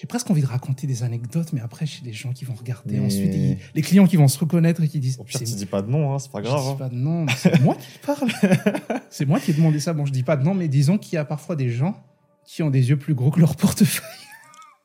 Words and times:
j'ai 0.00 0.06
presque 0.06 0.30
envie 0.30 0.42
de 0.42 0.46
raconter 0.46 0.86
des 0.86 1.02
anecdotes, 1.02 1.52
mais 1.52 1.60
après, 1.60 1.84
j'ai 1.84 2.02
des 2.02 2.12
gens 2.12 2.32
qui 2.32 2.44
vont 2.44 2.54
regarder. 2.54 3.00
Mais- 3.00 3.06
Ensuite, 3.06 3.34
ils- 3.34 3.58
les 3.74 3.82
clients 3.82 4.06
qui 4.06 4.16
vont 4.16 4.28
se 4.28 4.38
reconnaître 4.38 4.80
et 4.82 4.86
qui 4.88 5.00
disent 5.00 5.18
Au 5.18 5.24
pire, 5.24 5.40
tu 5.40 5.44
dis 5.46 5.66
pas 5.66 5.82
de 5.82 5.90
nom, 5.90 6.14
hein, 6.14 6.18
c'est 6.20 6.30
pas 6.30 6.38
je 6.38 6.44
grave. 6.44 6.62
dis 6.62 6.68
hein. 6.70 6.76
pas 6.78 6.88
de 6.88 6.94
nom, 6.94 7.26
c'est 7.36 7.60
moi 7.60 7.74
qui 7.74 7.98
parle. 8.06 8.30
c'est 9.10 9.26
moi 9.26 9.40
qui 9.40 9.50
ai 9.50 9.54
demandé 9.54 9.80
ça. 9.80 9.92
Bon, 9.94 10.06
je 10.06 10.12
dis 10.12 10.22
pas 10.22 10.36
de 10.36 10.44
nom, 10.44 10.54
mais 10.54 10.68
disons 10.68 10.98
qu'il 10.98 11.14
y 11.14 11.16
a 11.16 11.24
parfois 11.24 11.56
des 11.56 11.70
gens 11.70 12.00
qui 12.44 12.62
ont 12.62 12.70
des 12.70 12.90
yeux 12.90 12.96
plus 12.96 13.14
gros 13.14 13.30
que 13.32 13.40
leur 13.40 13.56
portefeuille. 13.56 14.06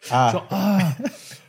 Ah, 0.09 0.29
Genre, 0.33 0.47
ah, 0.49 0.95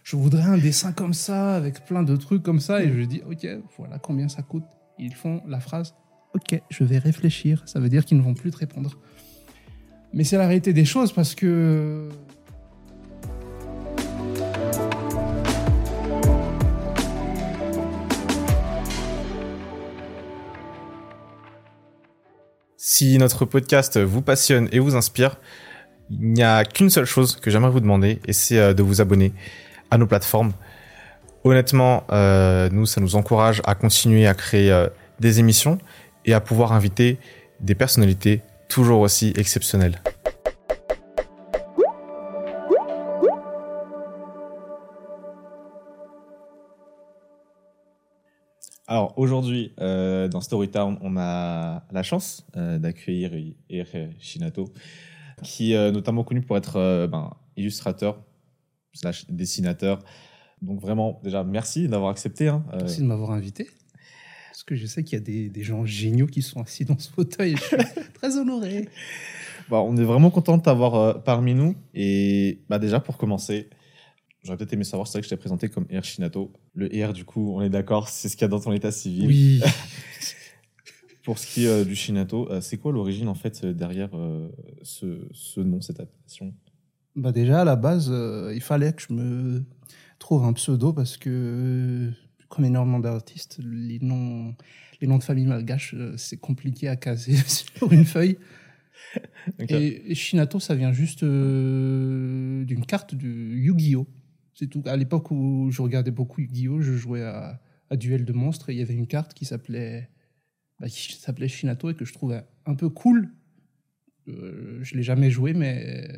je 0.03 0.17
voudrais 0.17 0.43
un 0.43 0.59
dessin 0.59 0.93
comme 0.93 1.15
ça, 1.15 1.57
avec 1.57 1.87
plein 1.87 2.03
de 2.03 2.17
trucs 2.17 2.43
comme 2.43 2.61
ça. 2.61 2.83
Et 2.83 2.93
je 2.93 3.01
dis, 3.07 3.23
OK, 3.29 3.47
voilà 3.79 3.99
combien 3.99 4.29
ça 4.29 4.43
coûte. 4.43 4.65
Ils 4.99 5.15
font 5.15 5.41
la 5.49 5.59
phrase, 5.61 5.95
OK, 6.35 6.61
je 6.69 6.85
vais 6.85 6.99
réfléchir. 6.99 7.63
Ça 7.65 7.81
veut 7.81 7.89
dire 7.89 8.05
qu'ils 8.05 8.19
ne 8.19 8.23
vont 8.23 8.35
plus 8.35 8.51
te 8.51 8.59
répondre. 8.59 8.99
Mais 10.13 10.23
c'est 10.23 10.37
la 10.37 10.47
réalité 10.47 10.75
des 10.75 10.85
choses 10.85 11.13
parce 11.13 11.35
que. 11.35 12.11
Si 22.97 23.19
notre 23.19 23.45
podcast 23.45 23.99
vous 23.99 24.23
passionne 24.23 24.69
et 24.71 24.79
vous 24.79 24.95
inspire, 24.95 25.35
il 26.13 26.33
n'y 26.33 26.45
a 26.45 26.65
qu'une 26.65 26.91
seule 26.91 27.07
chose 27.07 27.35
que 27.35 27.51
j'aimerais 27.51 27.73
vous 27.73 27.81
demander, 27.81 28.21
et 28.25 28.33
c'est 28.33 28.57
euh, 28.57 28.73
de 28.73 28.85
vous 28.85 29.01
abonner 29.01 29.33
à 29.91 29.99
nos 29.99 30.07
plateformes. 30.07 30.53
Honnêtement, 31.43 32.05
euh, 32.13 32.69
nous, 32.71 32.87
ça 32.87 33.01
nous 33.01 33.17
encourage 33.17 33.63
à 33.65 33.75
continuer 33.75 34.29
à 34.29 34.35
créer 34.35 34.71
euh, 34.71 34.87
des 35.19 35.41
émissions 35.41 35.79
et 36.25 36.35
à 36.35 36.41
pouvoir 36.41 36.73
inviter 36.73 37.19
des 37.59 37.75
personnalités 37.75 38.43
toujours 38.69 39.01
aussi 39.01 39.33
exceptionnelles. 39.37 40.01
Alors 48.87 49.15
aujourd'hui, 49.17 49.73
euh, 49.81 50.29
dans 50.29 50.41
Storytown, 50.43 50.99
on 51.01 51.17
a 51.17 51.85
la 51.91 52.03
chance 52.03 52.47
euh, 52.57 52.79
d'accueillir 52.79 53.33
Ere 53.71 54.11
Shinato, 54.19 54.67
qui 55.43 55.73
est 55.73 55.77
euh, 55.77 55.91
notamment 55.91 56.23
connu 56.23 56.43
pour 56.43 56.57
être 56.57 56.77
euh, 56.77 57.07
ben, 57.07 57.31
illustrateur 57.57 58.21
slash 58.93 59.27
dessinateur. 59.31 60.01
Donc 60.61 60.81
vraiment, 60.81 61.21
déjà, 61.25 61.45
merci 61.45 61.89
d'avoir 61.89 62.11
accepté. 62.11 62.49
hein. 62.49 62.65
Merci 62.75 63.01
de 63.01 63.07
m'avoir 63.07 63.31
invité. 63.31 63.69
Parce 64.51 64.65
que 64.65 64.75
je 64.77 64.87
sais 64.87 65.03
qu'il 65.03 65.19
y 65.19 65.21
a 65.21 65.25
des, 65.25 65.49
des 65.49 65.63
gens 65.63 65.85
géniaux 65.87 66.27
qui 66.27 66.43
sont 66.43 66.61
assis 66.63 66.85
dans 66.85 66.99
ce 66.99 67.11
fauteuil. 67.11 67.57
Je 67.57 67.63
suis 67.63 67.77
très 68.15 68.37
honoré. 68.37 68.89
Bah, 69.71 69.79
on 69.81 69.97
est 69.97 70.05
vraiment 70.05 70.31
content 70.31 70.59
de 70.59 70.63
t'avoir 70.63 71.23
parmi 71.25 71.55
nous. 71.55 71.75
Et 71.95 72.61
bah, 72.69 72.79
déjà, 72.79 73.01
pour 73.01 73.17
commencer, 73.17 73.69
j'aurais 74.45 74.57
peut-être 74.57 74.73
aimé 74.73 74.85
savoir, 74.85 75.07
c'est 75.07 75.15
vrai 75.15 75.21
que 75.23 75.27
je 75.27 75.31
t'ai 75.31 75.37
présenté 75.37 75.69
comme 75.69 75.87
Er 75.91 76.03
Shinato. 76.03 76.53
Le 76.75 76.95
ER, 76.95 77.13
du 77.13 77.25
coup, 77.25 77.55
on 77.57 77.63
est 77.63 77.71
d'accord, 77.71 78.09
c'est 78.09 78.29
ce 78.29 78.37
qu'il 78.37 78.43
y 78.43 78.47
a 78.47 78.49
dans 78.49 78.61
ton 78.61 78.73
état 78.73 78.93
civil. 78.93 79.27
Oui. 79.27 79.63
Pour 81.25 81.39
ce 81.39 81.47
qui 81.47 81.65
est 81.65 81.69
euh, 81.69 81.85
du 81.85 81.97
Shinato, 81.97 82.51
euh, 82.51 82.61
c'est 82.61 82.77
quoi 82.77 82.93
l'origine 82.93 83.29
en 83.29 83.35
fait 83.35 83.65
euh, 83.65 83.73
derrière 83.73 84.11
ce, 84.83 85.27
ce 85.33 85.61
nom, 85.61 85.81
cette 85.81 85.99
appellation? 86.01 86.55
Bah 87.17 87.31
déjà, 87.31 87.61
à 87.61 87.65
la 87.65 87.77
base, 87.77 88.09
euh, 88.11 88.53
il 88.55 88.61
fallait 88.61 88.93
que 88.93 89.03
je 89.09 89.13
me 89.13 89.65
trouve 90.19 90.45
un 90.45 90.53
pseudo 90.53 90.93
parce 90.93 91.17
que, 91.17 92.11
comme 92.49 92.65
énormément 92.65 92.99
d'artistes, 92.99 93.61
les 93.63 94.01
noms, 94.01 94.55
les 95.01 95.07
noms 95.07 95.19
de 95.19 95.23
famille 95.23 95.47
malgaches, 95.47 95.95
euh, 95.95 96.15
c'est 96.17 96.39
compliqué 96.39 96.89
à 96.89 96.97
caser 96.97 97.37
sur 97.47 97.93
une 97.93 98.05
feuille. 98.05 98.39
Et, 99.69 100.11
et 100.11 100.15
Shinato, 100.17 100.59
ça 100.59 100.75
vient 100.75 100.93
juste 100.93 101.23
euh, 101.23 102.65
d'une 102.65 102.85
carte 102.85 103.15
du 103.15 103.61
Yu-Gi-Oh! 103.61 104.09
C'est 104.55 104.69
tout. 104.69 104.83
À 104.87 104.97
l'époque 104.97 105.31
où 105.31 105.69
je 105.71 105.83
regardais 105.83 106.11
beaucoup 106.11 106.41
Yu-Gi-Oh! 106.41 106.81
je 106.81 106.93
jouais 106.93 107.23
à, 107.23 107.61
Duel 107.93 108.25
de 108.25 108.33
monstres 108.33 108.71
et 108.71 108.73
il 108.73 108.79
y 108.79 108.83
avait 108.83 108.95
une 108.95 109.07
carte 109.07 109.35
qui 109.35 109.45
s'appelait 109.45 110.11
bah, 110.81 110.89
s'appelait 110.89 111.47
Shinato 111.47 111.91
et 111.91 111.95
que 111.95 112.05
je 112.05 112.13
trouvais 112.13 112.43
un 112.67 112.75
peu 112.75 112.89
cool. 112.89 113.29
Euh, 114.27 114.81
je 114.83 114.97
l'ai 114.97 115.05
jamais 115.05 115.31
joué, 115.31 115.53
mais 115.53 116.09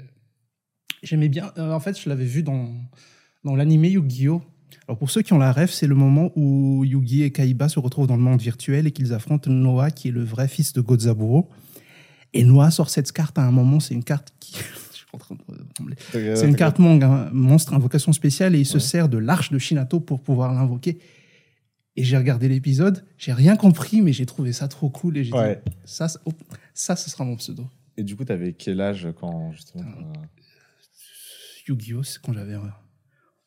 j'aimais 1.03 1.29
bien. 1.29 1.53
Euh, 1.59 1.73
en 1.73 1.81
fait, 1.81 2.01
je 2.01 2.09
l'avais 2.09 2.25
vu 2.25 2.43
dans, 2.43 2.73
dans 3.45 3.57
l'animé 3.57 3.91
Yu-Gi-Oh! 3.91 4.41
Alors 4.89 4.99
pour 4.99 5.11
ceux 5.11 5.23
qui 5.23 5.33
ont 5.33 5.39
la 5.39 5.53
rêve, 5.53 5.71
c'est 5.71 5.87
le 5.87 5.95
moment 5.95 6.31
où 6.37 6.85
Yugi 6.85 7.23
et 7.23 7.33
Kaiba 7.33 7.69
se 7.69 7.79
retrouvent 7.79 8.07
dans 8.07 8.17
le 8.17 8.23
monde 8.23 8.41
virtuel 8.41 8.87
et 8.87 8.93
qu'ils 8.93 9.13
affrontent 9.13 9.51
Noah, 9.51 9.91
qui 9.91 10.09
est 10.09 10.13
le 10.13 10.23
vrai 10.23 10.49
fils 10.49 10.73
de 10.73 10.81
Gozaburo. 10.81 11.49
Et 12.33 12.45
Noah 12.45 12.71
sort 12.71 12.91
cette 12.91 13.11
carte 13.13 13.39
à 13.39 13.43
un 13.43 13.51
moment, 13.51 13.81
c'est 13.81 13.95
une 13.95 14.05
carte 14.05 14.33
qui... 14.39 14.57
En 15.17 15.19
train 15.19 15.35
de 15.35 15.41
euh, 16.17 16.37
C'est 16.37 16.47
une 16.47 16.57
carte 16.57 16.79
mong, 16.79 17.03
hein, 17.03 17.31
monstre, 17.33 17.73
invocation 17.73 18.13
spéciale, 18.13 18.55
et 18.55 18.59
il 18.61 18.67
se 18.67 18.79
sert 18.79 19.09
de 19.09 19.17
l'arche 19.17 19.51
de 19.51 19.59
Shinato 19.59 19.99
pour 19.99 20.21
pouvoir 20.23 20.53
l'invoquer. 20.53 20.99
Et 21.97 22.05
j'ai 22.05 22.19
regardé 22.19 22.49
l'épisode, 22.51 23.07
j'ai 23.17 23.33
rien 23.33 23.57
compris, 23.57 24.03
mais 24.03 24.13
j'ai 24.13 24.27
trouvé 24.27 24.53
ça 24.53 24.69
trop 24.69 24.91
cool, 24.91 25.17
et 25.17 25.25
j'ai 25.25 25.33
Ouais. 25.33 25.63
dit, 25.67 25.73
ça, 25.87 26.09
ça- 26.09 26.21
oh, 26.27 26.33
ça, 26.75 26.97
ce 26.97 27.09
sera 27.09 27.25
mon 27.25 27.37
pseudo. 27.37 27.67
Et 27.97 28.05
du 28.05 28.15
coup, 28.15 28.27
t'avais 28.27 28.53
quel 28.53 28.79
âge 28.83 29.09
quand 29.19 29.53
justement 29.53 29.85
t'as- 29.85 30.21
Yu-Gi-Oh! 31.69 32.03
c'est 32.03 32.21
quand 32.21 32.33
j'avais 32.35 32.55
euh, 32.55 32.61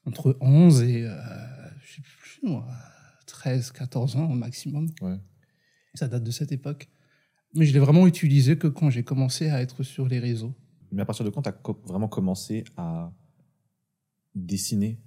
entre 0.06 0.36
11 0.42 0.82
et, 0.82 1.04
euh, 1.06 1.16
je 1.86 1.94
sais 1.96 2.02
plus, 2.02 2.40
moi, 2.50 2.68
13, 3.28 3.72
14 3.72 4.16
ans 4.16 4.26
au 4.32 4.36
maximum. 4.36 4.88
Ouais. 5.02 5.18
Ça 5.94 6.08
date 6.08 6.24
de 6.24 6.32
cette 6.32 6.52
époque. 6.52 6.90
Mais 7.54 7.66
je 7.66 7.74
l'ai 7.74 7.80
vraiment 7.80 8.08
utilisé 8.08 8.58
que 8.58 8.68
quand 8.68 8.90
j'ai 8.90 9.04
commencé 9.04 9.50
à 9.50 9.62
être 9.62 9.84
sur 9.84 10.08
les 10.08 10.20
réseaux. 10.20 10.56
Mais 10.92 11.02
à 11.02 11.06
partir 11.06 11.26
de 11.26 11.30
quand 11.30 11.42
t'as 11.42 11.52
co- 11.52 11.82
vraiment 11.86 12.08
commencé 12.08 12.64
à 12.78 13.12
dessiner? 14.36 15.00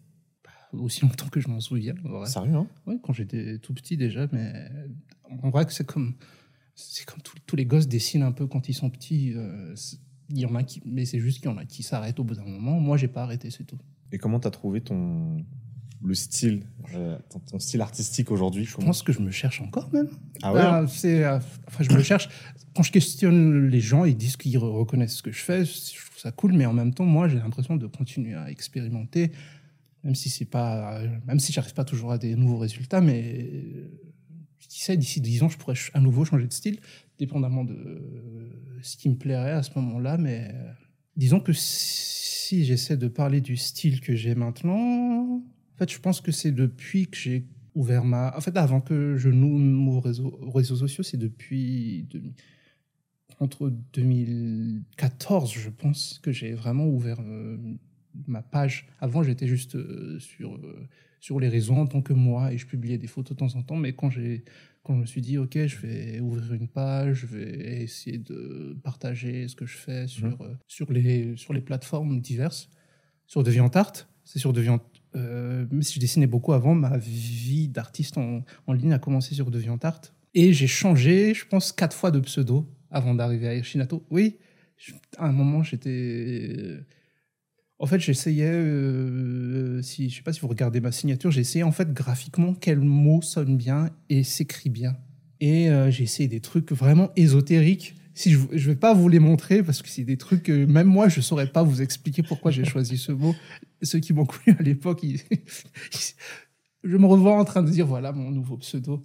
Aussi 0.73 1.03
longtemps 1.03 1.29
que 1.29 1.41
je 1.41 1.49
m'en 1.49 1.61
souviens. 1.61 1.95
en. 2.05 2.25
Sérieux, 2.25 2.55
hein? 2.55 2.67
Ouais, 2.87 2.97
quand 3.03 3.13
j'étais 3.13 3.59
tout 3.59 3.75
petit 3.75 3.97
déjà, 3.97 4.27
mais 4.33 4.53
en 5.43 5.51
vrai 5.51 5.67
que 5.67 5.73
c'est 5.73 5.87
comme 5.87 6.15
c'est 6.75 7.05
comme 7.05 7.21
tous- 7.21 7.37
tous 7.47 7.57
les 7.57 7.67
gosses 7.67 7.87
dessinent 7.89 8.23
un 8.23 8.33
peu 8.33 8.47
quand 8.47 8.69
ils 8.69 8.75
sont 8.75 8.89
petits. 8.91 9.35
euh, 9.35 9.75
il 10.31 10.39
y 10.39 10.47
en 10.47 10.55
a 10.55 10.63
qui, 10.63 10.81
mais 10.87 11.05
c'est 11.05 11.19
juste 11.21 11.41
qu'il 11.41 11.51
y 11.51 11.53
en 11.53 11.59
a 11.59 11.67
qui 11.67 11.83
s'arrêtent 11.83 12.19
au 12.19 12.25
bout 12.25 12.35
d'un 12.35 12.45
moment. 12.47 12.81
Moi, 12.81 12.97
j'ai 12.97 13.09
pas 13.09 13.23
arrêté, 13.25 13.51
c'est 13.51 13.65
tout. 13.65 13.79
Et 14.13 14.19
comment 14.19 14.41
t'as 14.41 14.51
trouvé 14.51 14.81
ton 14.81 15.45
le 16.05 16.15
style, 16.15 16.65
euh, 16.95 17.17
ton, 17.51 17.59
style 17.59 17.81
artistique 17.81 18.31
aujourd'hui 18.31 18.65
Je 18.65 18.77
pense 18.77 19.03
que 19.03 19.13
je 19.13 19.21
me 19.21 19.31
cherche 19.31 19.61
encore 19.61 19.93
même. 19.93 20.09
Ah 20.43 20.53
ouais 20.53 20.61
hein 20.61 20.83
Ah, 20.85 20.87
c'est, 20.89 21.25
euh, 21.25 21.39
enfin, 21.69 21.85
je 21.85 21.93
me 21.93 22.03
cherche. 22.03 22.29
Quand 22.75 22.83
je 22.83 22.93
questionne 22.93 23.69
les 23.69 23.81
gens, 23.81 24.05
ils 24.05 24.17
disent 24.17 24.37
qu'ils 24.37 24.57
re- 24.59 24.79
reconnaissent 24.79 25.17
ce 25.17 25.23
que 25.23 25.33
je 25.33 25.43
fais. 25.43 25.65
Je 25.65 25.73
trouve 25.73 26.19
ça 26.19 26.33
cool, 26.33 26.53
mais 26.53 26.67
en 26.67 26.73
même 26.73 26.93
temps, 26.93 27.05
moi, 27.05 27.29
j'ai 27.29 27.39
l'impression 27.39 27.77
de 27.77 27.87
continuer 27.87 28.35
à 28.35 28.51
expérimenter, 28.51 29.33
même 30.05 30.15
si 30.15 30.31
c'est 30.31 30.45
pas, 30.47 31.01
même 31.27 31.39
si 31.39 31.53
j'arrive 31.53 31.75
pas 31.75 31.85
toujours 31.85 32.13
à 32.13 32.19
des 32.19 32.35
nouveaux 32.35 32.59
résultats. 32.59 33.01
Mais 33.01 33.51
euh, 33.53 33.89
qui 34.73 34.81
sait, 34.83 34.97
d'ici 34.97 35.21
10 35.21 35.43
ans, 35.43 35.49
je 35.51 35.59
pourrais 35.59 35.75
à 35.93 36.01
nouveau 36.01 36.25
changer 36.25 36.47
de 36.47 36.53
style, 36.53 36.79
dépendamment 37.19 37.63
de 37.63 37.75
euh, 37.75 38.51
ce 38.81 38.97
qui 38.97 39.11
me 39.11 39.17
plairait 39.17 39.53
à 39.53 39.63
ce 39.63 39.71
moment-là. 39.77 40.17
Mais 40.17 40.49
euh, 40.51 40.73
disons 41.15 41.41
que 41.41 41.53
si 41.53 42.65
j'essaie 42.65 42.97
de 42.97 43.07
parler 43.07 43.43
du 43.43 43.59
style 43.59 44.01
que 44.01 44.17
j'ai 44.17 44.35
maintenant, 44.35 44.73
en 44.79 45.43
fait, 45.83 45.93
je 45.93 46.01
pense 46.01 46.21
que 46.21 46.33
c'est 46.33 46.53
depuis 46.53 47.07
que 47.07 47.17
j'ai 47.17 47.47
ouvert 47.75 48.05
ma. 48.05 48.37
En 48.37 48.41
fait, 48.41 48.57
avant 48.57 48.81
que 48.81 49.17
je 49.17 49.29
noue 49.29 49.59
m'ouvre 49.59 49.99
aux 49.99 50.01
réseaux, 50.01 50.39
aux 50.41 50.51
réseaux 50.51 50.77
sociaux, 50.77 51.03
c'est 51.03 51.19
depuis. 51.19 52.09
Entre 53.41 53.73
2014, 53.95 55.53
je 55.53 55.71
pense, 55.71 56.21
que 56.23 56.31
j'ai 56.31 56.53
vraiment 56.53 56.87
ouvert 56.87 57.19
euh, 57.21 57.57
ma 58.27 58.43
page. 58.43 58.87
Avant, 59.01 59.23
j'étais 59.23 59.47
juste 59.47 59.75
euh, 59.75 60.19
sur, 60.19 60.55
euh, 60.55 60.89
sur 61.21 61.41
les 61.41 61.49
réseaux 61.49 61.75
en 61.75 61.87
tant 61.87 62.03
que 62.03 62.13
moi 62.13 62.53
et 62.53 62.59
je 62.59 62.67
publiais 62.67 62.99
des 62.99 63.07
photos 63.07 63.37
de 63.37 63.39
temps 63.39 63.59
en 63.59 63.63
temps. 63.63 63.77
Mais 63.77 63.95
quand, 63.95 64.11
j'ai, 64.11 64.45
quand 64.83 64.95
je 64.95 65.01
me 65.01 65.07
suis 65.07 65.21
dit, 65.21 65.39
OK, 65.39 65.55
je 65.55 65.77
vais 65.79 66.21
ouvrir 66.21 66.53
une 66.55 66.69
page, 66.69 67.21
je 67.21 67.27
vais 67.27 67.83
essayer 67.83 68.19
de 68.19 68.79
partager 68.83 69.49
ce 69.49 69.57
que 69.57 69.67
je 69.67 69.77
fais 69.77 70.07
sur, 70.07 70.41
euh, 70.43 70.55
sur, 70.67 70.93
les, 70.93 71.37
sur 71.37 71.53
les 71.53 71.61
plateformes 71.61 72.21
diverses, 72.21 72.69
sur 73.27 73.43
DeviantArt, 73.43 74.09
c'est 74.25 74.39
sur 74.39 74.53
DeviantArt. 74.53 74.89
Euh, 75.15 75.67
même 75.71 75.83
si 75.83 75.95
je 75.95 76.01
dessinais 76.01 76.27
beaucoup 76.27 76.53
avant, 76.53 76.75
ma 76.75 76.97
vie 76.97 77.69
d'artiste 77.69 78.19
en, 78.19 78.45
ligne 78.73 78.93
a 78.93 78.99
commencé 78.99 79.35
sur 79.35 79.51
DeviantArt. 79.51 80.13
Et 80.35 80.53
j'ai 80.53 80.67
changé, 80.67 81.35
je 81.35 81.47
pense, 81.47 81.73
quatre 81.73 81.97
fois 81.97 82.11
de 82.11 82.21
pseudo 82.21 82.67
avant 82.91 83.15
d'arriver 83.15 83.49
à 83.49 83.55
Irshinato. 83.55 84.05
Oui, 84.11 84.39
à 85.19 85.27
un 85.27 85.33
moment, 85.33 85.63
j'étais. 85.63 86.79
En 87.79 87.87
fait, 87.87 87.99
j'essayais, 87.99 88.45
euh, 88.47 89.83
si, 89.83 90.09
je 90.09 90.17
sais 90.17 90.23
pas 90.23 90.33
si 90.33 90.41
vous 90.41 90.49
regardez 90.49 90.81
ma 90.81 90.93
signature, 90.93 91.37
essayé 91.37 91.65
en 91.65 91.73
fait 91.73 91.93
graphiquement 91.93 92.55
quel 92.55 92.79
mot 92.79 93.21
sonne 93.23 93.57
bien 93.57 93.91
et 94.09 94.23
s'écrit 94.23 94.71
bien. 94.71 94.97
Et 95.41 95.69
euh, 95.69 95.91
j'ai 95.91 96.05
essayé 96.05 96.29
des 96.29 96.41
trucs 96.41 96.71
vraiment 96.71 97.11
ésotériques. 97.17 97.97
Si 98.15 98.33
je, 98.33 98.39
je 98.53 98.71
vais 98.71 98.77
pas 98.77 98.95
vous 98.95 99.09
les 99.09 99.19
montrer 99.19 99.63
parce 99.63 99.83
que 99.83 99.89
c'est 99.89 100.05
des 100.05 100.17
trucs 100.17 100.43
que 100.43 100.65
même 100.67 100.87
moi 100.87 101.09
je 101.09 101.21
saurais 101.21 101.47
pas 101.51 101.63
vous 101.63 101.83
expliquer 101.83 102.23
pourquoi 102.23 102.51
j'ai 102.51 102.65
choisi 102.65 102.99
ce 102.99 103.13
mot. 103.13 103.35
Ceux 103.83 104.01
qui 104.01 104.13
m'ont 104.13 104.27
connu 104.27 104.57
à 104.59 104.63
l'époque, 104.63 105.05
je 106.85 106.97
me 106.97 107.07
revois 107.07 107.39
en 107.39 107.45
train 107.45 107.63
de 107.63 107.71
dire 107.71 107.87
voilà 107.87 108.13
mon 108.13 108.31
nouveau 108.31 108.57
pseudo. 108.59 109.05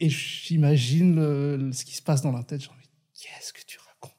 Et 0.00 0.08
j'imagine 0.08 1.72
ce 1.72 1.84
qui 1.84 1.94
se 1.94 2.02
passe 2.02 2.22
dans 2.22 2.32
la 2.32 2.44
tête. 2.44 2.62
J'ai 2.62 2.70
envie, 2.70 2.88
qu'est-ce 3.14 3.52
que 3.52 3.64
tu 3.66 3.78
racontes? 3.78 4.14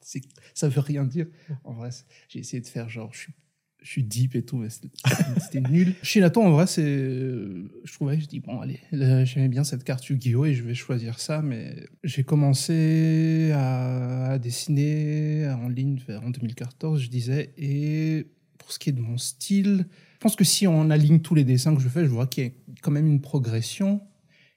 Ça 0.54 0.68
veut 0.68 0.82
rien 0.82 1.06
dire. 1.06 1.28
En 1.64 1.74
vrai, 1.74 1.90
j'ai 2.28 2.40
essayé 2.40 2.62
de 2.62 2.68
faire 2.68 2.90
genre, 2.90 3.14
je 3.14 3.20
suis 3.20 3.34
je 3.82 3.90
suis 3.90 4.04
deep 4.04 4.36
et 4.36 4.44
tout, 4.44 4.58
mais 4.58 4.70
c'était 4.70 5.62
nul. 5.62 5.96
Shinato, 6.04 6.42
en 6.42 6.52
vrai, 6.52 6.68
c'est. 6.68 6.84
Je 6.84 7.94
trouvais, 7.94 8.20
je 8.20 8.28
dis, 8.28 8.40
bon, 8.40 8.60
allez, 8.60 8.80
j'aimais 8.92 9.48
bien 9.48 9.64
cette 9.64 9.84
carte 9.84 10.08
Yu-Gi-Oh! 10.08 10.46
et 10.46 10.54
je 10.54 10.64
vais 10.64 10.74
choisir 10.74 11.20
ça, 11.20 11.42
mais 11.42 11.76
j'ai 12.04 12.24
commencé 12.24 13.52
à, 13.54 14.32
à 14.32 14.40
dessiner 14.40 15.50
en 15.50 15.70
ligne 15.70 16.00
vers 16.08 16.24
en 16.24 16.30
2014, 16.30 17.02
je 17.02 17.10
disais, 17.10 17.54
et 17.58 18.28
pour 18.58 18.72
ce 18.72 18.80
qui 18.80 18.90
est 18.90 18.94
de 18.94 19.02
mon 19.02 19.18
style, 19.18 19.86
je 20.20 20.20
pense 20.20 20.36
que 20.36 20.44
si 20.44 20.68
on 20.68 20.90
aligne 20.90 21.22
tous 21.22 21.34
les 21.34 21.46
dessins 21.46 21.74
que 21.74 21.82
je 21.82 21.88
fais, 21.88 22.04
je 22.04 22.10
vois 22.10 22.28
qu'il 22.28 22.44
y 22.44 22.48
a 22.48 22.52
quand 22.82 22.92
même 22.92 23.08
une 23.08 23.22
progression. 23.22 24.02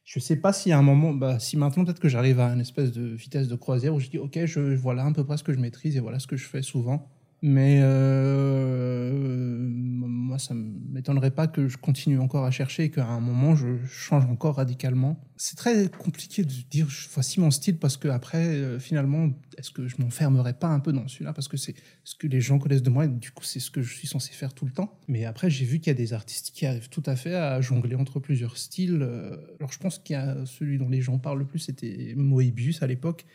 Je 0.04 0.18
sais 0.18 0.34
pas 0.34 0.52
y 0.66 0.72
a 0.72 0.78
un 0.78 0.82
moment, 0.82 1.14
bah, 1.14 1.38
si 1.38 1.56
maintenant 1.56 1.84
peut-être 1.84 2.00
que 2.00 2.08
j'arrive 2.08 2.40
à 2.40 2.48
une 2.48 2.60
espèce 2.60 2.90
de 2.90 3.02
vitesse 3.02 3.46
de 3.46 3.54
croisière 3.54 3.94
où 3.94 4.00
je 4.00 4.08
dis, 4.08 4.18
ok, 4.18 4.44
je, 4.44 4.60
voilà 4.75 5.06
à 5.06 5.12
peu 5.12 5.25
près 5.25 5.36
ce 5.36 5.44
que 5.44 5.52
je 5.52 5.60
maîtrise 5.60 5.96
et 5.96 6.00
voilà 6.00 6.18
ce 6.18 6.26
que 6.26 6.36
je 6.36 6.46
fais 6.46 6.62
souvent. 6.62 7.08
Mais 7.44 7.80
euh, 7.82 9.10
moi, 9.12 10.38
ça 10.38 10.54
ne 10.54 10.62
m'étonnerait 10.90 11.32
pas 11.32 11.48
que 11.48 11.66
je 11.66 11.76
continue 11.76 12.20
encore 12.20 12.44
à 12.44 12.52
chercher 12.52 12.84
et 12.84 12.90
qu'à 12.90 13.04
un 13.04 13.18
moment, 13.18 13.56
je 13.56 13.84
change 13.84 14.24
encore 14.26 14.56
radicalement. 14.56 15.20
C'est 15.36 15.56
très 15.56 15.88
compliqué 15.88 16.44
de 16.44 16.52
dire 16.70 16.86
voici 17.12 17.40
mon 17.40 17.50
style 17.50 17.78
parce 17.78 17.96
que 17.96 18.06
après, 18.06 18.46
euh, 18.46 18.78
finalement, 18.78 19.28
est-ce 19.58 19.72
que 19.72 19.88
je 19.88 19.96
m'enfermerai 19.98 20.52
pas 20.52 20.68
un 20.68 20.78
peu 20.78 20.92
dans 20.92 21.08
celui-là? 21.08 21.32
Parce 21.32 21.48
que 21.48 21.56
c'est 21.56 21.74
ce 22.04 22.14
que 22.14 22.28
les 22.28 22.40
gens 22.40 22.60
connaissent 22.60 22.84
de 22.84 22.90
moi 22.90 23.06
et 23.06 23.08
du 23.08 23.32
coup, 23.32 23.42
c'est 23.42 23.58
ce 23.60 23.72
que 23.72 23.82
je 23.82 23.92
suis 23.92 24.06
censé 24.06 24.32
faire 24.32 24.54
tout 24.54 24.64
le 24.64 24.72
temps. 24.72 25.00
Mais 25.08 25.24
après, 25.24 25.50
j'ai 25.50 25.64
vu 25.64 25.80
qu'il 25.80 25.88
y 25.88 25.90
a 25.90 25.94
des 25.94 26.12
artistes 26.12 26.52
qui 26.54 26.64
arrivent 26.64 26.90
tout 26.90 27.02
à 27.06 27.16
fait 27.16 27.34
à 27.34 27.60
jongler 27.60 27.96
entre 27.96 28.20
plusieurs 28.20 28.56
styles. 28.56 29.02
Euh, 29.02 29.36
Alors, 29.58 29.72
je 29.72 29.80
pense 29.80 29.98
qu'il 29.98 30.14
y 30.14 30.16
a 30.16 30.46
celui 30.46 30.78
dont 30.78 30.88
les 30.88 31.00
gens 31.00 31.18
parlent 31.18 31.40
le 31.40 31.46
plus, 31.46 31.58
c'était 31.58 32.14
Moebius 32.16 32.84
à 32.84 32.86
l'époque, 32.86 33.26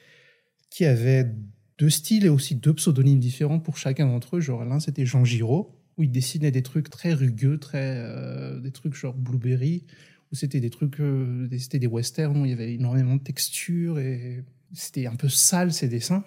qui 0.69 0.85
avait 0.85 1.29
deux 1.77 1.89
styles 1.89 2.25
et 2.25 2.29
aussi 2.29 2.55
deux 2.55 2.73
pseudonymes 2.73 3.19
différents 3.19 3.59
pour 3.59 3.77
chacun 3.77 4.07
d'entre 4.07 4.37
eux. 4.37 4.39
Genre 4.39 4.63
l'un 4.65 4.79
c'était 4.79 5.05
Jean 5.05 5.25
Giraud, 5.25 5.75
où 5.97 6.03
il 6.03 6.11
dessinait 6.11 6.51
des 6.51 6.63
trucs 6.63 6.89
très 6.89 7.13
rugueux, 7.13 7.57
très 7.59 7.95
euh, 7.97 8.59
des 8.59 8.71
trucs 8.71 8.93
genre 8.95 9.13
Blueberry, 9.15 9.85
où 10.31 10.35
c'était 10.35 10.59
des 10.59 10.69
trucs, 10.69 10.99
euh, 10.99 11.47
c'était 11.57 11.79
des 11.79 11.87
westerns 11.87 12.41
où 12.41 12.45
il 12.45 12.49
y 12.49 12.53
avait 12.53 12.73
énormément 12.73 13.15
de 13.15 13.21
textures 13.23 13.99
et 13.99 14.43
c'était 14.73 15.07
un 15.07 15.15
peu 15.15 15.29
sale 15.29 15.71
ses 15.71 15.87
dessins. 15.87 16.23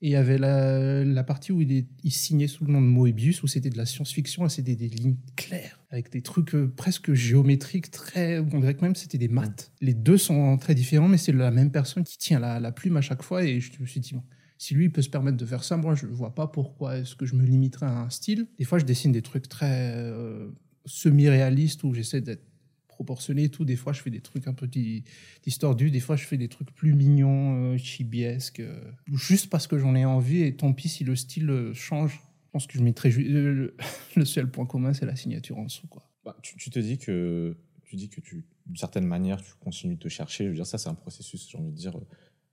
Et 0.00 0.08
il 0.08 0.12
y 0.12 0.16
avait 0.16 0.38
la, 0.38 1.04
la 1.04 1.24
partie 1.24 1.50
où 1.50 1.60
il, 1.60 1.72
est- 1.72 1.88
il 2.04 2.12
signait 2.12 2.46
sous 2.46 2.64
le 2.64 2.72
nom 2.72 2.80
de 2.80 2.86
Moebius, 2.86 3.42
où 3.42 3.48
c'était 3.48 3.68
de 3.70 3.76
la 3.76 3.84
science-fiction, 3.84 4.46
et 4.46 4.48
c'était 4.48 4.76
des 4.76 4.88
lignes 4.88 5.16
claires, 5.34 5.80
avec 5.90 6.12
des 6.12 6.22
trucs 6.22 6.54
euh, 6.54 6.72
presque 6.76 7.14
géométriques, 7.14 7.90
très, 7.90 8.38
on 8.38 8.60
dirait 8.60 8.74
que 8.74 8.82
même 8.82 8.94
c'était 8.94 9.18
des 9.18 9.26
maths. 9.26 9.72
Les 9.80 9.94
deux 9.94 10.16
sont 10.16 10.56
très 10.56 10.76
différents, 10.76 11.08
mais 11.08 11.18
c'est 11.18 11.32
la 11.32 11.50
même 11.50 11.72
personne 11.72 12.04
qui 12.04 12.16
tient 12.16 12.38
la, 12.38 12.60
la 12.60 12.70
plume 12.70 12.96
à 12.96 13.00
chaque 13.00 13.24
fois, 13.24 13.42
et 13.44 13.58
je 13.60 13.72
me 13.80 13.86
suis 13.86 13.98
dit, 13.98 14.14
bon, 14.14 14.22
si 14.58 14.74
lui 14.74 14.90
peut 14.90 15.02
se 15.02 15.08
permettre 15.08 15.36
de 15.36 15.46
faire 15.46 15.62
ça, 15.64 15.76
moi 15.76 15.94
je 15.94 16.06
ne 16.06 16.12
vois 16.12 16.34
pas 16.34 16.46
pourquoi 16.48 16.98
est-ce 16.98 17.14
que 17.14 17.24
je 17.26 17.34
me 17.36 17.44
limiterais 17.44 17.86
à 17.86 17.96
un 18.00 18.10
style. 18.10 18.46
Des 18.58 18.64
fois 18.64 18.78
je 18.78 18.84
dessine 18.84 19.12
des 19.12 19.22
trucs 19.22 19.48
très 19.48 19.92
euh, 19.94 20.50
semi-réalistes 20.84 21.84
où 21.84 21.94
j'essaie 21.94 22.20
d'être 22.20 22.42
proportionné 22.88 23.44
et 23.44 23.48
tout. 23.48 23.64
Des 23.64 23.76
fois 23.76 23.92
je 23.92 24.00
fais 24.02 24.10
des 24.10 24.20
trucs 24.20 24.48
un 24.48 24.52
peu 24.54 24.66
di- 24.66 25.04
distordus, 25.44 25.90
des 25.90 26.00
fois 26.00 26.16
je 26.16 26.24
fais 26.24 26.36
des 26.36 26.48
trucs 26.48 26.72
plus 26.74 26.92
mignons, 26.94 27.72
euh, 27.74 27.76
chibiesques, 27.78 28.60
euh, 28.60 28.80
juste 29.12 29.48
parce 29.48 29.66
que 29.68 29.78
j'en 29.78 29.94
ai 29.94 30.04
envie 30.04 30.42
et 30.42 30.56
tant 30.56 30.72
pis 30.72 30.88
si 30.88 31.04
le 31.04 31.14
style 31.14 31.48
euh, 31.50 31.72
change. 31.74 32.20
Je 32.46 32.50
pense 32.52 32.66
que 32.66 32.76
je 32.78 32.82
mettrais 32.82 33.10
le- 33.10 33.76
le 34.16 34.24
seul 34.24 34.50
point 34.50 34.66
commun 34.66 34.92
c'est 34.92 35.06
la 35.06 35.14
signature 35.16 35.58
en 35.58 35.64
dessous. 35.64 35.86
Quoi. 35.86 36.02
Bah, 36.24 36.36
tu, 36.42 36.56
tu 36.56 36.70
te 36.70 36.78
dis 36.80 36.98
que 36.98 37.56
tu 37.84 37.94
dis 37.96 38.08
que 38.08 38.20
tu 38.20 38.44
d'une 38.66 38.76
certaine 38.76 39.06
manière 39.06 39.40
tu 39.40 39.52
continues 39.60 39.94
de 39.94 40.00
te 40.00 40.08
chercher. 40.08 40.44
Je 40.44 40.48
veux 40.50 40.54
dire 40.56 40.66
ça 40.66 40.76
c'est 40.78 40.88
un 40.88 40.94
processus 40.94 41.48
j'ai 41.48 41.56
envie 41.58 41.70
de 41.70 41.76
dire 41.76 41.96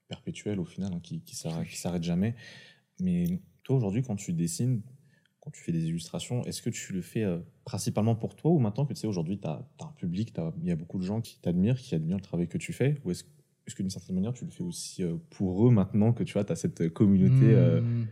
euh, 0.05 0.15
perpétuel 0.15 0.59
au 0.59 0.65
final 0.65 0.93
hein, 0.93 0.99
qui 1.01 1.21
qui 1.21 1.35
s'arrête 1.35 2.03
jamais. 2.03 2.35
Mais 2.99 3.39
toi 3.63 3.75
aujourd'hui 3.75 4.03
quand 4.03 4.15
tu 4.15 4.33
dessines 4.33 4.81
quand 5.41 5.51
tu 5.51 5.61
fais 5.61 5.71
des 5.71 5.85
illustrations, 5.85 6.43
est-ce 6.45 6.63
que 6.63 6.71
tu 6.71 6.91
le 6.91 7.03
fais 7.03 7.23
euh, 7.23 7.37
principalement 7.65 8.15
pour 8.15 8.35
toi 8.35 8.49
ou 8.49 8.57
maintenant 8.57 8.85
que 8.85 8.93
tu 8.93 9.01
sais 9.01 9.07
aujourd'hui 9.07 9.39
tu 9.39 9.47
as, 9.47 9.63
un 9.79 9.93
public, 9.95 10.33
il 10.61 10.67
y 10.67 10.71
a 10.71 10.75
beaucoup 10.75 10.97
de 10.97 11.03
gens 11.03 11.21
qui 11.21 11.39
t'admirent, 11.39 11.77
qui 11.77 11.93
admirent 11.93 12.17
le 12.17 12.23
travail 12.23 12.47
que 12.47 12.57
tu 12.57 12.73
fais 12.73 12.99
ou 13.03 13.11
est-ce 13.11 13.25
est-ce 13.67 13.75
que 13.75 13.81
d'une 13.81 13.89
certaine 13.89 14.15
manière 14.15 14.33
tu 14.33 14.45
le 14.45 14.51
fais 14.51 14.63
aussi 14.63 15.03
euh, 15.03 15.15
pour 15.31 15.67
eux 15.67 15.71
maintenant 15.71 16.13
que 16.13 16.23
tu 16.23 16.33
vois, 16.33 16.49
as 16.51 16.55
cette 16.55 16.89
communauté 16.89 17.53
euh, 17.53 17.81
Hmm. 17.81 18.05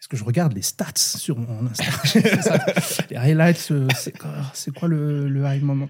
Est-ce 0.00 0.08
que 0.08 0.16
je 0.16 0.24
regarde 0.24 0.52
les 0.52 0.62
stats 0.62 0.96
sur 0.96 1.38
mon 1.38 1.66
Insta? 1.66 1.84
C'est 2.04 2.42
ça. 2.42 2.58
Les 3.08 3.16
highlights, 3.16 3.72
c'est 3.96 4.18
quoi, 4.18 4.34
c'est 4.52 4.74
quoi 4.74 4.88
le, 4.88 5.28
le 5.28 5.44
high 5.44 5.62
moment? 5.62 5.88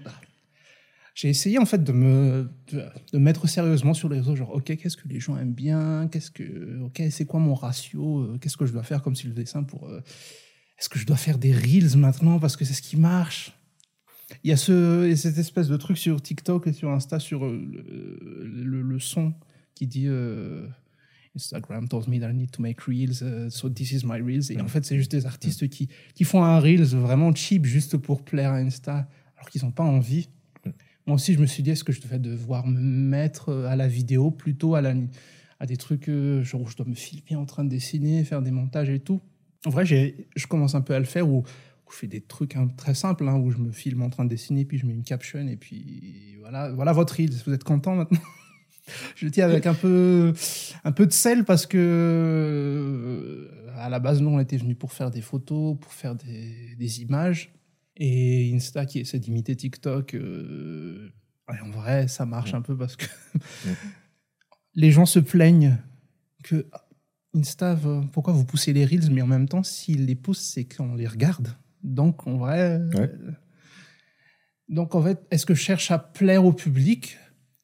J'ai 1.15 1.29
essayé 1.29 1.59
en 1.59 1.65
fait 1.65 1.83
de 1.83 1.91
me 1.91 2.49
de, 2.71 2.83
de 3.11 3.17
mettre 3.19 3.47
sérieusement 3.47 3.93
sur 3.93 4.09
les 4.09 4.17
réseaux, 4.19 4.35
genre 4.35 4.55
ok, 4.55 4.63
qu'est-ce 4.75 4.97
que 4.97 5.07
les 5.07 5.19
gens 5.19 5.37
aiment 5.37 5.53
bien, 5.53 6.07
qu'est-ce 6.11 6.31
que 6.31 6.81
ok, 6.85 7.03
c'est 7.11 7.25
quoi 7.25 7.39
mon 7.39 7.53
ratio, 7.53 8.19
euh, 8.21 8.37
qu'est-ce 8.39 8.57
que 8.57 8.65
je 8.65 8.73
dois 8.73 8.81
faire 8.83 9.03
comme 9.03 9.15
si 9.15 9.27
le 9.27 9.33
dessin 9.33 9.61
pour, 9.63 9.87
euh, 9.87 10.01
est-ce 10.79 10.89
que 10.89 10.97
je 10.97 11.05
dois 11.05 11.17
faire 11.17 11.37
des 11.37 11.53
reels 11.53 11.95
maintenant 11.97 12.39
parce 12.39 12.57
que 12.57 12.65
c'est 12.65 12.73
ce 12.73 12.81
qui 12.81 12.97
marche? 12.97 13.53
Il 14.43 14.49
y 14.49 14.53
a 14.53 14.57
ce 14.57 15.13
cette 15.15 15.37
espèce 15.37 15.67
de 15.67 15.77
truc 15.77 15.97
sur 15.99 16.19
TikTok 16.19 16.65
et 16.65 16.73
sur 16.73 16.89
Insta 16.89 17.19
sur 17.19 17.45
euh, 17.45 17.61
le, 17.61 18.63
le- 18.63 18.81
le 18.81 18.99
son 18.99 19.33
qui 19.75 19.85
dit 19.85 20.07
euh, 20.07 20.65
Instagram 21.35 21.87
told 21.87 22.07
me 22.07 22.19
that 22.19 22.31
I 22.31 22.33
need 22.33 22.49
to 22.51 22.61
make 22.61 22.81
reels, 22.87 23.21
uh, 23.21 23.49
so 23.51 23.69
this 23.69 23.91
is 23.91 24.01
my 24.03 24.19
reels. 24.19 24.51
Et 24.51 24.59
en 24.61 24.67
fait, 24.67 24.83
c'est 24.85 24.97
juste 24.97 25.11
des 25.11 25.25
artistes 25.27 25.67
qui, 25.69 25.89
qui 26.15 26.23
font 26.23 26.43
un 26.43 26.59
reels 26.59 26.83
vraiment 26.95 27.33
cheap 27.35 27.65
juste 27.65 27.97
pour 27.97 28.23
plaire 28.23 28.51
à 28.51 28.57
Insta, 28.57 29.07
alors 29.37 29.49
qu'ils 29.49 29.63
n'ont 29.63 29.71
pas 29.71 29.83
envie. 29.83 30.29
Moi 31.05 31.15
aussi, 31.15 31.33
je 31.33 31.39
me 31.39 31.45
suis 31.45 31.63
dit, 31.63 31.71
est-ce 31.71 31.83
que 31.83 31.91
je 31.91 32.01
devais 32.01 32.19
devoir 32.19 32.65
me 32.65 32.79
mettre 32.79 33.49
euh, 33.49 33.67
à 33.67 33.75
la 33.75 33.87
vidéo 33.87 34.31
plutôt 34.31 34.75
à, 34.75 34.81
des 34.81 35.77
trucs 35.77 36.09
euh, 36.09 36.43
genre 36.43 36.61
où 36.61 36.67
je 36.67 36.77
dois 36.77 36.85
me 36.85 36.95
filmer 36.95 37.35
en 37.35 37.45
train 37.45 37.63
de 37.63 37.69
dessiner, 37.69 38.23
faire 38.23 38.41
des 38.41 38.51
montages 38.51 38.89
et 38.89 38.99
tout. 38.99 39.21
En 39.65 39.69
vrai, 39.69 39.85
je 39.85 40.47
commence 40.47 40.75
un 40.75 40.81
peu 40.81 40.93
à 40.93 40.99
le 40.99 41.05
faire 41.05 41.27
où, 41.29 41.43
je 41.91 41.97
fais 41.99 42.07
des 42.07 42.21
trucs 42.21 42.55
hein, 42.55 42.69
très 42.75 42.95
simples, 42.95 43.27
hein, 43.27 43.35
où 43.35 43.51
je 43.51 43.57
me 43.57 43.71
filme 43.71 44.01
en 44.01 44.09
train 44.09 44.25
de 44.25 44.29
dessiner, 44.29 44.65
puis 44.65 44.79
je 44.79 44.85
mets 44.87 44.93
une 44.93 45.03
caption, 45.03 45.47
et 45.47 45.57
puis 45.57 46.37
voilà, 46.39 46.71
voilà 46.71 46.91
votre 46.91 47.15
reel. 47.15 47.31
Vous 47.45 47.53
êtes 47.53 47.63
content 47.63 47.95
maintenant? 47.95 48.19
Je 49.15 49.23
le 49.23 49.31
dis 49.31 49.41
avec 49.41 49.65
un 49.65 49.73
peu, 49.73 50.33
de 50.33 51.11
sel 51.11 51.45
parce 51.45 51.65
que 51.65 51.77
euh, 51.77 53.49
à 53.77 53.89
la 53.89 53.99
base, 53.99 54.21
nous, 54.21 54.29
on 54.29 54.39
était 54.41 54.57
venus 54.57 54.77
pour 54.77 54.91
faire 54.91 55.09
des 55.09 55.21
photos, 55.21 55.77
pour 55.79 55.93
faire 55.93 56.15
des 56.15 57.01
images. 57.01 57.53
Et 57.97 58.51
Insta 58.53 58.85
qui 58.85 58.99
essaie 58.99 59.19
d'imiter 59.19 59.55
TikTok, 59.55 60.15
euh, 60.15 61.11
en 61.47 61.69
vrai, 61.69 62.07
ça 62.07 62.25
marche 62.25 62.53
un 62.53 62.61
peu 62.61 62.75
parce 62.75 62.95
que 62.95 63.05
les 64.75 64.91
gens 64.91 65.05
se 65.05 65.19
plaignent 65.19 65.77
que 66.43 66.65
Insta, 67.35 67.77
pourquoi 68.11 68.33
vous 68.33 68.45
poussez 68.45 68.73
les 68.73 68.85
reels, 68.85 69.11
mais 69.11 69.21
en 69.21 69.27
même 69.27 69.47
temps, 69.47 69.63
s'ils 69.63 70.05
les 70.05 70.15
poussent, 70.15 70.41
c'est 70.41 70.65
qu'on 70.65 70.95
les 70.95 71.07
regarde. 71.07 71.55
Donc, 71.83 72.27
en 72.27 72.37
vrai. 72.37 72.79
euh, 72.95 73.31
donc, 74.69 74.95
en 74.95 75.01
fait, 75.01 75.25
est-ce 75.31 75.45
que 75.45 75.55
je 75.55 75.61
cherche 75.61 75.89
à 75.91 75.97
plaire 75.97 76.45
au 76.45 76.53
public? 76.53 77.17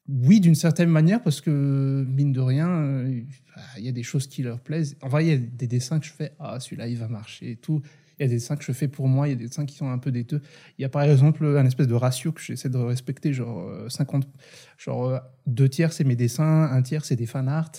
Oui, 0.08 0.40
d'une 0.40 0.56
certaine 0.56 0.90
manière, 0.90 1.22
parce 1.22 1.40
que, 1.40 2.04
mine 2.08 2.32
de 2.32 2.40
rien, 2.40 2.68
euh, 2.68 3.22
bah, 3.54 3.62
il 3.78 3.84
y 3.84 3.88
a 3.88 3.92
des 3.92 4.02
choses 4.02 4.26
qui 4.26 4.42
leur 4.42 4.60
plaisent. 4.60 4.96
En 5.02 5.08
vrai, 5.08 5.24
il 5.24 5.28
y 5.28 5.32
a 5.32 5.38
des 5.38 5.68
dessins 5.68 6.00
que 6.00 6.06
je 6.06 6.12
fais, 6.12 6.32
ah, 6.40 6.58
celui-là, 6.58 6.88
il 6.88 6.98
va 6.98 7.06
marcher 7.06 7.52
et 7.52 7.56
tout. 7.56 7.80
Il 8.20 8.24
y 8.24 8.26
a 8.26 8.28
des 8.28 8.34
dessins 8.34 8.56
que 8.56 8.64
je 8.64 8.72
fais 8.72 8.86
pour 8.86 9.08
moi, 9.08 9.28
il 9.28 9.30
y 9.30 9.32
a 9.32 9.36
des 9.36 9.46
dessins 9.46 9.64
qui 9.64 9.76
sont 9.76 9.88
un 9.88 9.96
peu 9.96 10.12
déteux. 10.12 10.42
Il 10.78 10.82
y 10.82 10.84
a 10.84 10.90
par 10.90 11.02
exemple 11.02 11.44
un 11.44 11.64
espèce 11.64 11.88
de 11.88 11.94
ratio 11.94 12.32
que 12.32 12.42
j'essaie 12.42 12.68
de 12.68 12.76
respecter, 12.76 13.32
genre 13.32 13.60
euh, 13.60 13.88
50, 13.88 14.28
genre 14.76 15.08
euh, 15.08 15.18
deux 15.46 15.70
tiers 15.70 15.94
c'est 15.94 16.04
mes 16.04 16.16
dessins, 16.16 16.64
un 16.70 16.82
tiers 16.82 17.04
c'est 17.04 17.16
des 17.16 17.24
fan 17.24 17.48
art. 17.48 17.72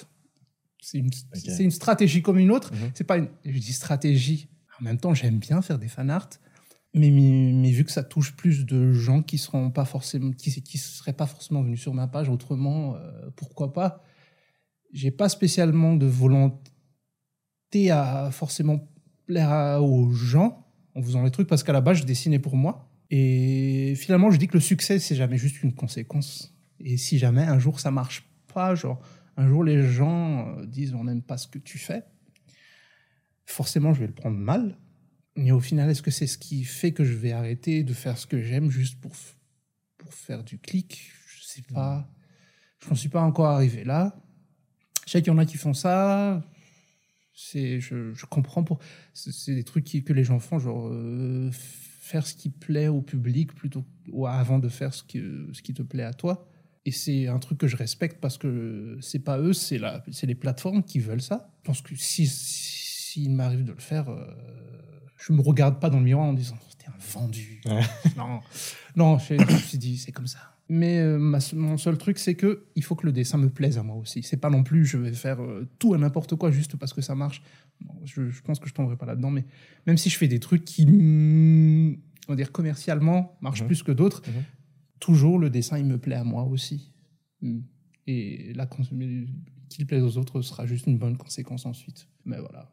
C'est 0.81 0.97
une, 0.97 1.11
une 1.59 1.71
stratégie 1.71 2.23
comme 2.23 2.39
une 2.39 2.49
autre. 2.49 2.73
Mhm. 2.73 2.91
C'est 2.95 3.03
pas 3.03 3.17
une, 3.17 3.29
je 3.45 3.59
dis 3.59 3.71
stratégie. 3.71 4.47
En 4.79 4.83
même 4.83 4.97
temps, 4.97 5.13
j'aime 5.13 5.37
bien 5.37 5.61
faire 5.61 5.77
des 5.77 5.87
fan 5.87 6.09
art, 6.09 6.29
mais, 6.95 7.11
mais, 7.11 7.51
mais 7.53 7.69
vu 7.69 7.85
que 7.85 7.91
ça 7.91 8.03
touche 8.03 8.35
plus 8.35 8.65
de 8.65 8.91
gens 8.91 9.21
qui 9.21 9.37
seront 9.37 9.69
pas 9.69 9.85
forcément, 9.85 10.31
qui, 10.31 10.59
qui 10.63 10.79
seraient 10.79 11.13
pas 11.13 11.27
forcément 11.27 11.61
venus 11.61 11.81
sur 11.81 11.93
ma 11.93 12.07
page 12.07 12.29
autrement, 12.29 12.95
euh, 12.95 13.29
pourquoi 13.35 13.73
pas 13.73 14.03
J'ai 14.91 15.11
pas 15.11 15.29
spécialement 15.29 15.95
de 15.95 16.07
volonté 16.07 16.61
à 17.91 18.31
forcément 18.31 18.90
plaire 19.31 19.49
à- 19.49 19.81
aux 19.81 20.11
gens 20.11 20.67
en 20.95 21.01
faisant 21.01 21.23
les 21.23 21.31
trucs 21.31 21.47
parce 21.47 21.63
qu'à 21.63 21.71
la 21.71 21.79
base 21.81 21.97
je 21.99 22.03
dessinais 22.03 22.39
pour 22.39 22.55
moi. 22.57 22.89
Et 23.09 23.93
finalement 23.95 24.29
je 24.31 24.37
dis 24.37 24.47
que 24.47 24.53
le 24.55 24.59
succès 24.61 24.99
c'est 24.99 25.15
jamais 25.15 25.37
juste 25.37 25.63
une 25.63 25.73
conséquence. 25.73 26.53
Et 26.79 26.97
si 26.97 27.17
jamais 27.17 27.43
un 27.43 27.59
jour 27.59 27.79
ça 27.79 27.91
marche 27.91 28.27
pas 28.53 28.75
genre 28.75 28.99
un 29.37 29.47
jour 29.47 29.63
les 29.63 29.81
gens 29.83 30.47
euh, 30.57 30.65
disent 30.65 30.93
on 30.93 31.05
n'aime 31.05 31.21
pas 31.21 31.37
ce 31.37 31.47
que 31.47 31.59
tu 31.59 31.77
fais 31.77 32.03
forcément 33.45 33.93
je 33.93 34.01
vais 34.01 34.07
le 34.07 34.13
prendre 34.13 34.37
mal. 34.37 34.77
Mais 35.37 35.51
au 35.51 35.61
final 35.61 35.89
est-ce 35.89 36.01
que 36.01 36.11
c'est 36.11 36.27
ce 36.27 36.37
qui 36.37 36.63
fait 36.65 36.91
que 36.91 37.03
je 37.05 37.13
vais 37.13 37.31
arrêter 37.31 37.83
de 37.83 37.93
faire 37.93 38.17
ce 38.17 38.27
que 38.27 38.41
j'aime 38.41 38.69
juste 38.69 38.99
pour 38.99 39.13
pour 39.97 40.13
faire 40.13 40.43
du 40.43 40.57
clic? 40.57 41.11
Je 41.37 41.43
sais 41.45 41.61
pas. 41.73 42.09
Je 42.83 42.89
n'en 42.89 42.95
suis 42.95 43.09
pas 43.09 43.21
encore 43.21 43.47
arrivé 43.47 43.83
là. 43.85 44.15
Je 45.05 45.11
sais 45.11 45.21
qu'il 45.21 45.31
y 45.31 45.35
en 45.35 45.39
a 45.39 45.45
qui 45.45 45.57
font 45.57 45.73
ça 45.73 46.43
c'est 47.49 47.79
je, 47.79 48.13
je 48.13 48.25
comprends 48.25 48.63
pour 48.63 48.79
c'est 49.13 49.55
des 49.55 49.63
trucs 49.63 49.83
qui- 49.85 50.03
que 50.03 50.13
les 50.13 50.23
gens 50.23 50.39
font 50.39 50.59
genre 50.59 50.87
euh, 50.89 51.49
faire 51.51 52.25
ce 52.27 52.33
qui 52.35 52.49
plaît 52.49 52.87
au 52.87 53.01
public 53.01 53.53
plutôt 53.53 53.83
ou 54.11 54.27
avant 54.27 54.59
de 54.59 54.69
faire 54.69 54.93
ce 54.93 55.03
qui 55.03 55.21
ce 55.53 55.61
qui 55.61 55.73
te 55.73 55.81
plaît 55.81 56.03
à 56.03 56.13
toi 56.13 56.47
et 56.85 56.91
c'est 56.91 57.27
un 57.27 57.39
truc 57.39 57.57
que 57.59 57.67
je 57.67 57.77
respecte 57.77 58.19
parce 58.19 58.37
que 58.37 58.97
c'est 59.01 59.19
pas 59.19 59.37
eux 59.39 59.53
c'est 59.53 59.77
la 59.77 60.03
c'est 60.11 60.27
les 60.27 60.35
plateformes 60.35 60.83
qui 60.83 60.99
veulent 60.99 61.21
ça 61.21 61.51
je 61.61 61.67
pense 61.67 61.81
que 61.81 61.95
si 61.95 62.27
s'il 62.27 63.31
m'arrive 63.31 63.63
de 63.63 63.71
le 63.73 63.79
faire 63.79 64.09
euh, 64.09 64.25
je 65.17 65.33
me 65.33 65.41
regarde 65.41 65.79
pas 65.79 65.89
dans 65.89 65.99
le 65.99 66.05
miroir 66.05 66.25
en 66.27 66.33
disant 66.33 66.57
t'es 66.79 66.87
un 66.87 66.97
vendu. 67.13 67.61
Ouais. 67.65 67.81
Non, 68.17 68.41
non, 68.95 69.19
je, 69.19 69.35
je 69.35 69.53
me 69.53 69.59
suis 69.59 69.77
dit 69.77 69.97
c'est 69.97 70.11
comme 70.11 70.25
ça. 70.27 70.39
Mais 70.73 70.99
euh, 70.99 71.17
ma- 71.19 71.39
mon 71.53 71.77
seul 71.77 71.97
truc, 71.97 72.17
c'est 72.17 72.35
que 72.35 72.63
il 72.75 72.83
faut 72.83 72.95
que 72.95 73.05
le 73.05 73.11
dessin 73.11 73.37
me 73.37 73.49
plaise 73.49 73.77
à 73.77 73.83
moi 73.83 73.97
aussi. 73.97 74.23
C'est 74.23 74.37
pas 74.37 74.49
non 74.49 74.63
plus 74.63 74.85
je 74.85 74.95
vais 74.97 75.11
faire 75.11 75.41
euh, 75.43 75.67
tout 75.79 75.93
à 75.93 75.97
n'importe 75.97 76.35
quoi 76.37 76.49
juste 76.49 76.77
parce 76.77 76.93
que 76.93 77.01
ça 77.01 77.13
marche. 77.13 77.41
Je, 78.05 78.29
je 78.29 78.41
pense 78.41 78.57
que 78.59 78.69
je 78.69 78.73
tomberai 78.73 78.95
pas 78.95 79.05
là-dedans. 79.05 79.31
Mais 79.31 79.43
même 79.85 79.97
si 79.97 80.09
je 80.09 80.17
fais 80.17 80.29
des 80.29 80.39
trucs 80.39 80.63
qui, 80.63 80.85
mm, 80.85 81.97
on 82.29 82.31
va 82.31 82.35
dire 82.37 82.53
commercialement, 82.53 83.37
marchent 83.41 83.61
Mhm. 83.63 83.67
plus 83.67 83.83
que 83.83 83.91
d'autres, 83.91 84.21
Mhm. 84.27 84.43
toujours 85.01 85.39
le 85.39 85.49
dessin 85.49 85.77
il 85.77 85.85
me 85.85 85.97
plaît 85.97 86.15
à 86.15 86.23
moi 86.23 86.43
aussi. 86.43 86.93
Mm. 87.41 87.59
Et 88.07 88.53
là, 88.53 88.65
qu'il 89.69 89.87
plaise 89.87 90.03
aux 90.03 90.17
autres 90.17 90.41
sera 90.41 90.65
juste 90.65 90.87
une 90.87 90.97
bonne 90.97 91.17
conséquence 91.17 91.65
ensuite. 91.65 92.07
Mais 92.23 92.37
voilà. 92.39 92.71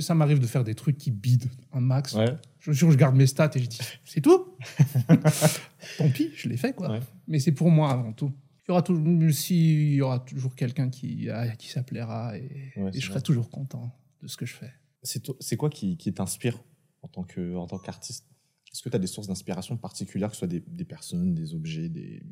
Ça 0.00 0.14
m'arrive 0.14 0.38
de 0.38 0.46
faire 0.46 0.64
des 0.64 0.74
trucs 0.74 0.96
qui 0.96 1.10
bident 1.10 1.48
un 1.72 1.80
max. 1.80 2.14
Ouais. 2.14 2.36
Je 2.58 2.72
jure, 2.72 2.90
je 2.90 2.96
garde 2.96 3.14
mes 3.14 3.26
stats 3.26 3.50
et 3.54 3.60
je 3.60 3.68
dis, 3.68 3.78
c'est 4.04 4.20
tout. 4.20 4.56
Tant 5.98 6.10
pis, 6.10 6.30
je 6.34 6.48
l'ai 6.48 6.56
fait, 6.56 6.74
quoi. 6.74 6.90
Ouais. 6.90 7.00
Mais 7.28 7.38
c'est 7.38 7.52
pour 7.52 7.70
moi 7.70 7.90
avant 7.90 8.12
tout. 8.12 8.32
Il 8.64 8.70
y 8.70 8.72
aura 8.72 8.82
toujours, 8.82 9.32
si, 9.32 9.92
il 9.92 9.94
y 9.94 10.00
aura 10.00 10.18
toujours 10.20 10.54
quelqu'un 10.56 10.88
qui, 10.90 11.30
à 11.30 11.54
qui 11.54 11.68
ça 11.68 11.82
plaira 11.82 12.36
et, 12.36 12.72
Ouais, 12.76 12.88
et 12.88 12.92
c'est 12.94 13.00
je 13.00 13.06
serai 13.08 13.22
toujours 13.22 13.50
content 13.50 13.92
de 14.22 14.26
ce 14.26 14.36
que 14.36 14.46
je 14.46 14.54
fais. 14.54 14.72
C'est 15.02 15.56
quoi 15.56 15.70
qui, 15.70 15.96
qui 15.96 16.12
t'inspire 16.12 16.58
en 17.02 17.08
tant 17.08 17.78
qu'artiste? 17.78 18.26
Est-ce 18.72 18.82
que 18.82 18.88
tu 18.88 18.96
as 18.96 18.98
des 18.98 19.06
sources 19.06 19.28
d'inspiration 19.28 19.76
particulières, 19.76 20.30
que 20.30 20.34
ce 20.34 20.40
soit 20.40 20.48
des, 20.48 20.64
des 20.66 20.84
personnes, 20.84 21.34
des 21.34 21.54
objets, 21.54 21.88
des 21.88 22.22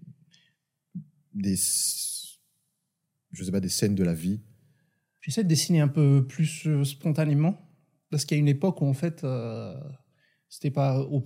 des 1.33 1.57
je 1.57 3.45
sais 3.45 3.51
pas 3.51 3.61
des 3.61 3.69
scènes 3.69 3.95
de 3.95 4.05
la 4.05 4.15
vie? 4.15 4.41
J'essaie 5.25 5.43
de 5.43 5.49
dessiner 5.49 5.81
un 5.81 5.89
peu 5.89 6.27
plus 6.27 6.67
euh, 6.67 6.85
spontanément? 6.85 7.59
Parce 8.11 8.27
qu'il 8.27 8.37
y 8.37 8.39
a 8.39 8.43
une 8.43 8.49
époque 8.49 8.83
où 8.83 8.85
en 8.87 8.93
fait, 8.93 9.25
euh, 9.25 9.75
c'était 10.51 10.71
pas 10.71 11.01
au- 11.01 11.25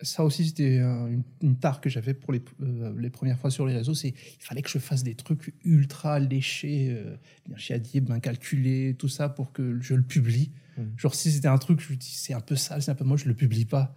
ça 0.00 0.24
aussi 0.24 0.46
c'était 0.46 0.78
une, 0.78 1.22
une 1.42 1.58
tare 1.58 1.80
que 1.82 1.90
j'avais 1.90 2.14
pour 2.14 2.32
les, 2.32 2.42
euh, 2.62 2.94
les 2.98 3.10
premières 3.10 3.38
fois 3.38 3.50
sur 3.50 3.66
les 3.66 3.74
réseaux, 3.74 3.94
c'est 3.94 4.08
il 4.08 4.42
fallait 4.42 4.62
que 4.62 4.70
je 4.70 4.78
fasse 4.78 5.02
des 5.02 5.14
trucs 5.14 5.52
ultra 5.62 6.18
léchés, 6.20 6.88
euh, 6.90 7.16
bien 7.46 7.56
chiadier, 7.58 8.00
bien 8.00 8.18
calculés, 8.18 8.96
tout 8.98 9.08
ça 9.08 9.28
pour 9.28 9.52
que 9.52 9.78
je 9.82 9.94
le 9.94 10.02
publie. 10.02 10.52
Mhm. 10.78 10.92
Genre 10.96 11.14
si 11.14 11.30
c'était 11.30 11.48
un 11.48 11.58
truc, 11.58 11.80
je 11.80 11.92
dis 11.94 12.10
c'est 12.14 12.32
un 12.32 12.40
peu 12.40 12.56
sale, 12.56 12.80
c'est 12.80 12.90
un 12.92 12.94
peu 12.94 13.04
moche, 13.04 13.24
je 13.24 13.28
le 13.28 13.34
publie 13.34 13.66
pas. 13.66 13.94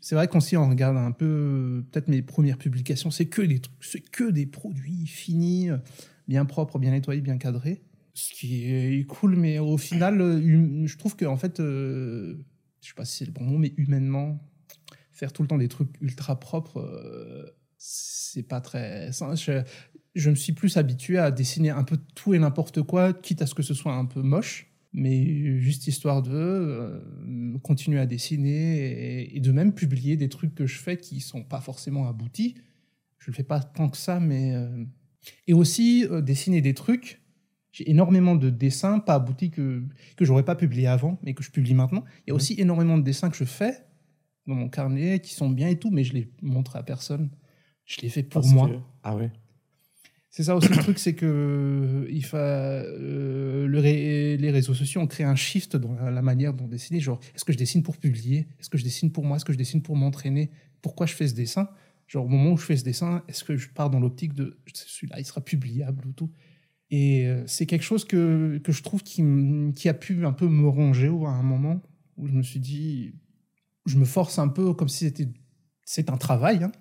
C'est 0.00 0.14
vrai 0.14 0.28
qu'on 0.28 0.40
si 0.40 0.56
on 0.56 0.68
regarde 0.68 0.96
un 0.96 1.12
peu 1.12 1.84
peut-être 1.90 2.08
mes 2.08 2.22
premières 2.22 2.58
publications, 2.58 3.10
c'est 3.10 3.26
que 3.26 3.42
des 3.42 3.58
trucs, 3.60 3.74
c'est 3.80 4.00
que 4.00 4.30
des 4.30 4.46
produits 4.46 5.06
finis, 5.06 5.70
bien 6.28 6.44
propres, 6.44 6.78
bien 6.78 6.90
nettoyés, 6.90 7.20
bien 7.20 7.38
cadrés. 7.38 7.82
Ce 8.16 8.32
qui 8.32 8.64
est 8.64 9.06
cool, 9.06 9.36
mais 9.36 9.58
au 9.58 9.76
final, 9.76 10.22
euh, 10.22 10.36
hum- 10.36 10.86
je 10.86 10.96
trouve 10.96 11.16
que 11.16 11.26
en 11.26 11.36
fait, 11.36 11.60
euh, 11.60 12.38
je 12.80 12.88
sais 12.88 12.94
pas 12.94 13.04
si 13.04 13.18
c'est 13.18 13.26
le 13.26 13.32
bon 13.32 13.44
mot, 13.44 13.58
mais 13.58 13.74
humainement, 13.76 14.40
faire 15.12 15.34
tout 15.34 15.42
le 15.42 15.48
temps 15.48 15.58
des 15.58 15.68
trucs 15.68 15.90
ultra 16.00 16.40
propres, 16.40 16.78
euh, 16.78 17.44
c'est 17.76 18.42
pas 18.42 18.62
très. 18.62 19.10
Je, 19.12 19.62
je 20.14 20.30
me 20.30 20.34
suis 20.34 20.54
plus 20.54 20.78
habitué 20.78 21.18
à 21.18 21.30
dessiner 21.30 21.68
un 21.68 21.84
peu 21.84 21.98
tout 22.14 22.32
et 22.32 22.38
n'importe 22.38 22.80
quoi, 22.80 23.12
quitte 23.12 23.42
à 23.42 23.46
ce 23.46 23.54
que 23.54 23.62
ce 23.62 23.74
soit 23.74 23.92
un 23.92 24.06
peu 24.06 24.22
moche, 24.22 24.72
mais 24.94 25.60
juste 25.60 25.86
histoire 25.86 26.22
de 26.22 26.30
euh, 26.32 27.58
continuer 27.62 28.00
à 28.00 28.06
dessiner 28.06 29.36
et, 29.36 29.40
de 29.40 29.52
même 29.52 29.74
publier 29.74 30.16
des 30.16 30.30
trucs 30.30 30.54
que 30.54 30.66
je 30.66 30.78
fais 30.78 30.96
qui 30.96 31.20
sont 31.20 31.44
pas 31.44 31.60
forcément 31.60 32.08
aboutis. 32.08 32.54
Je 33.18 33.30
le 33.30 33.34
fais 33.34 33.42
pas 33.42 33.60
tant 33.60 33.90
que 33.90 33.98
ça, 33.98 34.20
mais 34.20 34.54
euh, 34.54 34.84
et 35.46 35.52
aussi 35.52 36.06
dessiner 36.22 36.62
des 36.62 36.72
trucs. 36.72 37.20
J'ai 37.76 37.90
énormément 37.90 38.36
de 38.36 38.48
dessins 38.48 39.00
pas 39.00 39.16
aboutis 39.16 39.50
que 39.50 39.82
que 40.16 40.24
j'aurais 40.24 40.44
pas 40.46 40.54
publié 40.54 40.86
avant, 40.86 41.18
mais 41.22 41.34
que 41.34 41.42
je 41.42 41.50
publie 41.50 41.74
maintenant. 41.74 42.04
Il 42.26 42.30
y 42.30 42.32
a 42.32 42.34
aussi 42.34 42.54
énormément 42.58 42.96
de 42.96 43.02
dessins 43.02 43.28
que 43.28 43.36
je 43.36 43.44
fais 43.44 43.84
dans 44.46 44.54
mon 44.54 44.70
carnet 44.70 45.20
qui 45.20 45.34
sont 45.34 45.50
bien 45.50 45.68
et 45.68 45.78
tout, 45.78 45.90
mais 45.90 46.02
je 46.02 46.14
les 46.14 46.30
montre 46.40 46.76
à 46.76 46.82
personne. 46.82 47.28
Je 47.84 48.00
les 48.00 48.08
fais 48.08 48.22
pour 48.22 48.40
Parce 48.40 48.50
moi. 48.54 48.70
que- 48.70 48.76
Ah 49.02 49.14
ouais. 49.14 49.30
C'est 50.30 50.42
ça 50.44 50.56
aussi 50.56 50.68
le 50.68 50.76
truc, 50.76 50.98
c'est 50.98 51.14
que 51.14 52.06
il 52.10 52.24
fa- 52.24 52.38
euh, 52.38 53.66
le 53.66 53.78
ré- 53.78 54.38
les 54.38 54.50
réseaux 54.50 54.72
sociaux 54.74 55.02
ont 55.02 55.06
créé 55.06 55.26
un 55.26 55.36
shift 55.36 55.76
dans 55.76 55.92
la 55.92 56.22
manière 56.22 56.54
dont 56.54 56.66
dessiner. 56.68 57.00
Genre, 57.00 57.20
est-ce 57.34 57.44
que 57.44 57.52
je 57.52 57.58
dessine 57.58 57.82
pour 57.82 57.98
publier? 57.98 58.46
Est-ce 58.58 58.70
que 58.70 58.78
je 58.78 58.84
dessine 58.84 59.12
pour 59.12 59.24
moi? 59.24 59.36
Est-ce 59.36 59.44
que 59.44 59.52
je 59.52 59.58
dessine 59.58 59.82
pour 59.82 59.96
m'entraîner? 59.96 60.50
Pourquoi 60.80 61.04
je 61.06 61.12
fais 61.14 61.28
ce 61.28 61.34
dessin? 61.34 61.68
Genre, 62.06 62.24
au 62.24 62.28
moment 62.28 62.52
où 62.52 62.56
je 62.56 62.64
fais 62.64 62.76
ce 62.78 62.84
dessin, 62.84 63.22
est-ce 63.28 63.44
que 63.44 63.56
je 63.58 63.68
pars 63.68 63.90
dans 63.90 64.00
l'optique 64.00 64.32
de 64.32 64.56
celui-là, 64.72 65.18
il 65.20 65.26
sera 65.26 65.42
publiable 65.42 66.06
ou 66.06 66.12
tout? 66.12 66.30
Et 66.90 67.26
euh, 67.26 67.42
c'est 67.46 67.66
quelque 67.66 67.82
chose 67.82 68.04
que, 68.04 68.58
que 68.62 68.72
je 68.72 68.82
trouve 68.82 69.02
qui, 69.02 69.22
qui 69.74 69.88
a 69.88 69.94
pu 69.94 70.24
un 70.24 70.32
peu 70.32 70.48
me 70.48 70.68
ronger 70.68 71.08
à 71.08 71.30
un 71.30 71.42
moment 71.42 71.82
où 72.16 72.26
je 72.26 72.32
me 72.32 72.42
suis 72.42 72.60
dit, 72.60 73.14
je 73.86 73.98
me 73.98 74.04
force 74.04 74.38
un 74.38 74.48
peu 74.48 74.72
comme 74.74 74.88
si 74.88 75.04
c'était 75.04 75.28
c'est 75.84 76.10
un 76.10 76.16
travail, 76.16 76.64
hein, 76.64 76.72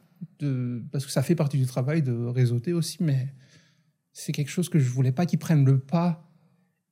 parce 0.91 1.05
que 1.05 1.11
ça 1.11 1.21
fait 1.21 1.35
partie 1.35 1.57
du 1.57 1.67
travail 1.67 2.01
de 2.01 2.11
réseauter 2.11 2.73
aussi, 2.73 2.97
mais 3.01 3.33
c'est 4.13 4.31
quelque 4.31 4.49
chose 4.49 4.67
que 4.67 4.79
je 4.79 4.89
voulais 4.89 5.11
pas 5.11 5.25
qu'ils 5.25 5.39
prennent 5.39 5.65
le 5.65 5.79
pas. 5.79 6.27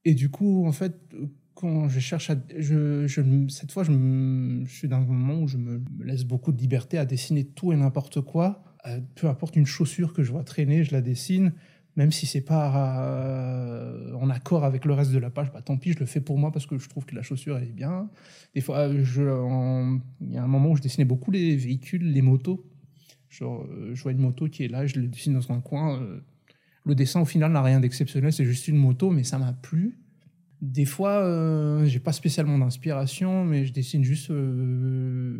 Et 0.05 0.13
du 0.13 0.29
coup, 0.29 0.67
en 0.67 0.71
fait, 0.71 0.95
quand 1.55 1.89
je 1.89 1.99
cherche 1.99 2.29
à. 2.29 2.35
Cette 3.47 3.71
fois, 3.71 3.83
je, 3.83 4.63
suis 4.67 4.87
dans 4.87 4.97
un 4.97 5.05
moment 5.05 5.41
où 5.41 5.47
je 5.47 5.57
me, 5.57 5.81
me 5.97 6.03
laisse 6.03 6.23
beaucoup 6.23 6.51
de 6.51 6.59
liberté 6.59 6.97
à 6.97 7.05
dessiner 7.05 7.45
tout 7.45 7.73
et 7.73 7.75
n'importe 7.75 8.21
quoi. 8.21 8.63
Euh, 8.85 8.99
peu 9.15 9.27
importe 9.27 9.55
une 9.55 9.65
chaussure 9.65 10.13
que 10.13 10.23
je 10.23 10.31
vois 10.31 10.43
traîner, 10.43 10.83
je 10.83 10.91
la 10.91 11.01
dessine. 11.01 11.53
Même 11.95 12.11
si 12.11 12.25
c'est 12.25 12.41
pas 12.41 13.05
euh, 13.07 14.13
en 14.15 14.29
accord 14.31 14.63
avec 14.65 14.85
le 14.85 14.93
reste 14.93 15.11
de 15.11 15.19
la 15.19 15.29
page, 15.29 15.51
bah, 15.53 15.61
tant 15.61 15.77
pis, 15.77 15.93
je 15.93 15.99
le 15.99 16.07
fais 16.07 16.21
pour 16.21 16.39
moi 16.39 16.51
parce 16.51 16.65
que 16.65 16.77
je 16.79 16.89
trouve 16.89 17.05
que 17.05 17.15
la 17.15 17.21
chaussure 17.21 17.57
est 17.59 17.71
bien. 17.71 18.09
Des 18.55 18.61
fois, 18.61 18.87
en- 18.89 19.99
il 20.21 20.31
y 20.33 20.37
a 20.37 20.43
un 20.43 20.47
moment 20.47 20.71
où 20.71 20.75
je 20.75 20.81
dessinais 20.81 21.05
beaucoup 21.05 21.29
les 21.31 21.55
véhicules, 21.55 22.11
les 22.11 22.21
motos. 22.23 22.65
Genre, 23.29 23.65
euh, 23.71 23.93
je 23.93 24.01
vois 24.03 24.11
une 24.11 24.19
moto 24.19 24.47
qui 24.49 24.63
est 24.63 24.67
là, 24.67 24.85
je 24.87 24.99
le 24.99 25.07
dessine 25.07 25.33
dans 25.33 25.51
un 25.51 25.61
coin. 25.61 25.99
euh, 26.01 26.19
le 26.85 26.95
dessin, 26.95 27.21
au 27.21 27.25
final, 27.25 27.51
n'a 27.51 27.61
rien 27.61 27.79
d'exceptionnel, 27.79 28.33
c'est 28.33 28.45
juste 28.45 28.67
une 28.67 28.77
moto, 28.77 29.09
mais 29.11 29.23
ça 29.23 29.37
m'a 29.37 29.53
plu. 29.53 29.99
Des 30.61 30.85
fois, 30.85 31.21
euh, 31.23 31.85
j'ai 31.85 31.99
pas 31.99 32.13
spécialement 32.13 32.57
d'inspiration, 32.57 33.45
mais 33.45 33.65
je 33.65 33.73
dessine 33.73 34.03
juste. 34.03 34.31
euh, 34.31 35.39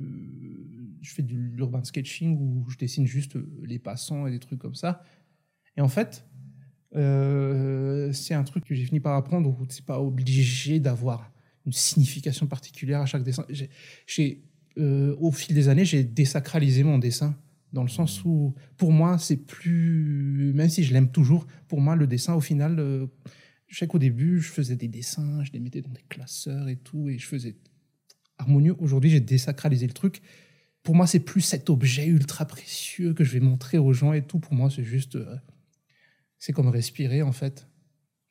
je 1.02 1.14
fais 1.14 1.22
de 1.24 1.34
l'urban 1.36 1.84
sketching 1.84 2.38
où 2.40 2.70
je 2.70 2.78
dessine 2.78 3.06
juste 3.06 3.36
euh, 3.36 3.50
les 3.64 3.80
passants 3.80 4.26
et 4.28 4.32
des 4.32 4.40
trucs 4.40 4.60
comme 4.60 4.76
ça. 4.76 5.02
Et 5.78 5.82
en 5.82 5.88
fait, 5.88 6.26
euh, 6.96 8.12
c'est 8.14 8.34
un 8.34 8.44
truc 8.44 8.66
que 8.66 8.76
j'ai 8.76 8.86
fini 8.86 9.00
par 9.00 9.16
apprendre 9.16 9.50
où 9.50 9.66
c'est 9.70 9.86
pas 9.86 10.00
obligé 10.00 10.80
d'avoir 10.80 11.32
une 11.66 11.72
signification 11.72 12.46
particulière 12.48 13.02
à 13.02 13.06
chaque 13.06 13.24
dessin. 13.24 13.46
J'ai- 13.50 14.44
euh, 14.78 15.16
au 15.20 15.32
fil 15.32 15.56
des 15.56 15.70
années, 15.70 15.86
j'ai 15.86 16.04
désacralisé 16.04 16.84
mon 16.84 16.98
dessin 16.98 17.38
dans 17.74 17.84
le 17.84 17.90
sens 17.90 18.24
où, 18.26 18.54
pour 18.78 18.92
moi, 18.92 19.18
c'est 19.18 19.38
plus, 19.38 20.52
même 20.56 20.70
si 20.70 20.84
je 20.84 20.94
l'aime 20.94 21.12
toujours, 21.12 21.46
pour 21.68 21.80
moi, 21.82 21.96
le 21.96 22.06
dessin, 22.08 22.34
au 22.36 22.42
final, 22.42 22.80
euh, 22.80 23.08
je 23.68 23.78
sais 23.78 23.88
qu'au 23.88 23.98
début, 24.00 24.40
je 24.40 24.52
faisais 24.52 24.76
des 24.76 24.88
dessins, 24.88 25.44
je 25.44 25.52
les 25.52 25.60
mettais 25.60 25.82
dans 25.82 25.92
des 25.92 26.04
classeurs 26.10 26.70
et 26.70 26.76
tout, 26.76 27.10
et 27.10 27.18
je 27.18 27.26
faisais 27.26 27.56
harmonieux. 28.38 28.76
Aujourd'hui, 28.80 29.10
j'ai 29.10 29.20
désacralisé 29.20 29.88
le 29.88 29.94
truc. 29.94 30.22
Pour 30.84 30.96
moi, 30.96 31.08
c'est 31.08 31.20
plus 31.20 31.42
cet 31.42 31.70
objet 31.70 32.06
ultra 32.08 32.46
précieux 32.46 33.14
que 33.14 33.24
je 33.24 33.32
vais 33.32 33.40
montrer 33.40 33.78
aux 33.78 33.94
gens 33.94 34.14
et 34.14 34.22
tout. 34.22 34.40
Pour 34.40 34.54
moi, 34.54 34.70
c'est 34.70 34.84
juste, 34.84 35.18
c'est 36.44 36.52
comme 36.52 36.68
respirer 36.68 37.22
en 37.22 37.32
fait. 37.32 37.70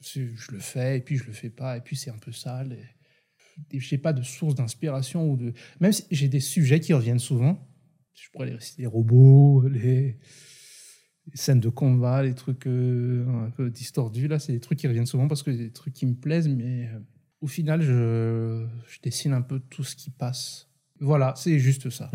Je 0.03 0.53
le 0.53 0.59
fais 0.59 0.99
et 0.99 1.01
puis 1.01 1.17
je 1.17 1.25
le 1.25 1.33
fais 1.33 1.49
pas 1.49 1.79
et 1.79 1.81
puis 1.81 1.97
c'est 1.97 2.11
un 2.11 2.19
peu 2.19 2.31
sale. 2.31 2.75
Et... 2.75 3.77
et 3.77 3.81
J'ai 3.81 3.97
pas 3.97 4.13
de 4.13 4.23
source 4.23 4.55
d'inspiration 4.55 5.31
ou 5.31 5.39
de. 5.39 5.55
Même 5.81 5.93
si 5.93 6.05
j'ai 6.11 6.29
des 6.29 6.41
sujets 6.41 6.79
qui 6.79 6.93
reviennent 6.93 7.19
souvent. 7.19 7.67
Je 8.13 8.29
pourrais 8.31 8.49
les 8.49 8.55
réciter 8.57 8.83
les 8.83 8.87
robots, 8.87 9.67
les, 9.67 10.19
scènes 11.33 11.61
de 11.61 11.71
combat, 11.71 12.23
les 12.23 12.35
trucs 12.35 12.67
euh, 12.67 13.27
un 13.47 13.51
peu 13.51 13.71
distordus 13.71 14.29
là, 14.29 14.39
c'est 14.39 14.53
des 14.53 14.61
trucs 14.61 14.79
qui 14.79 14.89
reviennent 14.89 15.07
souvent 15.07 15.27
parce 15.27 15.43
que 15.43 15.51
c'est 15.51 15.65
des 15.65 15.73
trucs 15.73 15.95
qui 15.95 16.05
me 16.05 16.15
plaisent, 16.15 16.49
mais 16.49 16.89
euh, 16.89 16.99
au 17.41 17.47
final, 17.47 17.81
je, 17.81 18.67
je 18.89 19.01
dessine 19.01 19.33
un 19.33 19.41
peu 19.41 19.59
tout 19.59 19.85
ce 19.85 19.97
qui 19.97 20.11
passe. 20.11 20.69
Voilà, 21.01 21.33
c'est 21.35 21.59
juste 21.59 21.89
ça. 21.89 22.11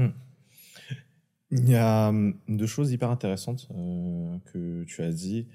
Il 1.50 1.68
y 1.68 1.76
a 1.76 2.10
hum, 2.10 2.36
deux 2.48 2.68
choses 2.68 2.92
hyper 2.92 3.10
intéressantes 3.10 3.68
euh, 3.72 4.38
que 4.54 4.84
tu 4.84 5.02
as 5.02 5.12
dit, 5.12 5.48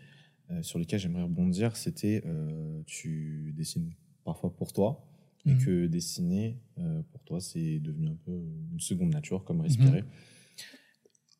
sur 0.61 0.79
lesquelles 0.79 1.01
j'aimerais 1.01 1.23
rebondir. 1.23 1.77
C'était, 1.77 2.23
euh, 2.27 2.83
tu 2.87 3.53
dessines 3.57 3.93
parfois 4.25 4.55
pour 4.55 4.73
toi, 4.73 5.07
et 5.47 5.55
Mhm. 5.55 5.59
que 5.65 5.87
dessiner, 5.87 6.59
euh, 6.79 7.03
pour 7.11 7.25
toi, 7.25 7.41
c'est 7.41 7.79
devenu 7.81 8.09
un 8.09 8.17
peu 8.25 8.33
une 8.73 8.81
seconde 8.81 9.11
nature, 9.13 9.45
comme 9.45 9.61
respirer. 9.61 10.05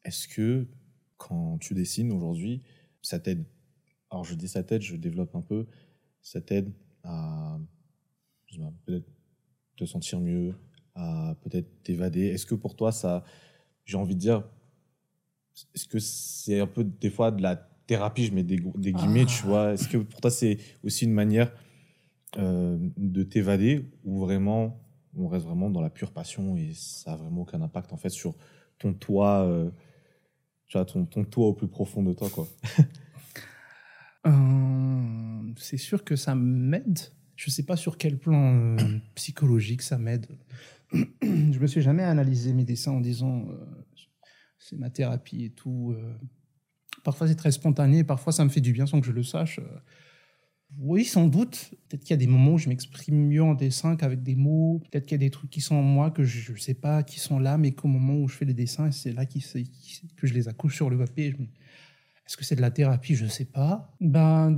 Est-ce 0.05 0.27
que 0.27 0.67
quand 1.17 1.59
tu 1.59 1.75
dessines 1.75 2.11
aujourd'hui, 2.13 2.63
ça 3.03 3.21
t'aide? 3.21 3.45
Alors 4.11 4.25
je 4.25 4.35
dis 4.35 4.49
ça 4.49 4.63
t'aide, 4.63 4.83
je 4.83 4.97
développe 4.97 5.35
un 5.37 5.41
peu, 5.43 5.67
ça 6.21 6.41
t'aide 6.41 6.73
à 7.05 7.59
peut-être 8.85 9.07
te 9.77 9.85
sentir 9.85 10.21
mieux, 10.21 10.55
à 10.95 11.37
peut-être 11.43 11.83
t'évader. 11.83 12.27
Est-ce 12.27 12.45
que 12.47 12.55
pour 12.55 12.77
toi, 12.77 12.93
ça, 12.93 13.25
j'ai 13.85 13.97
envie 13.97 14.15
de 14.15 14.21
dire, 14.21 14.47
est-ce 15.75 15.87
que 15.87 15.99
c'est 15.99 16.61
un 16.61 16.67
peu 16.67 16.85
des 16.85 17.11
fois 17.11 17.31
de 17.31 17.41
la 17.43 17.57
thérapie, 17.87 18.27
je 18.27 18.33
mets 18.33 18.43
des, 18.43 18.57
des 18.77 18.93
guillemets, 18.93 19.27
tu 19.27 19.41
Ah. 19.45 19.47
vois 19.47 19.73
Est-ce 19.73 19.89
que 19.89 19.99
pour 19.99 20.21
toi, 20.21 20.31
c'est 20.31 20.59
aussi 20.85 21.05
une 21.05 21.13
manière 21.13 21.53
euh, 22.39 22.79
de 22.97 23.23
t'évader 23.23 23.85
ou 24.05 24.19
vraiment 24.21 24.79
on 25.15 25.29
reste 25.29 25.45
vraiment 25.45 25.69
dans 25.69 25.83
la 25.83 25.91
pure 25.91 26.11
passion 26.11 26.57
et 26.57 26.73
ça 26.75 27.13
a 27.13 27.17
vraiment 27.17 27.43
aucun 27.43 27.61
impact 27.61 27.93
en 27.93 27.99
fait 27.99 28.09
sur 28.09 28.35
ton 28.79 28.95
toit, 28.95 29.43
euh, 29.43 29.71
tu 30.69 30.79
vois, 30.79 30.87
ton, 30.87 31.05
ton 31.05 31.23
toit 31.25 31.49
au 31.49 31.53
plus 31.53 31.69
profond 31.69 32.03
de 32.03 32.13
toi, 32.15 32.31
quoi? 32.31 32.49
Euh, 34.27 35.53
c'est 35.57 35.77
sûr 35.77 36.05
que 36.05 36.15
ça 36.17 36.35
m'aide. 36.37 36.99
Je 37.37 37.51
sais 37.51 37.65
pas 37.65 37.77
sur 37.77 37.99
quel 37.99 38.19
plan 38.19 38.77
psychologique 39.17 39.83
ça 39.83 39.99
m'aide. 39.99 40.27
je 40.93 41.59
me 41.59 41.67
suis 41.67 41.83
jamais 41.83 42.05
analysé 42.05 42.53
mes 42.53 42.65
dessins 42.65 42.93
en 42.93 43.01
disant 43.01 43.47
c'est 44.59 44.77
ma 44.79 44.91
thérapie 44.91 45.45
et 45.47 45.51
tout. 45.51 45.97
Parfois 47.03 47.29
c'est 47.29 47.35
très 47.35 47.51
spontané, 47.53 48.05
parfois 48.05 48.33
ça 48.33 48.45
me 48.45 48.51
fait 48.51 48.61
du 48.61 48.73
bien 48.73 48.87
sans 48.87 49.01
que 49.01 49.07
je 49.07 49.13
le 49.13 49.23
sache. 49.23 49.59
Euh, 49.59 49.79
Oui, 50.79 51.05
sans 51.05 51.27
doute. 51.27 51.75
Peut-être 51.89 52.03
qu'il 52.03 52.11
y 52.11 52.15
a 52.15 52.17
des 52.17 52.27
moments 52.27 52.53
où 52.53 52.59
je 52.59 52.69
m'exprime 52.69 53.27
mieux 53.27 53.43
en 53.43 53.55
dessin 53.55 53.97
qu'avec 53.97 54.23
des 54.23 54.37
mots. 54.37 54.81
Peut-être 54.91 55.05
qu'il 55.05 55.17
y 55.17 55.21
a 55.23 55.27
des 55.27 55.31
trucs 55.31 55.51
qui 55.51 55.61
sont 55.61 55.75
en 55.77 55.83
moi 55.83 56.11
que 56.11 56.25
je 56.25 56.53
ne 56.53 56.57
sais 56.57 56.75
pas 56.75 57.03
qui 57.03 57.19
sont 57.21 57.39
là, 57.39 57.59
mais 57.59 57.73
qu'au 57.73 57.89
moment 57.89 58.15
où 58.15 58.29
je 58.29 58.37
fais 58.37 58.47
les 58.47 58.55
dessins, 58.55 58.91
c'est 58.91 59.13
là 59.13 59.27
que 59.27 60.27
je 60.27 60.33
les 60.33 60.49
accouche 60.49 60.77
sur 60.77 60.89
le 60.89 60.97
papier. 60.97 61.37
Est-ce 62.27 62.37
que 62.37 62.45
c'est 62.45 62.57
de 62.57 62.63
la 62.63 62.71
thérapie? 62.71 63.15
Je 63.15 63.25
ne 63.25 63.29
sais 63.29 63.45
pas. 63.45 63.95
Ben, 64.01 64.51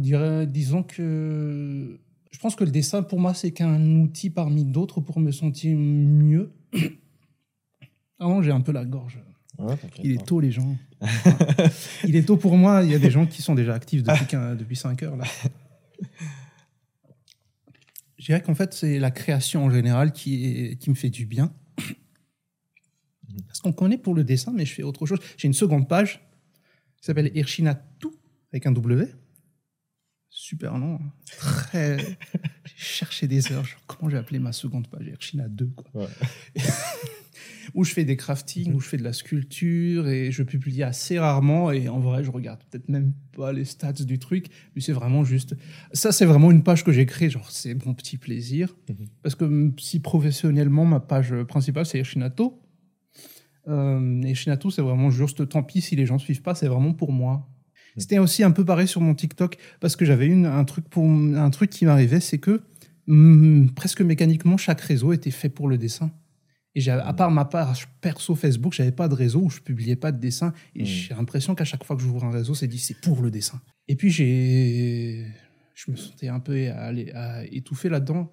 disons 0.47 0.83
que 0.85 1.99
je 2.31 2.39
pense 2.39 2.57
que 2.57 2.65
le 2.65 2.71
dessin, 2.71 3.03
pour 3.03 3.21
moi, 3.21 3.33
c'est 3.33 3.53
qu'un 3.53 3.81
outil 4.01 4.29
parmi 4.29 4.65
d'autres 4.65 5.01
pour 5.01 5.19
me 5.21 5.31
sentir 5.33 5.77
mieux. 5.79 6.53
Avant, 8.19 8.43
j'ai 8.43 8.51
un 8.51 8.61
peu 8.61 8.73
la 8.73 8.85
gorge. 8.85 9.19
Ouais, 9.59 9.77
Il 10.03 10.13
est 10.13 10.27
tôt, 10.27 10.41
les 10.41 10.51
gens. 10.51 10.77
Il 12.05 12.17
est 12.17 12.25
tôt 12.27 12.37
pour 12.37 12.57
moi. 12.57 12.83
Il 12.83 12.91
y 12.91 12.95
a 12.95 12.99
des 12.99 13.11
gens 13.11 13.27
qui 13.27 13.41
sont 13.43 13.55
déjà 13.55 13.75
actifs 13.75 14.03
depuis, 14.03 14.37
depuis 14.59 14.77
5 14.77 15.03
heures. 15.05 15.17
Là. 15.17 15.25
Je 18.19 18.25
dirais 18.27 18.43
qu'en 18.43 18.55
fait, 18.55 18.73
c'est 18.75 18.99
la 18.99 19.11
création 19.11 19.65
en 19.65 19.71
général 19.71 20.13
qui, 20.13 20.45
est, 20.47 20.77
qui 20.77 20.91
me 20.91 20.95
fait 20.95 21.11
du 21.11 21.27
bien. 21.27 21.53
Parce 23.47 23.61
qu'on 23.61 23.73
connaît 23.73 23.99
pour 23.99 24.15
le 24.15 24.25
dessin, 24.25 24.53
mais 24.53 24.65
je 24.65 24.73
fais 24.75 24.83
autre 24.83 25.07
chose. 25.07 25.19
J'ai 25.37 25.47
une 25.49 25.55
seconde 25.55 25.89
page 25.89 26.21
qui 26.97 27.05
s'appelle 27.07 27.31
Irchinatu, 27.35 28.09
avec 28.53 28.67
un 28.67 28.73
W. 28.73 29.07
Super 30.31 30.79
nom. 30.79 30.97
hein. 30.97 31.13
Très. 31.37 31.99
J'ai 32.65 32.75
cherché 32.77 33.29
des 33.29 33.53
heures. 33.53 33.65
genre, 33.65 33.81
comment 33.87 34.11
j'ai 34.11 34.17
appelé 34.17 34.39
ma 34.41 34.53
seconde 34.53 34.89
page 34.89 35.07
Irchina 35.07 35.47
2, 35.49 35.67
quoi. 35.67 36.03
Ouais. 36.03 36.09
où 37.75 37.85
je 37.85 37.93
fais 37.93 38.05
des 38.05 38.17
craftings, 38.17 38.73
où 38.73 38.81
je 38.81 38.89
fais 38.89 38.97
de 38.97 39.03
la 39.03 39.13
sculpture 39.13 40.09
et 40.09 40.31
je 40.31 40.43
publie 40.43 40.83
assez 40.83 41.19
rarement. 41.19 41.73
Et 41.73 41.89
en 41.89 41.99
vrai, 41.99 42.23
je 42.23 42.31
regarde 42.31 42.61
peut-être 42.71 42.89
même 42.89 43.13
pas 43.37 43.53
les 43.53 43.65
stats 43.65 43.93
du 43.93 44.19
truc, 44.19 44.47
mais 44.75 44.81
c'est 44.81 44.93
vraiment 44.93 45.25
juste. 45.25 45.57
Ça, 45.93 46.13
c'est 46.13 46.25
vraiment 46.25 46.51
une 46.53 46.63
page 46.63 46.85
que 46.85 46.93
j'ai 46.93 47.05
créée, 47.05 47.31
genre 47.31 47.51
c'est 47.51 47.75
mon 47.85 47.95
petit 47.95 48.17
plaisir. 48.17 48.75
Mhm. 48.89 49.09
Parce 49.23 49.35
que 49.35 49.45
mm, 49.45 49.75
si 49.79 50.01
professionnellement, 50.01 50.85
ma 50.85 51.01
page 51.01 51.35
principale, 51.43 51.85
c'est 51.85 51.99
Irshinato. 51.99 52.61
Euh, 53.67 54.23
et 54.23 54.35
Shinato, 54.35 54.71
c'est 54.71 54.83
vraiment 54.83 55.11
juste 55.11 55.49
tant 55.49 55.63
pis 55.63 55.81
si 55.81 55.97
les 55.97 56.07
gens 56.07 56.19
suivent 56.19 56.43
pas, 56.43 56.55
c'est 56.55 56.69
vraiment 56.69 56.93
pour 56.93 57.13
moi. 57.13 57.49
C'était 57.97 58.19
aussi 58.19 58.43
un 58.43 58.51
peu 58.51 58.65
pareil 58.65 58.89
sur 58.89 59.01
mon 59.01 59.15
TikTok 59.15 59.57
parce 59.81 59.95
que 59.95 60.05
j'avais 60.05 60.27
une 60.27 60.47
un 60.47 60.65
truc 60.65 60.89
pour 60.89 61.05
un 61.05 61.51
truc 61.51 61.71
qui 61.71 61.87
m'arrivait, 61.87 62.21
c'est 62.21 62.39
que 62.39 62.63
mm, 63.07 63.69
presque 63.71 64.01
mécaniquement 64.01 64.57
chaque 64.57 64.81
réseau 64.81 65.13
était 65.13 65.31
fait 65.31 65.49
pour 65.49 65.69
le 65.69 65.79
dessin. 65.79 66.11
Et 66.77 66.89
à 66.91 67.13
part 67.13 67.31
ma 67.31 67.45
page 67.45 67.87
perso 68.01 68.35
Facebook, 68.35 68.73
j'avais 68.73 68.91
pas 68.93 69.07
de 69.09 69.15
réseau 69.15 69.43
où 69.43 69.51
je 69.51 69.61
publiais 69.61 69.97
pas 69.97 70.11
de 70.13 70.19
dessin. 70.19 70.53
Et 70.75 70.83
Mm. 70.83 70.87
j'ai 70.87 71.15
l'impression 71.15 71.55
qu'à 71.55 71.65
chaque 71.65 71.85
fois 71.85 71.95
que 71.97 72.03
j'ouvre 72.03 72.25
un 72.25 72.31
réseau, 72.31 72.55
c'est 72.55 72.67
dit 72.67 72.79
c'est 72.79 73.01
pour 73.01 73.23
le 73.23 73.31
dessin. 73.31 73.61
Et 73.87 73.95
puis 73.97 74.11
j'ai, 74.11 75.27
je 75.75 75.91
me 75.91 75.97
sentais 75.97 76.29
un 76.29 76.41
peu 76.41 76.69
à, 76.71 76.91
à 77.15 77.45
étouffé 77.45 77.89
là-dedans. 77.89 78.33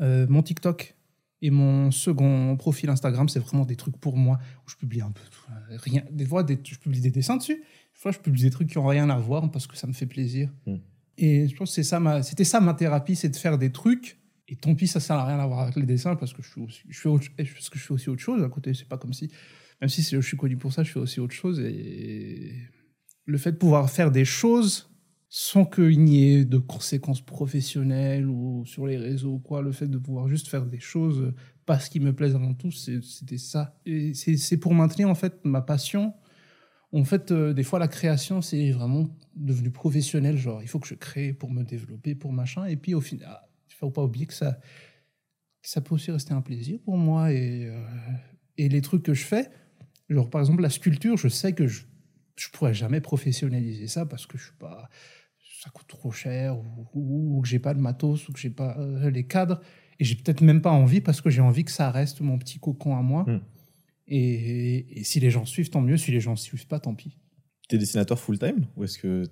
Euh, 0.00 0.26
mon 0.28 0.42
TikTok 0.42 0.94
et 1.40 1.50
mon 1.50 1.90
second 1.90 2.56
profil 2.56 2.90
Instagram, 2.90 3.28
c'est 3.28 3.38
vraiment 3.40 3.64
des 3.64 3.76
trucs 3.76 3.96
pour 3.96 4.16
moi 4.16 4.38
où 4.66 4.70
je 4.70 4.76
publie 4.76 5.00
un 5.00 5.10
peu 5.10 5.22
tout, 5.30 5.50
euh, 5.50 5.76
rien. 5.78 6.02
Des 6.10 6.26
fois, 6.26 6.42
des- 6.42 6.58
je 6.62 6.76
publie 6.78 7.00
des 7.00 7.10
dessins 7.10 7.36
dessus. 7.36 7.56
Des 7.56 8.00
fois, 8.00 8.12
je 8.12 8.18
publie 8.18 8.42
des 8.42 8.50
trucs 8.50 8.68
qui 8.68 8.78
ont 8.78 8.86
rien 8.86 9.08
à 9.08 9.16
voir 9.18 9.50
parce 9.50 9.66
que 9.66 9.76
ça 9.76 9.86
me 9.86 9.92
fait 9.92 10.06
plaisir. 10.06 10.50
Mm. 10.66 10.74
Et 11.20 11.48
je 11.48 11.56
pense 11.56 11.70
que 11.70 11.74
c'est 11.76 11.82
ça 11.84 11.98
ma, 12.00 12.22
c'était 12.22 12.44
ça 12.44 12.60
ma 12.60 12.74
thérapie, 12.74 13.16
c'est 13.16 13.28
de 13.28 13.36
faire 13.36 13.56
des 13.58 13.72
trucs. 13.72 14.17
Et 14.48 14.56
tant 14.56 14.74
pis, 14.74 14.86
ça, 14.86 14.98
ça 14.98 15.14
n'a 15.14 15.24
rien 15.24 15.38
à 15.38 15.46
voir 15.46 15.60
avec 15.60 15.76
les 15.76 15.84
dessins 15.84 16.16
parce 16.16 16.32
que 16.32 16.42
je 16.42 16.48
fais 16.48 17.08
autre, 17.08 17.26
que 17.36 17.44
je 17.44 17.78
fais 17.78 17.92
aussi 17.92 18.08
autre 18.08 18.22
chose 18.22 18.42
à 18.42 18.48
côté. 18.48 18.72
C'est 18.72 18.88
pas 18.88 18.96
comme 18.96 19.12
si, 19.12 19.30
même 19.80 19.90
si 19.90 20.02
je 20.02 20.20
suis 20.20 20.36
connu 20.38 20.56
pour 20.56 20.72
ça, 20.72 20.82
je 20.82 20.90
fais 20.90 20.98
aussi 20.98 21.20
autre 21.20 21.34
chose. 21.34 21.60
Et 21.60 22.54
le 23.26 23.38
fait 23.38 23.52
de 23.52 23.58
pouvoir 23.58 23.90
faire 23.90 24.10
des 24.10 24.24
choses 24.24 24.90
sans 25.28 25.66
qu'il 25.66 26.02
n'y 26.02 26.32
ait 26.32 26.44
de 26.46 26.56
conséquences 26.56 27.20
professionnelles 27.20 28.26
ou 28.26 28.64
sur 28.64 28.86
les 28.86 28.96
réseaux 28.96 29.34
ou 29.34 29.38
quoi, 29.38 29.60
le 29.60 29.72
fait 29.72 29.86
de 29.86 29.98
pouvoir 29.98 30.28
juste 30.28 30.48
faire 30.48 30.64
des 30.64 30.80
choses 30.80 31.34
parce 31.66 31.90
qu'ils 31.90 32.00
me 32.00 32.14
plaisent 32.14 32.34
avant 32.34 32.54
tout, 32.54 32.70
c'était 32.70 33.36
ça. 33.36 33.78
Et 33.84 34.14
c'est 34.14 34.56
pour 34.56 34.72
maintenir 34.72 35.10
en 35.10 35.14
fait 35.14 35.44
ma 35.44 35.60
passion. 35.60 36.14
En 36.92 37.04
fait, 37.04 37.32
euh, 37.32 37.52
des 37.52 37.64
fois, 37.64 37.78
la 37.78 37.88
création, 37.88 38.40
c'est 38.40 38.70
vraiment 38.70 39.14
devenu 39.36 39.70
professionnel. 39.70 40.38
Genre, 40.38 40.62
il 40.62 40.68
faut 40.68 40.78
que 40.78 40.88
je 40.88 40.94
crée 40.94 41.34
pour 41.34 41.50
me 41.50 41.62
développer, 41.62 42.14
pour 42.14 42.32
machin. 42.32 42.64
Et 42.64 42.76
puis, 42.76 42.94
au 42.94 43.02
final, 43.02 43.38
faut 43.78 43.90
pas 43.90 44.02
oublier 44.04 44.26
que 44.26 44.34
ça, 44.34 44.52
que 45.62 45.68
ça 45.68 45.80
peut 45.80 45.94
aussi 45.94 46.10
rester 46.10 46.32
un 46.34 46.40
plaisir 46.42 46.78
pour 46.84 46.96
moi. 46.96 47.32
Et, 47.32 47.66
euh, 47.66 47.80
et 48.56 48.68
les 48.68 48.80
trucs 48.80 49.02
que 49.02 49.14
je 49.14 49.24
fais, 49.24 49.48
genre, 50.08 50.28
par 50.30 50.40
exemple, 50.40 50.62
la 50.62 50.70
sculpture, 50.70 51.16
je 51.16 51.28
sais 51.28 51.52
que 51.52 51.66
je 51.66 51.82
je 52.36 52.48
pourrais 52.50 52.72
jamais 52.72 53.00
professionnaliser 53.00 53.88
ça 53.88 54.06
parce 54.06 54.24
que 54.24 54.38
je 54.38 54.44
suis 54.44 54.56
pas 54.60 54.88
ça 55.60 55.70
coûte 55.70 55.88
trop 55.88 56.12
cher 56.12 56.56
ou, 56.56 56.86
ou- 56.94 57.38
ou 57.38 57.40
que 57.42 57.48
j'ai 57.48 57.58
pas 57.58 57.72
le 57.72 57.80
matos 57.80 58.28
ou 58.28 58.32
que 58.32 58.38
j'ai 58.38 58.48
pas 58.50 58.78
euh, 58.78 59.10
les 59.10 59.26
cadres 59.26 59.60
et 59.98 60.04
j'ai 60.04 60.14
peut-être 60.14 60.40
même 60.40 60.62
pas 60.62 60.70
envie 60.70 61.00
parce 61.00 61.20
que 61.20 61.30
j'ai 61.30 61.40
envie 61.40 61.64
que 61.64 61.72
ça 61.72 61.90
reste 61.90 62.20
mon 62.20 62.38
petit 62.38 62.60
cocon 62.60 62.96
à 62.96 63.02
moi 63.02 63.24
Mm. 63.26 63.40
et, 64.06 65.00
et 65.00 65.02
si 65.02 65.18
les 65.18 65.30
gens 65.32 65.44
suivent 65.46 65.68
tant 65.70 65.80
mieux 65.80 65.96
si 65.96 66.12
les 66.12 66.20
gens 66.20 66.36
suivent 66.36 66.68
pas 66.68 66.78
tant 66.78 66.94
pis 66.94 67.18
T'es 67.68 67.76
dessinateur 67.76 68.20
full-time 68.20 68.66
ou 68.76 68.84
est-ce 68.84 68.98
que 68.98 69.24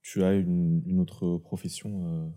tu 0.00 0.22
as 0.24 0.32
une, 0.32 0.82
une 0.86 0.98
autre 0.98 1.36
profession 1.36 2.06
euh, 2.06 2.28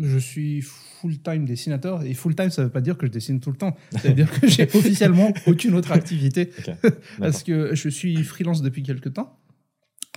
je 0.00 0.18
suis 0.18 0.60
full-time 0.60 1.44
dessinateur 1.46 2.02
et 2.02 2.12
full-time 2.14 2.50
ça 2.50 2.62
veut 2.64 2.70
pas 2.70 2.80
dire 2.82 2.98
que 2.98 3.06
je 3.06 3.10
dessine 3.12 3.40
tout 3.40 3.50
le 3.50 3.56
temps 3.56 3.74
ça 3.92 4.08
veut 4.08 4.14
dire 4.14 4.30
que 4.30 4.46
j'ai 4.46 4.64
officiellement 4.64 5.32
aucune 5.46 5.74
autre 5.74 5.92
activité 5.92 6.50
parce 7.18 7.42
que 7.42 7.74
je 7.74 7.88
suis 7.88 8.22
freelance 8.22 8.60
depuis 8.62 8.82
quelques 8.82 9.14
temps. 9.14 9.38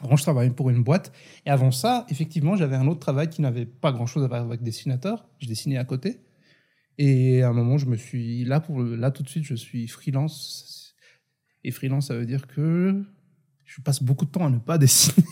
Avant, 0.01 0.17
je 0.17 0.23
travaillais 0.23 0.49
pour 0.51 0.69
une 0.69 0.83
boîte. 0.83 1.13
Et 1.45 1.49
avant 1.49 1.71
ça, 1.71 2.05
effectivement, 2.09 2.57
j'avais 2.57 2.75
un 2.75 2.88
autre 2.88 2.99
travail 2.99 3.29
qui 3.29 3.41
n'avait 3.41 3.65
pas 3.67 3.91
grand-chose 3.93 4.23
à 4.23 4.27
voir 4.27 4.41
avec 4.41 4.62
dessinateur. 4.62 5.29
Je 5.39 5.47
dessinais 5.47 5.77
à 5.77 5.86
côté. 5.86 6.19
Et 6.97 7.43
à 7.43 7.49
un 7.49 7.53
moment, 7.53 7.77
je 7.77 7.86
me 7.86 7.95
suis... 7.95 8.43
Là, 8.43 8.59
pour 8.59 8.81
le- 8.81 8.95
là 8.95 9.12
tout 9.12 9.23
de 9.23 9.29
suite, 9.29 9.45
je 9.45 9.55
suis 9.55 9.88
freelance. 9.88 10.95
Et 11.63 11.71
freelance, 11.71 12.07
ça 12.07 12.15
veut 12.17 12.25
dire 12.25 12.47
que 12.47 13.01
je 13.63 13.81
passe 13.81 14.03
beaucoup 14.03 14.25
de 14.25 14.31
temps 14.31 14.45
à 14.45 14.49
ne 14.49 14.57
pas 14.57 14.77
dessiner. 14.79 15.23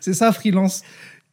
C'est 0.00 0.14
ça, 0.14 0.32
freelance. 0.32 0.82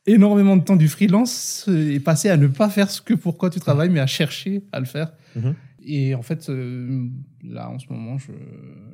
Énormément 0.05 0.57
de 0.57 0.63
temps 0.63 0.75
du 0.75 0.87
freelance 0.87 1.67
est 1.67 2.03
passé 2.03 2.29
à 2.29 2.37
ne 2.37 2.47
pas 2.47 2.69
faire 2.69 2.89
ce 2.89 3.01
que 3.01 3.13
pourquoi 3.13 3.49
tu 3.49 3.59
travailles, 3.59 3.89
mais 3.89 3.99
à 3.99 4.07
chercher 4.07 4.63
à 4.71 4.79
le 4.79 4.85
faire. 4.85 5.13
Mhm. 5.35 5.55
Et 5.83 6.15
en 6.15 6.21
fait, 6.21 6.49
euh, 6.49 7.07
là, 7.43 7.69
en 7.69 7.79
ce 7.79 7.87
moment, 7.89 8.17
je, 8.17 8.31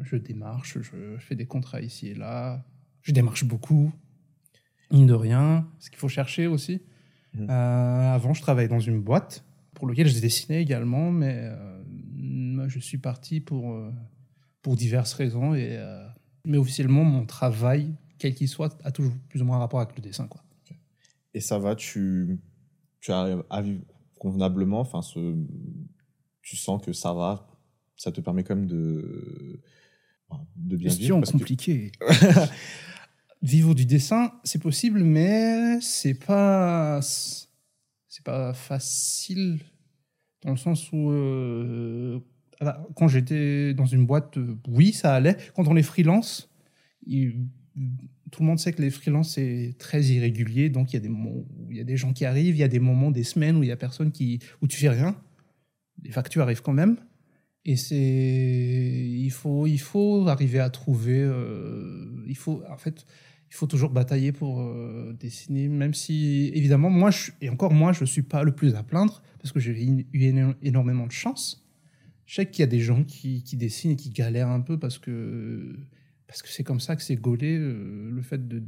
je 0.03 0.15
démarche, 0.15 0.77
je 0.81 1.17
fais 1.19 1.35
des 1.35 1.45
contrats 1.45 1.81
ici 1.81 2.07
et 2.07 2.13
là. 2.13 2.63
Je 3.01 3.13
démarche 3.13 3.45
beaucoup, 3.45 3.93
mine 4.91 5.07
de 5.07 5.13
rien, 5.13 5.65
ce 5.79 5.89
qu'il 5.89 5.99
faut 5.99 6.09
chercher 6.09 6.47
aussi. 6.47 6.81
Mhm. 7.33 7.47
Euh, 7.49 8.13
avant, 8.13 8.33
je 8.33 8.41
travaillais 8.41 8.67
dans 8.67 8.79
une 8.79 9.01
boîte 9.01 9.45
pour 9.73 9.87
laquelle 9.87 10.07
je 10.07 10.19
dessinais 10.19 10.61
également, 10.61 11.11
mais 11.11 11.37
euh, 11.39 12.67
je 12.67 12.79
suis 12.79 12.97
parti 12.97 13.39
pour, 13.39 13.73
euh, 13.73 13.91
pour 14.61 14.75
diverses 14.75 15.13
raisons. 15.13 15.53
Et, 15.53 15.77
mais 16.45 16.57
officiellement, 16.57 17.03
mon 17.03 17.25
travail, 17.25 17.93
quel 18.17 18.33
qu'il 18.33 18.47
soit, 18.47 18.77
a 18.83 18.91
toujours 18.91 19.13
plus 19.29 19.41
ou 19.41 19.45
moins 19.45 19.57
un 19.57 19.59
rapport 19.59 19.79
avec 19.81 19.95
le 19.95 20.01
dessin. 20.01 20.27
Quoi. 20.27 20.41
Et 21.37 21.39
ça 21.39 21.59
va, 21.59 21.75
tu, 21.75 22.39
tu 22.99 23.11
arrives 23.11 23.43
à 23.49 23.61
vivre 23.61 23.81
convenablement, 24.17 24.79
enfin, 24.79 25.01
ce, 25.03 25.35
tu 26.41 26.55
sens 26.57 26.83
que 26.83 26.93
ça 26.93 27.13
va, 27.13 27.47
ça 27.95 28.11
te 28.11 28.21
permet 28.21 28.43
quand 28.43 28.55
même 28.55 28.65
de, 28.67 29.61
de 30.55 30.75
bien 30.77 30.89
Question 30.89 31.15
vivre. 31.15 31.19
parce 31.19 31.31
que- 31.31 31.37
compliquée. 31.37 31.91
Vivre 33.43 33.75
du 33.75 33.85
dessin, 33.85 34.31
c'est 34.43 34.59
possible, 34.61 35.03
mais 35.03 35.79
c'est 35.79 36.15
pas 36.15 36.99
c'est 37.03 38.23
pas 38.23 38.51
facile 38.55 39.59
dans 40.43 40.49
le 40.51 40.57
sens 40.57 40.91
où 40.91 41.11
euh, 41.11 42.19
ah, 42.61 42.83
quand 42.95 43.07
j'étais 43.07 43.75
dans 43.75 43.85
une 43.85 44.07
boîte, 44.07 44.37
euh, 44.39 44.55
oui, 44.67 44.91
ça 44.91 45.13
allait. 45.13 45.37
Quand 45.55 45.67
on 45.67 45.75
est 45.75 45.83
freelance, 45.83 46.49
il- 47.05 47.45
tout 48.31 48.41
le 48.41 48.47
monde 48.47 48.59
sait 48.59 48.73
que 48.73 48.81
les 48.81 48.89
freelances 48.89 49.35
c'est 49.35 49.75
très 49.77 50.03
irrégulier, 50.03 50.69
donc 50.69 50.91
il 50.91 50.95
y 50.95 50.99
a 50.99 51.01
des 51.01 51.09
moments 51.09 51.31
où 51.31 51.71
il 51.71 51.77
y 51.77 51.81
a 51.81 51.83
des 51.83 51.97
gens 51.97 52.13
qui 52.13 52.25
arrivent, 52.25 52.55
il 52.55 52.59
y 52.59 52.63
a 52.63 52.67
des 52.67 52.79
moments, 52.79 53.11
des 53.11 53.23
semaines 53.23 53.57
où 53.57 53.63
il 53.63 53.69
y 53.69 53.71
a 53.71 53.77
personne 53.77 54.11
qui 54.11 54.39
où 54.61 54.67
tu 54.67 54.77
fais 54.77 54.89
rien. 54.89 55.15
Les 56.03 56.11
factures 56.11 56.43
arrivent 56.43 56.61
quand 56.61 56.73
même. 56.73 56.97
Et 57.69 57.75
c'est, 57.75 57.97
il 57.97 59.29
faut, 59.29 59.67
il 59.67 59.79
faut 59.79 60.25
arriver 60.29 60.59
à 60.59 60.69
trouver, 60.69 61.19
euh, 61.19 62.23
il 62.25 62.37
faut, 62.37 62.63
en 62.69 62.77
fait, 62.77 63.05
il 63.49 63.55
faut 63.55 63.67
toujours 63.67 63.89
batailler 63.89 64.31
pour 64.31 64.61
euh, 64.61 65.13
dessiner, 65.19 65.67
même 65.67 65.93
si, 65.93 66.49
évidemment, 66.53 66.89
moi, 66.89 67.11
je, 67.11 67.31
et 67.41 67.49
encore 67.49 67.73
moi, 67.73 67.91
je 67.91 68.01
ne 68.01 68.05
suis 68.05 68.21
pas 68.21 68.43
le 68.43 68.53
plus 68.53 68.75
à 68.75 68.83
plaindre, 68.83 69.21
parce 69.39 69.51
que 69.51 69.59
j'ai 69.59 69.73
eu 69.83 70.05
éno- 70.13 70.55
énormément 70.61 71.07
de 71.07 71.11
chance. 71.11 71.67
Je 72.25 72.35
sais 72.35 72.49
qu'il 72.49 72.61
y 72.61 72.63
a 72.63 72.67
des 72.67 72.79
gens 72.79 73.03
qui 73.03 73.43
dessinent 73.53 73.91
et 73.91 73.95
qui 73.97 74.11
galèrent 74.11 74.47
un 74.47 74.61
peu 74.61 74.79
parce 74.79 74.97
que 74.97 75.75
parce 76.27 76.41
que 76.41 76.49
c'est 76.49 76.63
comme 76.63 76.79
ça 76.79 76.95
que 76.95 77.01
c'est 77.01 77.15
gaulé, 77.15 77.57
euh, 77.57 78.09
le 78.11 78.21
fait 78.21 78.47
de 78.47 78.63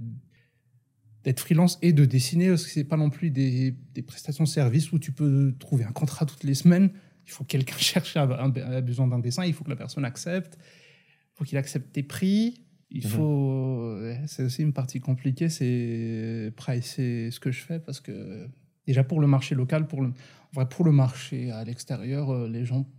d'être 1.25 1.41
freelance 1.41 1.77
et 1.81 1.91
de 1.91 2.05
dessiner, 2.05 2.47
parce 2.47 2.63
que 2.63 2.69
c'est 2.69 2.85
pas 2.85 2.95
non 2.95 3.09
plus 3.09 3.29
des, 3.29 3.75
des 3.93 4.01
prestations 4.01 4.45
de 4.45 4.49
services 4.49 4.93
où 4.93 4.99
tu 4.99 5.11
peux 5.11 5.53
trouver 5.59 5.83
un 5.83 5.91
contrat 5.91 6.25
toutes 6.25 6.45
les 6.45 6.53
semaines. 6.53 6.91
Il 7.25 7.31
faut 7.31 7.43
que 7.43 7.49
quelqu'un 7.49 7.75
cherche 7.77 8.15
a 8.15 8.81
besoin 8.81 9.05
d'un 9.07 9.19
dessin, 9.19 9.45
il 9.45 9.53
faut 9.53 9.65
que 9.65 9.69
la 9.69 9.75
personne 9.75 10.05
accepte, 10.05 10.57
il 10.57 11.37
faut 11.37 11.43
qu'il 11.43 11.57
accepte 11.57 11.91
tes 11.91 12.03
prix. 12.03 12.63
Il 12.91 13.03
Mhm. 13.05 13.09
faut, 13.11 13.99
ouais, 14.01 14.21
c'est 14.25 14.43
aussi 14.43 14.63
une 14.63 14.73
partie 14.73 14.99
compliquée, 14.99 15.49
c'est 15.49 16.51
pricer 16.55 17.29
ce 17.31 17.39
que 17.39 17.51
je 17.51 17.61
fais 17.61 17.79
parce 17.79 17.99
que 17.99 18.47
déjà 18.87 19.03
pour 19.03 19.19
le 19.19 19.27
marché 19.27 19.53
local, 19.55 19.85
pour 19.87 20.01
le, 20.01 20.07
en 20.07 20.13
vrai, 20.55 20.67
pour 20.67 20.85
le 20.85 20.91
marché 20.91 21.51
à 21.51 21.63
l'extérieur, 21.65 22.31
euh, 22.31 22.47
les 22.47 22.65
gens 22.65 22.89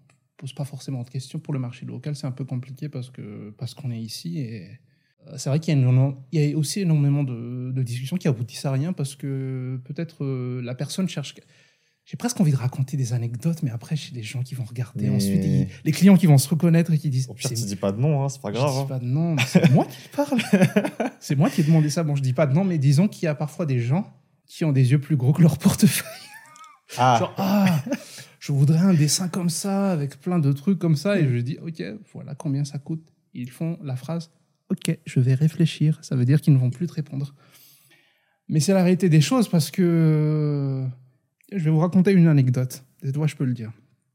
posent 0.41 0.55
pas 0.55 0.65
forcément 0.65 1.03
de 1.03 1.11
questions. 1.11 1.39
Pour 1.39 1.53
le 1.55 1.61
marché 1.61 1.85
local, 1.87 2.17
c'est 2.17 2.27
un 2.27 2.31
peu 2.33 2.45
compliqué 2.45 2.89
parce 2.89 3.11
que 3.11 3.51
parce 3.59 3.75
qu'on 3.75 3.91
est 3.91 4.01
ici 4.01 4.39
et 4.41 4.67
euh, 5.29 5.35
c'est 5.37 5.51
vrai 5.51 5.61
qu'il 5.61 5.77
y 5.77 5.81
y 6.39 6.53
a 6.53 6.57
aussi 6.57 6.81
énormément 6.81 7.23
de, 7.25 7.71
de 7.73 7.83
discussions 7.83 8.17
qui 8.17 8.27
aboutissent 8.27 8.65
à 8.65 8.73
rien 8.73 8.93
parce 8.95 9.15
que 9.17 9.79
peut-être 9.85 10.25
euh, 10.25 10.61
la 10.63 10.75
personne 10.75 11.09
cherche. 11.09 11.35
J'ai 12.07 12.17
presque 12.17 12.41
envie 12.41 12.51
de 12.51 12.57
raconter 12.57 12.97
des 12.97 13.13
anecdotes, 13.13 13.63
mais 13.63 13.71
après, 13.71 13.95
j'ai 13.95 14.13
des 14.13 14.23
gens 14.25 14.43
qui 14.43 14.55
vont 14.57 14.65
regarder. 14.65 15.09
Mais- 15.11 15.17
Ensuite, 15.17 15.45
ils- 15.45 15.69
les 15.85 15.93
clients 15.93 16.17
qui 16.17 16.27
vont 16.27 16.39
se 16.39 16.49
reconnaître 16.49 16.91
et 16.93 16.99
qui 16.99 17.09
disent 17.11 17.29
Au 17.29 17.35
pire, 17.35 17.51
tu 17.51 17.55
dis 17.55 17.77
pas 17.77 17.93
de 17.93 18.01
nom, 18.01 18.25
hein, 18.25 18.29
c'est 18.29 18.41
pas 18.41 18.49
je 18.49 18.55
grave. 18.55 18.73
dis 18.73 18.79
hein. 18.81 18.87
pas 18.89 18.99
de 18.99 19.05
nom, 19.05 19.35
mais 19.35 19.43
c'est 19.47 19.71
moi 19.71 19.85
qui 19.85 20.09
parle. 20.09 20.41
c'est 21.21 21.37
moi 21.37 21.51
qui 21.51 21.61
ai 21.61 21.65
demandé 21.65 21.89
ça. 21.91 22.03
Bon, 22.03 22.17
je 22.17 22.23
dis 22.23 22.33
pas 22.33 22.47
de 22.47 22.55
nom, 22.55 22.65
mais 22.65 22.79
disons 22.79 23.07
qu'il 23.07 23.25
y 23.25 23.29
a 23.29 23.35
parfois 23.37 23.65
des 23.67 23.79
gens 23.79 24.11
qui 24.47 24.65
ont 24.65 24.73
des 24.73 24.91
yeux 24.91 24.99
plus 25.01 25.17
gros 25.17 25.33
que 25.33 25.43
leur 25.43 25.57
portefeuille. 25.59 26.09
Ah, 26.99 27.19
Genre, 27.21 27.35
ah, 27.37 27.81
je 28.41 28.53
voudrais 28.53 28.79
un 28.79 28.95
dessin 28.95 29.29
comme 29.29 29.51
ça, 29.51 29.93
avec 29.93 30.19
plein 30.19 30.39
de 30.39 30.51
trucs 30.53 30.79
comme 30.79 30.97
ça. 30.97 31.21
Et 31.21 31.29
je 31.29 31.37
dis, 31.37 31.59
OK, 31.63 31.83
voilà 32.13 32.35
combien 32.35 32.65
ça 32.65 32.79
coûte. 32.79 33.07
Ils 33.35 33.51
font 33.51 33.79
la 33.85 33.95
phrase, 33.95 34.31
OK, 34.71 34.99
je 35.05 35.21
vais 35.21 35.35
réfléchir. 35.35 35.99
Ça 36.03 36.17
veut 36.17 36.25
dire 36.25 36.41
qu'ils 36.41 36.55
ne 36.55 36.59
vont 36.59 36.71
plus 36.71 36.87
te 36.87 36.95
répondre. 36.95 37.35
Mais 38.49 38.59
c'est 38.59 38.73
la 38.73 38.83
réalité 38.83 39.09
des 39.09 39.21
choses 39.21 39.49
parce 39.49 39.71
que 39.71 40.85
je 41.53 41.59
vais 41.59 41.71
vous 41.71 41.79
raconter 41.79 42.13
une 42.13 42.27
anecdote. 42.27 42.83
Cette 43.03 43.15
fois, 43.15 43.27
je 43.27 43.37
peux 43.37 43.45
le 43.45 43.55
dire. 43.55 43.73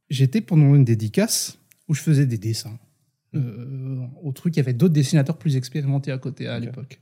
J'étais 0.09 0.41
pendant 0.41 0.75
une 0.75 0.83
dédicace 0.83 1.59
où 1.87 1.93
je 1.93 2.01
faisais 2.01 2.25
des 2.25 2.37
dessins. 2.37 2.79
Euh, 3.35 4.05
au 4.23 4.31
truc, 4.31 4.55
il 4.55 4.57
y 4.57 4.61
avait 4.61 4.73
d'autres 4.73 4.93
dessinateurs 4.93 5.37
plus 5.37 5.55
expérimentés 5.55 6.11
à 6.11 6.17
côté 6.17 6.47
à 6.47 6.59
l'époque. 6.59 6.99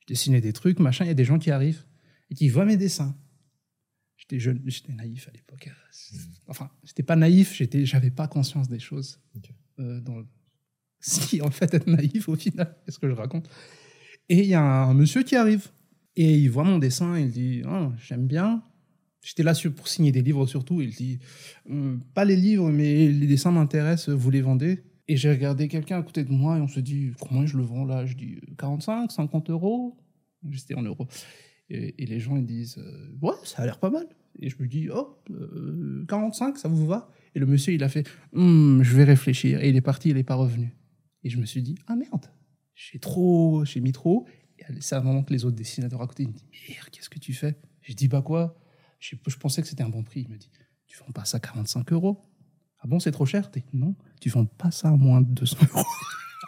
Je 0.00 0.06
dessinais 0.08 0.40
des 0.40 0.52
trucs, 0.52 0.78
machin. 0.80 1.04
Il 1.04 1.08
y 1.08 1.12
a 1.12 1.14
des 1.14 1.24
gens 1.24 1.38
qui 1.38 1.50
arrivent 1.50 1.84
et 2.30 2.34
qui 2.34 2.48
voient 2.48 2.64
mes 2.66 2.76
dessins. 2.76 3.16
J'étais 4.22 4.38
jeune, 4.38 4.62
j'étais 4.66 4.92
naïf 4.92 5.28
à 5.28 5.32
l'époque. 5.32 5.68
Enfin, 6.46 6.70
j'étais 6.84 7.02
pas 7.02 7.16
naïf, 7.16 7.54
j'étais, 7.56 7.84
j'avais 7.84 8.12
pas 8.12 8.28
conscience 8.28 8.68
des 8.68 8.78
choses. 8.78 9.20
Euh, 9.80 10.00
dans 10.00 10.16
le- 10.18 10.26
Si, 11.00 11.42
en 11.42 11.50
fait, 11.50 11.74
être 11.74 11.88
naïf 11.88 12.28
au 12.28 12.36
final, 12.36 12.76
qu'est-ce 12.84 13.00
que 13.00 13.08
je 13.08 13.14
raconte? 13.14 13.48
Et 14.28 14.38
il 14.38 14.46
y 14.46 14.54
a 14.54 14.62
un 14.62 14.94
monsieur 14.94 15.24
qui 15.24 15.34
arrive 15.34 15.66
et 16.14 16.38
il 16.38 16.48
voit 16.48 16.62
mon 16.62 16.78
dessin, 16.78 17.18
il 17.18 17.30
dit 17.32 17.62
Ah, 17.64 17.92
J'aime 17.98 18.26
bien. 18.28 18.62
J'étais 19.22 19.42
là 19.42 19.54
pour 19.74 19.88
signer 19.88 20.12
des 20.12 20.22
livres 20.22 20.46
surtout. 20.46 20.80
Il 20.80 20.90
dit 20.94 21.18
Euh, 21.68 21.96
Pas 22.14 22.24
les 22.24 22.36
livres, 22.36 22.70
mais 22.70 23.08
les 23.08 23.26
dessins 23.26 23.50
m'intéressent, 23.50 24.10
vous 24.14 24.30
les 24.30 24.40
vendez 24.42 24.84
Et 25.08 25.16
j'ai 25.16 25.30
regardé 25.32 25.66
quelqu'un 25.66 25.98
à 25.98 26.02
côté 26.04 26.22
de 26.22 26.30
moi 26.30 26.58
et 26.58 26.60
on 26.60 26.68
se 26.68 26.78
dit 26.78 27.10
Comment 27.20 27.44
je 27.46 27.56
le 27.56 27.64
vends 27.64 27.84
là 27.84 28.06
Je 28.06 28.14
dis 28.14 28.38
45, 28.58 29.10
50 29.10 29.50
euros 29.50 29.98
C'était 30.56 30.74
en 30.74 30.82
euros. 30.82 31.08
Et, 31.72 32.06
les 32.06 32.20
gens 32.20 32.36
ils 32.36 32.44
disent 32.44 32.78
euh, 32.78 33.16
Ouais, 33.22 33.34
ça 33.44 33.62
a 33.62 33.64
l'air 33.64 33.78
pas 33.78 33.90
mal. 33.90 34.06
Et 34.38 34.50
je 34.50 34.56
me 34.60 34.66
dis 34.68 34.88
Oh, 34.90 35.16
euh, 35.30 36.04
45, 36.08 36.58
ça 36.58 36.68
vous 36.68 36.86
va? 36.86 37.10
Et 37.34 37.38
le 37.38 37.46
monsieur 37.46 37.72
il 37.72 37.82
a 37.82 37.88
fait 37.88 38.06
Hum, 38.34 38.82
Je 38.82 38.94
vais 38.96 39.04
réfléchir. 39.04 39.62
Et 39.62 39.70
il 39.70 39.76
est 39.76 39.80
parti, 39.82 40.10
il 40.10 40.16
n'est 40.16 40.22
pas 40.22 40.34
revenu. 40.34 40.76
Et 41.24 41.30
je 41.30 41.38
me 41.38 41.46
suis 41.46 41.62
dit 41.62 41.76
Ah 41.86 41.96
merde, 41.96 42.26
j'ai 42.74 42.98
trop, 42.98 43.64
j'ai 43.64 43.80
mis 43.80 43.92
trop. 43.92 44.26
Et 44.58 44.64
c'est 44.80 44.94
à 44.94 44.98
un 44.98 45.02
moment 45.02 45.22
que 45.24 45.32
les 45.32 45.44
autres 45.44 45.56
dessinateurs 45.56 46.02
à 46.02 46.06
côté 46.06 46.24
ils 46.24 46.28
me 46.28 46.34
disent 46.34 46.46
Merde, 46.68 46.88
qu'est-ce 46.90 47.10
que 47.10 47.18
tu 47.18 47.32
fais? 47.32 47.56
Je 47.80 47.94
dis 47.94 48.08
Bah 48.08 48.22
quoi? 48.22 48.58
Je, 48.98 49.16
je 49.26 49.36
pensais 49.36 49.62
que 49.62 49.68
c'était 49.68 49.82
un 49.82 49.88
bon 49.88 50.04
prix. 50.04 50.22
Il 50.22 50.28
me 50.28 50.36
dit 50.36 50.50
Tu 50.86 50.98
vends 50.98 51.12
pas 51.12 51.24
ça 51.24 51.40
45 51.40 51.92
euros? 51.92 52.22
Ah 52.80 52.88
bon, 52.88 52.98
c'est 52.98 53.12
trop 53.12 53.26
cher? 53.26 53.50
Non, 53.72 53.94
tu 54.20 54.28
vends 54.28 54.44
pas 54.44 54.72
ça 54.72 54.88
à 54.88 54.96
moins 54.96 55.20
de 55.20 55.32
200 55.32 55.56
euros. 55.72 55.86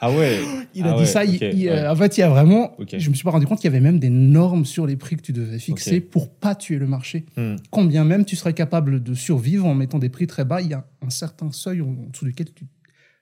Ah 0.00 0.10
ouais. 0.12 0.40
Il 0.74 0.84
Ah 0.84 0.92
a 0.92 0.94
dit 0.94 1.00
ouais, 1.00 1.06
ça. 1.06 1.24
il- 1.24 1.36
ok, 1.36 1.40
il- 1.54 1.66
ouais. 1.66 1.70
euh, 1.70 1.92
en 1.92 1.96
fait, 1.96 2.16
il 2.16 2.20
y 2.20 2.24
a 2.24 2.28
vraiment. 2.28 2.74
Ok. 2.80 2.96
Je 2.98 3.10
me 3.10 3.14
suis 3.14 3.22
pas 3.24 3.30
rendu 3.30 3.46
compte 3.46 3.58
qu'il 3.60 3.70
y 3.70 3.74
avait 3.74 3.80
même 3.80 3.98
des 3.98 4.10
normes 4.10 4.64
sur 4.64 4.86
les 4.86 4.96
prix 4.96 5.16
que 5.16 5.22
tu 5.22 5.32
devais 5.32 5.58
fixer 5.58 5.98
Ok. 5.98 6.04
pour 6.10 6.30
pas 6.34 6.54
tuer 6.54 6.78
le 6.78 6.86
marché. 6.86 7.26
Hmm. 7.36 7.56
Combien 7.70 8.04
même 8.04 8.24
tu 8.24 8.34
serais 8.36 8.54
capable 8.54 9.02
de 9.02 9.14
survivre 9.14 9.66
en 9.66 9.74
mettant 9.74 9.98
des 9.98 10.08
prix 10.08 10.26
très 10.26 10.44
bas, 10.44 10.60
il 10.60 10.68
y 10.70 10.74
a 10.74 10.86
un 11.02 11.10
certain 11.10 11.50
seuil 11.52 11.80
en 11.80 11.88
en 11.88 12.10
dessous 12.10 12.24
duquel 12.24 12.52
tu. 12.52 12.64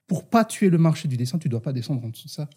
Pour 0.07 0.25
pas 0.27 0.43
tuer 0.45 0.69
le 0.69 0.77
marché 0.77 1.07
du 1.07 1.15
dessin, 1.15 1.37
tu 1.37 1.47
dois 1.47 1.61
pas 1.61 1.71
descendre 1.73 2.03
en 2.03 2.09
dessous 2.09 2.27
de 2.27 2.31
ça. 2.31 2.49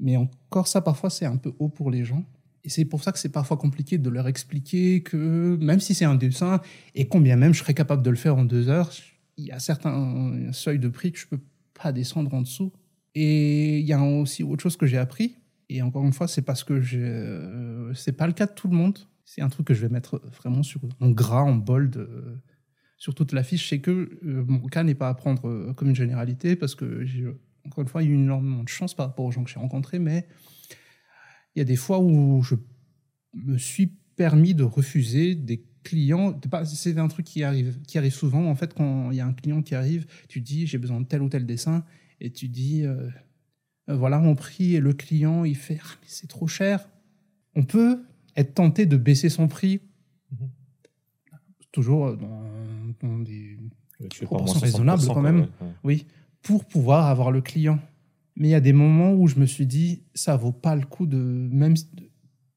Mais 0.00 0.16
encore 0.16 0.68
ça, 0.68 0.80
parfois, 0.80 1.10
c'est 1.10 1.26
un 1.26 1.36
peu 1.36 1.52
haut 1.58 1.68
pour 1.68 1.90
les 1.90 2.04
gens. 2.04 2.24
Et 2.64 2.70
c'est 2.70 2.84
pour 2.84 3.02
ça 3.04 3.12
que 3.12 3.18
c'est 3.18 3.28
parfois 3.28 3.56
compliqué 3.56 3.98
de 3.98 4.08
leur 4.10 4.26
expliquer 4.26 5.02
que 5.02 5.56
même 5.60 5.80
si 5.80 5.94
c'est 5.94 6.04
un 6.06 6.14
dessin, 6.16 6.60
et 6.94 7.06
combien 7.06 7.36
même 7.36 7.54
je 7.54 7.60
serais 7.60 7.74
capable 7.74 8.02
de 8.02 8.10
le 8.10 8.16
faire 8.16 8.36
en 8.36 8.44
deux 8.44 8.68
heures, 8.68 8.90
il 9.36 9.44
y 9.46 9.50
a 9.52 9.58
certains 9.58 10.50
seuils 10.52 10.78
de 10.78 10.88
prix 10.88 11.12
que 11.12 11.18
je 11.18 11.26
peux 11.26 11.40
pas 11.80 11.92
descendre 11.92 12.32
en 12.34 12.40
dessous. 12.42 12.72
Et 13.14 13.78
il 13.78 13.86
y 13.86 13.92
a 13.92 14.02
aussi 14.02 14.42
autre 14.42 14.62
chose 14.62 14.76
que 14.76 14.86
j'ai 14.86 14.98
appris. 14.98 15.36
Et 15.68 15.82
encore 15.82 16.04
une 16.04 16.12
fois, 16.12 16.28
c'est 16.28 16.42
parce 16.42 16.64
que 16.64 16.80
je, 16.80 16.98
euh, 16.98 17.94
c'est 17.94 18.12
pas 18.12 18.26
le 18.26 18.32
cas 18.32 18.46
de 18.46 18.52
tout 18.52 18.68
le 18.68 18.76
monde. 18.76 18.98
C'est 19.24 19.42
un 19.42 19.48
truc 19.48 19.66
que 19.66 19.74
je 19.74 19.82
vais 19.82 19.92
mettre 19.92 20.22
vraiment 20.38 20.62
sur, 20.62 20.80
en 21.00 21.10
gras, 21.10 21.42
en 21.42 21.54
bold, 21.54 21.96
euh, 21.96 22.36
sur 22.96 23.14
toute 23.14 23.32
la 23.32 23.42
fiche. 23.42 23.68
C'est 23.68 23.80
que 23.80 24.18
euh, 24.24 24.44
mon 24.46 24.66
cas 24.66 24.82
n'est 24.82 24.94
pas 24.94 25.08
à 25.08 25.14
prendre 25.14 25.72
comme 25.74 25.90
une 25.90 25.96
généralité 25.96 26.56
parce 26.56 26.74
que 26.74 27.04
encore 27.64 27.82
une 27.82 27.88
fois, 27.88 28.02
il 28.02 28.08
y 28.08 28.08
a 28.08 28.14
eu 28.14 28.18
énormément 28.18 28.62
de 28.62 28.68
chance 28.68 28.94
par 28.94 29.06
rapport 29.06 29.26
aux 29.26 29.30
gens 29.30 29.44
que 29.44 29.50
j'ai 29.50 29.60
rencontrés, 29.60 29.98
mais 29.98 30.26
il 31.54 31.58
y 31.58 31.62
a 31.62 31.64
des 31.64 31.76
fois 31.76 31.98
où 31.98 32.42
je 32.42 32.54
me 33.34 33.58
suis 33.58 33.88
permis 34.16 34.54
de 34.54 34.64
refuser 34.64 35.34
des 35.34 35.64
clients. 35.84 36.38
C'est 36.64 36.98
un 36.98 37.08
truc 37.08 37.26
qui 37.26 37.42
arrive, 37.42 37.80
qui 37.82 37.98
arrive 37.98 38.12
souvent. 38.12 38.46
En 38.46 38.54
fait, 38.54 38.72
quand 38.74 39.10
il 39.10 39.16
y 39.16 39.20
a 39.20 39.26
un 39.26 39.34
client 39.34 39.62
qui 39.62 39.74
arrive, 39.74 40.06
tu 40.28 40.40
dis 40.40 40.66
j'ai 40.66 40.78
besoin 40.78 41.00
de 41.00 41.06
tel 41.06 41.20
ou 41.20 41.28
tel 41.28 41.44
dessin, 41.44 41.84
et 42.20 42.30
tu 42.30 42.48
dis 42.48 42.84
euh, 42.84 43.08
euh, 43.88 43.96
voilà 43.96 44.18
mon 44.18 44.34
prix, 44.34 44.74
et 44.74 44.80
le 44.80 44.92
client 44.92 45.44
il 45.44 45.56
fait 45.56 45.78
Ah, 45.82 45.88
mais 46.02 46.08
c'est 46.08 46.26
trop 46.28 46.46
cher. 46.46 46.88
On 47.54 47.62
peut 47.64 48.02
être 48.36 48.54
tenté 48.54 48.86
de 48.86 48.96
baisser 48.96 49.28
son 49.28 49.48
prix, 49.48 49.80
toujours 51.72 52.16
dans, 52.16 52.44
dans 53.02 53.18
des 53.18 53.56
Ouais, 54.00 54.08
tu 54.08 54.18
fais 54.20 54.26
Proportion 54.26 54.60
moins 54.60 54.68
60%, 54.68 54.72
raisonnable, 54.72 55.02
quand 55.08 55.20
même. 55.20 55.40
ouais, 55.40 55.46
ouais. 55.60 55.72
oui, 55.82 56.06
pour 56.42 56.64
pouvoir 56.64 57.06
avoir 57.06 57.32
le 57.32 57.40
client. 57.40 57.80
Mais 58.36 58.46
il 58.46 58.50
y 58.52 58.54
a 58.54 58.60
des 58.60 58.72
moments 58.72 59.12
où 59.12 59.26
je 59.26 59.40
me 59.40 59.46
suis 59.46 59.66
dit, 59.66 60.02
ça 60.14 60.36
vaut 60.36 60.52
pas 60.52 60.76
le 60.76 60.86
coup 60.86 61.06
de 61.06 61.16
même, 61.16 61.74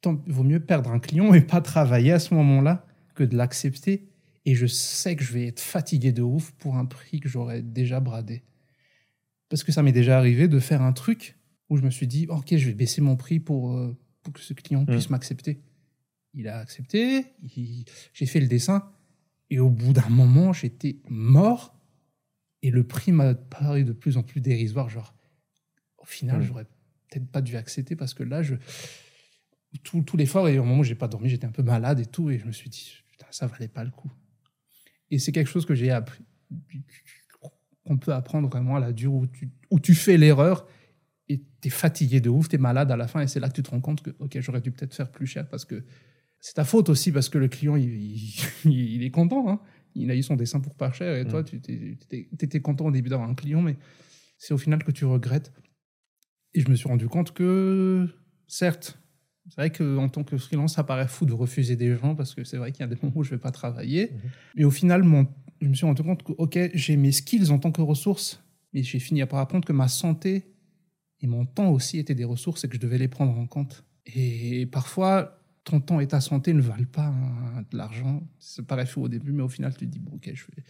tant, 0.02 0.21
vaut 0.28 0.43
mieux 0.43 0.60
perdre 0.60 0.91
un 0.91 1.00
client 1.00 1.34
et 1.34 1.41
pas 1.41 1.60
travailler 1.62 2.12
à 2.12 2.19
ce 2.19 2.36
moment-là 2.36 2.86
que 3.15 3.24
de 3.24 3.36
l'accepter. 3.36 4.08
Et 4.45 4.54
je 4.54 4.67
sais 4.67 5.15
que 5.15 5.24
je 5.24 5.34
vais 5.34 5.47
être 5.47 5.60
fatigué 5.60 6.12
de 6.12 6.21
ouf 6.21 6.52
pour 6.60 6.76
un 6.78 6.86
prix 6.86 7.19
que 7.19 7.28
j'aurais 7.28 7.63
déjà 7.63 8.00
bradé. 8.00 8.43
Parce 9.52 9.64
que 9.64 9.72
ça 9.72 9.84
m'est 9.84 9.92
déjà 9.92 10.18
arrivé 10.18 10.48
de 10.48 10.60
faire 10.60 10.82
un 10.82 10.94
truc 10.94 11.38
où 11.70 11.78
je 11.78 11.84
me 11.84 11.90
suis 11.92 12.08
dit, 12.08 12.26
ok, 12.30 12.56
je 12.56 12.66
vais 12.68 12.74
baisser 12.74 13.02
mon 13.02 13.16
prix 13.18 13.40
pour, 13.40 13.78
euh, 13.78 13.96
pour 14.24 14.34
que 14.34 14.40
ce 14.40 14.54
client 14.54 14.86
puisse 14.86 15.10
m'accepter. 15.10 15.62
Il 16.34 16.48
a 16.48 16.58
accepté, 16.60 17.26
il- 17.56 17.86
j'ai 18.14 18.26
fait 18.26 18.40
le 18.40 18.48
dessin, 18.48 18.92
et 19.50 19.60
au 19.60 19.70
bout 19.70 19.92
d'un 19.94 20.08
moment, 20.10 20.54
j'étais 20.54 20.98
mort, 21.10 21.78
et 22.62 22.72
le 22.72 22.86
prix 22.88 23.12
m'a 23.12 23.36
paru 23.36 23.84
de 23.84 23.92
plus 23.92 24.16
en 24.18 24.24
plus 24.24 24.40
dérisoire. 24.42 24.88
Genre, 24.90 25.14
au 25.98 26.06
final, 26.06 26.40
Mm. 26.40 26.44
j'aurais 26.44 26.66
peut-être 27.10 27.28
pas 27.30 27.42
dû 27.42 27.58
accepter 27.58 27.96
parce 27.98 28.14
que 28.14 28.24
là, 28.24 28.42
je 28.44 28.56
tout, 29.84 30.02
tout 30.02 30.18
l'effort, 30.18 30.48
et 30.50 30.60
au 30.60 30.64
moment 30.64 30.80
où 30.80 30.84
j'ai 30.84 30.96
pas 30.96 31.08
dormi, 31.10 31.30
j'étais 31.30 31.46
un 31.46 31.52
peu 31.52 31.64
malade 31.64 32.00
et 32.00 32.06
tout, 32.06 32.30
et 32.30 32.40
je 32.40 32.46
me 32.46 32.52
suis 32.52 32.70
dit, 32.70 32.94
putain, 33.10 33.26
ça 33.32 33.48
valait 33.48 33.68
pas 33.70 33.84
le 33.84 33.92
coup. 33.92 34.12
Et 35.10 35.20
c'est 35.20 35.32
quelque 35.34 35.48
chose 35.50 35.66
que 35.66 35.76
j'ai 35.76 35.92
appris, 35.92 36.24
qu'on 37.86 37.98
peut 37.98 38.13
apprendre 38.13 38.48
vraiment 38.50 38.76
à 38.76 38.80
la 38.80 38.94
dure, 38.94 39.13
où 39.13 39.28
tu, 39.28 39.50
où 39.72 39.80
tu 39.80 39.96
fais 39.96 40.17
l'erreur 40.17 40.67
et 41.30 41.39
tu 41.62 41.67
es 41.67 41.72
fatigué 41.72 42.20
de 42.22 42.30
ouf, 42.30 42.50
tu 42.50 42.56
es 42.56 42.60
malade 42.60 42.91
à 42.91 42.98
la 42.98 43.08
fin, 43.08 43.22
et 43.22 43.28
c'est 43.28 43.39
là 43.39 43.48
que 43.50 43.54
tu 43.54 43.63
te 43.63 43.70
rends 43.72 43.82
compte 43.82 44.02
que, 44.04 44.12
ok, 44.20 44.38
j'aurais 44.39 44.62
dû 44.62 44.72
peut-être 44.72 44.94
faire 44.94 45.10
plus 45.12 45.26
cher 45.28 45.48
parce 45.50 45.65
que 45.65 45.84
c'est 46.39 46.54
ta 46.56 46.63
faute 46.65 46.89
aussi, 46.89 47.12
parce 47.12 47.30
que 47.30 47.38
le 47.38 47.48
client, 47.48 47.76
il, 47.76 47.89
il- 47.89 48.34
il 48.96 49.04
est 49.04 49.12
content, 49.12 49.50
hein. 49.50 49.60
il 49.96 50.10
a 50.12 50.15
eu 50.15 50.24
son 50.24 50.36
dessin 50.36 50.60
pour 50.60 50.76
pas 50.76 50.91
cher, 50.91 51.15
et 51.15 51.26
toi, 51.28 51.44
tu 51.44 51.62
étais 52.41 52.60
content 52.62 52.86
au 52.88 52.91
début 52.91 53.10
d'avoir 53.10 53.30
un 53.30 53.36
client, 53.36 53.62
mais 53.62 53.78
c'est 54.38 54.54
au 54.54 54.58
final 54.58 54.84
que 54.84 54.91
tu 54.91 55.06
regrettes. 55.06 55.52
Et 56.54 56.62
je 56.62 56.70
me 56.70 56.76
suis 56.76 56.89
rendu 56.89 57.08
compte 57.08 57.32
que, 57.34 58.08
certes, 58.48 58.98
c'est 59.50 59.56
vrai 59.56 59.72
qu'en 59.72 60.10
tant 60.10 60.24
que 60.24 60.38
freelance, 60.38 60.74
ça 60.76 60.84
paraît 60.84 61.08
fou 61.08 61.26
de 61.26 61.34
refuser 61.34 61.76
des 61.76 61.96
gens 61.96 62.15
parce 62.15 62.36
que 62.36 62.44
c'est 62.44 62.58
vrai 62.58 62.72
qu'il 62.72 62.82
y 62.82 62.84
a 62.84 62.88
des 62.94 62.98
moments 63.02 63.13
où 63.17 63.24
je 63.24 63.32
ne 63.32 63.36
vais 63.38 63.41
pas 63.41 63.52
travailler. 63.52 64.12
Mhm. 64.12 64.20
Mais 64.56 64.63
au 64.65 64.72
final, 64.72 65.04
mon- 65.04 65.28
je 65.62 65.67
me 65.67 65.74
suis 65.74 65.86
rendu 65.86 66.04
compte 66.04 66.24
que, 66.24 66.32
OK, 66.34 66.58
j'ai 66.74 66.97
mes 66.97 67.12
skills 67.12 67.52
en 67.52 67.60
tant 67.60 67.71
que 67.71 67.82
ressources, 67.82 68.43
mais 68.74 68.84
j'ai 68.84 69.00
fini 69.00 69.24
par 69.26 69.39
apprendre 69.39 69.65
que 69.65 69.74
ma 69.74 69.88
santé 69.88 70.52
et 71.19 71.28
mon 71.28 71.45
temps 71.45 71.69
aussi 71.69 72.00
étaient 72.00 72.15
des 72.15 72.24
ressources 72.24 72.63
et 72.63 72.67
que 72.67 72.76
je 72.76 72.80
devais 72.80 72.97
les 72.97 73.08
prendre 73.08 73.38
en 73.38 73.45
compte. 73.45 73.84
Et 74.08 74.65
parfois, 74.65 75.39
ton 75.63 75.80
temps 75.80 76.00
et 76.00 76.08
ta 76.08 76.19
santé 76.21 76.54
ne 76.54 76.62
valent 76.62 76.88
pas 76.91 77.08
hein, 77.08 77.63
de 77.69 77.78
l'argent. 77.78 78.28
Ça 78.39 78.63
paraît 78.63 78.88
fou 78.88 79.04
au 79.04 79.08
début, 79.08 79.32
mais 79.32 79.43
au 79.43 79.50
final, 79.50 79.74
tu 79.74 79.86
te 79.86 79.91
dis, 79.91 80.00
bon, 80.00 80.15
ok, 80.15 80.32
je 80.34 80.43
fais. 80.43 80.63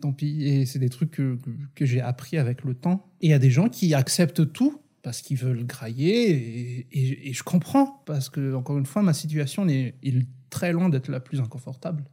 Tant 0.00 0.12
pis. 0.12 0.44
Et 0.44 0.66
c'est 0.66 0.78
des 0.78 0.90
trucs 0.90 1.10
que, 1.10 1.38
que, 1.74 1.84
j'ai 1.84 2.00
appris 2.00 2.36
avec 2.36 2.62
le 2.62 2.74
temps. 2.74 3.10
Et 3.20 3.26
il 3.26 3.30
y 3.30 3.34
a 3.34 3.38
des 3.38 3.50
gens 3.50 3.68
qui 3.68 3.94
acceptent 3.94 4.52
tout 4.52 4.80
parce 5.02 5.22
qu'ils 5.22 5.38
veulent 5.38 5.64
grailler. 5.64 6.86
Et, 6.92 7.32
je 7.32 7.42
comprends, 7.42 8.02
parce 8.06 8.28
que, 8.28 8.54
encore 8.54 8.78
une 8.78 8.86
fois, 8.86 9.02
ma 9.02 9.14
situation 9.14 9.66
est 9.68 9.96
très 10.50 10.72
loin 10.72 10.90
d'être 10.90 11.08
la 11.08 11.20
plus 11.20 11.40
inconfortable. 11.40 12.04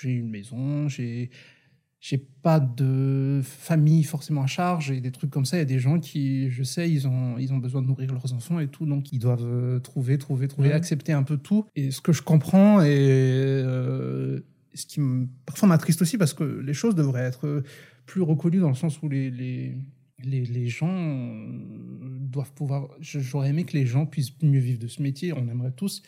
J'ai 0.00 0.10
une 0.12 0.30
maison, 0.30 0.88
j'ai. 0.88 1.30
J'ai 2.02 2.16
pas 2.16 2.60
de 2.60 3.42
famille 3.44 4.04
forcément 4.04 4.42
à 4.42 4.46
charge 4.46 4.90
et 4.90 5.02
des 5.02 5.10
trucs 5.12 5.28
comme 5.28 5.44
ça. 5.44 5.58
Il 5.58 5.60
y 5.60 5.62
a 5.62 5.66
des 5.66 5.78
gens 5.78 6.00
qui, 6.00 6.48
je 6.48 6.62
sais, 6.62 6.90
ils 6.90 7.06
ont, 7.06 7.36
ils 7.36 7.52
ont 7.52 7.58
besoin 7.58 7.82
de 7.82 7.86
nourrir 7.88 8.10
leurs 8.10 8.32
enfants 8.32 8.58
et 8.58 8.68
tout, 8.68 8.86
donc 8.86 9.12
ils 9.12 9.18
doivent 9.18 9.44
euh, 9.44 9.80
trouver, 9.80 10.16
trouver, 10.16 10.48
trouver, 10.48 10.72
accepter 10.72 11.12
un 11.12 11.22
peu 11.24 11.36
tout. 11.36 11.66
Et 11.76 11.90
ce 11.90 12.00
que 12.00 12.14
je 12.14 12.22
comprends 12.22 12.80
et 12.80 12.88
euh, 12.88 14.40
ce 14.72 14.86
qui 14.86 14.98
parfois 15.44 15.68
m'attriste 15.68 16.00
aussi 16.00 16.16
parce 16.16 16.32
que 16.32 16.42
les 16.44 16.72
choses 16.72 16.94
devraient 16.94 17.20
être 17.20 17.62
plus 18.06 18.22
reconnues 18.22 18.60
dans 18.60 18.70
le 18.70 18.74
sens 18.74 19.02
où 19.02 19.08
les, 19.10 19.30
les, 19.30 19.76
les, 20.24 20.46
les 20.46 20.66
gens 20.68 20.88
euh, 20.96 22.18
doivent 22.18 22.54
pouvoir. 22.54 22.88
J'aurais 23.00 23.50
aimé 23.50 23.64
que 23.64 23.76
les 23.76 23.84
gens 23.84 24.06
puissent 24.06 24.32
mieux 24.42 24.60
vivre 24.60 24.78
de 24.78 24.88
ce 24.88 25.02
métier, 25.02 25.34
on 25.34 25.46
aimerait 25.48 25.72
tous, 25.72 26.00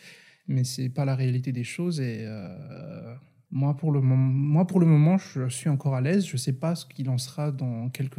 mais 0.47 0.63
c'est 0.63 0.89
pas 0.89 1.05
la 1.05 1.15
réalité 1.15 1.51
des 1.51 1.63
choses 1.63 1.99
et. 1.99 2.23
euh, 2.25 3.13
moi 3.53 3.77
pour, 3.77 3.91
le 3.91 4.01
moment, 4.01 4.17
moi, 4.17 4.65
pour 4.65 4.79
le 4.79 4.87
moment, 4.87 5.19
je 5.19 5.47
suis 5.47 5.69
encore 5.69 5.93
à 5.93 6.01
l'aise. 6.01 6.25
Je 6.25 6.33
ne 6.33 6.37
sais 6.37 6.53
pas 6.53 6.73
ce 6.73 6.87
qu'il 6.87 7.07
en 7.09 7.19
sera 7.19 7.51
dans 7.51 7.87
quelques 7.89 8.17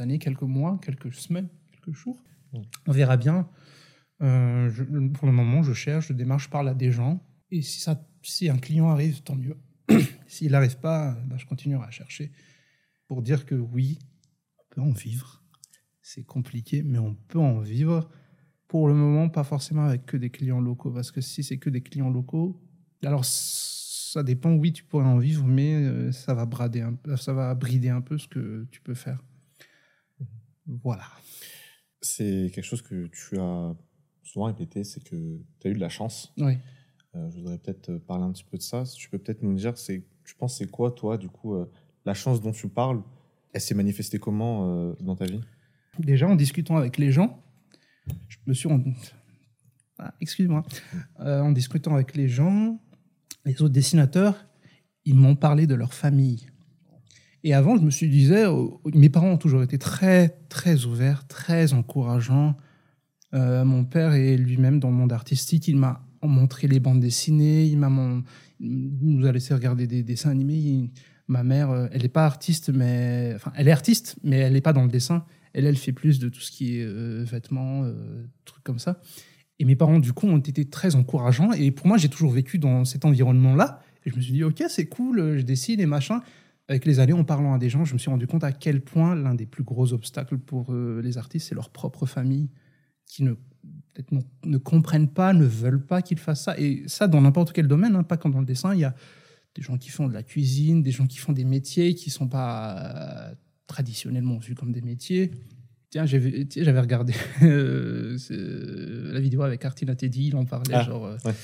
années, 0.00 0.18
quelques 0.18 0.42
mois, 0.42 0.78
quelques 0.82 1.14
semaines, 1.14 1.48
quelques 1.72 1.96
jours. 1.96 2.22
Mm. 2.52 2.58
On 2.86 2.92
verra 2.92 3.16
bien. 3.16 3.48
Euh, 4.20 4.68
je- 4.70 4.84
pour 5.14 5.26
le 5.26 5.32
moment, 5.32 5.62
je 5.62 5.72
cherche, 5.72 6.08
je 6.08 6.12
démarche, 6.12 6.44
je 6.44 6.50
parle 6.50 6.68
à 6.68 6.74
des 6.74 6.92
gens. 6.92 7.24
Et 7.50 7.62
si, 7.62 7.80
ça, 7.80 8.06
si 8.22 8.50
un 8.50 8.58
client 8.58 8.90
arrive, 8.90 9.22
tant 9.22 9.34
mieux. 9.34 9.56
S'il 10.26 10.52
n'arrive 10.52 10.78
pas, 10.78 11.14
ben, 11.26 11.38
je 11.38 11.46
continuerai 11.46 11.86
à 11.86 11.90
chercher 11.90 12.30
pour 13.08 13.22
dire 13.22 13.46
que 13.46 13.54
oui, 13.54 13.98
on 14.58 14.74
peut 14.74 14.80
en 14.82 14.92
vivre. 14.92 15.42
C'est 16.02 16.22
compliqué, 16.22 16.82
mais 16.82 16.98
on 16.98 17.14
peut 17.14 17.38
en 17.38 17.60
vivre. 17.60 18.10
Pour 18.68 18.88
le 18.88 18.94
moment, 18.94 19.30
pas 19.30 19.42
forcément 19.42 19.84
avec 19.86 20.04
que 20.04 20.18
des 20.18 20.28
clients 20.28 20.60
locaux, 20.60 20.90
parce 20.90 21.10
que 21.10 21.22
si 21.22 21.42
c'est 21.42 21.56
que 21.58 21.70
des 21.70 21.80
clients 21.80 22.10
locaux, 22.10 22.62
alors 23.02 23.24
ça 24.12 24.22
dépend. 24.22 24.52
Oui, 24.52 24.72
tu 24.72 24.84
pourrais 24.84 25.06
en 25.06 25.18
vivre, 25.18 25.46
mais 25.46 25.74
euh, 25.74 26.12
ça 26.12 26.34
va 26.34 26.46
brader, 26.46 26.80
un 26.80 26.94
peu, 26.94 27.16
ça 27.16 27.32
va 27.32 27.54
brider 27.54 27.88
un 27.88 28.00
peu 28.00 28.18
ce 28.18 28.26
que 28.26 28.66
tu 28.70 28.80
peux 28.80 28.94
faire. 28.94 29.22
Voilà. 30.66 31.04
C'est 32.00 32.50
quelque 32.54 32.64
chose 32.64 32.82
que 32.82 33.06
tu 33.06 33.38
as 33.38 33.74
souvent 34.24 34.46
répété, 34.46 34.84
c'est 34.84 35.02
que 35.02 35.38
tu 35.60 35.66
as 35.66 35.70
eu 35.70 35.74
de 35.74 35.80
la 35.80 35.88
chance. 35.88 36.32
Oui. 36.38 36.54
Euh, 37.14 37.30
je 37.30 37.36
voudrais 37.36 37.58
peut-être 37.58 37.98
parler 37.98 38.24
un 38.24 38.32
petit 38.32 38.44
peu 38.44 38.56
de 38.56 38.62
ça. 38.62 38.84
Si 38.84 38.96
tu 38.96 39.08
peux 39.10 39.18
peut-être 39.18 39.42
nous 39.42 39.54
dire, 39.54 39.76
c'est, 39.78 40.04
tu 40.24 40.34
penses 40.34 40.58
c'est 40.58 40.70
quoi, 40.70 40.90
toi, 40.90 41.16
du 41.16 41.28
coup, 41.28 41.54
euh, 41.54 41.70
la 42.04 42.14
chance 42.14 42.40
dont 42.40 42.52
tu 42.52 42.68
parles 42.68 43.02
Elle 43.52 43.60
s'est 43.60 43.74
manifestée 43.74 44.18
comment 44.18 44.70
euh, 44.70 44.94
dans 45.00 45.16
ta 45.16 45.26
vie? 45.26 45.40
Déjà, 45.98 46.28
en 46.28 46.36
discutant 46.36 46.76
avec 46.76 46.98
les 46.98 47.12
gens, 47.12 47.42
je 48.28 48.38
me 48.46 48.54
suis 48.54 48.68
rendu. 48.68 48.94
Ah, 49.98 50.14
Excuse-moi. 50.20 50.64
Euh, 51.20 51.40
en 51.40 51.52
discutant 51.52 51.94
avec 51.94 52.16
les 52.16 52.28
gens, 52.28 52.80
les 53.44 53.62
autres 53.62 53.72
dessinateurs, 53.74 54.46
ils 55.04 55.14
m'ont 55.14 55.36
parlé 55.36 55.66
de 55.66 55.74
leur 55.74 55.94
famille. 55.94 56.46
Et 57.42 57.54
avant, 57.54 57.76
je 57.78 57.82
me 57.82 57.90
suis 57.90 58.08
disais, 58.08 58.44
mes 58.94 59.08
parents 59.08 59.30
ont 59.30 59.38
toujours 59.38 59.62
été 59.62 59.78
très, 59.78 60.28
très 60.50 60.84
ouverts, 60.84 61.26
très 61.26 61.72
encourageants. 61.72 62.54
Euh, 63.32 63.64
mon 63.64 63.84
père 63.84 64.12
est 64.12 64.36
lui-même 64.36 64.78
dans 64.78 64.90
le 64.90 64.96
monde 64.96 65.12
artistique. 65.12 65.66
Il 65.68 65.76
m'a 65.76 66.04
montré 66.22 66.68
les 66.68 66.80
bandes 66.80 67.00
dessinées. 67.00 67.64
Il 67.66 67.78
m'a 67.78 67.88
mon- 67.88 68.22
nous 68.60 69.24
a 69.26 69.32
laissé 69.32 69.54
regarder 69.54 69.86
des 69.86 70.02
dessins 70.02 70.28
animés. 70.30 70.90
Ma 71.28 71.42
mère, 71.42 71.70
euh, 71.70 71.86
elle 71.92 72.02
n'est 72.02 72.08
pas 72.08 72.26
artiste, 72.26 72.68
mais 72.74 73.32
enfin, 73.36 73.52
elle 73.56 73.68
est 73.68 73.72
artiste, 73.72 74.16
mais 74.22 74.36
elle 74.36 74.52
n'est 74.52 74.60
pas 74.60 74.74
dans 74.74 74.82
le 74.82 74.90
dessin. 74.90 75.24
Elle, 75.54 75.64
elle 75.64 75.76
fait 75.76 75.92
plus 75.92 76.18
de 76.18 76.28
tout 76.28 76.40
ce 76.40 76.50
qui 76.50 76.76
est 76.78 76.84
euh, 76.84 77.24
vêtements, 77.24 77.84
trucs 78.44 78.62
comme 78.64 78.78
ça. 78.78 79.00
Et 79.60 79.66
mes 79.66 79.76
parents, 79.76 80.00
du 80.00 80.14
coup, 80.14 80.26
ont 80.26 80.38
été 80.38 80.64
très 80.64 80.96
encourageants. 80.96 81.52
Et 81.52 81.70
pour 81.70 81.86
moi, 81.86 81.98
j'ai 81.98 82.08
toujours 82.08 82.32
vécu 82.32 82.58
dans 82.58 82.86
cet 82.86 83.04
environnement-là. 83.04 83.82
Et 84.06 84.10
je 84.10 84.16
me 84.16 84.20
suis 84.22 84.32
dit, 84.32 84.42
OK, 84.42 84.64
c'est 84.70 84.86
cool, 84.86 85.20
euh, 85.20 85.38
je 85.38 85.42
dessine 85.42 85.80
et 85.80 85.86
machin. 85.86 86.22
Avec 86.66 86.86
les 86.86 86.98
années, 86.98 87.12
en 87.12 87.24
parlant 87.24 87.52
à 87.52 87.58
des 87.58 87.68
gens, 87.68 87.84
je 87.84 87.92
me 87.92 87.98
suis 87.98 88.10
rendu 88.10 88.26
compte 88.26 88.42
à 88.42 88.52
quel 88.52 88.80
point 88.80 89.14
l'un 89.14 89.34
des 89.34 89.44
plus 89.44 89.62
gros 89.62 89.92
obstacles 89.92 90.38
pour 90.38 90.72
euh, 90.72 91.02
les 91.02 91.18
artistes, 91.18 91.48
c'est 91.48 91.54
leur 91.54 91.68
propre 91.68 92.06
famille, 92.06 92.48
qui 93.04 93.22
ne, 93.22 93.34
ne 94.44 94.56
comprennent 94.56 95.10
pas, 95.10 95.34
ne 95.34 95.44
veulent 95.44 95.84
pas 95.84 96.00
qu'ils 96.00 96.18
fassent 96.18 96.44
ça. 96.44 96.58
Et 96.58 96.82
ça, 96.86 97.06
dans 97.06 97.20
n'importe 97.20 97.52
quel 97.52 97.68
domaine, 97.68 97.96
hein, 97.96 98.02
pas 98.02 98.16
comme 98.16 98.32
dans 98.32 98.40
le 98.40 98.46
dessin, 98.46 98.72
il 98.72 98.80
y 98.80 98.84
a 98.84 98.94
des 99.54 99.60
gens 99.60 99.76
qui 99.76 99.90
font 99.90 100.08
de 100.08 100.14
la 100.14 100.22
cuisine, 100.22 100.82
des 100.82 100.92
gens 100.92 101.06
qui 101.06 101.18
font 101.18 101.32
des 101.32 101.44
métiers 101.44 101.94
qui 101.94 102.08
ne 102.08 102.14
sont 102.14 102.28
pas 102.28 102.78
euh, 102.78 103.34
traditionnellement 103.66 104.38
vus 104.38 104.54
comme 104.54 104.72
des 104.72 104.80
métiers. 104.80 105.32
Tiens, 105.90 106.06
j'avais 106.06 106.80
regardé 106.80 107.12
la 109.12 109.20
vidéo 109.20 109.42
avec 109.42 109.64
Artina 109.64 109.94
Teddy, 109.94 110.28
il 110.28 110.36
en 110.36 110.44
parlait, 110.44 110.74
Ah, 110.74 110.82
genre, 110.82 111.06
euh, 111.06 111.16
ouais. 111.24 111.34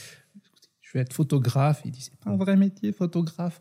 je 0.81 0.91
vais 0.95 1.01
être 1.01 1.13
photographe. 1.13 1.83
Il 1.85 1.91
dit, 1.91 2.01
c'est 2.01 2.17
pas 2.17 2.31
un 2.31 2.37
vrai 2.37 2.57
métier, 2.57 2.93
photographe. 2.93 3.61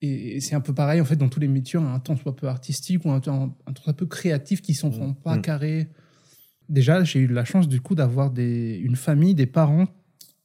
Et, 0.00 0.40
c'est 0.40 0.54
un 0.54 0.60
peu 0.60 0.72
pareil, 0.74 1.00
en 1.00 1.04
fait, 1.04 1.16
dans 1.16 1.28
tous 1.28 1.40
les 1.40 1.48
métiers, 1.48 1.78
on 1.78 1.86
a 1.86 1.90
un 1.90 1.98
temps 1.98 2.16
soit 2.16 2.36
peu 2.36 2.46
artistique 2.46 3.04
ou 3.04 3.10
un 3.10 3.20
temps 3.20 3.56
un, 3.66 3.72
temps 3.72 3.82
un 3.86 3.92
peu 3.92 4.06
créatif 4.06 4.62
qui 4.62 4.72
ne 4.72 4.76
sont, 4.76 4.92
sont 4.92 5.14
pas 5.14 5.36
Mm. 5.36 5.42
carrés. 5.42 5.88
Déjà, 6.68 7.02
j'ai 7.02 7.20
eu 7.20 7.26
la 7.26 7.44
chance, 7.44 7.66
du 7.68 7.80
coup, 7.80 7.94
d'avoir 7.94 8.32
une 8.36 8.96
famille, 8.96 9.34
des 9.34 9.46
parents 9.46 9.88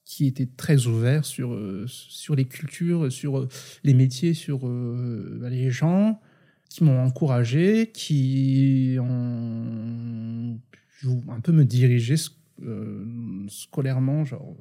qui 0.05 0.25
étaient 0.27 0.45
très 0.47 0.87
ouverts 0.87 1.25
sur, 1.25 1.53
euh, 1.53 1.85
sur 1.87 2.35
les 2.35 2.45
cultures, 2.45 3.11
sur 3.11 3.39
euh, 3.39 3.47
les 3.83 3.93
métiers, 3.93 4.33
sur 4.33 4.67
euh, 4.67 5.37
bah, 5.41 5.49
les 5.49 5.69
gens, 5.71 6.19
qui 6.69 6.83
m'ont 6.83 7.03
encouragé, 7.03 7.91
qui 7.93 8.97
ont 8.99 10.57
un 11.29 11.39
peu 11.41 11.51
me 11.51 11.65
diriger 11.65 12.15
euh, 12.15 12.17
scolairement, 13.49 14.25
genre 14.25 14.55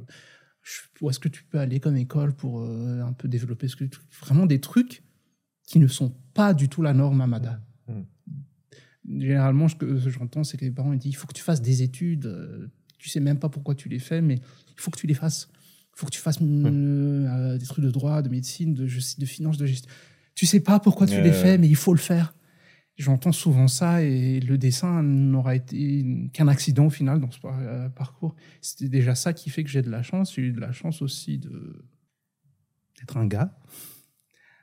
où 1.01 1.11
est-ce 1.11 1.19
que 1.19 1.29
tu 1.29 1.43
peux 1.45 1.59
aller 1.59 1.81
comme 1.81 1.97
école 1.97 2.35
pour 2.35 2.61
euh, 2.63 3.01
un 3.03 3.13
peu 3.13 3.27
développer 3.29 3.67
ce 3.69 3.77
que 3.77 3.85
tu- 3.85 3.99
vraiment 4.21 4.47
des 4.47 4.61
trucs 4.61 5.03
qui 5.65 5.79
ne 5.81 5.89
sont 5.89 6.15
pas 6.35 6.55
du 6.55 6.69
tout 6.69 6.83
la 6.83 6.93
norme 6.95 7.21
à 7.21 7.27
Mada. 7.27 7.61
Mm. 7.89 8.03
Généralement, 9.21 9.69
ce 9.69 9.75
que 9.75 9.99
j'entends, 10.09 10.45
c'est 10.45 10.57
que 10.57 10.65
les 10.65 10.71
parents 10.71 10.93
ils 10.93 10.99
disent 10.99 11.13
il 11.13 11.17
faut 11.17 11.27
que 11.27 11.33
tu 11.33 11.43
fasses 11.43 11.63
des 11.63 11.83
études, 11.83 12.27
euh, 12.27 12.69
tu 12.99 13.09
sais 13.09 13.19
même 13.21 13.39
pas 13.41 13.49
pourquoi 13.49 13.75
tu 13.75 13.89
les 13.89 13.99
fais, 13.99 14.21
mais 14.21 14.37
il 14.37 14.81
faut 14.81 14.91
que 14.93 14.99
tu 14.99 15.07
les 15.09 15.15
fasses. 15.15 15.49
Il 15.95 15.99
faut 15.99 16.07
que 16.07 16.13
tu 16.13 16.21
fasses 16.21 16.39
euh, 16.41 17.59
des 17.59 17.67
trucs 17.67 17.85
de 17.85 17.91
droit, 17.91 18.23
de 18.23 18.29
médecine, 18.29 18.73
de, 18.75 18.87
je- 18.87 19.17
de 19.19 19.27
finance, 19.27 19.59
de 19.59 19.67
gestion. 19.67 19.91
Tu 20.37 20.47
sais 20.47 20.61
pas 20.61 20.79
pourquoi 20.79 21.07
tu 21.07 21.17
les 21.21 21.33
fais, 21.33 21.59
mais 21.59 21.69
il 21.69 21.77
faut 21.77 21.93
le 21.93 21.99
faire. 22.01 22.35
J'entends 22.97 23.33
souvent 23.33 23.69
ça 23.69 24.03
et 24.03 24.39
le 24.41 24.59
dessin 24.59 25.03
n'aura 25.03 25.57
été 25.57 26.05
qu'un 26.33 26.47
accident 26.47 26.87
au 26.87 26.91
final 26.91 27.21
dans 27.21 27.31
ce 27.31 27.39
euh, 27.45 27.89
parcours. 27.89 28.35
C'était 28.61 28.91
déjà 28.91 29.15
ça 29.15 29.33
qui 29.33 29.49
fait 29.49 29.65
que 29.65 29.71
j'ai 29.71 29.81
de 29.81 29.91
la 29.91 30.03
chance. 30.03 30.35
J'ai 30.35 30.43
eu 30.43 30.53
de 30.53 30.61
la 30.61 30.73
chance 30.73 31.01
aussi 31.01 31.39
de 31.39 31.85
d'être 32.99 33.17
un 33.17 33.27
gars. 33.27 33.59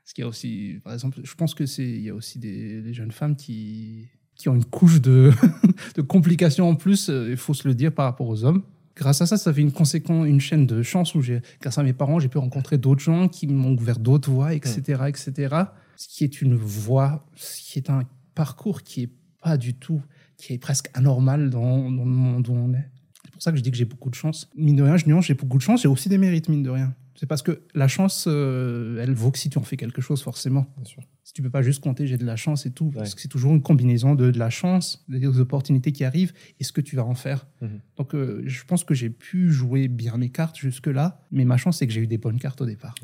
Parce 0.03 0.13
qu'il 0.13 0.21
y 0.23 0.25
a 0.25 0.27
aussi, 0.27 0.79
par 0.83 0.93
exemple, 0.93 1.19
je 1.23 1.35
pense 1.35 1.55
que 1.55 1.65
c'est, 1.65 1.87
il 1.87 2.01
y 2.01 2.09
a 2.09 2.15
aussi 2.15 2.39
des, 2.39 2.93
jeunes 2.93 3.11
femmes 3.11 3.35
qui 3.35 4.07
qui 4.35 4.47
ont 4.47 4.55
une 4.55 4.65
couche 4.65 5.01
de, 5.01 5.31
de 5.95 6.01
complications 6.01 6.69
en 6.69 6.75
plus. 6.75 7.09
euh, 7.09 7.27
Il 7.31 7.37
faut 7.37 7.53
se 7.53 7.67
le 7.67 7.75
dire 7.75 7.91
par 7.91 8.05
rapport 8.05 8.27
aux 8.27 8.45
hommes. 8.45 8.63
Grâce 8.95 9.21
à 9.21 9.25
ça, 9.25 9.37
ça 9.37 9.53
fait 9.53 9.61
une 9.61 9.71
conséquence, 9.71 10.27
une 10.27 10.39
chaîne 10.39 10.65
de 10.65 10.81
chance 10.81 11.15
où 11.15 11.21
j'ai, 11.21 11.41
grâce 11.61 11.77
à 11.77 11.83
mes 11.83 11.93
parents, 11.93 12.19
j'ai 12.19 12.27
pu 12.27 12.37
rencontrer 12.37 12.77
d'autres 12.77 13.01
gens 13.01 13.27
qui 13.27 13.47
m'ont 13.47 13.73
ouvert 13.73 13.99
d'autres 13.99 14.29
voies, 14.29 14.53
etc., 14.53 15.03
etc. 15.07 15.55
Ce 15.95 16.07
qui 16.07 16.23
est 16.23 16.41
une 16.41 16.55
voie, 16.55 17.25
ce 17.35 17.61
qui 17.61 17.79
est 17.79 17.89
un 17.89 18.03
parcours 18.35 18.83
qui 18.83 19.03
est 19.03 19.09
pas 19.41 19.57
du 19.57 19.73
tout, 19.73 20.01
qui 20.37 20.53
est 20.53 20.57
presque 20.57 20.89
anormal 20.93 21.49
dans, 21.49 21.89
dans 21.91 22.03
le 22.03 22.11
monde 22.11 22.47
où 22.47 22.53
on 22.53 22.73
est. 22.73 22.89
C'est 23.23 23.31
pour 23.31 23.41
ça 23.41 23.51
que 23.51 23.57
je 23.57 23.63
dis 23.63 23.71
que 23.71 23.77
j'ai 23.77 23.85
beaucoup 23.85 24.09
de 24.09 24.15
chance. 24.15 24.49
Mine 24.55 24.75
de 24.75 24.83
rien, 24.83 24.97
je 24.97 25.05
nuance, 25.05 25.25
j'ai 25.25 25.33
beaucoup 25.33 25.57
de 25.57 25.63
chance, 25.63 25.81
j'ai 25.81 25.87
aussi 25.87 26.09
des 26.09 26.17
mérites, 26.17 26.49
mine 26.49 26.63
de 26.63 26.69
rien. 26.69 26.93
C'est 27.19 27.25
parce 27.25 27.41
que 27.41 27.63
la 27.75 27.89
chance, 27.89 28.27
euh, 28.29 29.01
elle 29.03 29.13
vaut 29.13 29.29
que 29.29 29.37
si 29.37 29.49
tu 29.49 29.57
en 29.57 29.63
fais 29.63 29.75
quelque 29.75 30.01
chose, 30.01 30.21
forcément. 30.21 30.65
Bien 30.77 30.85
sûr. 30.85 31.03
Si 31.25 31.33
tu 31.33 31.41
peux 31.41 31.49
pas 31.49 31.61
juste 31.61 31.83
compter 31.83 32.07
j'ai 32.07 32.17
de 32.17 32.25
la 32.25 32.37
chance 32.37 32.65
et 32.65 32.71
tout, 32.71 32.91
parce 32.91 33.13
que 33.13 33.19
c'est 33.21 33.27
toujours 33.27 33.51
une 33.53 33.61
combinaison 33.61 34.15
de, 34.15 34.31
de 34.31 34.39
la 34.39 34.49
chance, 34.49 35.03
des 35.09 35.27
opportunités 35.39 35.91
qui 35.91 36.05
arrivent 36.05 36.31
et 36.59 36.63
ce 36.63 36.71
que 36.71 36.79
tu 36.81 36.95
vas 36.95 37.03
en 37.05 37.13
faire. 37.15 37.45
Mhm. 37.61 37.81
Donc 37.97 38.15
euh, 38.15 38.41
je 38.45 38.63
pense 38.63 38.85
que 38.85 38.93
j'ai 38.95 39.09
pu 39.09 39.51
jouer 39.51 39.89
bien 39.89 40.15
mes 40.17 40.29
cartes 40.29 40.57
jusque-là, 40.57 41.19
mais 41.31 41.43
ma 41.45 41.57
chance 41.57 41.77
c'est 41.79 41.87
que 41.87 41.93
j'ai 41.93 42.01
eu 42.01 42.07
des 42.07 42.17
bonnes 42.17 42.39
cartes 42.39 42.61
au 42.61 42.65
départ. 42.65 42.95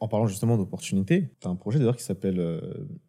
En 0.00 0.06
parlant 0.06 0.26
justement 0.26 0.56
d'opportunités, 0.58 1.30
tu 1.40 1.48
as 1.48 1.50
un 1.50 1.56
projet 1.56 1.78
d'ailleurs 1.78 1.96
qui 1.96 2.04
s'appelle 2.04 2.38
euh, 2.38 2.60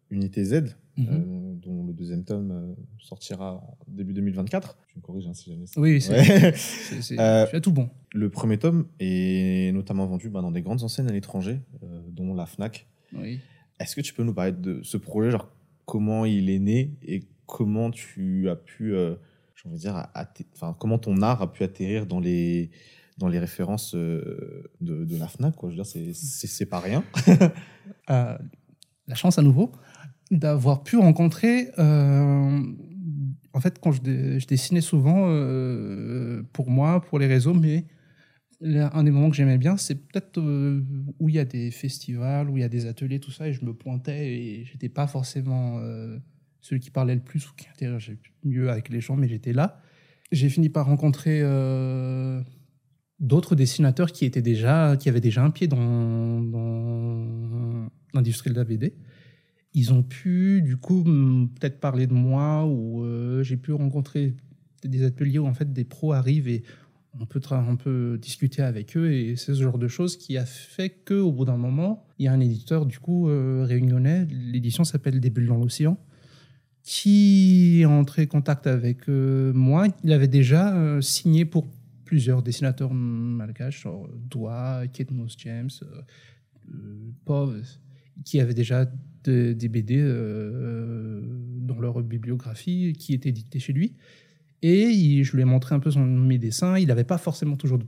Unité 0.10 0.46
Z, 0.46 0.76
Mhm. 0.96 1.08
euh, 1.10 1.54
dont 1.56 1.86
le 1.88 1.94
deuxième 1.94 2.24
tome 2.24 2.76
sortira 3.00 3.56
en 3.56 3.78
début 3.88 4.14
2024. 4.14 4.78
Tu 4.88 4.98
me 5.00 5.02
corriges 5.02 5.26
hein, 5.28 5.34
si 5.34 5.50
jamais. 5.50 5.66
Oui, 5.78 6.00
c'est, 6.00 6.12
Ouais. 6.14 6.54
Euh, 7.20 7.48
je 7.52 7.58
tout 7.58 7.72
bon. 7.72 7.90
Le 8.14 8.30
premier 8.30 8.60
tome 8.60 8.86
est 9.00 9.72
notamment 9.74 10.06
vendu 10.06 10.30
bah, 10.30 10.42
dans 10.42 10.52
des 10.54 10.62
grandes 10.62 10.84
enseignes 10.84 11.08
à 11.10 11.12
l'étranger, 11.12 11.60
euh, 11.84 12.02
dont 12.10 12.34
la 12.34 12.46
Fnac. 12.46 12.88
Oui. 13.16 13.40
Est-ce 13.80 13.96
que 13.96 14.02
tu 14.02 14.14
peux 14.14 14.24
nous 14.24 14.34
parler 14.34 14.52
de 14.54 14.82
ce 14.84 14.98
projet, 14.98 15.32
genre 15.32 15.50
comment 15.86 16.26
il 16.26 16.50
est 16.50 16.60
né 16.60 16.94
et 17.04 17.24
comment 17.46 17.92
tu 17.92 18.50
as 18.50 18.56
pu 18.56 18.94
euh, 18.96 19.16
j'ai 19.56 19.68
envie 19.68 19.78
de 19.78 19.82
dire, 19.82 20.08
enfin, 20.56 20.76
comment 20.80 20.98
ton 20.98 21.22
art 21.22 21.42
a 21.42 21.52
pu 21.52 21.64
atterrir 21.64 22.06
dans 22.06 22.20
les, 22.20 22.72
dans 23.18 23.28
les 23.28 23.40
références 23.40 23.94
euh, 23.96 24.64
de, 24.82 25.04
de 25.06 25.18
la 25.18 25.28
FNAC, 25.28 25.56
quoi? 25.56 25.70
Je 25.70 25.76
veux 25.78 25.84
dire, 25.84 26.14
c'est- 26.14 26.66
pas 26.66 26.80
rien. 26.80 27.04
euh, 28.10 28.38
la 29.08 29.16
chance 29.16 29.38
à 29.38 29.42
nouveau 29.42 29.72
d'avoir 30.32 30.84
pu 30.84 30.98
rencontrer. 30.98 31.70
euh, 31.80 32.62
en 33.56 33.60
fait, 33.60 33.80
quand 33.80 33.92
je, 33.92 34.40
je 34.40 34.48
dessinais 34.48 34.82
souvent 34.82 35.26
euh, 35.30 36.42
pour 36.54 36.70
moi, 36.70 37.02
pour 37.02 37.20
les 37.20 37.28
réseaux, 37.28 37.54
mais 37.54 37.86
un 38.64 39.04
des 39.04 39.12
moments 39.12 39.30
que 39.30 39.36
j'aimais 39.36 39.58
bien, 39.58 39.78
c'est 39.78 39.96
peut-être 39.96 40.40
euh, 40.40 40.84
où 41.20 41.30
il 41.30 41.36
y 41.36 41.40
a 41.40 41.46
des 41.46 41.72
festivals, 41.72 42.50
où 42.50 42.58
il 42.58 42.62
y 42.62 42.64
a 42.64 42.70
des 42.70 42.86
ateliers, 42.86 43.20
tout 43.20 43.32
ça, 43.32 43.48
et 43.48 43.54
je 43.54 43.64
me 43.66 43.74
pointais 43.74 44.34
et 44.34 44.66
j'étais 44.66 44.90
pas 44.90 45.08
forcément 45.08 45.80
euh, 45.80 46.18
celui 46.62 46.80
qui 46.80 46.90
parlait 46.90 47.16
le 47.16 47.22
plus 47.22 47.46
ou 47.50 47.54
qui 47.56 47.68
interagissait 47.68 48.18
mieux 48.44 48.70
avec 48.70 48.90
les 48.90 49.02
gens, 49.02 49.16
mais 49.16 49.28
j'étais 49.28 49.54
là. 49.54 49.82
J'ai 50.32 50.50
fini 50.50 50.70
par 50.70 50.86
rencontrer 50.86 51.42
euh, 51.44 52.42
d'autres 53.20 53.56
dessinateurs 53.56 54.12
qui 54.12 54.26
étaient 54.26 54.42
déjà, 54.42 54.96
qui 54.98 55.10
avaient 55.10 55.22
déjà 55.22 55.44
un 55.44 55.52
pied 55.52 55.68
dans, 55.68 56.42
dans 56.42 57.90
l'industrie 58.14 58.50
de 58.50 58.56
la 58.56 58.64
BD. 58.64 58.96
Ils 59.74 59.92
ont 59.92 60.04
pu, 60.04 60.62
du 60.62 60.78
coup, 60.78 61.04
peut-être 61.04 61.80
parler 61.80 62.08
de 62.08 62.14
moi 62.14 62.66
ou 62.66 63.04
j'ai 63.42 63.58
pu 63.58 63.74
rencontrer 63.74 64.36
des 64.84 65.04
ateliers 65.04 65.40
où 65.40 65.48
en 65.48 65.54
fait 65.54 65.72
des 65.74 65.84
pros 65.84 66.14
arrivent 66.14 66.48
et 66.48 66.64
on 67.20 67.76
peut, 67.76 68.18
discuter 68.20 68.62
avec 68.62 68.98
eux 68.98 69.12
et 69.12 69.36
c'est 69.36 69.54
ce 69.54 69.62
genre 69.62 69.78
de 69.78 69.88
choses 69.88 70.18
qui 70.18 70.38
a 70.38 70.46
fait 70.46 70.90
que 70.90 71.14
au 71.14 71.32
bout 71.32 71.46
d'un 71.46 71.58
moment, 71.58 72.06
il 72.18 72.26
y 72.26 72.28
a 72.28 72.34
un 72.34 72.40
éditeur 72.40 72.86
du 72.86 73.00
coup 73.00 73.30
euh, 73.30 73.64
réunionnais, 73.68 74.26
l'édition 74.26 74.84
s'appelle 74.84 75.20
Des 75.20 75.30
bulles 75.30 75.48
dans 75.48 75.58
l'océan, 75.58 75.98
qui 76.82 77.82
est 77.82 77.86
entré 77.86 78.24
en 78.24 78.28
contact 78.28 78.68
avec 78.68 79.08
euh, 79.10 79.54
moi. 79.54 79.88
Il 80.04 80.12
avait 80.12 80.28
déjà 80.28 80.76
euh, 80.76 81.02
signé 81.02 81.46
pour 81.46 81.68
plusieurs 82.06 82.42
dessinateurs 82.42 82.94
malgaches, 82.94 83.84
genre 83.84 84.10
Doigt, 84.30 84.88
Kate 84.92 85.12
Moss 85.12 85.36
James, 85.40 85.70
Pov, 87.26 87.62
qui 88.24 88.40
avaient 88.40 88.54
déjà 88.54 88.86
de- 89.24 89.54
des 89.54 89.70
BD 89.70 89.98
dans 91.62 91.80
leur 91.80 92.02
bibliographie 92.04 92.94
qui 92.94 93.14
étaient 93.14 93.30
édités 93.30 93.60
chez 93.60 93.74
lui. 93.74 93.96
Et 94.64 95.24
je 95.26 95.36
lui 95.36 95.42
ai 95.42 95.46
montré 95.46 95.76
un 95.76 95.80
peu 95.80 95.92
mes 96.00 96.38
dessins. 96.38 96.78
Il 96.80 96.88
n'avait 96.88 97.04
pas 97.04 97.18
forcément 97.18 97.58
toujours 97.58 97.80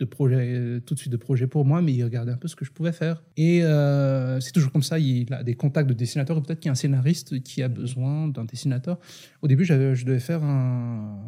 de, 0.00 0.04
projet, 0.04 0.54
euh, 0.54 0.80
tout 0.80 0.94
de 0.94 0.98
suite 0.98 1.12
de 1.12 1.16
projet 1.16 1.46
pour 1.46 1.64
moi, 1.64 1.80
mais 1.80 1.94
il 1.94 2.02
regardait 2.02 2.32
un 2.32 2.36
peu 2.36 2.48
ce 2.48 2.56
que 2.56 2.64
je 2.64 2.72
pouvais 2.72 2.90
faire. 2.90 3.22
Et 3.36 3.62
euh, 3.62 4.40
c'est 4.40 4.50
toujours 4.50 4.72
comme 4.72 4.82
ça. 4.82 4.98
Il 4.98 5.32
a 5.32 5.44
des 5.44 5.54
contacts 5.54 5.88
de 5.88 5.94
dessinateurs, 5.94 6.42
peut-être 6.42 6.58
qu'il 6.58 6.66
y 6.66 6.70
a 6.70 6.72
un 6.72 6.76
scénariste 6.76 7.40
qui 7.44 7.62
a 7.62 7.68
besoin 7.68 8.26
d'un 8.26 8.44
dessinateur. 8.44 8.98
Au 9.40 9.46
début, 9.46 9.64
je 9.64 10.04
devais 10.04 10.18
faire 10.18 10.42
un. 10.42 11.22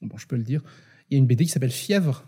Bon, 0.00 0.16
je 0.16 0.28
peux 0.28 0.36
le 0.36 0.44
dire. 0.44 0.62
Il 1.10 1.14
y 1.14 1.16
a 1.16 1.18
une 1.18 1.26
BD 1.26 1.44
qui 1.44 1.50
s'appelle 1.50 1.72
Fièvre, 1.72 2.24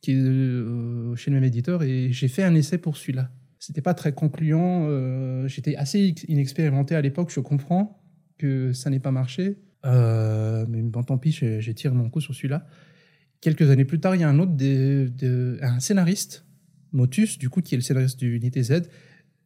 qui 0.00 0.12
est 0.12 0.16
euh, 0.16 1.14
chez 1.16 1.30
le 1.30 1.34
même 1.36 1.44
éditeur, 1.44 1.82
et 1.82 2.12
j'ai 2.12 2.28
fait 2.28 2.44
un 2.44 2.54
essai 2.54 2.78
pour 2.78 2.96
celui-là. 2.96 3.30
C'était 3.58 3.82
pas 3.82 3.94
très 3.94 4.12
concluant. 4.12 4.88
J'étais 5.48 5.76
assez 5.76 6.14
inexpérimenté 6.28 6.94
à 6.94 7.02
l'époque, 7.02 7.30
je 7.30 7.40
comprends 7.40 8.02
que 8.38 8.72
ça 8.72 8.88
n'ait 8.88 9.00
pas 9.00 9.10
marché. 9.10 9.58
Euh, 9.84 10.64
mais 10.68 10.82
bon, 10.82 11.02
tant 11.02 11.18
pis, 11.18 11.32
j'ai 11.32 11.74
tiré 11.74 11.94
mon 11.94 12.10
coup 12.10 12.20
sur 12.20 12.34
celui-là. 12.34 12.66
Quelques 13.40 13.70
années 13.70 13.84
plus 13.84 14.00
tard, 14.00 14.14
il 14.14 14.22
y 14.22 14.24
a 14.24 14.28
un 14.28 14.38
autre, 14.38 14.52
un 15.62 15.80
scénariste, 15.80 16.44
Motus, 16.92 17.38
du 17.38 17.50
coup, 17.50 17.60
qui 17.60 17.74
est 17.74 17.78
le 17.78 17.82
scénariste 17.82 18.18
du 18.18 18.34
Unité 18.34 18.62
Z, 18.62 18.88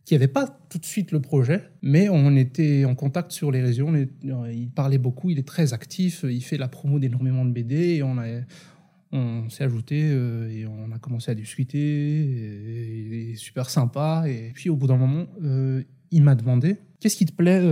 qui 0.05 0.14
n'avait 0.14 0.29
pas 0.29 0.47
tout 0.69 0.79
de 0.79 0.87
suite 0.87 1.12
le 1.12 1.21
projet, 1.21 1.71
mais 1.83 2.09
on 2.09 2.35
était 2.37 2.85
en 2.85 2.95
contact 2.95 3.33
sur 3.33 3.51
les 3.51 3.61
réseaux. 3.61 3.88
il 3.95 4.71
parlait 4.71 4.99
beaucoup, 4.99 5.31
il 5.31 5.38
est 5.38 5.47
très 5.47 5.73
actif, 5.73 6.25
il 6.29 6.43
fait 6.43 6.57
la 6.57 6.69
promo 6.69 6.99
d'énormément 6.99 7.45
de 7.45 7.51
BD, 7.51 7.97
et 7.97 8.03
on, 8.03 9.49
s'est 9.49 9.64
ajouté 9.64 10.03
euh, 10.05 10.49
et 10.49 10.66
on 10.66 10.93
a 10.93 10.99
commencé 10.99 11.33
à 11.33 11.35
discuter. 11.35 11.79
il 11.79 13.33
est 13.33 13.35
super 13.35 13.69
sympa. 13.69 14.25
Et 14.29 14.53
puis 14.55 14.71
au 14.71 14.77
bout 14.77 14.87
d'un 14.87 14.97
moment, 14.97 15.27
euh, 15.43 15.83
il 16.12 16.23
m'a 16.23 16.37
demandé 16.37 16.77
Qu'est-ce 17.01 17.16
qui 17.16 17.27
te 17.27 17.33
plaît 17.33 17.62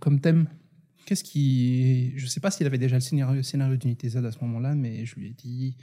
comme 0.00 0.20
thème? 0.20 0.48
Qu'est-ce 1.06 1.24
qui. 1.24 2.12
Je 2.16 2.26
sais 2.26 2.40
pas 2.40 2.50
s'il 2.50 2.66
avait 2.66 2.78
déjà 2.78 2.96
le 2.96 3.00
scénario, 3.00 3.42
scénario 3.42 3.76
d'Unité 3.76 4.08
Z 4.08 4.16
à 4.18 4.30
ce 4.30 4.38
moment-là, 4.40 4.74
mais 4.74 5.04
je 5.04 5.16
lui 5.16 5.28
ai 5.28 5.30
dit 5.30 5.76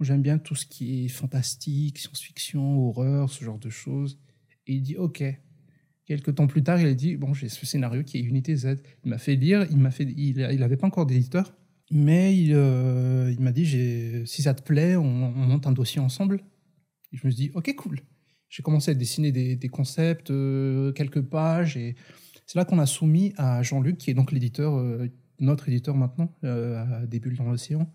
J'aime 0.00 0.22
bien 0.22 0.38
tout 0.38 0.54
ce 0.54 0.64
qui 0.64 1.04
est 1.04 1.08
fantastique, 1.08 1.98
science-fiction, 1.98 2.88
horreur, 2.88 3.30
ce 3.30 3.44
genre 3.44 3.58
de 3.58 3.68
choses. 3.68 4.18
Et 4.66 4.74
il 4.74 4.82
dit 4.82 4.96
Ok. 4.96 5.22
Quelques 6.06 6.34
temps 6.34 6.48
plus 6.48 6.62
tard, 6.62 6.80
il 6.80 6.86
a 6.86 6.94
dit 6.94 7.16
Bon, 7.16 7.34
j'ai 7.34 7.48
ce 7.48 7.66
scénario 7.66 8.02
qui 8.02 8.18
est 8.18 8.22
Unité 8.22 8.56
Z. 8.56 8.76
Il 9.04 9.10
m'a 9.10 9.18
fait 9.18 9.36
lire, 9.36 9.66
il 9.70 9.76
m'a 9.76 9.90
fait. 9.90 10.04
Il 10.04 10.36
n'avait 10.36 10.76
pas 10.76 10.86
encore 10.86 11.06
d'éditeur, 11.06 11.54
mais 11.90 12.36
il, 12.36 12.52
euh, 12.54 13.34
m'a 13.38 13.52
dit 13.52 14.26
Si 14.26 14.42
ça 14.42 14.54
te 14.54 14.62
plaît, 14.62 14.96
on, 14.96 15.04
on 15.04 15.46
monte 15.46 15.66
un 15.66 15.72
dossier 15.72 16.00
ensemble. 16.00 16.42
Et 17.12 17.16
je 17.16 17.26
me 17.26 17.30
suis 17.30 17.48
dit 17.48 17.50
Ok, 17.54 17.74
cool. 17.76 18.00
J'ai 18.48 18.62
commencé 18.62 18.90
à 18.90 18.94
dessiner 18.94 19.30
des, 19.30 19.54
des 19.54 19.68
concepts, 19.68 20.30
euh, 20.30 20.92
quelques 20.92 21.20
pages, 21.22 21.76
et 21.76 21.94
c'est 22.50 22.58
là 22.58 22.64
qu'on 22.64 22.80
a 22.80 22.86
soumis 22.86 23.32
à 23.36 23.62
Jean-Luc, 23.62 23.96
qui 23.96 24.10
est 24.10 24.14
donc 24.14 24.32
l'éditeur, 24.32 24.76
euh, 24.76 25.06
notre 25.38 25.68
éditeur 25.68 25.94
maintenant, 25.96 26.34
euh, 26.42 27.02
à 27.02 27.06
Des 27.06 27.20
bulles 27.20 27.36
dans 27.36 27.48
l'océan. 27.48 27.88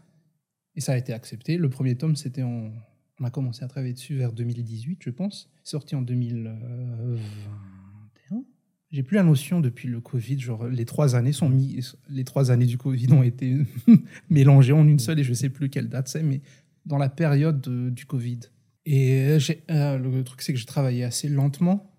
Et 0.76 0.80
ça 0.80 0.94
a 0.94 0.98
été 0.98 1.12
accepté. 1.12 1.58
Le 1.58 1.70
premier 1.70 1.98
tome, 1.98 2.16
c'était 2.16 2.42
en. 2.42 2.72
On 3.20 3.26
a 3.26 3.32
commencé 3.32 3.66
à 3.66 3.68
travailler 3.68 3.92
dessus 3.94 4.16
vers 4.16 4.32
2018, 4.32 5.02
je 5.04 5.10
pense. 5.10 5.52
Sorti 5.64 5.94
en 5.96 6.02
2021. 6.02 8.44
J'ai 8.92 9.04
plus 9.04 9.16
la 9.16 9.24
notion 9.24 9.60
depuis 9.60 9.90
le 9.90 10.00
Covid. 10.00 10.40
Genre, 10.40 10.68
les 10.68 10.86
trois 10.86 11.18
années 11.18 11.34
sont 11.34 11.50
mis, 11.50 11.82
les 12.10 12.24
trois 12.24 12.50
années 12.50 12.66
du 12.66 12.78
Covid 12.78 13.12
ont 13.12 13.24
été 13.24 13.58
mélangées 14.30 14.72
en 14.72 14.88
une 14.88 15.00
seule 15.00 15.20
et 15.20 15.24
je 15.26 15.34
sais 15.34 15.50
plus 15.50 15.70
quelle 15.70 15.90
date 15.90 16.08
c'est, 16.08 16.24
mais 16.24 16.40
dans 16.86 16.98
la 16.98 17.10
période 17.10 17.60
de- 17.60 17.90
du 17.90 18.06
Covid. 18.06 18.40
Et 18.86 19.36
j'ai- 19.40 19.64
euh, 19.70 19.98
le 19.98 20.24
truc, 20.24 20.42
c'est 20.42 20.54
que 20.54 20.60
je 20.60 20.66
travaillais 20.66 21.04
assez 21.04 21.28
lentement. 21.28 21.92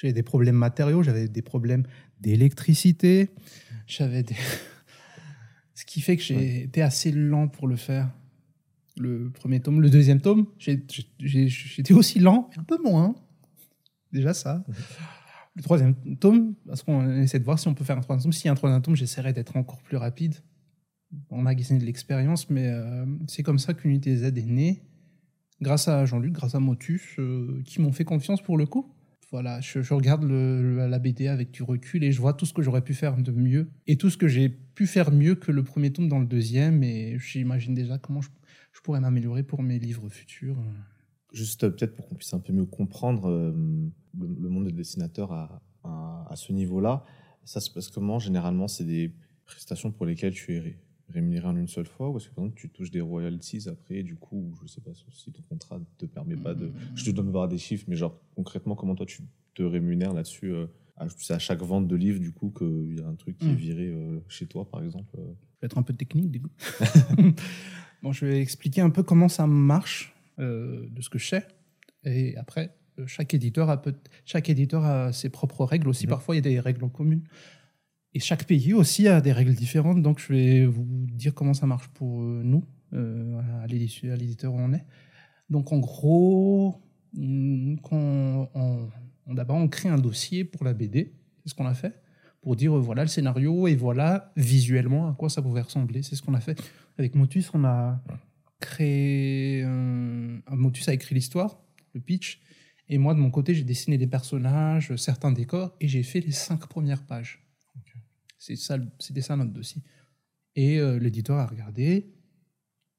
J'avais 0.00 0.12
des 0.12 0.22
problèmes 0.22 0.56
matériaux, 0.56 1.02
j'avais 1.02 1.28
des 1.28 1.42
problèmes 1.42 1.84
d'électricité, 2.20 3.30
j'avais 3.86 4.22
des. 4.22 4.36
Ce 5.74 5.84
qui 5.84 6.00
fait 6.00 6.16
que 6.16 6.22
j'ai 6.22 6.62
été 6.62 6.82
assez 6.82 7.12
lent 7.12 7.48
pour 7.48 7.66
le 7.68 7.76
faire. 7.76 8.10
Le 8.98 9.30
premier 9.30 9.60
tome. 9.60 9.80
Le 9.80 9.90
deuxième 9.90 10.20
tome, 10.20 10.46
j'étais 10.58 11.94
aussi 11.94 12.18
lent, 12.18 12.48
mais 12.50 12.60
un 12.60 12.64
peu 12.64 12.78
moins. 12.82 13.14
Déjà 14.12 14.34
ça. 14.34 14.64
Le 15.54 15.62
troisième 15.62 15.94
tome, 16.16 16.54
parce 16.66 16.82
qu'on 16.82 17.20
essaie 17.20 17.38
de 17.38 17.44
voir 17.44 17.58
si 17.58 17.68
on 17.68 17.74
peut 17.74 17.84
faire 17.84 17.96
un 17.96 18.00
troisième 18.00 18.22
tome. 18.24 18.32
S'il 18.32 18.46
y 18.46 18.48
a 18.48 18.52
un 18.52 18.56
troisième 18.56 18.82
tome, 18.82 18.96
j'essaierai 18.96 19.32
d'être 19.32 19.56
encore 19.56 19.82
plus 19.82 19.96
rapide. 19.96 20.36
On 21.30 21.46
a 21.46 21.54
gagné 21.54 21.78
de 21.78 21.84
l'expérience, 21.84 22.48
mais 22.48 22.68
euh, 22.68 23.04
c'est 23.28 23.42
comme 23.42 23.58
ça 23.58 23.74
qu'Unité 23.74 24.16
Z 24.16 24.24
est 24.24 24.46
née. 24.46 24.82
Grâce 25.60 25.88
à 25.88 26.04
Jean-Luc, 26.06 26.32
grâce 26.32 26.54
à 26.54 26.60
Motus, 26.60 27.02
euh, 27.18 27.62
qui 27.64 27.80
m'ont 27.80 27.92
fait 27.92 28.04
confiance 28.04 28.42
pour 28.42 28.56
le 28.56 28.66
coup. 28.66 28.90
Voilà, 29.32 29.62
je, 29.62 29.78
regarde 29.94 30.24
la 30.24 30.98
BD 30.98 31.26
avec 31.26 31.52
du 31.52 31.62
recul 31.62 32.04
et 32.04 32.12
je 32.12 32.20
vois 32.20 32.34
tout 32.34 32.44
ce 32.44 32.52
que 32.52 32.60
j'aurais 32.60 32.84
pu 32.84 32.92
faire 32.92 33.16
de 33.16 33.32
mieux 33.32 33.70
et 33.86 33.96
tout 33.96 34.10
ce 34.10 34.18
que 34.18 34.28
j'ai 34.28 34.50
pu 34.50 34.86
faire 34.86 35.10
mieux 35.10 35.34
que 35.34 35.50
le 35.50 35.64
premier 35.64 35.90
tome 35.90 36.06
dans 36.06 36.18
le 36.18 36.26
deuxième. 36.26 36.82
Et 36.82 37.18
j'imagine 37.18 37.74
déjà 37.74 37.96
comment 37.96 38.20
je, 38.20 38.28
pourrais 38.82 39.00
m'améliorer 39.00 39.42
pour 39.42 39.62
mes 39.62 39.78
livres 39.78 40.10
futurs. 40.10 40.62
Juste 41.32 41.64
euh, 41.64 41.70
peut-être 41.70 41.94
pour 41.94 42.08
qu'on 42.08 42.14
puisse 42.14 42.34
un 42.34 42.40
peu 42.40 42.52
mieux 42.52 42.66
comprendre 42.66 43.30
euh, 43.30 43.54
le, 44.20 44.48
monde 44.50 44.66
des 44.66 44.72
dessinateurs 44.72 45.32
à, 45.82 46.34
ce 46.34 46.52
niveau-là, 46.52 47.02
ça 47.44 47.60
se 47.60 47.70
passe 47.70 47.88
comment? 47.88 48.18
Généralement, 48.18 48.68
c'est 48.68 48.84
des 48.84 49.14
prestations 49.46 49.90
pour 49.90 50.04
lesquelles 50.04 50.34
tu 50.34 50.54
es 50.56 50.78
rémunéré 51.08 51.46
en 51.46 51.56
une 51.56 51.68
seule 51.68 51.86
fois 51.86 52.08
ou 52.10 52.16
est-ce 52.16 52.28
que 52.28 52.34
par 52.34 52.44
exemple, 52.44 52.60
tu 52.60 52.68
touches 52.70 52.90
des 52.90 53.00
royalties 53.00 53.68
après 53.68 54.02
Du 54.02 54.16
coup, 54.16 54.54
je 54.62 54.66
sais 54.68 54.80
pas 54.80 54.90
si 55.10 55.30
ton 55.32 55.42
contrat 55.42 55.78
ne 55.78 55.84
te 55.98 56.06
permet 56.06 56.36
pas 56.36 56.54
de. 56.54 56.70
Je 56.94 57.04
te 57.04 57.10
donne 57.10 57.30
voir 57.30 57.48
des 57.48 57.58
chiffres, 57.58 57.84
mais 57.88 57.96
genre 57.96 58.18
concrètement, 58.34 58.74
comment 58.76 58.94
toi 58.94 59.06
tu 59.06 59.22
te 59.54 59.62
rémunères 59.62 60.14
là-dessus 60.14 60.52
euh, 60.52 60.66
à- 60.96 61.08
C'est 61.16 61.34
à 61.34 61.38
chaque 61.38 61.60
vente 61.62 61.86
de 61.88 61.96
livre, 61.96 62.18
du 62.20 62.32
coup, 62.32 62.50
qu'il 62.50 62.98
y 62.98 63.02
a 63.02 63.06
un 63.06 63.14
truc 63.14 63.36
qui 63.38 63.46
est 63.48 63.52
Mm. 63.52 63.56
viré 63.56 63.88
euh, 63.88 64.20
chez 64.28 64.46
toi, 64.46 64.68
par 64.68 64.82
exemple 64.82 65.14
euh? 65.18 65.22
Je 65.56 65.60
vais 65.60 65.66
être 65.66 65.78
un 65.78 65.82
peu 65.82 65.92
technique, 65.94 66.30
du 66.30 66.40
coup. 66.40 66.50
bon, 68.02 68.12
je 68.12 68.26
vais 68.26 68.40
expliquer 68.40 68.80
un 68.80 68.90
peu 68.90 69.02
comment 69.02 69.28
ça 69.28 69.46
marche 69.46 70.14
euh, 70.38 70.88
de 70.90 71.00
ce 71.02 71.08
que 71.10 71.18
je 71.18 71.26
sais. 71.28 71.46
Et 72.04 72.36
après, 72.36 72.74
euh, 72.98 73.06
chaque 73.06 73.32
éditeur 73.34 73.70
a, 73.70 73.80
peut- 73.80 73.94
chaque 74.24 74.48
éditeur 74.50 74.84
a 74.84 75.12
ses 75.12 75.28
propres 75.30 75.64
règles 75.64 75.88
aussi. 75.88 76.06
Mhm. 76.06 76.10
Parfois, 76.10 76.34
il 76.34 76.38
y 76.38 76.40
a 76.40 76.42
des 76.50 76.60
règles 76.60 76.82
en 76.84 76.88
commun. 76.88 77.20
Et 78.14 78.20
chaque 78.20 78.44
pays 78.46 78.74
aussi 78.74 79.08
a 79.08 79.20
des 79.20 79.32
règles 79.32 79.54
différentes. 79.54 80.02
Donc, 80.02 80.18
je 80.20 80.32
vais 80.32 80.66
vous 80.66 80.84
dire 81.12 81.32
comment 81.34 81.54
ça 81.54 81.66
marche 81.66 81.88
pour 81.88 82.20
euh, 82.22 82.42
nous, 82.44 82.64
euh, 82.92 83.40
à 83.62 83.66
l'édi- 83.66 84.10
à 84.10 84.16
l'éditeur 84.16 84.52
où 84.52 84.58
on 84.58 84.72
est. 84.74 84.84
Donc, 85.48 85.72
en 85.72 85.78
gros, 85.78 86.82
mm, 87.14 87.76
d'abord, 89.28 89.56
on 89.56 89.68
crée 89.68 89.88
un 89.88 89.98
dossier 89.98 90.44
pour 90.44 90.64
la 90.64 90.74
BD. 90.74 91.12
C'est 91.42 91.50
ce 91.50 91.54
qu'on 91.54 91.66
a 91.66 91.74
fait 91.74 91.94
pour 92.42 92.56
dire 92.56 92.76
euh, 92.76 92.80
voilà 92.80 93.02
le 93.02 93.08
scénario 93.08 93.66
et 93.68 93.76
voilà 93.76 94.32
visuellement 94.36 95.08
à 95.08 95.14
quoi 95.14 95.28
ça 95.30 95.40
pouvait 95.42 95.60
ressembler. 95.62 96.02
C'est 96.02 96.16
ce 96.16 96.22
qu'on 96.22 96.34
a 96.34 96.40
fait. 96.40 96.60
Avec 96.98 97.14
Motus, 97.14 97.50
on 97.54 97.64
a 97.64 98.02
créé. 98.60 99.64
Motus 100.50 100.88
a 100.88 100.92
écrit 100.94 101.14
l'histoire, 101.14 101.58
le 101.94 102.00
pitch, 102.00 102.40
et 102.88 102.98
moi 102.98 103.14
de 103.14 103.20
mon 103.20 103.30
côté, 103.30 103.54
j'ai 103.54 103.64
dessiné 103.64 103.96
des 103.96 104.06
personnages, 104.06 104.94
certains 104.96 105.32
décors, 105.32 105.74
et 105.80 105.88
j'ai 105.88 106.02
fait 106.02 106.20
les 106.20 106.32
cinq 106.32 106.66
premières 106.66 107.04
pages. 107.04 107.42
C'était 108.42 109.20
ça 109.20 109.36
notre 109.36 109.52
dossier. 109.52 109.82
Et 110.54 110.78
euh, 110.78 110.98
l'éditeur 110.98 111.38
a 111.38 111.46
regardé, 111.46 112.12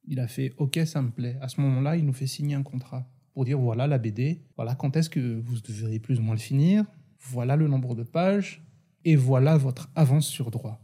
il 0.06 0.20
a 0.20 0.28
fait 0.28 0.54
OK, 0.58 0.80
ça 0.86 1.02
me 1.02 1.12
plaît. 1.12 1.38
À 1.41 1.50
ce 1.50 1.60
moment-là, 1.62 1.98
il 1.98 2.06
nous 2.06 2.14
fait 2.14 2.28
signer 2.28 2.56
un 2.56 2.64
contrat 2.64 3.08
pour 3.34 3.46
dire 3.46 3.60
voilà 3.60 3.88
la 3.88 3.98
BD, 3.98 4.41
voilà 4.56 4.76
quand 4.76 4.96
est-ce 4.96 5.10
que 5.10 5.39
vous 5.39 5.60
devriez 5.60 6.00
plus 6.00 6.20
ou 6.20 6.22
moins 6.22 6.36
le 6.36 6.39
finir, 6.39 6.86
voilà 7.20 7.56
le 7.56 7.68
nombre 7.68 7.96
de 7.96 8.04
pages, 8.04 8.64
et 9.06 9.16
voilà 9.16 9.58
votre 9.58 9.89
avance 9.96 10.28
sur 10.28 10.52
droit. 10.52 10.80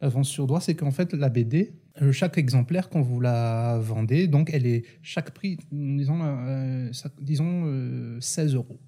L'avance 0.00 0.28
sur 0.28 0.46
droit, 0.46 0.60
c'est 0.60 0.74
qu'en 0.74 0.90
fait, 0.90 1.12
la 1.12 1.28
BD, 1.28 1.74
euh, 2.00 2.10
chaque 2.10 2.38
exemplaire, 2.38 2.88
quand 2.88 3.02
vous 3.02 3.20
la 3.20 3.78
vendez, 3.78 4.26
donc 4.26 4.50
elle 4.52 4.66
est 4.66 4.84
chaque 5.02 5.32
prix, 5.32 5.58
disons, 5.70 6.20
euh, 6.22 6.90
disons 7.20 7.64
euh, 7.66 8.20
16 8.20 8.54
euros. 8.54 8.80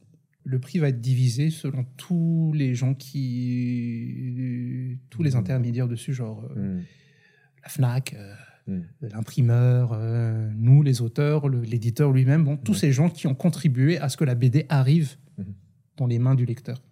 Le 0.45 0.59
prix 0.59 0.79
va 0.79 0.89
être 0.89 1.01
divisé 1.01 1.51
selon 1.51 1.85
tous 1.97 2.53
les 2.55 2.75
gens 2.75 2.95
qui. 2.95 4.99
tous 5.11 5.23
les 5.23 5.31
Mhm. 5.33 5.37
intermédiaires 5.37 5.89
dessus, 5.89 6.13
genre 6.13 6.49
euh, 6.57 6.79
Hmm. 6.79 6.83
la 7.63 7.69
Fnac, 7.69 8.15
euh, 8.15 8.35
Hmm. 8.67 8.81
l'imprimeur, 9.01 9.93
euh, 9.93 10.51
nous, 10.57 10.83
les 10.83 11.01
auteurs, 11.01 11.49
le- 11.49 11.63
l'éditeur 11.63 12.13
lui-même, 12.13 12.45
bon, 12.45 12.57
tous 12.57 12.75
ces 12.75 12.93
gens 12.93 13.09
qui 13.09 13.27
ont 13.27 13.35
contribué 13.35 13.99
à 13.99 14.09
ce 14.09 14.17
que 14.17 14.25
la 14.25 14.35
BD 14.37 14.67
arrive 14.69 15.17
dans 15.97 16.07
les 16.07 16.19
mains 16.19 16.35
du 16.35 16.45
lecteur. 16.47 16.83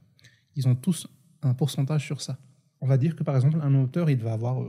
Ils 0.57 0.68
ont 0.68 0.74
tous 0.74 1.07
un 1.42 1.55
pourcentage 1.55 2.05
sur 2.05 2.20
ça. 2.20 2.38
On 2.80 2.86
va 2.86 2.98
dire 2.98 3.14
que 3.16 3.22
par 3.24 3.34
exemple, 3.36 3.59
un 3.62 3.74
auteur, 3.74 4.11
il 4.11 4.18
va 4.18 4.32
avoir 4.32 4.62
euh, 4.62 4.68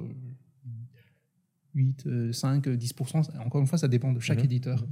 8, 1.73 2.05
euh, 2.07 2.31
5, 2.33 2.67
euh, 2.67 2.75
10%. 2.77 3.21
Encore 3.45 3.61
une 3.61 3.67
fois, 3.67 3.77
ça 3.77 3.87
dépend 3.87 4.11
de 4.11 4.19
chaque 4.19 4.43
éditeur. 4.43 4.85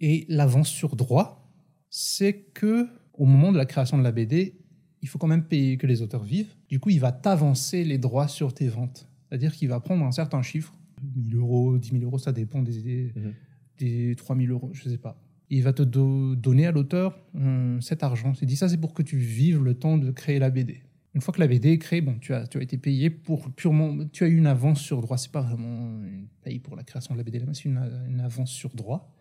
Et 0.00 0.26
l'avance 0.28 0.68
sur 0.68 0.94
droit, 0.96 1.47
c'est 1.90 2.34
que 2.54 2.86
au 3.14 3.24
moment 3.24 3.52
de 3.52 3.56
la 3.58 3.66
création 3.66 3.98
de 3.98 4.02
la 4.02 4.12
BD, 4.12 4.54
il 5.02 5.08
faut 5.08 5.18
quand 5.18 5.26
même 5.26 5.44
payer 5.44 5.76
que 5.76 5.86
les 5.86 6.02
auteurs 6.02 6.22
vivent. 6.24 6.54
Du 6.68 6.80
coup, 6.80 6.90
il 6.90 7.00
va 7.00 7.12
t'avancer 7.12 7.84
les 7.84 7.98
droits 7.98 8.28
sur 8.28 8.52
tes 8.52 8.68
ventes. 8.68 9.08
C'est-à-dire 9.28 9.52
qu'il 9.54 9.68
va 9.68 9.80
prendre 9.80 10.04
un 10.04 10.12
certain 10.12 10.42
chiffre, 10.42 10.72
1000 11.16 11.36
euros, 11.36 11.78
10 11.78 11.90
000 11.90 12.02
euros, 12.04 12.18
ça 12.18 12.32
dépend 12.32 12.62
des, 12.62 12.82
des, 12.82 13.12
Mhm. 13.14 13.32
des 13.78 14.16
3000 14.16 14.50
euros, 14.50 14.70
je 14.72 14.88
sais 14.88 14.98
pas. 14.98 15.20
Il 15.50 15.62
va 15.62 15.72
te 15.72 15.82
do- 15.82 16.34
donner 16.34 16.66
à 16.66 16.72
l'auteur 16.72 17.18
euh, 17.36 17.80
cet 17.80 18.02
argent. 18.02 18.32
Il 18.40 18.46
dit 18.46 18.56
ça, 18.56 18.68
c'est 18.68 18.76
pour 18.76 18.92
que 18.94 19.02
tu 19.02 19.16
vives 19.18 19.62
le 19.62 19.74
temps 19.74 19.96
de 19.98 20.10
créer 20.10 20.38
la 20.38 20.50
BD. 20.50 20.82
Une 21.14 21.20
fois 21.22 21.32
que 21.32 21.40
la 21.40 21.46
BD 21.48 21.70
est 21.70 21.78
créée, 21.78 22.00
bon, 22.02 22.18
tu 22.20 22.34
as, 22.34 22.46
tu 22.46 22.58
as 22.58 22.62
été 22.62 22.76
payé 22.76 23.08
pour 23.10 23.50
purement. 23.52 23.96
Tu 24.12 24.24
as 24.24 24.28
eu 24.28 24.36
une 24.36 24.46
avance 24.46 24.80
sur 24.80 25.00
droit. 25.00 25.16
C'est 25.16 25.32
pas 25.32 25.40
vraiment 25.40 26.02
une 26.04 26.26
paye 26.42 26.58
pour 26.58 26.76
la 26.76 26.82
création 26.84 27.14
de 27.14 27.18
la 27.18 27.24
BD, 27.24 27.40
c'est 27.54 27.64
une, 27.64 27.80
une 28.08 28.20
avance 28.20 28.50
sur 28.50 28.74
droit 28.74 29.14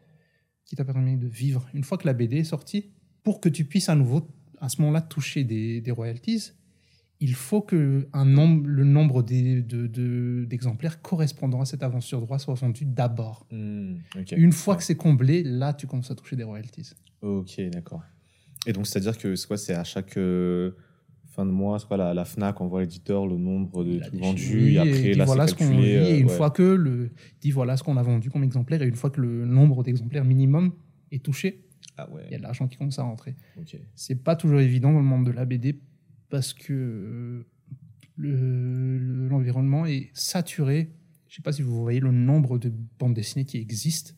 qui 0.67 0.75
t'a 0.75 0.85
permis 0.85 1.17
de 1.17 1.27
vivre. 1.27 1.67
Une 1.73 1.83
fois 1.83 1.97
que 1.97 2.05
la 2.05 2.13
BD 2.13 2.37
est 2.37 2.43
sortie, 2.43 2.91
pour 3.23 3.41
que 3.41 3.49
tu 3.49 3.65
puisses 3.65 3.89
à 3.89 3.95
nouveau, 3.95 4.27
à 4.61 4.69
ce 4.69 4.79
moment-là, 4.81 5.01
toucher 5.01 5.43
des, 5.43 5.81
des 5.81 5.91
royalties, 5.91 6.51
il 7.19 7.33
faut 7.33 7.61
que 7.61 8.07
un 8.13 8.25
nombre, 8.25 8.67
le 8.67 8.83
nombre 8.83 9.23
des- 9.23 9.61
de- 9.63 9.87
de- 9.87 10.45
d'exemplaires 10.47 11.01
correspondant 11.01 11.61
à 11.61 11.65
cette 11.65 11.81
avance 11.81 12.05
sur 12.05 12.21
droit 12.21 12.37
soit 12.37 12.53
vendu 12.53 12.85
d'abord. 12.85 13.47
Hmm. 13.51 13.95
Une 14.35 14.51
fois 14.51 14.75
que 14.75 14.83
c'est 14.83 14.95
comblé, 14.97 15.41
là, 15.41 15.73
tu 15.73 15.87
commences 15.87 16.11
à 16.11 16.15
toucher 16.15 16.35
des 16.35 16.43
royalties. 16.43 16.91
Ok, 17.23 17.59
d'accord. 17.71 18.03
Et 18.67 18.73
donc, 18.73 18.85
c'est-à-dire 18.85 19.17
que 19.17 19.35
C'est 19.35 19.73
à 19.73 19.83
chaque 19.83 20.17
euh, 20.17 20.71
fin 21.37 21.45
de 21.45 21.51
mois, 21.51 21.77
c'est 21.79 21.87
quoi 21.87 21.95
la, 21.97 22.13
la 22.13 22.25
Fnac 22.25 22.59
envoie 22.61 22.79
à 22.79 22.81
l'éditeur 22.81 23.27
le 23.27 23.37
nombre 23.37 23.83
de 23.85 23.99
trucs 23.99 24.19
vendus 24.19 24.73
et 24.73 24.77
après 24.79 24.91
dit 25.01 25.13
là 25.13 25.23
voilà 25.25 25.47
c'est 25.47 25.55
calculé. 25.55 25.87
et 25.93 26.17
une 26.19 26.27
ouais. 26.27 26.35
fois 26.35 26.49
que 26.49 26.63
le 26.63 27.11
il 27.35 27.39
dit 27.39 27.51
voilà 27.51 27.77
ce 27.77 27.83
qu'on 27.83 27.95
a 27.95 28.01
vendu 28.03 28.29
comme 28.29 28.43
exemplaire 28.43 28.81
et 28.81 28.87
une 28.87 28.95
fois 28.95 29.09
que 29.11 29.21
le 29.21 29.45
nombre 29.45 29.83
d'exemplaires 29.83 30.25
minimum 30.25 30.73
est 31.11 31.23
touché, 31.23 31.63
Ah 31.95 32.09
il 32.25 32.31
y 32.31 32.35
a 32.35 32.37
de 32.39 32.43
l'argent 32.43 32.67
qui 32.67 32.75
commence 32.77 32.99
à 32.99 33.03
rentrer. 33.03 33.35
Ok. 33.57 33.77
C'est 33.95 34.21
pas 34.23 34.35
toujours 34.35 34.59
évident 34.59 34.91
dans 34.91 34.99
le 34.99 35.05
monde 35.05 35.25
de 35.25 35.31
la 35.31 35.45
BD 35.45 35.79
parce 36.29 36.53
que 36.53 36.73
euh, 36.73 37.47
le- 38.15 38.97
le- 38.97 39.27
l'environnement 39.29 39.85
est 39.85 40.09
saturé. 40.13 40.91
Je 41.27 41.35
sais 41.35 41.41
pas 41.43 41.51
si 41.51 41.61
vous 41.61 41.79
voyez 41.81 41.99
le 41.99 42.11
nombre 42.11 42.57
de 42.57 42.71
bandes 42.99 43.13
dessinées 43.13 43.45
qui 43.45 43.57
existent. 43.57 44.13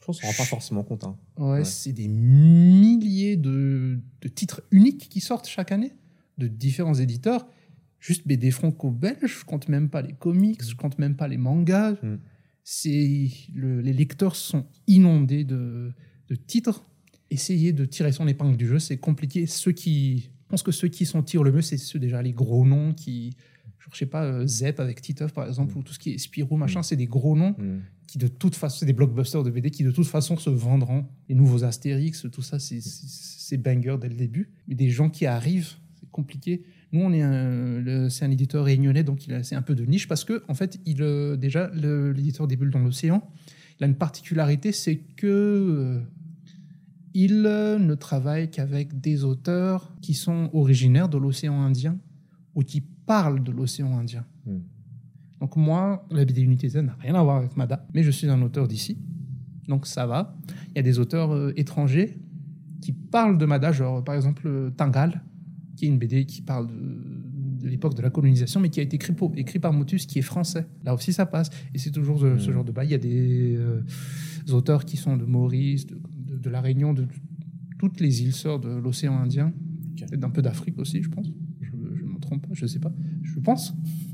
Je 0.00 0.04
pense 0.04 0.20
qu'on 0.20 0.28
ne 0.28 0.32
rend 0.32 0.38
pas 0.38 0.44
forcément 0.44 0.84
compte. 0.84 1.04
Hein. 1.04 1.16
Ouais, 1.36 1.50
Ouais. 1.58 1.64
c'est 1.64 1.92
des 1.92 2.08
milliers 2.08 3.36
de, 3.36 3.98
de 4.22 4.28
titres 4.28 4.62
uniques 4.70 5.08
qui 5.10 5.20
sortent 5.20 5.48
chaque 5.48 5.72
année 5.72 5.92
de 6.38 6.46
différents 6.48 6.94
éditeurs. 6.94 7.46
Juste 8.00 8.26
BD 8.28 8.50
franco-belge, 8.50 9.40
je 9.40 9.44
compte 9.44 9.68
même 9.68 9.88
pas 9.88 10.02
les 10.02 10.12
comics, 10.12 10.62
je 10.64 10.74
compte 10.76 10.98
même 10.98 11.16
pas 11.16 11.26
les 11.28 11.36
mangas. 11.38 11.92
Mm. 12.02 12.18
C'est 12.64 13.30
le- 13.54 13.80
les 13.80 13.92
lecteurs 13.92 14.36
sont 14.36 14.66
inondés 14.86 15.44
de, 15.44 15.92
de 16.28 16.34
titres. 16.34 16.84
Essayer 17.30 17.72
de 17.72 17.84
tirer 17.84 18.12
son 18.12 18.26
épingle 18.28 18.56
du 18.56 18.66
jeu, 18.66 18.78
c'est 18.78 18.98
compliqué. 18.98 19.46
Ceux 19.46 19.72
qui, 19.72 20.18
je 20.18 20.48
pense 20.48 20.62
que 20.62 20.70
ceux 20.72 20.88
qui 20.88 21.06
s'en 21.06 21.22
tirent 21.22 21.42
le 21.44 21.52
mieux, 21.52 21.62
c'est 21.62 21.76
ceux 21.76 21.98
déjà 21.98 22.22
les 22.22 22.32
gros 22.32 22.64
noms 22.66 22.94
qui, 22.94 23.30
genre, 23.80 23.92
je 23.92 23.98
sais 23.98 24.06
pas, 24.06 24.24
euh, 24.24 24.46
Zep 24.46 24.80
avec 24.80 25.00
Titeuf 25.02 25.32
par 25.32 25.46
exemple, 25.48 25.74
Mm. 25.74 25.78
ou 25.78 25.82
tout 25.82 25.92
ce 25.92 25.98
qui 25.98 26.10
est 26.10 26.18
Spirou, 26.18 26.56
machin, 26.56 26.82
c'est 26.82 26.96
des 26.96 27.06
gros 27.06 27.36
noms 27.36 27.54
qui 28.06 28.16
de 28.18 28.28
toute 28.28 28.54
façon, 28.54 28.78
c'est 28.80 28.86
des 28.86 28.94
blockbusters 28.94 29.42
de 29.42 29.50
BD 29.50 29.70
qui 29.70 29.82
de 29.84 29.90
toute 29.90 30.06
façon 30.06 30.36
se 30.38 30.48
vendront. 30.48 31.06
Les 31.28 31.34
nouveaux 31.34 31.64
Astérix, 31.64 32.26
tout 32.32 32.40
ça, 32.42 32.58
c'est- 32.58 32.80
c'est 32.80 33.06
c'est 33.48 33.56
banger 33.56 33.96
dès 34.00 34.08
le 34.10 34.14
début. 34.14 34.50
Mais 34.66 34.74
des 34.74 34.90
gens 34.90 35.08
qui 35.10 35.24
arrivent, 35.24 35.72
compliqué. 36.22 36.62
Nous, 36.92 37.00
on 37.00 37.12
est 37.12 38.10
c'est 38.10 38.24
un 38.24 38.30
éditeur 38.30 38.64
réunionnais, 38.64 39.04
donc 39.04 39.26
il 39.26 39.32
a- 39.34 39.42
c'est 39.44 39.54
un 39.54 39.62
peu 39.62 39.74
de 39.76 39.84
niche 39.84 40.08
parce 40.08 40.24
que, 40.24 40.42
en 40.48 40.54
fait, 40.54 40.80
il, 40.84 41.00
euh, 41.02 41.36
déjà, 41.36 41.70
le- 41.82 42.10
l'éditeur 42.12 42.46
des 42.48 42.56
bulles 42.56 42.70
dans 42.72 42.80
l'océan, 42.88 43.22
il 43.78 43.84
a 43.84 43.86
une 43.86 43.94
particularité, 44.06 44.72
c'est 44.72 44.96
que 45.20 45.26
euh, 45.26 46.00
il 47.14 47.44
euh, 47.46 47.78
ne 47.78 47.94
travaille 47.94 48.50
qu'avec 48.50 49.00
des 49.00 49.22
auteurs 49.24 49.94
qui 50.02 50.14
sont 50.14 50.50
originaires 50.52 51.08
de 51.08 51.18
l'océan 51.18 51.60
Indien 51.62 51.96
ou 52.54 52.62
qui 52.62 52.80
parlent 52.80 53.42
de 53.42 53.52
l'océan 53.52 53.96
Indien. 53.96 54.24
Hmm. 54.46 54.58
Donc 55.40 55.56
moi, 55.56 56.04
la 56.10 56.24
BD 56.24 56.42
Unité 56.42 56.68
Z 56.68 56.76
n'a 56.78 56.96
rien 57.00 57.14
à 57.14 57.22
voir 57.22 57.36
avec 57.36 57.56
Mada, 57.56 57.86
mais 57.94 58.02
je 58.02 58.10
suis 58.10 58.28
un 58.28 58.42
auteur 58.42 58.66
d'ici, 58.66 58.98
donc 59.68 59.86
ça 59.86 60.04
va. 60.06 60.36
Il 60.70 60.76
y 60.76 60.80
a 60.80 60.82
des 60.82 60.98
auteurs 60.98 61.32
euh, 61.32 61.52
étrangers 61.56 62.18
qui 62.82 62.92
parlent 62.92 63.38
de 63.38 63.46
Mada, 63.46 63.70
genre 63.72 64.02
par 64.02 64.14
exemple 64.16 64.72
Tangal, 64.76 65.22
qui 65.78 65.84
est 65.84 65.88
une 65.88 65.98
BD 65.98 66.24
qui 66.26 66.42
parle 66.42 66.66
de, 66.66 67.62
de 67.62 67.68
l'époque 67.68 67.94
de 67.94 68.02
la 68.02 68.10
colonisation, 68.10 68.58
mais 68.60 68.68
qui 68.68 68.80
a 68.80 68.82
été 68.82 68.96
écrit, 68.96 69.12
pour- 69.12 69.32
écrit 69.36 69.60
par 69.60 69.72
Motus, 69.72 70.06
qui 70.06 70.18
est 70.18 70.22
français. 70.22 70.66
Là 70.84 70.92
aussi, 70.94 71.12
ça 71.12 71.24
passe. 71.24 71.50
Et 71.72 71.78
c'est 71.78 71.92
toujours 71.92 72.18
de- 72.20 72.36
ce 72.38 72.50
Mm. 72.50 72.52
genre 72.52 72.64
de 72.64 72.72
bail. 72.72 72.88
Il 72.88 72.90
y 72.90 72.94
a 72.94 72.98
des 72.98 73.54
euh, 73.56 73.82
auteurs 74.50 74.84
qui 74.84 74.96
sont 74.96 75.16
de 75.16 75.24
Maurice, 75.24 75.86
de, 75.86 76.00
de- 76.26 76.36
de 76.38 76.50
La 76.50 76.60
Réunion, 76.60 76.94
de, 76.94 77.06
toutes 77.78 78.00
les 78.00 78.22
îles 78.22 78.32
sœurs 78.32 78.58
de 78.58 78.68
l'océan 78.70 79.16
Indien, 79.18 79.52
Ok. 79.92 80.06
et 80.12 80.16
d'un 80.16 80.30
peu 80.30 80.42
d'Afrique 80.42 80.78
aussi, 80.78 81.00
je 81.02 81.08
pense. 81.10 81.28
Je 81.60 81.70
ne 81.76 82.08
me 82.12 82.18
trompe 82.18 82.42
pas, 82.46 82.54
je 82.54 82.64
ne 82.64 82.68
sais 82.68 82.80
pas. 82.80 82.92
Je 83.22 83.38
pense. 83.38 83.72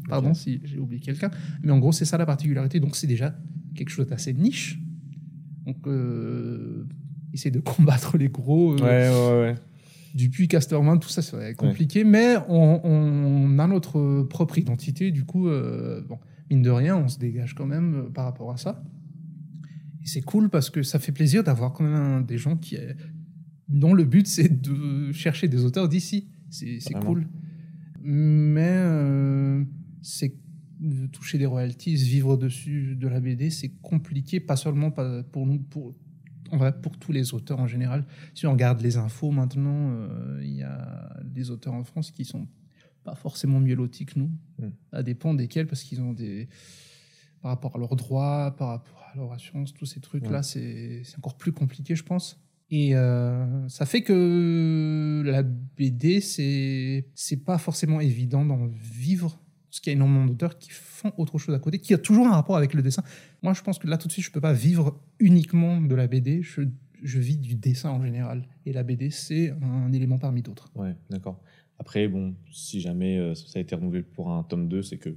Pardon 0.09 0.35
si 0.35 0.61
j'ai 0.65 0.79
oublié 0.79 1.01
quelqu'un. 1.01 1.31
Mais 1.63 1.71
en 1.73 1.79
gros, 1.79 1.93
c'est 1.93 2.05
ça 2.05 2.19
la 2.19 2.27
particularité. 2.27 2.79
Donc, 2.79 2.95
c'est 2.95 3.07
déjà 3.07 3.35
quelque 3.75 3.89
chose 3.91 4.07
d'assez 4.07 4.35
niche. 4.35 4.79
Donc, 5.65 5.79
euh, 5.87 6.85
essayer 7.33 7.51
de 7.51 7.61
combattre 7.73 8.19
les 8.19 8.29
gros. 8.29 8.75
euh, 8.75 8.79
Ouais, 8.85 9.09
ouais, 9.09 9.41
ouais. 9.53 9.55
Dupuis, 10.15 10.47
Casterman, 10.49 10.99
tout 11.01 11.09
ça, 11.09 11.23
c'est 11.23 11.55
compliqué. 11.57 12.05
Mais 12.05 12.37
on, 12.49 12.81
on 12.85 13.59
a 13.59 13.67
notre 13.67 14.23
propre 14.23 14.59
identité. 14.59 15.11
Du 15.11 15.25
coup, 15.25 15.49
euh, 15.49 16.01
bon, 16.09 16.19
mine 16.51 16.63
de 16.63 16.71
rien, 16.71 16.97
on 16.97 17.09
se 17.09 17.19
dégage 17.19 17.55
quand 17.55 17.67
même 17.67 17.95
euh, 17.95 18.11
par 18.11 18.25
rapport 18.25 18.53
à 18.53 18.57
ça. 18.57 18.83
Et 20.03 20.07
c'est 20.07 20.21
cool 20.23 20.51
parce 20.51 20.71
que 20.71 20.83
ça 20.83 20.99
fait 20.99 21.13
plaisir 21.13 21.43
d'avoir 21.43 21.73
quand 21.73 21.83
même 21.85 21.95
un- 21.95 22.21
des 22.21 22.39
gens 22.39 22.57
qui, 22.57 22.77
dont 23.69 23.93
le 23.95 24.05
but 24.05 24.27
c'est 24.27 24.61
de 24.63 25.11
chercher 25.13 25.49
des 25.49 25.65
auteurs 25.65 25.89
d'ici. 25.89 26.29
C'est 26.51 26.79
cool. 27.01 27.27
Mais 28.03 28.69
euh, 28.77 29.65
c'est 30.03 30.37
de 30.79 31.07
toucher 31.07 31.39
des 31.39 31.47
royalties, 31.47 31.95
vivre 31.97 32.37
dessus 32.37 32.95
de 32.97 33.09
la 33.09 33.19
BD, 33.21 33.49
c'est 33.51 33.71
compliqué, 33.81 34.39
pas 34.41 34.57
seulement 34.57 34.91
pour 34.91 35.47
nous, 35.47 35.59
pour, 35.59 35.95
vrai, 36.57 36.73
pour 36.81 36.99
tous 36.99 37.13
les 37.13 37.35
auteurs 37.35 37.61
en 37.61 37.67
général. 37.67 38.05
Si 38.35 38.47
on 38.47 38.53
regarde 38.53 38.81
les 38.81 38.97
infos 38.97 39.31
maintenant, 39.31 39.91
euh, 39.93 40.41
il 40.43 40.55
y 40.57 40.63
a 40.63 41.17
des 41.25 41.51
auteurs 41.51 41.75
en 41.75 41.85
France 41.85 42.11
qui 42.11 42.25
sont 42.25 42.47
pas 43.05 43.15
forcément 43.15 43.61
mieux 43.61 43.75
lotis 43.75 44.07
que 44.07 44.19
nous. 44.19 44.31
Mm. 44.59 44.69
Ça 44.91 45.03
dépend 45.03 45.35
desquels, 45.35 45.67
parce 45.67 45.83
qu'ils 45.83 46.01
ont 46.01 46.13
des. 46.13 46.49
Par 47.43 47.51
rapport 47.51 47.77
à 47.77 47.79
leurs 47.79 47.97
droits, 47.97 48.55
par 48.57 48.69
rapport 48.69 49.05
à 49.13 49.17
leur 49.17 49.33
assurance, 49.33 49.75
tous 49.75 49.85
ces 49.85 50.01
trucs-là, 50.01 50.39
Ouais. 50.39 50.43
c'est 50.43 51.03
c'est 51.05 51.19
encore 51.19 51.37
plus 51.37 51.53
compliqué, 51.53 51.95
je 51.95 52.03
pense. 52.03 52.41
Et 52.71 52.97
euh, 52.97 53.69
ça 53.69 53.85
fait 53.85 54.03
que 54.03 55.23
la 55.27 55.43
BD, 55.43 56.21
c'est 56.23 57.07
c'est 57.15 57.45
pas 57.45 57.59
forcément 57.59 58.01
évident 58.01 58.45
d'en 58.45 58.67
vivre. 58.67 59.39
Parce 59.71 59.81
qu'il 59.81 59.91
y 59.91 59.95
a 59.95 59.97
énormément 59.97 60.25
d'auteurs 60.25 60.57
qui 60.59 60.71
font 61.11 61.13
autre 61.19 61.39
chose 61.39 61.55
à 61.55 61.59
côté, 61.59 61.79
qui 61.79 61.93
a 61.95 61.99
toujours 61.99 62.27
un 62.27 62.33
rapport 62.33 62.57
avec 62.57 62.75
le 62.75 62.83
dessin. 62.83 63.03
Moi, 63.43 63.53
je 63.55 63.63
pense 63.63 63.79
que 63.79 63.87
là, 63.87 63.99
tout 63.99 64.09
de 64.09 64.13
suite, 64.13 64.25
je 64.25 64.31
peux 64.31 64.41
pas 64.41 64.53
vivre 64.53 65.01
uniquement 65.19 65.81
de 65.81 65.95
la 65.95 66.07
BD. 66.07 66.43
Je, 66.43 66.63
je 67.03 67.19
vis 67.19 67.37
du 67.37 67.55
dessin 67.55 67.91
en 67.91 68.03
général. 68.05 68.45
Et 68.67 68.73
la 68.73 68.83
BD, 68.83 69.11
c'est 69.11 69.55
un 69.63 69.93
élément 69.93 70.19
parmi 70.19 70.43
d'autres. 70.43 70.71
Ouais, 70.75 70.95
d'accord. 71.11 71.41
Après, 71.79 72.09
bon, 72.09 72.35
si 72.53 72.81
jamais 72.81 73.19
euh, 73.19 73.35
ça 73.35 73.59
a 73.59 73.61
été 73.61 73.75
renouvelé 73.75 74.03
pour 74.03 74.31
un 74.31 74.43
tome 74.45 74.69
2, 74.69 74.83
c'est 74.83 74.97
que 74.99 75.17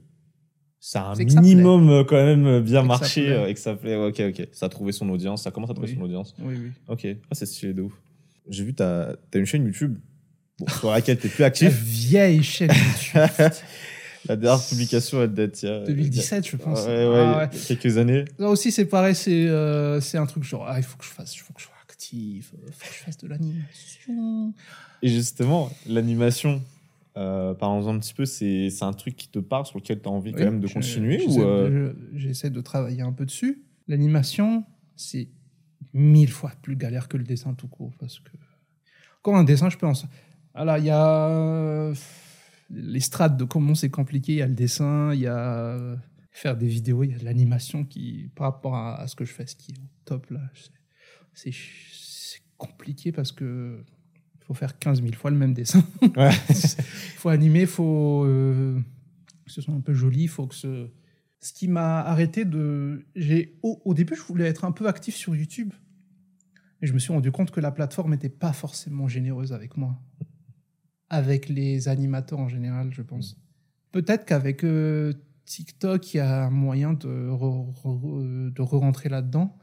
ça 0.80 1.10
a 1.10 1.14
un 1.14 1.16
minimum 1.16 1.90
euh, 1.90 2.04
quand 2.04 2.16
même 2.24 2.46
euh, 2.46 2.62
bien 2.62 2.82
C'est 2.82 2.88
que 2.88 2.94
ça 2.94 3.00
marché 3.00 3.26
plaît. 3.26 3.34
euh, 3.36 3.48
et 3.48 3.54
que 3.54 3.60
ça 3.60 3.76
plaît. 3.76 3.96
Ouais, 3.98 4.08
Ok, 4.10 4.22
ok. 4.40 4.48
Ça 4.52 4.66
a 4.66 4.70
trouvé 4.70 4.92
son 4.92 5.08
audience. 5.10 5.44
Ça 5.44 5.52
commence 5.52 5.70
à 5.70 5.74
trouver 5.74 5.90
Oui. 5.90 5.96
son 5.96 6.02
audience. 6.04 6.36
Oui, 6.40 6.56
oui. 6.60 6.72
Ok. 6.88 7.08
Ah, 7.30 7.36
c'est 7.36 7.46
stylé 7.46 7.74
de 7.74 7.82
ouf. 7.84 7.94
J'ai 8.50 8.64
vu, 8.64 8.74
t'as 8.74 9.12
as 9.12 9.38
une 9.38 9.46
chaîne 9.46 9.66
YouTube 9.66 9.98
bon, 10.60 10.68
sur 10.68 10.92
laquelle 10.92 11.18
t'es 11.20 11.30
plus 11.30 11.42
La 11.42 11.48
actif. 11.48 11.70
vieille 11.84 12.42
chaîne 12.44 12.72
YouTube. 12.72 13.22
La 14.28 14.36
dernière 14.36 14.66
publication, 14.66 15.22
elle 15.22 15.34
date 15.34 15.64
il 15.64 15.70
y 15.70 15.72
a. 15.72 15.80
2017, 15.86 16.48
je 16.48 16.56
pense. 16.58 16.86
Ouais, 16.86 17.08
ouais, 17.08 17.16
Ah 17.18 17.50
ouais. 17.52 17.60
quelques 17.68 17.98
années. 17.98 18.26
Là 18.40 18.50
aussi, 18.50 18.72
c'est 18.72 18.86
pareil, 18.86 19.16
c'est 19.16 19.48
euh, 19.48 20.00
c'est 20.02 20.18
un 20.18 20.26
truc 20.26 20.44
genre, 20.44 20.66
ah, 20.68 20.78
il 20.80 20.84
faut 20.84 20.98
que 20.98 21.06
je 21.06 21.10
fasse, 21.10 21.36
il 21.36 21.40
faut 21.40 21.54
que 21.54 21.62
je 21.62 21.66
sois 21.66 21.74
actif, 21.84 22.54
il 22.54 22.72
faut 22.74 22.88
que 22.88 22.94
je 22.94 23.04
fasse 23.04 23.18
de 23.18 23.28
l'animation. 23.28 24.54
Et 25.02 25.08
justement, 25.10 25.70
l'animation, 25.88 26.62
euh, 27.18 27.54
parlons 27.54 27.88
un 27.88 28.00
petit 28.00 28.14
peu, 28.14 28.26
c'est 28.26 28.70
c'est 28.70 28.84
un 28.86 28.94
truc 28.94 29.16
qui 29.16 29.30
te 29.30 29.40
parle, 29.40 29.66
sur 29.66 29.78
lequel 29.80 30.02
tu 30.02 30.08
as 30.08 30.12
envie 30.12 30.32
quand 30.34 30.44
même 30.44 30.60
de 30.60 30.68
continuer 30.68 31.20
j'essaie 31.20 31.40
euh, 31.42 31.70
de- 31.70 31.96
J'essaie 32.16 32.50
de 32.50 32.62
travailler 32.62 33.02
un 33.02 33.12
peu 33.14 33.26
dessus. 33.26 33.62
L'animation, 33.88 34.64
c'est 34.96 35.30
mille 35.94 36.30
fois 36.32 36.52
plus 36.62 36.76
galère 36.76 37.08
que 37.08 37.18
le 37.18 37.24
dessin 37.24 37.54
tout 37.54 37.68
court. 37.68 37.94
Parce 38.00 38.20
que, 38.20 38.30
encore 39.22 39.36
un 39.38 39.44
dessin, 39.44 39.70
je 39.70 39.78
peux 39.78 39.88
en. 39.88 39.94
Alors, 40.54 40.78
il 40.78 40.86
y 40.86 40.90
a 40.90 41.28
euh, 41.30 41.94
les 42.70 42.99
strates 42.99 43.38
de 43.38 43.43
comment 43.43 43.76
c'est 43.76 43.89
compliqué. 43.89 44.34
Il 44.34 44.38
y 44.38 44.41
a 44.41 44.47
le 44.47 44.53
dessin, 44.55 45.13
il 45.13 45.22
y 45.22 45.28
a 45.28 45.57
euh, 45.59 45.95
faire 46.32 46.57
des 46.57 46.68
vidéos, 46.68 47.03
il 47.03 47.11
y 47.11 47.15
a 47.15 47.18
de 47.18 47.26
l'animation 47.26 47.84
qui, 47.86 48.30
par 48.36 48.51
rapport 48.51 48.76
à, 48.76 48.95
à 49.01 49.07
ce 49.07 49.15
que 49.15 49.26
je 49.26 49.32
fais, 49.34 49.47
ce 49.47 49.55
qui 49.55 49.72
est 49.72 49.78
au 49.80 49.88
top 50.05 50.30
là, 50.32 50.41
c'est- 51.34 51.51
compliqué 52.57 53.11
parce 53.11 53.32
que 53.32 53.84
faut 54.39 54.55
faire 54.55 54.80
15 54.80 55.01
000 55.01 55.13
fois 55.13 55.30
le 55.30 55.38
même 55.38 55.53
dessin. 55.53 55.84
Ouais. 56.15 56.32
Il 56.49 56.55
faut 57.18 57.30
animer, 57.30 57.61
il 57.61 57.68
faut 57.68 58.24
euh, 58.26 58.80
que 59.45 59.51
ce 59.51 59.61
soit 59.61 59.74
un 59.74 59.82
peu 59.82 59.93
joli, 59.93 60.28
faut 60.28 60.47
que 60.47 60.55
ce... 60.55 60.89
Ce 61.39 61.53
qui 61.53 61.68
m'a 61.68 61.99
arrêté 61.99 62.45
de... 62.45 63.05
j'ai 63.15 63.59
Au, 63.61 63.80
au 63.86 63.93
début, 63.93 64.15
je 64.15 64.24
voulais 64.24 64.45
être 64.45 64.65
un 64.65 64.72
peu 64.72 64.88
actif 64.88 65.15
sur 65.15 65.36
YouTube. 65.36 65.72
Et 66.82 66.88
je 66.88 66.93
me 66.93 66.99
suis 66.99 67.13
rendu 67.13 67.32
compte 67.32 67.51
que 67.51 67.59
la 67.59 67.70
plateforme 67.72 68.11
n'était 68.11 68.28
pas 68.30 68.53
forcément 68.53 69.07
généreuse 69.07 69.53
avec 69.53 69.78
moi. 69.78 70.01
Avec 71.10 71.47
les 71.49 71.88
animateurs 71.88 72.39
en 72.39 72.49
général, 72.49 72.91
je 72.93 73.01
pense. 73.01 73.38
Peut-être 73.91 74.26
qu'avec 74.26 74.64
euh, 74.64 75.14
TikTok, 75.45 76.14
il 76.14 76.18
y 76.18 76.20
a 76.20 76.45
un 76.45 76.49
moyen 76.49 76.93
de, 76.93 77.08
re- 77.30 77.74
re- 77.84 78.51
de 78.53 78.62
re-rentrer 78.62 79.08
là-dedans. 79.10 79.58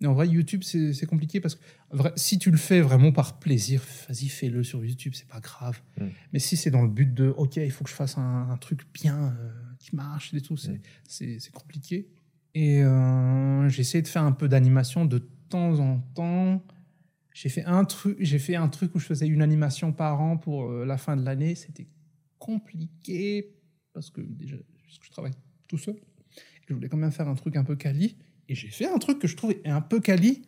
Mais 0.00 0.06
en 0.08 0.14
vrai, 0.14 0.26
YouTube, 0.28 0.62
c'est 0.64 0.92
c'est 0.94 1.04
compliqué 1.06 1.40
parce 1.40 1.56
que 1.56 1.60
vrai, 1.90 2.10
si 2.16 2.38
tu 2.38 2.50
le 2.50 2.56
fais 2.56 2.80
vraiment 2.80 3.12
par 3.12 3.38
plaisir, 3.38 3.82
vas-y, 4.08 4.28
fais-le 4.28 4.64
sur 4.64 4.82
YouTube, 4.84 5.12
c'est 5.14 5.28
pas 5.28 5.40
grave. 5.40 5.78
Mm. 6.00 6.06
Mais 6.32 6.38
si 6.38 6.56
c'est 6.56 6.70
dans 6.70 6.82
le 6.82 6.88
but 6.88 7.12
de, 7.12 7.28
OK, 7.36 7.56
il 7.56 7.70
faut 7.70 7.84
que 7.84 7.90
je 7.90 7.94
fasse 7.94 8.16
un, 8.16 8.48
un 8.50 8.56
truc 8.56 8.86
bien, 8.94 9.34
euh, 9.38 9.50
qui 9.78 9.94
marche 9.94 10.32
et 10.34 10.40
tout, 10.40 10.56
c'est 10.56 10.72
Mm. 10.72 10.80
c'est- 11.06 11.38
c'est 11.38 11.52
compliqué. 11.52 12.08
Et 12.54 12.82
euh, 12.82 13.68
j'ai 13.68 13.82
essayé 13.82 14.00
de 14.02 14.08
faire 14.08 14.22
un 14.24 14.32
peu 14.32 14.48
d'animation 14.48 15.04
de 15.04 15.18
temps 15.50 15.78
en 15.78 15.98
temps. 16.14 16.64
J'ai 17.40 17.48
fait 17.48 17.64
un 17.64 17.86
truc, 17.86 18.18
j'ai 18.20 18.38
fait 18.38 18.54
un 18.54 18.68
truc 18.68 18.94
où 18.94 18.98
je 18.98 19.06
faisais 19.06 19.26
une 19.26 19.40
animation 19.40 19.94
par 19.94 20.20
an 20.20 20.36
pour 20.36 20.70
euh, 20.70 20.84
la 20.84 20.98
fin 20.98 21.16
de 21.16 21.24
l'année. 21.24 21.54
C'était 21.54 21.86
compliqué 22.38 23.54
parce 23.94 24.10
que 24.10 24.20
déjà, 24.20 24.56
parce 24.84 24.98
que 24.98 25.06
je 25.06 25.10
travaille 25.10 25.32
tout 25.66 25.78
seul. 25.78 25.96
Je 26.68 26.74
voulais 26.74 26.90
quand 26.90 26.98
même 26.98 27.10
faire 27.10 27.28
un 27.28 27.34
truc 27.34 27.56
un 27.56 27.64
peu 27.64 27.76
quali. 27.76 28.18
Et 28.50 28.54
j'ai 28.54 28.68
fait 28.68 28.86
un 28.86 28.98
truc 28.98 29.20
que 29.20 29.26
je 29.26 29.36
trouvais 29.36 29.62
un 29.64 29.80
peu 29.80 30.00
quali. 30.00 30.42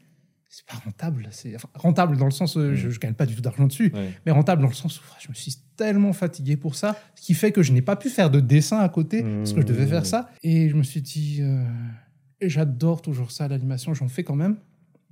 C'est 0.51 0.66
pas 0.66 0.74
rentable. 0.84 1.28
C'est 1.30 1.57
enfin, 1.57 1.70
rentable 1.76 2.18
dans 2.18 2.26
le 2.26 2.30
sens, 2.30 2.59
euh, 2.59 2.74
je, 2.74 2.90
je 2.90 3.01
gagne 3.01 3.14
pas 3.14 3.24
du 3.24 3.34
tout 3.34 3.40
d'argent 3.40 3.66
dessus, 3.66 3.90
ouais. 3.95 4.11
mais 4.26 4.32
rentable 4.32 4.61
dans 4.61 4.68
le 4.68 4.74
sens 4.74 5.01
où 5.01 5.05
je 5.18 5.30
me 5.30 5.34
suis 5.34 5.55
tellement 5.78 6.12
fatigué 6.12 6.59
pour 6.59 6.74
ça, 6.74 7.01
ce 7.14 7.22
qui 7.22 7.32
fait 7.32 7.53
que 7.53 7.62
je 7.62 7.72
n'ai 7.72 7.80
pas 7.80 7.97
pu 7.97 8.11
faire 8.11 8.30
de 8.30 8.40
dessin 8.40 8.80
à 8.80 8.90
côté 8.90 9.22
parce 9.22 9.55
que 9.55 9.62
je 9.62 9.66
devais 9.66 9.86
faire 9.86 10.05
ça. 10.05 10.28
Et 10.43 10.68
je 10.68 10.76
me 10.76 10.82
suis 10.82 11.01
dit, 11.01 11.38
euh, 11.40 11.64
j'adore 12.43 13.01
toujours 13.01 13.30
ça, 13.30 13.49
l'animation. 13.49 13.95
J'en 13.95 14.09
fais 14.09 14.24
quand 14.24 14.36
même. 14.36 14.59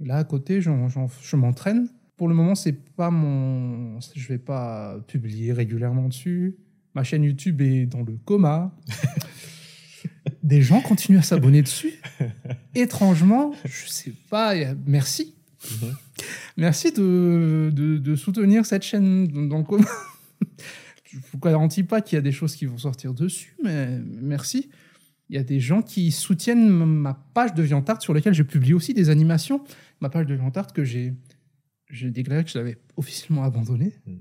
Là 0.00 0.16
à 0.16 0.24
côté, 0.24 0.60
je 0.60 1.36
m'entraîne. 1.36 1.88
Pour 2.16 2.28
le 2.28 2.34
moment, 2.34 2.54
c'est 2.54 2.72
pas 2.72 3.10
mon, 3.10 3.98
je 4.14 4.28
vais 4.28 4.38
pas 4.38 4.98
publier 5.06 5.52
régulièrement 5.52 6.08
dessus. 6.08 6.56
Ma 6.94 7.04
chaîne 7.04 7.22
YouTube 7.22 7.60
est 7.60 7.86
dans 7.86 8.02
le 8.02 8.16
coma. 8.24 8.74
Des 10.42 10.62
gens 10.62 10.80
continuent 10.80 11.18
à 11.18 11.22
s'abonner 11.22 11.62
dessus. 11.62 11.92
Étrangement, 12.74 13.52
je 13.64 13.88
sais 13.88 14.12
pas. 14.28 14.54
Merci. 14.86 15.34
Mhm. 15.64 15.96
Merci 16.56 16.92
de, 16.92 17.70
de, 17.72 17.98
de 17.98 18.16
soutenir 18.16 18.66
cette 18.66 18.82
chaîne 18.82 19.48
dans 19.48 19.58
le 19.58 19.64
coma. 19.64 19.86
Je 21.04 21.18
vous 21.32 21.38
garantis 21.38 21.82
pas 21.82 22.00
qu'il 22.00 22.16
y 22.16 22.18
a 22.18 22.22
des 22.22 22.32
choses 22.32 22.54
qui 22.54 22.66
vont 22.66 22.78
sortir 22.78 23.14
dessus, 23.14 23.56
mais 23.62 23.98
merci. 24.20 24.70
Il 25.28 25.36
y 25.36 25.38
a 25.38 25.44
des 25.44 25.60
gens 25.60 25.82
qui 25.82 26.10
soutiennent 26.10 26.68
ma 26.68 27.14
page 27.34 27.54
de 27.54 27.62
Viantart 27.62 28.02
sur 28.02 28.12
laquelle 28.12 28.34
je 28.34 28.42
publie 28.42 28.74
aussi 28.74 28.94
des 28.94 29.10
animations. 29.10 29.62
Ma 30.00 30.08
page 30.08 30.26
de 30.26 30.34
Viantart 30.34 30.72
que 30.72 30.84
j'ai 30.84 31.14
j'ai 31.92 32.10
déclaré 32.12 32.44
que 32.44 32.50
je 32.50 32.56
l'avais 32.58 32.78
officiellement 32.96 33.42
abandonnée 33.42 33.92
Mm. 34.06 34.12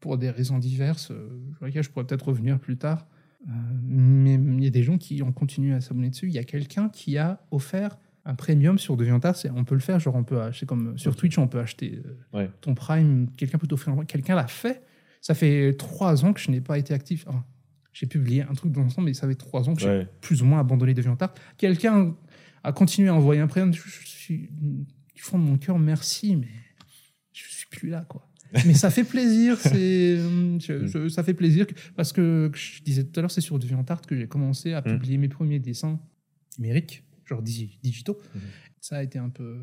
pour 0.00 0.18
des 0.18 0.28
raisons 0.30 0.58
diverses, 0.58 1.12
euh, 1.12 1.28
sur 1.56 1.66
lesquelles 1.66 1.84
je 1.84 1.90
pourrais 1.90 2.04
peut-être 2.04 2.26
revenir 2.26 2.58
plus 2.58 2.76
tard. 2.76 3.06
Euh, 3.48 3.52
mais 3.84 4.34
il 4.34 4.64
y 4.64 4.66
a 4.66 4.70
des 4.70 4.82
gens 4.82 4.98
qui 4.98 5.22
ont 5.22 5.30
continué 5.32 5.72
à 5.72 5.80
s'abonner 5.80 6.10
dessus. 6.10 6.26
Il 6.26 6.32
y 6.32 6.38
a 6.38 6.44
quelqu'un 6.44 6.88
qui 6.88 7.18
a 7.18 7.44
offert 7.52 7.96
un 8.24 8.34
premium 8.34 8.76
sur 8.78 8.96
DeviantArt. 8.96 9.36
On 9.54 9.62
peut 9.64 9.74
le 9.76 9.80
faire, 9.80 10.00
genre 10.00 10.16
on 10.16 10.24
peut 10.24 10.40
acheter 10.42 10.66
comme 10.66 10.96
sur 10.98 11.12
Ok. 11.12 11.18
Twitch, 11.18 11.38
on 11.38 11.46
peut 11.48 11.60
acheter 11.60 12.02
euh, 12.04 12.38
Ouais. 12.38 12.50
ton 12.60 12.74
Prime. 12.74 13.28
Quelqu'un 13.36 13.58
peut 13.58 13.66
t'offrir. 13.68 13.94
un- 13.98 14.04
Quelqu'un 14.04 14.34
l'a 14.34 14.46
fait. 14.48 14.82
Ça 15.20 15.34
fait 15.34 15.74
trois 15.76 16.24
ans 16.24 16.32
que 16.32 16.40
je 16.40 16.50
n'ai 16.50 16.60
pas 16.60 16.78
été 16.78 16.92
actif. 16.94 17.24
Enfin, 17.28 17.44
j'ai 17.92 18.06
publié 18.06 18.42
un 18.42 18.54
truc 18.54 18.72
dans 18.72 18.82
l'ensemble, 18.82 19.06
mais 19.08 19.14
ça 19.14 19.28
fait 19.28 19.34
trois 19.36 19.68
ans 19.68 19.74
que 19.74 19.80
j'ai 19.80 20.06
plus 20.20 20.42
ou 20.42 20.44
moins 20.46 20.58
abandonné 20.58 20.94
DeviantArt. 20.94 21.34
Quelqu'un 21.56 22.16
a 22.64 22.72
continué 22.72 23.08
à 23.08 23.14
envoyer 23.14 23.40
un 23.40 23.46
premium. 23.46 23.72
Je, 23.72 23.80
je 23.82 24.06
suis 24.08 24.50
du 25.22 25.28
fond 25.28 25.38
de 25.38 25.44
mon 25.44 25.56
cœur, 25.56 25.78
merci, 25.78 26.34
mais 26.36 26.48
je 27.32 27.42
suis 27.48 27.66
plus 27.68 27.88
là, 27.88 28.04
quoi. 28.08 28.28
Mais 28.66 28.74
ça 28.74 28.90
fait 28.90 29.04
plaisir, 29.04 29.56
c'est, 29.58 30.16
euh, 30.18 31.08
ça 31.08 31.22
fait 31.22 31.32
plaisir 31.32 31.64
parce 31.96 32.12
que 32.12 32.50
que 32.52 32.58
je 32.58 32.82
disais 32.82 33.04
tout 33.04 33.18
à 33.18 33.22
l'heure, 33.22 33.30
c'est 33.30 33.40
sur 33.40 33.58
DeviantArt 33.58 34.02
que 34.02 34.14
j'ai 34.16 34.26
commencé 34.28 34.74
à 34.74 34.80
Mm. 34.80 34.84
publier 34.84 35.16
mes 35.18 35.28
premiers 35.28 35.58
dessins 35.58 35.98
numériques, 36.58 37.02
genre 37.24 37.40
digi- 37.42 37.78
digitaux. 37.82 38.18
Mhm. 38.34 38.40
Ça 38.80 38.96
a 38.96 39.02
été 39.02 39.18
un 39.18 39.30
peu 39.30 39.58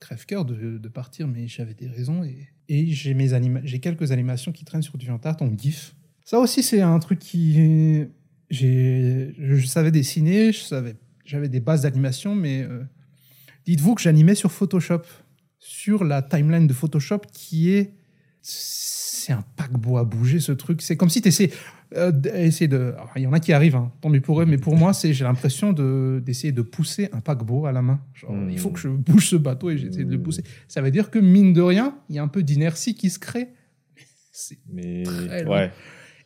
crève-cœur 0.00 0.44
de, 0.44 0.78
de 0.78 0.88
partir, 0.88 1.28
mais 1.28 1.46
j'avais 1.46 1.74
des 1.74 1.86
raisons 1.88 2.24
et, 2.24 2.48
et 2.68 2.86
j'ai 2.90 3.14
mes 3.14 3.28
j'ai 3.64 3.78
quelques 3.80 4.10
animations 4.10 4.50
qui 4.50 4.64
traînent 4.64 4.82
sur 4.82 4.98
DeviantArt 4.98 5.40
en 5.42 5.56
GIF. 5.56 5.94
Ça 6.24 6.40
aussi, 6.40 6.62
c'est 6.64 6.80
un 6.80 6.98
truc 6.98 7.20
qui 7.20 8.06
j'ai, 8.50 9.34
je 9.38 9.66
savais 9.66 9.92
dessiner, 9.92 10.52
je 10.52 10.60
savais, 10.60 10.96
j'avais 11.24 11.48
des 11.48 11.60
bases 11.60 11.82
d'animation, 11.82 12.34
mais 12.34 12.62
euh, 12.62 12.82
dites-vous 13.66 13.94
que 13.94 14.02
j'animais 14.02 14.34
sur 14.34 14.50
Photoshop, 14.52 15.02
sur 15.58 16.04
la 16.04 16.22
timeline 16.22 16.66
de 16.66 16.72
Photoshop 16.72 17.20
qui 17.32 17.70
est 17.72 17.92
c'est 18.42 19.32
un 19.32 19.42
paquebot 19.56 19.96
à 19.98 20.04
bouger 20.04 20.38
ce 20.38 20.52
truc. 20.52 20.80
C'est 20.82 20.96
comme 20.96 21.10
si 21.10 21.20
tu 21.20 21.28
essayais 21.28 21.50
d'essayer 22.12 22.68
de. 22.68 22.92
alors, 22.96 23.10
Il 23.16 23.22
y 23.22 23.26
en 23.26 23.32
a 23.32 23.40
qui 23.40 23.52
arrivent, 23.52 23.74
hein, 23.74 23.92
tant 24.00 24.08
mieux 24.08 24.20
pour 24.20 24.40
eux, 24.40 24.46
mais 24.46 24.56
pour 24.58 24.76
moi, 24.76 24.92
c'est 24.92 25.12
j'ai 25.12 25.24
l'impression 25.24 25.72
de 25.72 26.22
d'essayer 26.24 26.52
de 26.52 26.62
pousser 26.62 27.08
un 27.12 27.20
paquebot 27.20 27.66
à 27.66 27.72
la 27.72 27.82
main. 27.82 28.00
Genre, 28.14 28.32
Mm. 28.32 28.50
Il 28.50 28.58
faut 28.58 28.70
que 28.70 28.78
je 28.78 28.88
bouge 28.88 29.28
ce 29.30 29.36
bateau 29.36 29.70
et 29.70 29.78
j'essaie 29.78 30.04
de 30.04 30.12
le 30.12 30.22
pousser. 30.22 30.44
Ça 30.68 30.80
veut 30.80 30.92
dire 30.92 31.10
que 31.10 31.18
mine 31.18 31.52
de 31.52 31.60
rien, 31.60 31.96
il 32.08 32.14
y 32.16 32.18
a 32.20 32.22
un 32.22 32.28
peu 32.28 32.44
d'inertie 32.44 32.94
qui 32.94 33.10
se 33.10 33.18
crée. 33.18 33.48
C'est 34.30 34.58
Mais 34.68 35.02
Très 35.02 35.42
long. 35.44 35.52
ouais. 35.52 35.72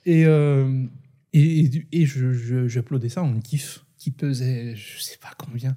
et, 0.05 0.27
euh, 0.27 0.85
et, 1.33 1.61
et, 1.61 1.87
et 1.93 2.07
je, 2.07 2.33
je, 2.33 2.69
j'uploadais 2.69 3.09
ça 3.09 3.23
en 3.23 3.41
GIF 3.41 3.85
qui 3.97 4.11
pesait 4.11 4.75
je 4.75 5.01
sais 5.01 5.19
pas 5.19 5.31
combien. 5.39 5.75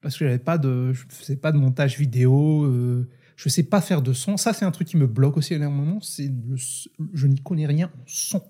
Parce 0.00 0.16
que 0.16 0.24
j'avais 0.24 0.38
pas 0.38 0.56
de, 0.58 0.92
je 0.92 1.04
faisais 1.08 1.36
pas 1.36 1.52
de 1.52 1.58
montage 1.58 1.98
vidéo, 1.98 2.64
euh, 2.64 3.08
je 3.36 3.48
sais 3.48 3.62
pas 3.64 3.80
faire 3.80 4.00
de 4.02 4.12
son. 4.12 4.36
Ça, 4.36 4.52
c'est 4.52 4.64
un 4.64 4.70
truc 4.70 4.88
qui 4.88 4.96
me 4.96 5.06
bloque 5.06 5.36
aussi 5.36 5.54
énormément. 5.54 6.00
C'est 6.00 6.30
le, 6.48 6.54
s- 6.56 6.88
je 7.12 7.26
n'y 7.26 7.40
connais 7.42 7.66
rien 7.66 7.86
en 7.94 8.02
son. 8.06 8.42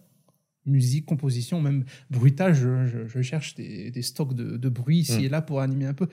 Musique, 0.67 1.07
composition, 1.07 1.61
même 1.61 1.85
bruitage. 2.11 2.59
Je, 2.61 2.87
je- 2.87 3.09
je 3.09 3.23
cherche 3.23 3.55
des, 3.55 3.91
des 3.91 4.03
stocks 4.03 4.35
de, 4.35 4.57
de 4.57 4.69
bruit 4.69 4.99
ici 4.99 5.19
Mm. 5.23 5.25
et 5.25 5.29
là 5.29 5.43
pour 5.43 5.61
animer 5.61 5.87
un 5.87 5.95
peu. 5.95 6.07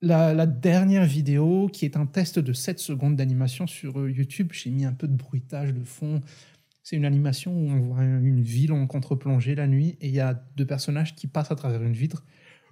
La, 0.00 0.32
la 0.32 0.46
dernière 0.46 1.04
vidéo, 1.04 1.68
qui 1.72 1.84
est 1.84 1.96
un 1.96 2.06
test 2.06 2.38
de 2.38 2.52
7 2.52 2.78
secondes 2.78 3.16
d'animation 3.16 3.66
sur 3.66 3.98
euh, 3.98 4.10
YouTube, 4.10 4.50
j'ai 4.52 4.70
mis 4.70 4.84
un 4.84 4.92
peu 4.92 5.08
de 5.08 5.16
bruitage 5.16 5.74
de 5.74 5.82
fond. 5.82 6.20
C'est 6.84 6.94
une 6.96 7.04
animation 7.04 7.52
où 7.52 7.68
on 7.70 7.80
voit 7.80 8.04
une 8.04 8.40
ville 8.40 8.72
en 8.72 8.86
contre-plongée 8.86 9.54
la 9.56 9.66
nuit 9.66 9.98
et 10.00 10.08
il 10.08 10.14
y 10.14 10.20
a 10.20 10.40
deux 10.56 10.64
personnages 10.64 11.14
qui 11.16 11.26
passent 11.26 11.50
à 11.50 11.56
travers 11.56 11.82
une 11.82 11.92
vitre. 11.92 12.24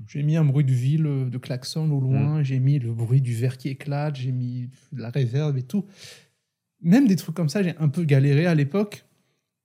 J'ai 0.06 0.22
mis 0.22 0.36
un 0.36 0.44
bruit 0.44 0.64
de 0.64 0.72
ville, 0.72 1.06
euh, 1.06 1.30
de 1.30 1.38
klaxon 1.38 1.90
au 1.90 2.00
loin, 2.00 2.42
j'ai 2.42 2.58
mis 2.58 2.78
le 2.78 2.92
bruit 2.92 3.20
du 3.20 3.34
verre 3.34 3.56
qui 3.56 3.68
éclate, 3.68 4.16
j'ai 4.16 4.32
mis 4.32 4.68
de 4.92 5.00
la 5.00 5.10
réverb 5.10 5.56
et 5.56 5.62
tout. 5.62 5.86
Même 6.82 7.06
des 7.06 7.16
trucs 7.16 7.34
comme 7.34 7.48
ça, 7.48 7.62
j'ai 7.62 7.76
un 7.78 7.88
peu 7.88 8.04
galéré 8.04 8.46
à 8.46 8.54
l'époque. 8.54 9.04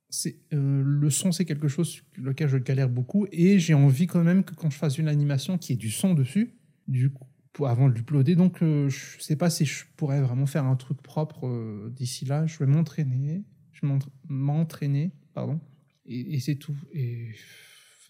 C'est 0.08 0.36
euh, 0.52 0.82
le 0.84 1.10
son, 1.10 1.32
c'est 1.32 1.44
quelque 1.44 1.68
chose 1.68 1.88
sur 1.88 2.04
lequel 2.18 2.48
je 2.48 2.58
galère 2.58 2.88
beaucoup 2.88 3.26
et 3.32 3.58
j'ai 3.58 3.74
envie 3.74 4.06
quand 4.06 4.22
même 4.22 4.44
que 4.44 4.54
quand 4.54 4.68
je 4.70 4.76
fasse 4.76 4.98
une 4.98 5.08
animation 5.08 5.56
qui 5.56 5.72
ait 5.72 5.76
du 5.76 5.90
son 5.90 6.14
dessus, 6.14 6.54
du 6.86 7.10
coup, 7.10 7.26
pour, 7.52 7.68
avant 7.68 7.88
de 7.88 7.94
l'uploader, 7.94 8.34
donc 8.34 8.62
euh, 8.62 8.88
je 8.88 9.20
sais 9.20 9.36
pas 9.36 9.48
si 9.48 9.64
je 9.64 9.84
pourrais 9.96 10.20
vraiment 10.20 10.46
faire 10.46 10.64
un 10.64 10.76
truc 10.76 11.00
propre 11.00 11.46
euh, 11.46 11.90
d'ici 11.94 12.24
là. 12.26 12.46
Je 12.46 12.58
vais 12.58 12.66
m'entraîner, 12.66 13.44
je 13.72 13.86
vais 13.86 13.98
m'entraîner, 14.28 15.12
pardon, 15.32 15.60
et, 16.04 16.34
et 16.34 16.40
c'est 16.40 16.56
tout. 16.56 16.76
Et 16.92 17.30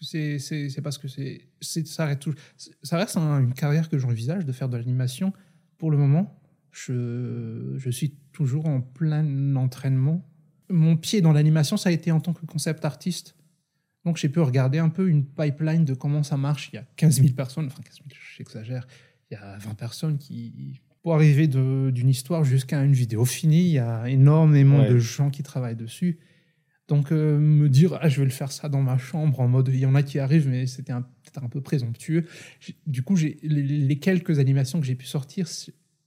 c'est 0.03 0.37
c'est 0.39 0.69
c'est 0.69 0.81
parce 0.81 0.97
que 0.97 1.07
c'est 1.07 1.47
c'est- 1.61 1.87
ça 1.87 2.05
reste 2.05 2.19
tout- 2.21 2.35
ça 2.83 2.97
reste 2.97 3.17
un- 3.17 3.39
une 3.41 3.53
carrière 3.53 3.89
que 3.89 3.97
j'envisage 3.97 4.45
de 4.45 4.51
faire 4.51 4.69
de 4.69 4.77
l'animation. 4.77 5.33
Pour 5.77 5.89
le 5.91 5.97
moment, 5.97 6.39
je 6.71 7.73
je 7.77 7.89
suis 7.89 8.15
toujours 8.31 8.67
en 8.67 8.81
plein 8.81 9.55
entraînement. 9.55 10.27
Mon 10.69 10.97
pied 10.97 11.21
dans 11.21 11.33
l'animation, 11.33 11.77
ça 11.77 11.89
a 11.89 11.91
été 11.91 12.11
en 12.11 12.19
tant 12.19 12.33
que 12.33 12.45
concept 12.45 12.85
artiste. 12.85 13.35
Donc 14.05 14.17
j'ai 14.17 14.29
pu 14.29 14.39
regarder 14.39 14.79
un 14.79 14.89
peu 14.89 15.07
une 15.09 15.25
pipeline 15.25 15.85
de 15.85 15.93
comment 15.93 16.23
ça 16.23 16.35
marche. 16.37 16.69
Il 16.73 16.75
y 16.75 16.79
a 16.79 16.85
15 16.97 17.21
000 17.21 17.33
personnes, 17.33 17.67
enfin 17.67 17.81
15 17.83 17.97
000, 17.97 18.07
j'exagère, 18.37 18.85
il 19.31 19.35
y 19.35 19.37
a 19.37 19.57
20 19.59 19.75
personnes 19.75 20.17
qui... 20.17 20.81
Pour 21.03 21.13
arriver 21.15 21.47
de- 21.47 21.89
d'une 21.93 22.09
histoire 22.09 22.43
jusqu'à 22.45 22.81
une 22.83 22.93
vidéo 22.93 23.23
finie, 23.25 23.65
il 23.65 23.71
y 23.73 23.79
a 23.79 24.09
énormément 24.09 24.79
Ouais. 24.79 24.89
de 24.89 24.97
gens 24.97 25.29
qui 25.29 25.43
travaillent 25.43 25.75
dessus. 25.75 26.17
Donc 26.89 27.11
euh, 27.11 27.39
me 27.39 27.69
dire, 27.69 27.97
ah, 28.01 28.09
je 28.09 28.19
vais 28.19 28.25
le 28.25 28.31
faire 28.31 28.51
ça 28.51 28.67
dans 28.69 28.81
ma 28.81 28.97
chambre, 28.97 29.39
en 29.39 29.47
mode, 29.47 29.69
il 29.69 29.79
y 29.79 29.85
en 29.85 29.95
a 29.95 30.03
qui 30.03 30.19
arrivent, 30.19 30.49
mais 30.49 30.67
c'était 30.67 30.91
un- 30.91 31.01
peut-être 31.01 31.43
un 31.43 31.47
peu 31.49 31.61
présomptueux. 31.61 32.25
Du 32.87 33.03
coup, 33.03 33.15
j'ai- 33.15 33.37
les, 33.41 33.61
les 33.63 33.99
quelques 33.99 34.39
animations 34.39 34.79
que 34.81 34.85
j'ai 34.85 34.95
pu 34.95 35.05
sortir, 35.05 35.47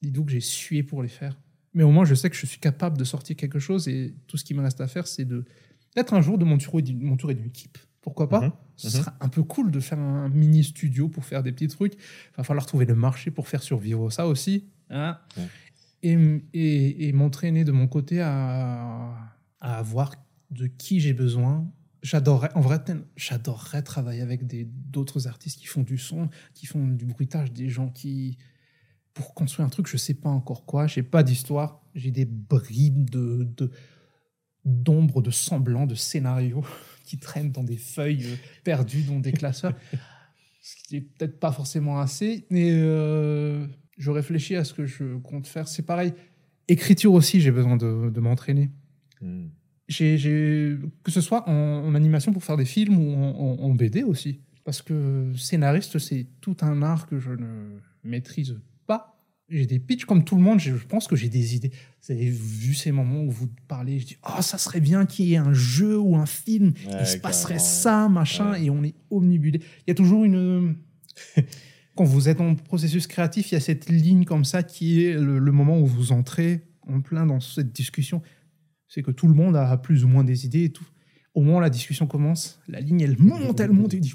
dites-vous 0.03 0.25
que 0.25 0.33
j'ai 0.33 0.41
sué 0.41 0.83
pour 0.83 1.03
les 1.03 1.09
faire. 1.09 1.39
Mais 1.73 1.83
au 1.83 1.91
moins, 1.91 2.05
je 2.05 2.15
sais 2.15 2.29
que 2.31 2.37
je 2.37 2.45
suis 2.47 2.59
capable 2.61 2.99
de 2.99 3.05
sortir 3.05 3.37
quelque 3.37 3.59
chose 3.59 3.89
et 3.89 4.15
tout 4.27 4.37
ce 4.37 4.45
qui 4.45 4.55
me 4.55 4.61
reste 4.63 4.81
à 4.81 4.87
faire, 4.87 5.07
c'est 5.07 5.25
de 5.25 5.45
d'être 5.95 6.13
un 6.13 6.21
jour 6.21 6.37
de 6.37 6.45
m'entourer 6.45 6.83
d'une 6.83 7.03
m'entourer 7.03 7.35
d'une 7.35 7.47
équipe. 7.47 7.79
Pourquoi 8.03 8.29
pas? 8.29 8.41
Mhm, 8.43 8.53
Ce 8.77 8.87
mhm. 8.89 8.93
serait 8.93 9.11
un 9.21 9.29
peu 9.29 9.43
cool 9.43 9.71
de 9.71 9.81
faire 9.81 9.99
un 9.99 10.29
mini 10.29 10.63
studio 10.63 11.09
pour 11.09 11.25
faire 11.25 11.43
des 11.43 11.53
petits 11.53 11.69
trucs. 11.69 11.95
Il 11.95 12.37
va 12.37 12.45
falloir 12.45 12.67
trouver 12.67 12.85
le 12.85 12.95
marché 12.95 13.31
pour 13.31 13.49
faire 13.49 13.63
survivre 13.63 14.11
ça 14.11 14.27
aussi. 14.29 14.67
hein. 14.91 15.19
Ouais. 15.39 15.47
Et, 16.03 16.13
et, 16.53 17.09
et 17.09 17.13
m'entraîner 17.13 17.65
de 17.65 17.73
mon 17.73 17.89
côté 17.89 18.21
à, 18.21 19.15
à 19.61 19.79
avoir 19.79 20.15
de 20.51 20.67
qui 20.67 21.01
j'ai 21.01 21.13
besoin. 21.13 21.71
J'adorerais, 22.03 22.51
en 22.55 22.61
vrai, 22.61 22.79
j'adorerais 23.17 23.83
travailler 23.83 24.21
avec 24.21 24.47
des- 24.47 24.65
d'autres 24.65 25.27
artistes 25.27 25.59
qui 25.59 25.67
font 25.67 25.83
du 25.83 25.99
son, 25.99 26.29
qui 26.55 26.67
font 26.67 26.87
du 26.87 27.05
bruitage, 27.05 27.53
des 27.53 27.69
gens 27.69 27.89
qui, 27.89 28.39
pour 29.15 29.35
construire 29.35 29.67
un 29.67 29.71
truc, 29.71 29.87
je 29.89 29.97
sais 29.97 30.15
pas 30.15 30.29
encore 30.29 30.67
quoi, 30.67 30.87
j'ai 30.87 31.03
pas 31.03 31.23
d'histoire, 31.23 31.83
j'ai 31.95 32.11
des 32.11 32.25
bribes 32.27 33.11
de, 33.11 33.49
de 33.57 33.71
d'ombre, 34.65 35.23
de 35.23 35.31
semblant, 35.31 35.87
de 35.87 35.95
scénario 35.95 36.65
qui 37.05 37.19
traînent 37.19 37.53
dans 37.53 37.63
des 37.65 37.77
feuilles 37.77 38.25
euh, 38.25 38.37
perdues 38.65 39.03
dans 39.05 39.21
des 39.21 39.33
classeurs. 39.33 39.75
Ce 40.63 40.75
qui 40.83 40.97
est 40.97 41.01
peut-être 41.01 41.39
pas 41.39 41.53
forcément 41.53 42.01
assez, 42.01 42.45
mais 42.51 42.71
euh, 42.73 43.67
je 43.99 44.11
réfléchis 44.11 44.57
à 44.57 44.65
ce 44.65 44.75
que 44.75 44.85
je 44.85 45.17
compte 45.19 45.47
faire. 45.47 45.69
C'est 45.69 45.85
pareil, 45.85 46.13
écriture 46.67 47.13
aussi, 47.13 47.41
j'ai 47.41 47.53
besoin 47.53 47.77
de, 47.77 48.11
de 48.11 48.21
m'entraîner. 48.21 48.71
Hmm. 49.21 49.47
J'ai, 49.89 50.77
que 51.05 51.11
ce 51.13 51.21
soit 51.21 51.49
en, 51.49 51.53
en 51.53 51.95
animation 51.95 52.33
pour 52.33 52.43
faire 52.43 52.57
des 52.57 52.65
films 52.65 52.99
ou 52.99 53.15
en, 53.15 53.29
en- 53.31 53.63
en 53.63 53.75
BD 53.75 54.03
aussi. 54.03 54.41
Parce 54.65 54.83
que 54.83 55.33
scénariste, 55.37 55.99
c'est 56.01 56.27
tout 56.41 56.57
un 56.63 56.83
art 56.83 57.07
que 57.07 57.21
je 57.21 57.31
ne 57.31 57.79
maîtrise 58.03 58.57
pas. 58.87 59.17
J'ai 59.49 59.65
des 59.67 59.79
pitchs 59.79 60.05
comme 60.05 60.25
tout 60.25 60.35
le 60.35 60.43
monde, 60.43 60.59
je 60.59 60.73
pense 60.75 61.07
que 61.07 61.15
j'ai 61.15 61.29
des 61.29 61.55
idées. 61.55 61.71
Vous 62.03 62.13
avez 62.13 62.29
vu 62.29 62.75
ces 62.75 62.91
moments 62.91 63.23
où 63.23 63.31
vous 63.31 63.49
parlez, 63.69 64.01
je 64.01 64.07
dis, 64.07 64.17
oh, 64.29 64.43
ça 64.43 64.59
serait 64.59 64.81
bien 64.81 65.07
qu'il 65.07 65.27
y 65.27 65.35
ait 65.35 65.37
un 65.37 65.53
jeu 65.53 65.97
ou 65.97 66.17
un 66.17 66.27
film, 66.27 66.73
Ouais, 66.89 66.97
il 67.03 67.07
se 67.07 67.17
passerait 67.19 67.61
ça, 67.61 68.09
machin, 68.09 68.51
Ouais. 68.53 68.65
et 68.65 68.71
on 68.71 68.83
est 68.83 68.95
omnibulé. 69.11 69.61
Il 69.87 69.89
y 69.89 69.91
a 69.93 69.95
toujours 69.95 70.25
une... 70.25 70.75
Quand 71.95 72.05
vous 72.05 72.29
êtes 72.29 72.41
en 72.41 72.57
processus 72.57 73.07
créatif, 73.07 73.53
il 73.53 73.55
y 73.55 73.57
a 73.57 73.61
cette 73.61 73.89
ligne 73.89 74.25
comme 74.25 74.45
ça 74.45 74.63
qui 74.65 75.05
est 75.05 75.15
le, 75.15 75.39
le 75.39 75.53
moment 75.53 75.81
où 75.81 75.87
vous 75.87 76.11
entrez 76.13 76.67
en 76.89 77.01
plein 77.01 77.25
dans 77.25 77.41
cette 77.41 77.73
discussion. 77.73 78.21
C'est 78.89 79.03
que 79.03 79.11
tout 79.11 79.27
le 79.29 79.35
monde 79.35 79.57
a 79.57 79.77
plus 79.77 80.05
ou 80.05 80.09
moins 80.09 80.25
des 80.25 80.47
idées 80.47 80.65
et 80.65 80.71
tout. 80.71 80.87
Au 81.35 81.43
moment 81.43 81.59
où 81.59 81.61
la 81.61 81.71
discussion 81.71 82.07
commence, 82.07 82.61
la 82.69 82.81
ligne, 82.81 83.01
elle 83.01 83.19
monte, 83.19 83.61
elle 83.61 83.71
monte, 83.73 83.95
et 83.95 84.01
dit... 84.01 84.15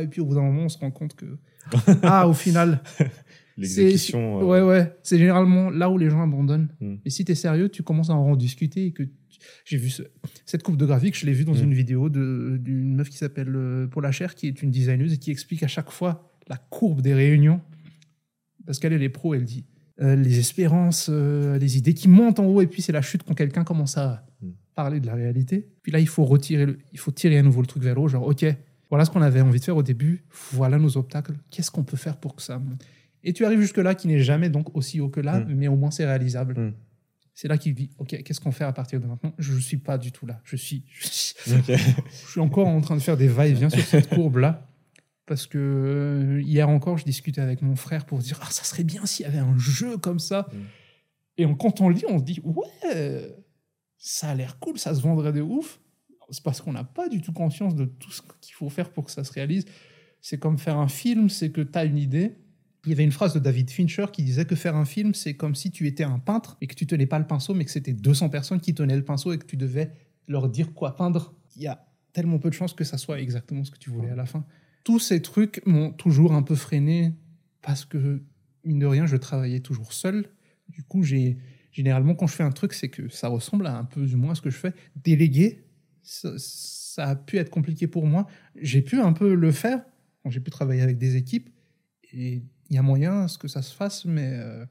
Et 0.00 0.06
puis 0.08 0.20
au 0.20 0.26
bout 0.26 0.34
d'un 0.34 0.42
moment, 0.42 0.62
on 0.64 0.68
se 0.68 0.78
rend 0.78 0.90
compte 0.90 1.14
que... 1.14 1.38
Ah, 2.02 2.28
au 2.28 2.32
final... 2.34 2.82
L'exécution. 3.58 4.40
Euh, 4.40 4.44
Ouais, 4.44 4.62
ouais. 4.62 4.96
C'est 5.02 5.18
généralement 5.18 5.68
là 5.70 5.90
où 5.90 5.98
les 5.98 6.08
gens 6.08 6.22
abandonnent. 6.22 6.68
Mm. 6.80 6.94
Et 7.04 7.10
si 7.10 7.24
tu 7.24 7.32
es 7.32 7.34
sérieux, 7.34 7.68
tu 7.68 7.82
commences 7.82 8.08
à 8.08 8.14
en 8.14 8.34
discuter 8.34 8.86
et 8.86 8.92
que 8.92 9.02
j'ai 9.66 9.76
vu 9.76 9.90
ce- 9.90 10.02
cette 10.46 10.62
coupe 10.62 10.78
de 10.78 10.86
graphique, 10.86 11.18
je 11.18 11.26
l'ai 11.26 11.32
vue 11.34 11.44
dans 11.44 11.52
Mm. 11.54 11.64
une 11.64 11.74
vidéo 11.74 12.08
d'une 12.08 12.94
meuf 12.96 13.10
qui 13.10 13.18
s'appelle 13.18 13.54
euh, 13.54 13.86
Paula 13.86 14.10
Cher, 14.10 14.34
qui 14.34 14.46
est 14.48 14.62
une 14.62 14.70
designeuse 14.70 15.12
et 15.12 15.18
qui 15.18 15.30
explique 15.30 15.62
à 15.62 15.68
chaque 15.68 15.90
fois 15.90 16.32
la 16.48 16.56
courbe 16.56 17.02
des 17.02 17.12
réunions. 17.12 17.60
Parce 18.64 18.78
qu'elle 18.78 18.94
elle 18.94 19.02
est 19.02 19.08
pro, 19.10 19.34
elle 19.34 19.44
dit 19.44 19.64
les 20.16 20.38
espérances, 20.38 21.08
euh, 21.10 21.58
les 21.58 21.78
idées 21.78 21.94
qui 21.94 22.08
montent 22.08 22.40
en 22.40 22.46
haut 22.46 22.60
et 22.62 22.66
puis 22.66 22.82
c'est 22.82 22.92
la 22.92 23.02
chute 23.02 23.22
quand 23.22 23.34
quelqu'un 23.34 23.64
commence 23.64 23.96
à 23.98 24.24
Mm. 24.42 24.48
parler 24.74 25.00
de 25.00 25.06
la 25.06 25.14
réalité. 25.14 25.68
Puis 25.82 25.92
là, 25.92 25.98
il 26.00 26.08
faut 26.08 26.24
retirer, 26.24 26.66
le- 26.66 26.78
il 26.92 26.98
faut 26.98 27.10
tirer 27.12 27.38
à 27.38 27.42
nouveau 27.42 27.60
le 27.60 27.66
truc 27.66 27.82
vers 27.82 27.94
le 27.94 28.00
haut, 28.00 28.08
genre 28.08 28.26
ok, 28.26 28.44
voilà 28.90 29.04
ce 29.04 29.10
qu'on 29.10 29.22
avait 29.22 29.40
envie 29.40 29.60
de 29.60 29.64
faire 29.64 29.76
au 29.76 29.82
début, 29.82 30.24
voilà 30.52 30.78
nos 30.78 30.96
obstacles, 30.96 31.34
qu'est-ce 31.50 31.70
qu'on 31.70 31.84
peut 31.84 31.96
faire 31.96 32.16
pour 32.16 32.34
que 32.36 32.42
ça 32.42 32.58
monte? 32.58 32.84
Et 33.24 33.32
tu 33.32 33.44
arrives 33.44 33.60
jusque-là, 33.60 33.94
qui 33.94 34.08
n'est 34.08 34.18
jamais 34.20 34.50
donc 34.50 34.76
aussi 34.76 35.00
haut 35.00 35.08
que 35.08 35.20
là, 35.20 35.40
Mm. 35.40 35.54
mais 35.54 35.68
au 35.68 35.76
moins 35.76 35.90
c'est 35.92 36.04
réalisable. 36.06 36.58
Mm. 36.58 36.72
C'est 37.34 37.48
là 37.48 37.56
qu'il 37.56 37.72
dit, 37.74 37.88
OK, 37.98 38.20
qu'est-ce 38.22 38.40
qu'on 38.40 38.52
fait 38.52 38.64
à 38.64 38.72
partir 38.72 39.00
de 39.00 39.06
maintenant? 39.06 39.32
Je 39.38 39.54
ne 39.54 39.60
suis 39.60 39.78
pas 39.78 39.96
du 39.96 40.10
tout 40.12 40.26
là. 40.26 40.40
Je 40.44 40.56
suis, 40.56 40.84
je 40.92 41.06
suis, 41.06 41.34
je 42.26 42.30
suis 42.30 42.40
encore 42.40 42.66
en 42.68 42.80
train 42.80 42.94
de 42.96 43.00
faire 43.00 43.16
des 43.16 43.28
va-et-vient 43.28 43.70
sur 43.70 43.82
cette 43.84 44.08
courbe-là. 44.10 44.66
Parce 45.26 45.46
que 45.46 45.58
euh, 45.58 46.42
hier 46.42 46.68
encore, 46.68 46.98
je 46.98 47.04
discutais 47.04 47.40
avec 47.40 47.62
mon 47.62 47.76
frère 47.76 48.06
pour 48.06 48.18
dire, 48.18 48.38
ah, 48.42 48.50
ça 48.50 48.64
serait 48.64 48.84
bien 48.84 49.06
s'il 49.06 49.24
y 49.24 49.28
avait 49.28 49.38
un 49.38 49.56
jeu 49.56 49.96
comme 49.96 50.18
ça. 50.18 50.48
Mm. 50.52 50.56
Et 51.38 51.46
on- 51.46 51.54
quand 51.54 51.80
on 51.80 51.88
le 51.88 51.94
lit, 51.94 52.04
on 52.08 52.18
se 52.18 52.24
dit, 52.24 52.40
ouais, 52.44 53.34
ça 53.98 54.30
a 54.30 54.34
l'air 54.34 54.58
cool, 54.58 54.78
ça 54.78 54.94
se 54.94 55.00
vendrait 55.00 55.32
de 55.32 55.40
ouf. 55.40 55.80
C'est 56.30 56.42
parce 56.42 56.60
qu'on 56.60 56.72
n'a 56.72 56.84
pas 56.84 57.08
du 57.08 57.20
tout 57.20 57.32
conscience 57.32 57.74
de 57.74 57.84
tout 57.84 58.10
ce 58.10 58.22
qu'il 58.40 58.54
faut 58.54 58.68
faire 58.70 58.90
pour 58.90 59.04
que 59.04 59.10
ça 59.10 59.22
se 59.22 59.32
réalise. 59.32 59.64
C'est 60.20 60.38
comme 60.38 60.58
faire 60.58 60.78
un 60.78 60.88
film, 60.88 61.28
c'est 61.28 61.50
que 61.50 61.60
tu 61.60 61.78
as 61.78 61.84
une 61.84 61.98
idée. 61.98 62.36
Il 62.84 62.90
y 62.90 62.92
avait 62.92 63.04
une 63.04 63.12
phrase 63.12 63.32
de 63.34 63.38
David 63.38 63.70
Fincher 63.70 64.06
qui 64.12 64.22
disait 64.24 64.44
que 64.44 64.56
faire 64.56 64.74
un 64.74 64.84
film, 64.84 65.14
c'est 65.14 65.34
comme 65.36 65.54
si 65.54 65.70
tu 65.70 65.86
étais 65.86 66.04
un 66.04 66.18
peintre 66.18 66.56
et 66.60 66.66
que 66.66 66.74
tu 66.74 66.86
tenais 66.86 67.06
pas 67.06 67.18
le 67.18 67.26
pinceau, 67.26 67.54
mais 67.54 67.64
que 67.64 67.70
c'était 67.70 67.92
200 67.92 68.28
personnes 68.28 68.60
qui 68.60 68.74
tenaient 68.74 68.96
le 68.96 69.04
pinceau 69.04 69.32
et 69.32 69.38
que 69.38 69.46
tu 69.46 69.56
devais 69.56 69.92
leur 70.26 70.48
dire 70.48 70.72
quoi 70.72 70.96
peindre. 70.96 71.34
Il 71.56 71.62
y 71.62 71.66
a 71.68 71.86
tellement 72.12 72.38
peu 72.38 72.48
de 72.50 72.54
chances 72.54 72.72
que 72.72 72.84
ça 72.84 72.98
soit 72.98 73.20
exactement 73.20 73.62
ce 73.64 73.70
que 73.70 73.78
tu 73.78 73.90
voulais 73.90 74.10
à 74.10 74.16
la 74.16 74.26
fin. 74.26 74.44
Tous 74.84 74.98
ces 74.98 75.22
trucs 75.22 75.62
m'ont 75.66 75.92
toujours 75.92 76.32
un 76.32 76.42
peu 76.42 76.54
freiné 76.54 77.14
parce 77.60 77.84
que, 77.84 78.22
mine 78.64 78.78
de 78.78 78.86
rien, 78.86 79.06
je 79.06 79.16
travaillais 79.16 79.60
toujours 79.60 79.92
seul. 79.92 80.26
Du 80.68 80.82
coup, 80.82 81.02
j'ai 81.02 81.38
généralement, 81.70 82.14
quand 82.14 82.26
je 82.26 82.34
fais 82.34 82.42
un 82.42 82.50
truc, 82.50 82.72
c'est 82.74 82.88
que 82.88 83.08
ça 83.08 83.28
ressemble 83.28 83.66
à 83.66 83.76
un 83.76 83.84
peu 83.84 84.04
du 84.06 84.16
moins 84.16 84.32
à 84.32 84.34
ce 84.34 84.42
que 84.42 84.50
je 84.50 84.58
fais. 84.58 84.74
Déléguer, 84.96 85.64
ça, 86.02 87.08
a 87.08 87.16
pu 87.16 87.38
être 87.38 87.50
compliqué 87.50 87.86
pour 87.86 88.06
moi. 88.06 88.26
J'ai 88.56 88.82
pu 88.82 89.00
un 89.00 89.12
peu 89.12 89.34
le 89.34 89.52
faire 89.52 89.82
j'ai 90.30 90.40
pu 90.40 90.50
travailler 90.50 90.82
avec 90.82 90.98
des 90.98 91.16
équipes. 91.16 91.50
Et 92.12 92.42
il 92.70 92.76
y 92.76 92.78
a 92.78 92.82
moyen 92.82 93.22
à 93.22 93.28
ce 93.28 93.38
que 93.38 93.48
ça 93.48 93.62
se 93.62 93.74
fasse, 93.74 94.04
mais 94.04 94.38
il 94.38 94.66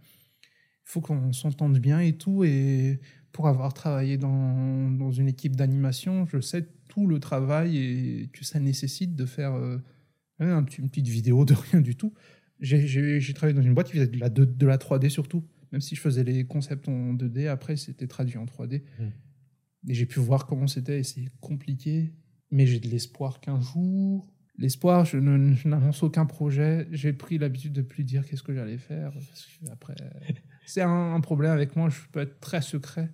faut 0.86 1.02
qu'on 1.02 1.34
s'entende 1.34 1.80
bien 1.80 2.00
et 2.00 2.14
tout. 2.14 2.44
Et 2.44 3.00
pour 3.32 3.48
avoir 3.48 3.74
travaillé 3.74 4.18
dans, 4.18 5.12
une 5.12 5.28
équipe 5.28 5.56
d'animation, 5.56 6.26
je 6.26 6.40
sais 6.40 6.68
tout 6.88 7.08
le 7.08 7.20
travail 7.20 7.78
et 7.78 8.30
que 8.34 8.44
ça 8.44 8.60
nécessite 8.60 9.16
de 9.16 9.26
faire 9.26 9.54
euh, 9.54 9.78
une 10.50 10.66
petite 10.90 11.08
vidéo 11.08 11.46
de 11.46 11.54
rien 11.54 11.82
du 11.82 11.96
tout. 11.96 12.14
J'ai- 12.60 13.34
travaillé 13.34 13.56
dans 13.58 13.64
une 13.66 13.74
boîte 13.74 13.88
qui 13.88 13.94
faisait 13.94 14.08
de 14.08 14.20
la, 14.20 14.30
de 14.30 14.66
la 14.66 14.78
3D 14.78 15.10
surtout. 15.10 15.44
Même 15.72 15.82
si 15.82 15.96
je 15.96 16.02
faisais 16.02 16.24
les 16.24 16.46
concepts 16.46 16.88
en 16.90 17.14
2D, 17.14 17.48
après 17.48 17.76
c'était 17.78 18.08
traduit 18.08 18.38
en 18.38 18.46
3D. 18.46 18.84
Et 19.88 19.94
j'ai 19.94 20.06
pu 20.06 20.20
voir 20.20 20.46
comment 20.46 20.68
c'était 20.68 21.00
et 21.00 21.04
c'est 21.04 21.26
compliqué. 21.40 22.14
Mais 22.52 22.68
j'ai 22.68 22.80
de 22.80 22.88
l'espoir 22.90 23.40
qu'un 23.40 23.60
jour. 23.62 24.28
L'espoir, 24.58 25.06
je 25.06 25.18
n'annonce 25.18 26.04
aucun 26.04 26.26
projet. 26.26 26.88
J'ai 26.92 27.14
pris 27.14 27.38
l'habitude 27.38 27.72
de 27.74 27.82
plus 27.82 28.04
dire 28.04 28.26
qu'est-ce 28.28 28.44
que 28.44 28.54
j'allais 28.54 28.78
faire. 28.78 29.12
Parce 29.14 29.46
que 29.46 29.72
après, 29.72 29.96
c'est 30.68 30.82
un, 30.82 31.14
un 31.16 31.22
problème 31.22 31.52
avec 31.52 31.76
moi. 31.76 31.90
Je 31.90 31.98
peux 32.12 32.20
être 32.20 32.40
très 32.42 32.62
secret. 32.62 33.10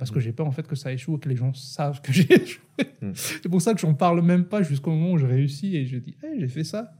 Parce 0.00 0.10
que 0.10 0.18
j'ai 0.18 0.32
peur 0.32 0.46
en 0.46 0.50
fait 0.50 0.66
que 0.66 0.74
ça 0.74 0.92
échoue 0.92 1.16
et 1.16 1.20
que 1.20 1.28
les 1.28 1.36
gens 1.36 1.52
savent 1.54 2.00
que 2.00 2.10
j'ai 2.16 2.32
échoué. 2.32 2.64
Mm. 3.02 3.10
C'est 3.14 3.48
pour 3.48 3.62
ça 3.62 3.72
que 3.74 3.80
j'en 3.80 3.94
parle 3.94 4.20
même 4.22 4.44
pas 4.46 4.62
jusqu'au 4.62 4.90
moment 4.90 5.12
où 5.12 5.18
je 5.18 5.26
réussis 5.26 5.76
et 5.76 5.86
je 5.86 5.98
dis 5.98 6.16
Hey, 6.22 6.40
j'ai 6.40 6.48
fait 6.48 6.64
ça. 6.64 6.92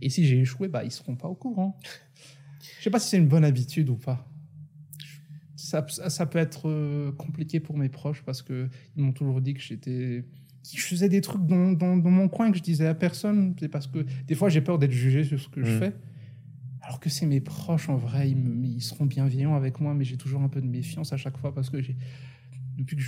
Et 0.00 0.08
si 0.08 0.24
j'ai 0.24 0.40
échoué, 0.40 0.66
bah, 0.66 0.82
ils 0.82 0.90
seront 0.90 1.14
pas 1.14 1.28
au 1.28 1.34
courant. 1.36 1.78
Je 2.78 2.82
sais 2.84 2.90
pas 2.90 2.98
si 2.98 3.10
c'est 3.10 3.18
une 3.18 3.28
bonne 3.28 3.44
habitude 3.44 3.88
ou 3.90 3.94
pas. 3.96 4.26
Ça, 5.54 5.86
ça, 5.88 6.10
ça 6.10 6.26
peut 6.26 6.38
être 6.40 6.68
euh, 6.68 7.12
compliqué 7.12 7.60
pour 7.60 7.76
mes 7.78 7.88
proches 7.88 8.22
parce 8.24 8.42
que 8.42 8.68
ils 8.96 9.02
m'ont 9.04 9.12
toujours 9.12 9.40
dit 9.40 9.54
que 9.54 9.60
j'étais 9.60 10.24
que 10.64 10.78
je 10.80 10.86
faisais 10.86 11.08
des 11.08 11.20
trucs 11.20 11.44
dans, 11.46 11.72
dans, 11.72 11.96
dans 11.96 12.10
mon 12.10 12.28
coin 12.28 12.50
que 12.50 12.56
je 12.58 12.62
disais 12.62 12.86
à 12.86 12.94
personne. 12.94 13.54
C'est 13.60 13.68
parce 13.68 13.86
que 13.86 14.04
des 14.26 14.34
fois 14.34 14.48
j'ai 14.48 14.60
peur 14.60 14.78
d'être 14.78 14.90
jugé 14.92 15.22
sur 15.24 15.38
ce 15.40 15.48
que 15.48 15.62
je 15.64 15.76
Mm. 15.76 15.78
fais. 15.78 15.92
Que 17.02 17.10
c'est 17.10 17.26
mes 17.26 17.40
proches 17.40 17.88
en 17.88 17.96
vrai, 17.96 18.30
ils, 18.30 18.36
me- 18.36 18.64
ils 18.64 18.80
seront 18.80 19.06
bienveillants 19.06 19.56
avec 19.56 19.80
moi, 19.80 19.92
mais 19.92 20.04
j'ai 20.04 20.16
toujours 20.16 20.40
un 20.42 20.48
peu 20.48 20.60
de 20.60 20.66
méfiance 20.68 21.12
à 21.12 21.16
chaque 21.16 21.36
fois 21.36 21.52
parce 21.52 21.68
que 21.68 21.82
j'ai 21.82 21.96
depuis 22.78 22.96
que 22.96 23.02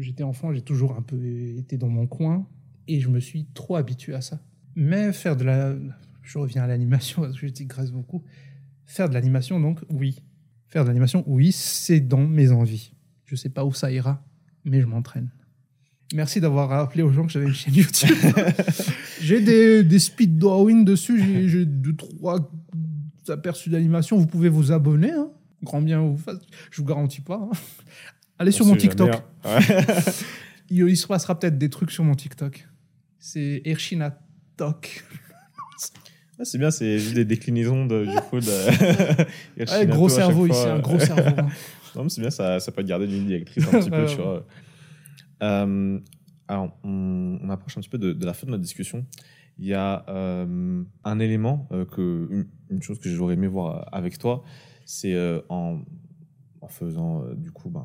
j'étais 0.00 0.24
enfant, 0.24 0.52
j'ai 0.52 0.60
toujours 0.62 0.96
un 0.96 1.02
peu 1.02 1.16
été 1.56 1.78
dans 1.78 1.88
mon 1.88 2.08
coin 2.08 2.48
et 2.88 2.98
je 2.98 3.08
me 3.08 3.20
suis 3.20 3.46
trop 3.54 3.76
habitué 3.76 4.12
à 4.14 4.20
ça. 4.22 4.40
Mais 4.74 5.12
faire 5.12 5.36
de 5.36 5.44
la. 5.44 5.74
Je 6.22 6.36
reviens 6.38 6.64
à 6.64 6.66
l'animation 6.66 7.22
parce 7.22 7.38
que 7.38 7.46
je 7.46 7.52
digresse 7.52 7.92
beaucoup. 7.92 8.24
Faire 8.86 9.08
de 9.08 9.14
l'animation, 9.14 9.60
donc, 9.60 9.78
oui. 9.88 10.20
Faire 10.66 10.82
de 10.82 10.88
l'animation, 10.88 11.22
oui, 11.28 11.52
c'est 11.52 12.00
dans 12.00 12.26
mes 12.26 12.50
envies. 12.50 12.92
Je 13.26 13.36
sais 13.36 13.50
pas 13.50 13.64
où 13.64 13.72
ça 13.72 13.92
ira, 13.92 14.24
mais 14.64 14.80
je 14.80 14.86
m'entraîne. 14.86 15.30
Merci 16.14 16.40
d'avoir 16.40 16.68
rappelé 16.70 17.02
aux 17.04 17.12
gens 17.12 17.24
que 17.24 17.32
j'avais 17.32 17.46
une 17.46 17.54
chaîne 17.54 17.74
YouTube. 17.74 18.16
j'ai 19.22 19.40
des, 19.40 19.82
des 19.84 19.98
speed 19.98 20.38
drawing 20.38 20.84
dessus, 20.84 21.48
j'ai 21.48 21.64
deux, 21.64 21.94
trois 21.94 22.50
aperçus 23.28 23.70
d'animation. 23.70 24.16
Vous 24.16 24.26
pouvez 24.26 24.48
vous 24.48 24.72
abonner, 24.72 25.12
hein. 25.12 25.28
grand 25.62 25.80
bien 25.82 26.00
vous 26.00 26.16
fasse. 26.18 26.38
Je 26.70 26.80
vous 26.80 26.86
garantis 26.86 27.20
pas. 27.20 27.36
hein. 27.36 27.50
Allez 28.38 28.50
sur 28.50 28.64
On 28.66 28.70
mon 28.70 28.76
TikTok. 28.76 29.10
Ouais. 29.44 29.58
il, 30.70 30.78
il 30.88 30.96
se 30.96 31.06
passera 31.06 31.38
peut-être 31.38 31.58
des 31.58 31.70
trucs 31.70 31.90
sur 31.90 32.02
mon 32.04 32.14
TikTok. 32.14 32.66
C'est 33.18 33.62
Ershina 33.64 34.18
Tok. 34.56 35.04
Ouais, 36.38 36.44
c'est 36.44 36.58
bien, 36.58 36.70
c'est 36.72 36.98
juste 36.98 37.14
des 37.14 37.24
déclinaisons 37.24 37.86
de, 37.86 38.04
du 38.06 38.16
coup 38.28 38.40
de. 38.40 38.46
Ouais, 39.22 39.26
Hirshinato 39.58 39.92
gros 39.92 40.08
cerveau 40.08 40.46
ici, 40.46 40.66
un 40.66 40.78
gros 40.80 40.98
cerveau. 40.98 41.22
hein. 41.40 41.48
Non, 41.94 42.04
mais 42.04 42.08
c'est 42.08 42.20
bien, 42.22 42.30
ça, 42.30 42.58
ça 42.58 42.72
peut 42.72 42.82
garder 42.82 43.04
une 43.04 43.12
ligne 43.12 43.26
directrice 43.26 43.64
un 43.66 43.78
petit 43.80 43.90
peu, 43.90 44.06
vois. 44.16 44.46
Euh, 45.42 45.98
alors, 46.48 46.76
on, 46.84 47.38
on 47.42 47.50
approche 47.50 47.76
un 47.76 47.80
petit 47.80 47.88
peu 47.90 47.98
de, 47.98 48.12
de 48.12 48.26
la 48.26 48.32
fin 48.34 48.46
de 48.46 48.52
notre 48.52 48.62
discussion. 48.62 49.06
Il 49.58 49.66
y 49.66 49.74
a 49.74 50.04
euh, 50.08 50.82
un 51.04 51.18
élément, 51.18 51.68
euh, 51.72 51.84
que, 51.84 52.28
une, 52.30 52.46
une 52.70 52.82
chose 52.82 52.98
que 52.98 53.08
j'aurais 53.08 53.34
aimé 53.34 53.46
voir 53.46 53.88
avec 53.92 54.18
toi, 54.18 54.42
c'est 54.86 55.14
euh, 55.14 55.40
en, 55.48 55.80
en 56.60 56.68
faisant, 56.68 57.22
euh, 57.22 57.34
du 57.34 57.50
coup, 57.52 57.68
ben, 57.70 57.84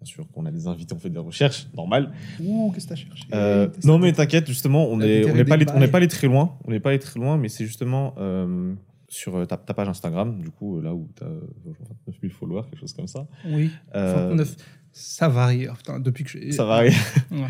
bien 0.00 0.04
sûr, 0.04 0.26
qu'on 0.32 0.44
a 0.46 0.50
des 0.50 0.66
invités, 0.66 0.94
on 0.94 0.98
fait 0.98 1.08
des 1.10 1.18
recherches, 1.18 1.68
normal. 1.74 2.12
Ouh, 2.40 2.70
qu'est-ce 2.72 2.86
que 2.86 2.90
t'as 2.90 2.96
cherché? 2.96 3.24
Euh, 3.32 3.68
non, 3.84 3.98
mais 3.98 4.12
t'inquiète, 4.12 4.46
justement, 4.46 4.88
on 4.88 4.96
n'est 4.98 5.22
pas, 5.22 5.28
allé- 5.54 5.66
on 5.70 5.74
n'est 5.74 5.80
bails. 5.80 5.90
pas 5.90 5.98
allé 5.98 6.08
très 6.08 6.26
loin. 6.26 6.58
On 6.64 6.70
n'est 6.70 6.80
pas 6.80 6.90
allé 6.90 6.98
très 6.98 7.18
loin, 7.20 7.36
mais 7.38 7.48
c'est 7.48 7.64
justement 7.64 8.14
euh, 8.18 8.74
sur 9.08 9.46
ta, 9.46 9.56
ta 9.56 9.72
page 9.74 9.88
Instagram, 9.88 10.40
du 10.40 10.50
coup, 10.50 10.80
là 10.80 10.92
où 10.94 11.08
tu 11.16 11.22
as 11.22 11.28
29 11.28 12.20
000 12.20 12.32
followers, 12.32 12.62
quelque 12.68 12.80
chose 12.80 12.92
comme 12.92 13.06
ça. 13.08 13.26
Oui, 13.46 13.70
Euh, 13.94 14.28
29. 14.30 14.56
Ça 14.92 15.28
varie. 15.28 15.68
oh, 15.70 15.74
putain, 15.76 16.00
depuis 16.00 16.24
que 16.24 16.30
je... 16.30 16.50
Ça 16.50 16.64
varie. 16.64 16.92
Ouais. 17.30 17.46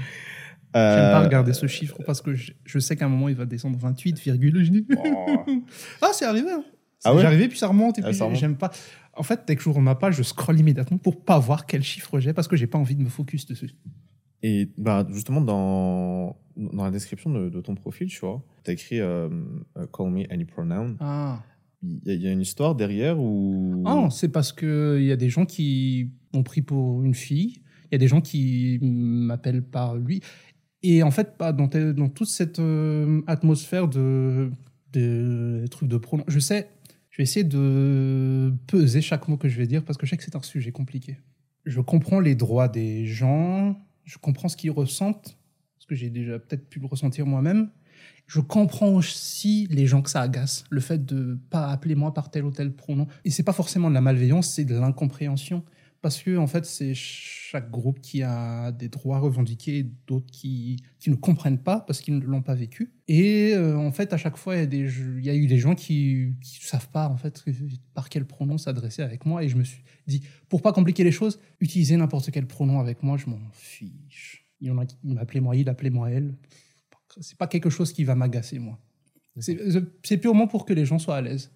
Euh, 0.75 0.95
J'aime 0.95 1.13
pas 1.13 1.23
regarder 1.25 1.53
ce 1.53 1.67
chiffre 1.67 1.99
parce 2.07 2.21
que 2.21 2.35
je, 2.35 2.53
je 2.65 2.79
sais 2.79 2.97
qu'à 2.97 3.07
un 3.07 3.09
moment 3.09 3.29
il 3.29 3.35
va 3.37 3.47
descendre 3.47 3.79
28, 3.79 4.19
virgule, 4.21 4.65
je 4.65 4.71
dis. 4.71 4.87
ah, 6.03 6.09
c'est 6.13 6.25
arrivé. 6.25 6.51
Hein. 6.51 6.65
Ah 7.05 7.15
ouais 7.15 7.25
arrivé, 7.25 7.49
puis 7.49 7.59
ça 7.59 7.69
remonte. 7.69 7.99
Et 7.99 8.03
Ah, 8.03 8.09
puis 8.09 8.17
ça 8.17 8.25
remonte. 8.25 8.41
j'aime 8.41 8.57
pas. 8.57 8.71
En 9.15 9.23
fait, 9.23 9.41
dès 9.47 9.55
que 9.57 9.63
j'ouvre 9.63 9.81
ma 9.81 9.95
page, 9.95 10.17
je 10.17 10.23
scrolle 10.23 10.59
immédiatement 10.59 10.99
pour 10.99 11.23
pas 11.25 11.39
voir 11.39 11.67
quel 11.67 11.83
chiffre 11.83 12.19
j'ai 12.21 12.33
parce 12.33 12.49
que 12.49 12.57
j'ai 12.57 12.67
pas 12.67 12.79
envie 12.79 12.97
de 12.97 13.03
me 13.03 13.09
focus 13.09 13.47
dessus. 13.47 13.71
Et 14.43 14.71
bah, 14.77 15.07
justement, 15.11 15.41
dans, 15.41 16.37
dans 16.57 16.85
la 16.85 16.91
description 16.91 17.31
de, 17.31 17.49
de 17.49 17.61
ton 17.61 17.75
profil, 17.75 18.09
tu 18.09 18.21
vois, 18.21 18.43
tu 18.65 18.71
as 18.71 18.75
écrit 18.75 19.01
euh, 19.01 19.29
euh, 19.79 19.87
Call 19.97 20.11
me 20.11 20.31
any 20.33 20.45
pronoun. 20.45 20.97
Ah. 21.01 21.43
Il 21.83 22.01
y, 22.05 22.11
a- 22.11 22.15
il 22.15 22.23
y 22.23 22.29
a 22.29 22.33
une 22.33 22.41
histoire 22.41 22.75
derrière 22.75 23.19
ou? 23.19 23.83
Ah 23.87 23.95
non, 23.95 24.11
c'est 24.11 24.29
parce 24.29 24.53
qu'il 24.53 25.03
y 25.05 25.13
a 25.13 25.17
des 25.17 25.29
gens 25.31 25.47
qui 25.47 26.11
m'ont 26.35 26.43
pris 26.43 26.61
pour 26.63 27.03
une 27.03 27.15
fille. 27.15 27.63
Il 27.85 27.93
y 27.93 27.95
a 27.95 27.99
des 27.99 28.09
gens 28.09 28.21
qui 28.21 28.79
m'appellent 28.83 29.63
par 29.63 29.95
lui. 29.97 30.21
Et 30.89 31.03
en 31.03 31.11
fait, 31.11 31.37
pas 31.37 31.53
dans, 31.53 31.67
toute 31.67 32.29
cette 32.29 32.61
euh, 32.61 33.21
atmosphère 33.27 33.89
de, 33.89 34.53
de 34.93 35.65
trucs 35.69 35.89
de 35.89 35.97
pronom, 35.97 36.23
je 36.29 36.39
sais, 36.39 36.69
je 37.11 37.17
vais 37.17 37.25
essayer 37.25 37.43
de 37.43 38.53
peser 38.69 39.01
chaque 39.01 39.27
mot 39.27 39.37
que 39.37 39.49
je 39.49 39.57
vais 39.57 39.67
dire 39.67 39.85
parce 39.85 39.99
que 39.99 40.07
je 40.07 40.11
sais 40.11 40.17
que 40.17 40.23
c'est 40.23 40.37
un 40.37 40.43
sujet 40.43 40.71
compliqué. 40.71 41.19
Je 41.65 41.81
comprends 41.81 42.21
les 42.21 42.37
droits 42.37 42.69
des 42.69 43.05
gens, 43.05 43.77
je 44.05 44.17
comprends 44.19 44.49
ce 44.49 44.57
qu'ils 44.57 44.71
ressentent, 44.71 45.37
parce 45.77 45.87
que 45.89 45.97
j'ai 45.97 46.09
déjà 46.09 46.39
peut-être 46.39 46.69
pu 46.69 46.81
ressentir 46.85 47.27
moi-même. 47.27 47.69
Je 48.29 48.39
comprends 48.39 48.91
aussi 48.91 49.67
les 49.69 49.89
gens 49.89 50.03
que 50.03 50.11
ça 50.11 50.21
agace, 50.21 50.65
le 50.71 50.81
fait 50.81 51.05
de 51.05 51.37
pas 51.51 51.67
appeler 51.67 51.97
moi 51.97 52.15
par 52.15 52.31
tel 52.31 52.45
ou 52.45 52.53
tel 52.53 52.73
pronom. 52.73 53.09
Et 53.25 53.31
c'est 53.31 53.43
pas 53.43 53.53
forcément 53.53 53.89
de 53.89 53.95
la 53.95 54.01
malveillance, 54.01 54.51
c'est 54.51 54.65
de 54.65 54.77
l'incompréhension. 54.77 55.65
Parce 56.03 56.23
que, 56.23 56.37
en 56.37 56.47
fait, 56.47 56.65
c'est 56.67 56.95
chaque 56.95 57.71
groupe 57.71 58.01
qui 58.01 58.23
a 58.23 58.71
des 58.71 58.89
droits 58.89 59.19
revendiqués, 59.19 59.87
d'autres 60.07 60.31
qui, 60.31 60.83
qui 60.99 61.11
ne 61.11 61.17
comprennent 61.17 61.59
pas 61.59 61.81
parce 61.81 62.01
qu'ils 62.01 62.19
ne 62.19 62.25
l'ont 62.25 62.43
pas 62.43 62.55
vécu. 62.55 62.93
Et 63.09 63.55
euh, 63.55 63.77
en 63.77 63.91
fait, 63.93 64.13
à 64.13 64.17
chaque 64.17 64.37
fois, 64.37 64.57
il 64.57 64.59
y 64.59 64.63
a, 64.63 64.67
des, 64.67 64.89
il 65.19 65.25
y 65.25 65.31
a 65.31 65.35
eu 65.35 65.47
des 65.47 65.59
gens 65.59 65.75
qui 65.75 66.35
ne 66.39 66.45
savent 66.45 66.89
pas, 66.91 67.09
en 67.09 67.17
fait, 67.17 67.45
par 67.95 68.09
quel 68.09 68.25
pronom 68.25 68.59
s'adresser 68.59 69.03
avec 69.03 69.27
moi. 69.27 69.43
Et 69.43 69.49
je 69.49 69.57
me 69.57 69.65
suis 69.65 69.83
dit, 70.07 70.23
pour 70.49 70.63
pas 70.63 70.73
compliquer 70.73 71.03
les 71.03 71.13
choses, 71.13 71.41
utilisez 71.61 71.97
n'importe 71.97 72.31
quel 72.31 72.47
pronom 72.47 72.79
avec 72.79 73.03
moi, 73.03 73.17
je 73.17 73.27
m'en 73.27 73.41
fiche. 73.53 74.47
Il 74.61 74.69
y 74.69 74.71
en 74.71 74.79
a 74.79 74.87
qui 74.87 74.97
m'appelaient 75.03 75.41
moi 75.41 75.57
il, 75.57 75.69
appelait 75.69 75.91
moi 75.91 76.11
elle. 76.11 76.35
C'est 77.21 77.39
pas 77.39 77.47
quelque 77.47 77.71
chose 77.71 77.93
qui 77.93 78.05
va 78.05 78.15
m'agacer, 78.15 78.59
moi. 78.59 78.79
C'est 79.39 80.19
purement 80.19 80.47
pour 80.47 80.65
que 80.65 80.73
les 80.73 80.85
gens 80.85 80.99
soient 80.99 81.17
à 81.17 81.21
l'aise. 81.21 81.51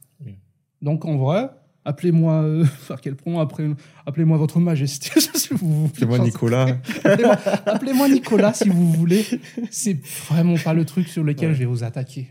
Donc, 0.82 1.04
en 1.04 1.16
vrai, 1.16 1.50
appelez-moi, 1.84 2.42
euh, 2.42 2.64
par 2.88 3.00
quel 3.00 3.16
pronom 3.16 3.40
Après- 3.40 3.68
Appelez-moi 4.06 4.36
votre 4.38 4.60
majesté. 4.60 5.10
si 5.34 5.54
vous 5.54 5.86
voulez. 5.86 5.88
Appelez-moi 5.88 6.18
Nicolas. 6.18 6.78
Appelez-moi 7.66 8.08
Nicolas 8.08 8.52
si 8.54 8.68
vous 8.68 8.92
voulez. 8.92 9.24
C'est 9.70 9.98
vraiment 10.28 10.56
pas 10.56 10.74
le 10.74 10.84
truc 10.84 11.08
sur 11.08 11.24
lequel 11.24 11.48
Ouais. 11.50 11.54
je 11.54 11.58
vais 11.60 11.66
vous 11.66 11.84
attaquer. 11.84 12.28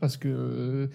Parce 0.00 0.16
que 0.16 0.28
euh, 0.28 0.86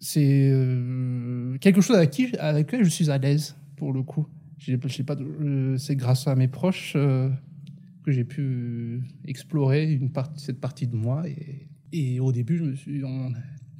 c'est 0.00 0.50
euh, 0.52 1.56
quelque 1.58 1.80
chose 1.80 1.96
avec, 1.96 2.10
qui, 2.10 2.34
avec 2.38 2.66
lequel 2.72 2.84
je 2.84 2.90
suis 2.90 3.10
à 3.10 3.18
l'aise, 3.18 3.56
pour 3.76 3.92
le 3.92 4.02
coup. 4.02 4.26
Euh, 4.68 5.76
C'est 5.78 5.96
grâce 5.96 6.26
à 6.26 6.34
mes 6.34 6.48
proches 6.48 6.94
que 6.94 8.12
j'ai 8.12 8.24
pu 8.24 9.02
explorer 9.26 9.92
une 9.92 10.10
cette 10.36 10.60
partie 10.60 10.86
de 10.86 10.96
moi. 10.96 11.24
Et, 11.28 11.68
et 11.92 12.20
au 12.20 12.32
début, 12.32 12.56
je 12.56 12.64
me 12.64 12.74
suis, 12.74 13.04
on, 13.04 13.32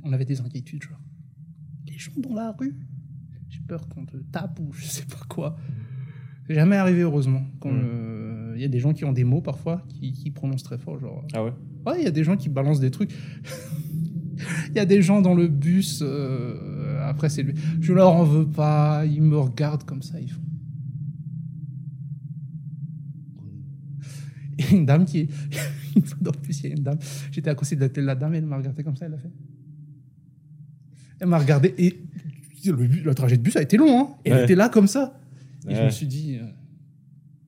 on 0.05 0.13
avait 0.13 0.25
des 0.25 0.41
inquiétudes, 0.41 0.83
genre, 0.83 0.99
les 1.87 1.99
gens 1.99 2.13
dans 2.19 2.35
la 2.35 2.53
rue, 2.53 2.77
j'ai 3.49 3.61
peur 3.61 3.89
qu'on 3.89 4.05
te 4.05 4.17
tape 4.17 4.59
ou 4.61 4.73
je 4.73 4.85
sais 4.87 5.05
pas 5.07 5.25
quoi. 5.29 5.57
C'est 6.47 6.55
jamais 6.55 6.77
arrivé, 6.77 7.01
heureusement. 7.03 7.43
quand, 7.61 7.73
Mm. 7.73 7.81
euh, 7.83 8.53
Il 8.57 8.63
y 8.63 8.65
a 8.65 8.69
des 8.69 8.79
gens 8.79 8.93
qui 8.95 9.05
ont 9.05 9.13
des 9.13 9.25
mots 9.25 9.43
parfois, 9.43 9.85
qui, 9.89 10.13
qui 10.13 10.31
prononcent 10.31 10.63
très 10.63 10.79
fort, 10.79 10.99
genre. 10.99 11.25
Ah 11.35 11.45
ouais? 11.45 11.53
Ouais, 11.87 12.01
il 12.01 12.05
y 12.05 12.07
a 12.07 12.11
des 12.11 12.25
gens 12.25 12.37
qui 12.37 12.49
balancent 12.49 12.81
des 12.81 12.91
trucs. 12.91 13.13
Il 14.71 14.77
y 14.77 14.79
a 14.79 14.85
des 14.87 15.01
gens 15.03 15.23
dans 15.23 15.35
le 15.35 15.49
bus. 15.49 16.03
euh, 16.05 17.01
après, 17.09 17.29
c'est 17.31 17.43
lui. 17.43 17.55
Je 17.81 17.93
leur 17.95 18.13
en 18.13 18.23
veux 18.25 18.47
pas. 18.47 19.05
Ils 19.07 19.23
me 19.23 19.37
regardent 19.39 19.85
comme 19.85 20.03
ça. 20.03 20.21
Ils 20.21 20.31
font. 20.31 20.43
Et 24.59 24.75
une 24.77 24.87
dame 24.87 25.05
qui 25.05 25.21
est. 25.21 25.29
Une 25.97 26.03
fois 26.03 26.19
dans 26.23 26.33
le 26.33 26.41
bus, 26.47 26.61
il 26.63 26.69
y 26.69 26.73
a 26.73 26.77
une 26.77 26.83
dame. 26.83 26.99
J'étais 27.31 27.51
à 27.51 27.55
côté 27.55 27.77
de 27.77 27.87
la, 27.97 28.03
la 28.03 28.15
dame 28.15 28.35
et 28.35 28.39
elle 28.39 28.47
m'a 28.47 28.57
regardé 28.59 28.83
comme 28.83 28.97
ça. 28.97 29.07
Elle 29.07 29.15
a 29.15 29.19
fait. 29.19 29.31
Elle 31.21 31.29
m'a 31.29 31.39
regardé 31.39 31.75
et 31.79 31.99
le, 32.65 33.15
trajet 33.15 33.37
de 33.37 33.43
bus 33.43 33.57
a 33.57 33.63
été 33.63 33.77
long. 33.77 34.01
Hein, 34.01 34.09
et 34.25 34.31
elle 34.31 34.45
était 34.45 34.55
là 34.55 34.69
comme 34.69 34.87
ça. 34.89 35.19
Et 35.69 35.75
je 35.75 35.83
me 35.83 35.91
suis 35.91 36.07
dit. 36.07 36.39
euh, 36.41 36.47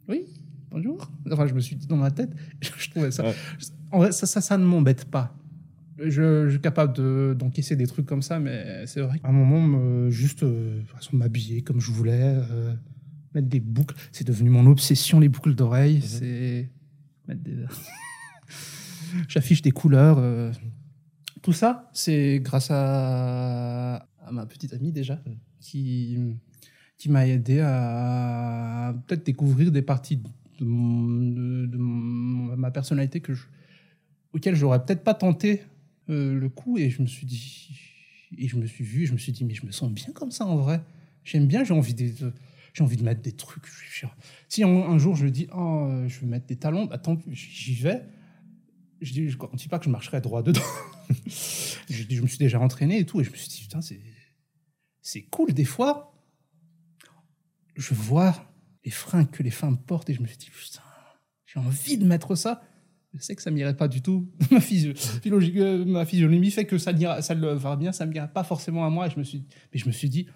oui, 0.08 0.22
bonjour. 0.70 1.10
Enfin, 1.30 1.46
je 1.46 1.54
me 1.54 1.60
suis 1.60 1.76
dit 1.76 1.86
dans 1.86 1.96
ma 1.96 2.10
tête. 2.10 2.30
Je 2.60 2.90
trouvais 2.90 3.10
ça. 3.10 3.24
Ouais. 3.24 3.34
En 3.90 3.98
vrai, 3.98 4.12
ça, 4.12 4.26
ça, 4.26 4.40
ça 4.40 4.56
ne 4.58 4.64
m'embête 4.64 5.04
pas. 5.06 5.34
Je, 5.98 6.44
je 6.46 6.50
suis 6.50 6.60
capable 6.60 6.92
de- 6.94 7.34
d'encaisser 7.36 7.74
des 7.74 7.86
trucs 7.88 8.06
comme 8.06 8.22
ça, 8.22 8.38
mais 8.38 8.86
c'est 8.86 9.00
vrai 9.00 9.18
qu'à 9.18 9.28
un 9.28 9.32
moment, 9.32 9.60
me- 9.60 10.10
juste 10.10 10.44
euh, 10.44 10.80
de 10.80 10.86
façon, 10.86 11.16
m'habiller 11.16 11.62
comme 11.62 11.80
je 11.80 11.90
voulais, 11.90 12.36
euh, 12.50 12.72
mettre 13.34 13.48
des 13.48 13.58
boucles, 13.60 13.96
c'est 14.12 14.24
devenu 14.26 14.48
mon 14.50 14.66
obsession, 14.66 15.18
les 15.18 15.28
boucles 15.28 15.54
d'oreilles. 15.56 16.00
C'est 16.02 16.68
mettre 17.26 17.42
des. 17.42 17.56
J'affiche 19.28 19.62
des 19.62 19.70
couleurs. 19.72 20.18
Tout 21.42 21.52
ça, 21.52 21.88
c'est 21.92 22.40
grâce 22.40 22.68
à, 22.70 23.96
à 24.20 24.32
ma 24.32 24.46
petite 24.46 24.72
amie 24.72 24.92
déjà, 24.92 25.16
Mm. 25.16 25.32
qui, 25.60 26.18
qui 26.96 27.08
m'a 27.10 27.26
aidé 27.26 27.60
à 27.60 28.94
peut-être 29.06 29.24
découvrir 29.26 29.70
des 29.72 29.82
parties 29.82 30.20
de, 30.60 31.76
ma 31.76 32.70
personnalité 32.70 33.20
que 33.20 33.34
je, 33.34 33.44
auxquelles 34.32 34.56
j'aurais 34.56 34.84
peut-être 34.84 35.04
pas 35.04 35.14
tenté 35.14 35.62
euh, 36.10 36.34
le 36.34 36.48
coup. 36.48 36.78
Et 36.78 36.90
je 36.90 37.02
me 37.02 37.06
suis 37.06 37.26
dit, 37.26 37.68
et 38.36 38.48
je 38.48 38.56
me 38.56 38.66
suis 38.66 38.84
vu, 38.84 39.06
je 39.06 39.12
me 39.12 39.18
suis 39.18 39.32
dit, 39.32 39.44
mais 39.44 39.54
je 39.54 39.64
me 39.66 39.70
sens 39.72 39.90
bien 39.90 40.12
comme 40.12 40.30
ça 40.30 40.44
en 40.46 40.56
vrai. 40.56 40.80
J'aime 41.24 41.46
bien, 41.46 41.62
j'ai 41.64 41.74
envie 41.74 41.94
de, 41.94 42.08
de- 42.26 42.32
j'ai 42.74 42.82
envie 42.84 42.96
de 42.96 43.04
mettre 43.04 43.22
des 43.22 43.32
trucs. 43.32 43.64
Si 44.48 44.62
un, 44.62 44.68
un 44.68 44.98
jour 44.98 45.14
je 45.16 45.24
me 45.26 45.30
dis, 45.30 45.48
oh, 45.54 45.88
je 46.06 46.20
vais 46.20 46.26
mettre 46.26 46.46
des 46.46 46.56
talons, 46.56 46.86
bah, 46.86 46.98
tant 46.98 47.16
pis, 47.16 47.30
j'y 47.34 47.74
vais. 47.74 48.02
Je 49.00 49.12
dis, 49.12 49.28
je 49.28 49.36
ne 49.38 49.68
pas 49.68 49.78
que 49.78 49.84
je 49.84 49.90
marcherai 49.90 50.20
droit 50.20 50.42
dedans. 50.42 50.60
je, 51.26 52.04
je 52.08 52.22
me 52.22 52.26
suis 52.26 52.38
déjà 52.38 52.58
entraîné 52.60 52.98
et 52.98 53.06
tout, 53.06 53.20
et 53.20 53.24
je 53.24 53.30
me 53.30 53.36
suis 53.36 53.48
dit, 53.48 53.60
putain, 53.62 53.80
c'est, 53.80 54.00
c'est 55.00 55.22
cool. 55.22 55.52
Des 55.52 55.64
fois, 55.64 56.12
je 57.76 57.94
vois 57.94 58.34
les 58.84 58.90
fringues 58.90 59.30
que 59.30 59.42
les 59.42 59.50
femmes 59.50 59.78
portent 59.78 60.10
et 60.10 60.14
je 60.14 60.20
me 60.22 60.26
suis 60.26 60.36
dit, 60.36 60.50
putain, 60.50 60.82
j'ai 61.46 61.60
envie 61.60 61.96
de 61.98 62.04
mettre 62.04 62.34
ça. 62.34 62.62
Je 63.14 63.22
sais 63.22 63.34
que 63.34 63.42
ça 63.42 63.50
m'irait 63.50 63.76
pas 63.76 63.88
du 63.88 64.02
tout. 64.02 64.30
ma, 64.50 64.60
physio- 64.60 64.92
euh, 65.26 65.84
ma 65.84 66.04
physionomie 66.04 66.50
fait 66.50 66.66
que 66.66 66.76
ça, 66.76 66.92
ça 67.22 67.34
le 67.34 67.52
va 67.54 67.76
bien, 67.76 67.92
ça 67.92 68.04
me 68.04 68.14
irait 68.14 68.30
pas 68.32 68.44
forcément 68.44 68.84
à 68.84 68.90
moi. 68.90 69.06
Et 69.06 69.10
je 69.10 69.18
me 69.18 69.24
suis, 69.24 69.46
mais 69.72 69.78
je 69.78 69.86
me 69.86 69.92
suis 69.92 70.10
dit, 70.10 70.26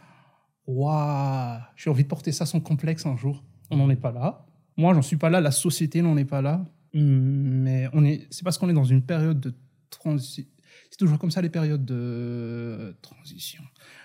waouh, 0.66 1.60
j'ai 1.76 1.90
envie 1.90 2.04
de 2.04 2.08
porter 2.08 2.32
ça 2.32 2.46
sans 2.46 2.60
complexe 2.60 3.04
un 3.06 3.16
jour. 3.16 3.44
On 3.70 3.76
n'en 3.76 3.90
est 3.90 3.96
pas 3.96 4.12
là. 4.12 4.46
Moi, 4.76 4.94
j'en 4.94 5.02
suis 5.02 5.16
pas 5.16 5.28
là. 5.28 5.40
La 5.40 5.50
société 5.50 6.00
n'en 6.00 6.16
est 6.16 6.24
pas 6.24 6.40
là. 6.40 6.64
Mais 6.94 7.88
on 7.92 8.04
est, 8.04 8.26
c'est 8.30 8.44
parce 8.44 8.58
qu'on 8.58 8.68
est 8.68 8.74
dans 8.74 8.84
une 8.84 9.02
période 9.02 9.40
de 9.40 9.54
transition. 9.90 10.44
C'est 10.90 10.98
toujours 10.98 11.18
comme 11.18 11.30
ça 11.30 11.40
les 11.40 11.48
périodes 11.48 11.84
de 11.84 12.94
transition. 13.00 13.62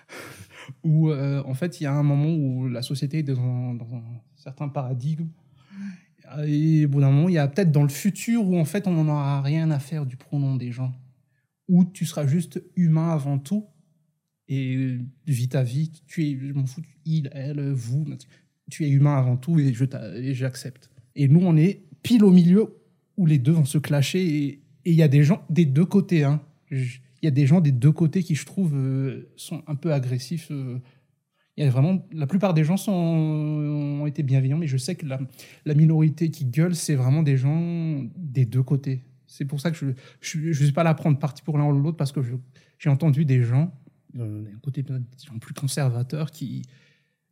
où 0.83 1.09
euh, 1.09 1.43
en 1.45 1.53
fait 1.53 1.79
il 1.79 1.83
y 1.83 1.88
a 1.88 1.93
un 1.93 2.03
moment 2.03 2.33
où 2.33 2.67
la 2.67 2.81
société 2.81 3.19
est 3.19 3.23
dans, 3.23 3.73
un 3.73 4.03
certain 4.35 4.69
paradigme 4.69 5.27
et 6.45 6.85
au 6.85 6.89
bout 6.89 7.01
d'un 7.01 7.11
moment 7.11 7.29
il 7.29 7.35
y 7.35 7.38
a 7.38 7.47
peut-être 7.47 7.71
dans 7.71 7.83
le 7.83 7.89
futur 7.89 8.45
où 8.45 8.57
en 8.57 8.65
fait 8.65 8.88
on 8.88 8.91
n'en 8.91 9.07
aura 9.07 9.41
rien 9.41 9.71
à 9.71 9.79
faire 9.79 10.05
du 10.05 10.17
pronom 10.17 10.55
des 10.55 10.71
gens 10.71 10.93
où 11.69 11.85
tu 11.85 12.05
seras 12.05 12.27
juste 12.27 12.61
humain 12.75 13.11
avant 13.11 13.39
tout 13.39 13.67
et 14.49 14.97
vis 15.25 15.49
ta 15.49 15.63
vie 15.63 15.91
tu 16.05 16.25
es 16.25 16.38
je 16.38 16.53
m'en 16.53 16.65
fous 16.65 16.81
il 17.05 17.29
elle 17.33 17.71
vous 17.71 18.05
tu 18.69 18.85
es 18.85 18.89
humain 18.89 19.17
avant 19.17 19.38
tout 19.38 19.57
et 19.59 19.73
je 19.73 19.85
et 20.17 20.33
j'accepte 20.33 20.89
et 21.15 21.27
nous 21.27 21.41
on 21.41 21.55
est 21.55 21.86
pile 22.03 22.23
au 22.23 22.31
milieu 22.31 22.75
où 23.17 23.25
les 23.25 23.39
deux 23.39 23.51
vont 23.51 23.65
se 23.65 23.77
clasher. 23.77 24.19
Et 24.19 24.61
il 24.85 24.93
y 24.93 25.03
a 25.03 25.07
des 25.07 25.23
gens 25.23 25.41
des 25.49 25.65
deux 25.65 25.85
côtés. 25.85 26.23
Hein. 26.23 26.41
Il 26.71 26.87
y 27.23 27.27
a 27.27 27.31
des 27.31 27.47
gens 27.47 27.61
des 27.61 27.71
deux 27.71 27.91
côtés 27.91 28.23
qui, 28.23 28.35
je 28.35 28.45
trouve, 28.45 28.73
euh, 28.75 29.29
sont 29.35 29.63
un 29.67 29.75
peu 29.75 29.93
agressifs. 29.93 30.49
euh. 30.51 30.79
Il 31.57 31.65
y 31.65 31.69
vraiment, 31.69 32.05
la 32.11 32.27
plupart 32.27 32.53
des 32.53 32.63
gens 32.63 32.77
sont, 32.77 32.91
ont 32.91 34.05
été 34.05 34.21
bienveillants, 34.21 34.59
mais 34.59 34.67
je 34.67 34.77
sais 34.77 34.93
que 34.93 35.07
la, 35.07 35.19
la 35.65 35.73
minorité 35.73 36.29
qui 36.29 36.45
gueule, 36.45 36.75
c'est 36.75 36.93
vraiment 36.93 37.23
des 37.23 37.35
gens 37.35 38.03
des 38.15 38.45
deux 38.45 38.61
côtés. 38.61 39.03
C'est 39.25 39.45
pour 39.45 39.59
ça 39.59 39.71
que 39.71 39.77
je 40.21 40.39
ne 40.39 40.53
suis 40.53 40.71
pas 40.71 40.83
là 40.83 40.91
à 40.91 40.93
prendre 40.93 41.17
parti 41.17 41.41
pour 41.41 41.57
l'un 41.57 41.65
ou 41.65 41.71
l'autre, 41.71 41.97
parce 41.97 42.11
que 42.11 42.21
j'ai 42.77 42.89
entendu 42.91 43.25
des 43.25 43.41
gens, 43.41 43.73
euh, 44.19 44.43
d'un 44.43 44.59
côté 44.59 44.83
des 44.83 44.93
gens 45.25 45.39
plus 45.39 45.55
conservateurs, 45.55 46.29
qui, 46.29 46.61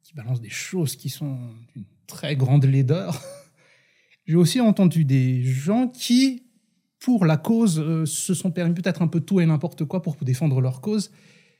qui 0.01 0.16
balancent 0.16 0.41
des 0.41 0.49
choses 0.49 0.95
qui 0.95 1.09
sont 1.09 1.38
d'une 1.76 1.86
très 2.07 2.36
grande 2.36 2.66
laideur. 2.66 3.22
J'ai 4.26 4.36
aussi 4.36 4.60
entendu 4.60 5.06
des 5.06 5.44
gens 5.44 5.88
qui, 5.88 6.44
pour 7.00 7.26
la 7.26 7.38
cause, 7.38 7.80
euh, 7.80 8.06
se 8.06 8.34
sont 8.34 8.52
permis 8.52 8.74
peut-être 8.74 9.02
un 9.02 9.08
peu 9.08 9.20
tout 9.20 9.40
et 9.40 9.46
n'importe 9.46 9.86
quoi 9.86 10.02
pour 10.02 10.16
défendre 10.16 10.62
leur 10.62 10.82
cause. 10.82 11.12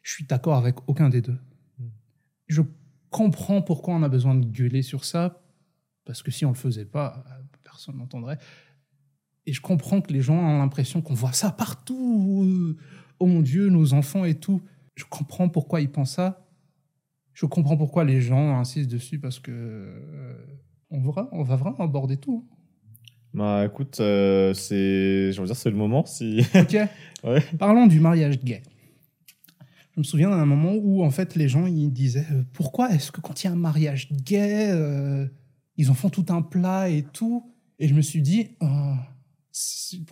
Je 0.02 0.12
suis 0.12 0.26
d'accord 0.26 0.56
avec 0.56 0.76
aucun 0.88 1.10
des 1.10 1.22
deux. 1.22 1.38
Je 2.48 2.62
comprends 3.10 3.62
pourquoi 3.62 3.96
on 3.96 4.04
a 4.04 4.10
besoin 4.10 4.36
de 4.36 4.46
gueuler 4.46 4.82
sur 4.82 5.06
ça, 5.06 5.42
parce 6.06 6.22
que 6.22 6.32
si 6.32 6.46
on 6.46 6.50
le 6.50 6.56
faisait 6.56 6.86
pas, 6.86 7.24
personne 7.64 7.98
n'entendrait. 7.98 8.38
Et 9.46 9.54
je 9.54 9.62
comprends 9.62 10.02
que 10.02 10.12
les 10.12 10.22
gens 10.22 10.38
ont 10.38 10.60
l'impression 10.60 11.02
qu'on 11.02 11.14
voit 11.14 11.34
ça 11.34 11.52
partout. 11.52 12.44
euh, 12.46 12.78
Oh 13.20 13.28
mon 13.28 13.42
Dieu, 13.42 13.70
nos 13.70 13.94
enfants 13.94 14.26
et 14.26 14.36
tout. 14.36 14.62
Je 14.96 15.06
comprends 15.06 15.50
pourquoi 15.50 15.82
ils 15.82 15.92
pensent 15.92 16.16
ça. 16.16 16.48
Je 17.34 17.46
comprends 17.46 17.78
pourquoi 17.78 18.04
les 18.04 18.22
gens 18.22 18.58
insistent 18.58 18.92
dessus, 18.92 19.20
parce 19.20 19.40
que 19.40 19.52
euh, 19.52 20.46
on, 20.90 21.00
va, 21.00 21.30
on 21.32 21.44
va 21.44 21.56
vraiment 21.56 21.80
aborder 21.80 22.18
tout. 22.18 22.48
Bah 23.36 23.66
écoute, 23.66 23.98
euh, 24.00 24.54
c'est, 24.54 25.34
je 25.34 25.42
veux 25.42 25.46
dire, 25.46 25.58
c'est 25.58 25.70
le 25.70 25.76
moment. 25.76 26.06
Si 26.06 26.40
Ok. 26.56 26.78
Ouais. 27.26 27.42
Parlons 27.60 27.86
du 27.86 28.00
mariage 28.00 28.40
gay. 28.40 28.64
Je 29.94 30.00
me 30.00 30.04
souviens 30.04 30.30
d'un 30.30 30.46
moment 30.46 30.74
où, 30.74 31.04
en 31.04 31.12
fait, 31.12 31.36
les 31.36 31.50
gens 31.50 31.66
ils 31.66 31.92
disaient 31.92 32.26
euh, 32.32 32.44
Pourquoi 32.54 32.92
est-ce 32.92 33.12
que 33.12 33.20
quand 33.20 33.44
il 33.44 33.48
y 33.48 33.50
a 33.50 33.54
un 33.54 33.58
mariage 33.58 34.10
gay, 34.14 34.70
euh, 34.72 35.28
ils 35.76 35.92
en 35.92 35.96
font 35.96 36.10
tout 36.10 36.26
un 36.30 36.42
plat 36.42 36.90
et 36.90 37.04
tout? 37.04 37.52
Et 37.78 37.90
je 37.90 37.94
me 37.94 38.02
suis 38.02 38.22
dit 38.22 38.52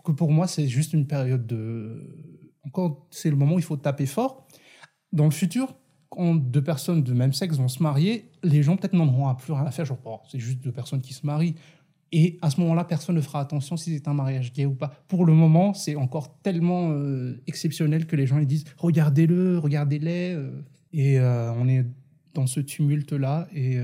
que 0.04 0.12
pour 0.12 0.30
moi, 0.30 0.48
c'est 0.48 0.68
juste 0.68 0.92
une 0.92 1.08
période 1.08 1.48
de. 1.48 2.06
Encore, 2.66 3.08
c'est 3.10 3.30
le 3.30 3.38
moment 3.38 3.56
où 3.56 3.60
il 3.60 3.66
faut 3.66 3.78
taper 3.78 4.06
fort. 4.06 4.50
Dans 5.14 5.26
le 5.26 5.32
futur, 5.32 5.76
quand 6.10 6.36
deux 6.36 6.64
personnes 6.64 7.04
de 7.04 7.14
même 7.14 7.32
sexe 7.32 7.56
vont 7.56 7.70
se 7.70 7.82
marier, 7.82 8.32
les 8.44 8.64
gens 8.64 8.76
peut-être 8.76 8.94
n'en 8.94 9.08
auront 9.08 9.34
plus 9.36 9.54
rien 9.54 9.66
à 9.66 9.72
faire. 9.72 9.86
Genre, 9.86 10.00
bon, 10.04 10.20
c'est 10.30 10.40
juste 10.40 10.60
deux 10.60 10.74
personnes 10.74 11.02
qui 11.02 11.14
se 11.14 11.26
marient. 11.26 11.56
Et 12.16 12.38
à 12.44 12.52
ce 12.52 12.62
moment-là, 12.62 12.84
personne 12.84 13.16
ne 13.16 13.22
fera 13.22 13.40
attention 13.40 13.76
si 13.76 13.92
c'est 13.92 14.08
un 14.08 14.14
mariage 14.14 14.54
gay 14.54 14.68
ou 14.68 14.76
pas. 14.76 14.90
Pour 15.08 15.26
le 15.26 15.34
moment, 15.34 15.74
c'est 15.74 15.96
encore 15.96 16.40
tellement 16.42 16.92
euh, 16.92 17.42
exceptionnel 17.48 18.06
que 18.06 18.16
les 18.16 18.28
gens 18.28 18.38
ils 18.38 18.46
disent 18.46 18.66
regardez-le, 18.78 19.58
regardez-les. 19.58 20.36
euh. 20.36 20.64
Et 20.94 21.20
euh, 21.20 21.52
on 21.54 21.68
est 21.68 21.84
dans 22.36 22.46
ce 22.46 22.60
tumulte-là. 22.60 23.48
Et, 23.52 23.80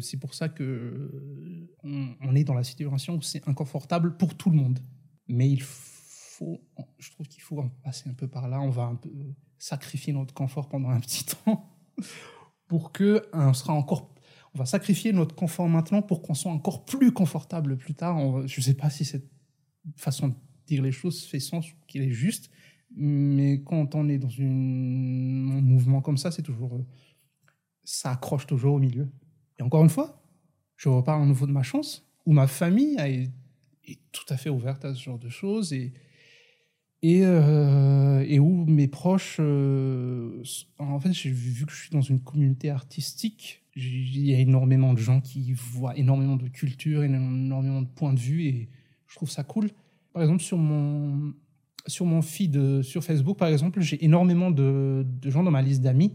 c'est 0.00 0.16
pour 0.18 0.34
ça 0.34 0.48
que 0.48 1.68
on, 1.84 2.34
est 2.34 2.42
dans 2.42 2.54
la 2.54 2.64
situation 2.64 3.14
où 3.14 3.22
c'est 3.22 3.46
inconfortable 3.46 4.16
pour 4.16 4.34
tout 4.34 4.50
le 4.50 4.56
monde. 4.56 4.80
Mais 5.28 5.48
il 5.48 5.62
faut, 5.62 6.60
je 6.98 7.12
trouve 7.12 7.28
qu'il 7.28 7.42
faut 7.42 7.60
en 7.60 7.68
passer 7.84 8.10
un 8.10 8.14
peu 8.14 8.26
par 8.26 8.48
là. 8.48 8.60
On 8.60 8.70
va 8.70 8.84
un 8.84 8.96
peu 8.96 9.10
sacrifier 9.56 10.12
notre 10.12 10.34
confort 10.34 10.68
pendant 10.68 10.88
un 10.88 10.98
petit 10.98 11.24
temps 11.44 11.70
pour 12.66 12.90
que 12.90 13.24
on 13.32 13.54
sera 13.54 13.72
encore 13.72 14.12
on 14.54 14.58
va 14.58 14.66
sacrifier 14.66 15.12
notre 15.12 15.34
confort 15.34 15.68
maintenant 15.68 16.02
pour 16.02 16.22
qu'on 16.22 16.34
soit 16.34 16.52
encore 16.52 16.84
plus 16.84 17.12
confortable 17.12 17.76
plus 17.76 17.94
tard. 17.94 18.46
Je 18.46 18.60
ne 18.60 18.64
sais 18.64 18.74
pas 18.74 18.90
si 18.90 19.04
cette 19.04 19.28
façon 19.96 20.28
de 20.28 20.34
dire 20.66 20.82
les 20.82 20.92
choses 20.92 21.24
fait 21.24 21.40
sens 21.40 21.70
ou 21.72 21.74
qu'il 21.86 22.02
est 22.02 22.10
juste, 22.10 22.50
mais 22.94 23.62
quand 23.62 23.94
on 23.94 24.08
est 24.08 24.18
dans 24.18 24.32
un 24.38 24.44
mouvement 24.44 26.02
comme 26.02 26.18
ça, 26.18 26.30
c'est 26.30 26.42
toujours, 26.42 26.74
euh, 26.74 26.86
ça 27.84 28.12
accroche 28.12 28.46
toujours 28.46 28.74
au 28.74 28.78
milieu. 28.78 29.10
Et 29.58 29.62
encore 29.62 29.82
une 29.82 29.90
fois, 29.90 30.22
je 30.76 30.88
reparle 30.88 31.22
à 31.22 31.26
nouveau 31.26 31.46
de 31.46 31.52
ma 31.52 31.62
chance, 31.62 32.06
où 32.26 32.32
ma 32.32 32.46
famille 32.46 32.96
est, 32.98 33.30
tout 34.12 34.24
à 34.28 34.36
fait 34.36 34.50
ouverte 34.50 34.84
à 34.84 34.94
ce 34.94 35.02
genre 35.02 35.18
de 35.18 35.28
choses 35.28 35.72
et 35.72 35.92
et, 37.04 37.22
euh, 37.24 38.38
où 38.38 38.64
mes 38.64 38.86
proches, 38.86 39.38
euh, 39.40 40.40
en 40.78 41.00
fait, 41.00 41.10
vu 41.10 41.66
que 41.66 41.72
je 41.72 41.76
suis 41.76 41.90
dans 41.90 42.00
une 42.00 42.20
communauté 42.20 42.70
artistique, 42.70 43.61
il 43.74 44.26
y 44.26 44.34
a 44.34 44.38
énormément 44.38 44.92
de 44.92 44.98
gens 44.98 45.20
qui 45.20 45.52
voient 45.52 45.96
énormément 45.96 46.36
de 46.36 46.48
culture, 46.48 47.04
énormément 47.04 47.82
de 47.82 47.88
points 47.88 48.12
de 48.12 48.20
vue, 48.20 48.44
et 48.44 48.68
je 49.06 49.14
trouve 49.14 49.30
ça 49.30 49.44
cool. 49.44 49.70
Par 50.12 50.22
exemple, 50.22 50.42
sur 50.42 50.58
mon, 50.58 51.32
sur 51.86 52.04
mon 52.04 52.22
feed 52.22 52.56
euh, 52.56 52.82
sur 52.82 53.02
Facebook, 53.02 53.38
par 53.38 53.48
exemple, 53.48 53.80
j'ai 53.80 54.04
énormément 54.04 54.50
de, 54.50 55.06
de 55.06 55.30
gens 55.30 55.42
dans 55.42 55.50
ma 55.50 55.62
liste 55.62 55.82
d'amis 55.82 56.12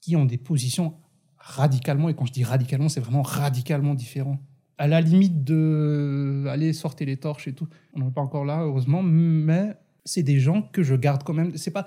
qui 0.00 0.16
ont 0.16 0.24
des 0.24 0.38
positions 0.38 0.94
radicalement, 1.38 2.08
et 2.08 2.14
quand 2.14 2.26
je 2.26 2.32
dis 2.32 2.44
radicalement, 2.44 2.88
c'est 2.88 3.00
vraiment 3.00 3.22
radicalement 3.22 3.94
différent. 3.94 4.38
À 4.78 4.86
la 4.88 5.00
limite 5.00 5.44
de 5.44 6.46
aller 6.48 6.72
sortir 6.72 7.06
les 7.06 7.16
torches 7.16 7.46
et 7.46 7.52
tout. 7.52 7.68
On 7.94 8.00
n'en 8.00 8.08
est 8.08 8.12
pas 8.12 8.20
encore 8.20 8.44
là, 8.44 8.62
heureusement, 8.62 9.02
mais 9.02 9.74
c'est 10.04 10.22
des 10.22 10.40
gens 10.40 10.62
que 10.62 10.82
je 10.82 10.94
garde 10.94 11.22
quand 11.22 11.34
même. 11.34 11.56
C'est 11.56 11.70
pas. 11.70 11.86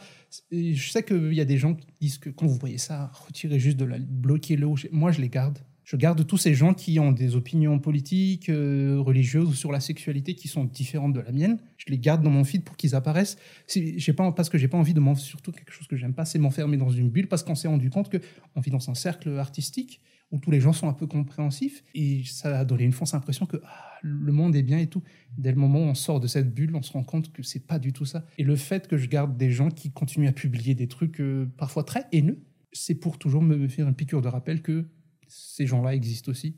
Je 0.51 0.89
sais 0.89 1.03
qu'il 1.03 1.34
y 1.34 1.41
a 1.41 1.45
des 1.45 1.57
gens 1.57 1.76
qui 1.76 1.88
disent 1.99 2.18
que 2.18 2.30
quand 2.30 2.45
vous 2.45 2.57
voyez 2.57 2.78
ça, 2.78 3.11
retirez 3.26 3.59
juste 3.59 3.78
de 3.78 3.86
la, 3.86 3.97
bloquez-le. 3.99 4.68
Moi, 4.91 5.11
je 5.11 5.22
les 5.22 5.30
garde. 5.30 5.59
Je 5.84 5.97
garde 5.97 6.26
tous 6.26 6.38
ces 6.38 6.55
gens 6.55 6.74
qui 6.74 6.99
ont 6.99 7.11
des 7.11 7.36
opinions 7.36 7.78
politiques, 7.78 8.49
euh, 8.49 8.97
religieuses 8.99 9.47
ou 9.49 9.53
sur 9.53 9.72
la 9.72 9.80
sexualité 9.80 10.34
qui 10.34 10.47
sont 10.47 10.63
différentes 10.63 11.13
de 11.13 11.20
la 11.20 11.32
mienne. 11.32 11.59
Je 11.78 11.86
les 11.91 11.99
garde 11.99 12.24
dans 12.24 12.32
mon 12.32 12.43
feed 12.43 12.63
pour 12.63 12.76
qu'ils 12.76 12.95
apparaissent. 12.95 13.38
J'ai 13.68 14.13
pas 14.13 14.32
parce 14.32 14.49
que 14.49 14.57
j'ai 14.57 14.68
pas 14.68 14.80
envie 14.80 14.95
de 14.95 14.99
m'en 14.99 15.13
surtout 15.13 15.51
quelque 15.51 15.72
chose 15.72 15.86
que 15.86 15.95
j'aime 15.95 16.16
pas, 16.16 16.26
c'est 16.26 16.39
m'enfermer 16.39 16.78
dans 16.78 16.89
une 16.89 17.11
bulle 17.11 17.28
parce 17.28 17.43
qu'on 17.43 17.53
s'est 17.53 17.68
rendu 17.68 17.91
compte 17.91 18.09
que 18.09 18.18
on 18.55 18.61
vit 18.61 18.72
dans 18.72 18.89
un 18.89 18.95
cercle 18.95 19.38
artistique 19.38 20.01
où 20.32 20.39
tous 20.39 20.51
les 20.51 20.59
gens 20.59 20.73
sont 20.73 20.88
un 20.88 20.93
peu 20.93 21.07
compréhensifs 21.07 21.84
et 21.93 22.23
ça 22.26 22.59
a 22.59 22.65
donné 22.65 22.84
une 22.84 22.91
fausse 22.91 23.13
impression 23.13 23.45
que 23.45 23.57
ah, 23.63 23.86
le 24.01 24.32
monde 24.32 24.55
est 24.55 24.63
bien 24.63 24.80
et 24.80 24.88
tout. 24.88 25.03
Dès 25.38 25.51
le 25.51 25.57
moment 25.57 25.80
où 25.80 25.84
on 25.84 25.95
sort 25.95 26.19
de 26.19 26.28
cette 26.28 26.53
bulle, 26.53 26.76
on 26.76 26.82
se 26.82 26.91
rend 26.93 27.03
compte 27.03 27.32
que 27.32 27.43
c'est 27.43 27.65
pas 27.65 27.80
du 27.80 27.93
tout 27.93 28.05
ça. 28.05 28.26
Et 28.38 28.43
le 28.43 28.55
fait 28.55 28.88
que 28.88 28.97
je 28.97 29.07
garde 29.07 29.38
des 29.38 29.51
gens 29.51 29.69
qui 29.69 29.91
continuent 29.91 30.28
à 30.28 30.34
publier 30.34 30.76
des 30.76 30.88
trucs 30.88 31.21
euh, 31.21 31.45
parfois 31.57 31.84
très 31.84 32.05
haineux, 32.11 32.43
c'est 32.71 32.95
pour 32.95 33.17
toujours 33.17 33.41
me 33.41 33.67
faire 33.67 33.88
une 33.88 33.95
piqûre 33.95 34.21
de 34.21 34.28
rappel 34.28 34.61
que 34.61 34.86
ces 35.28 35.67
gens-là 35.67 35.95
existent 35.95 36.32
aussi. 36.32 36.57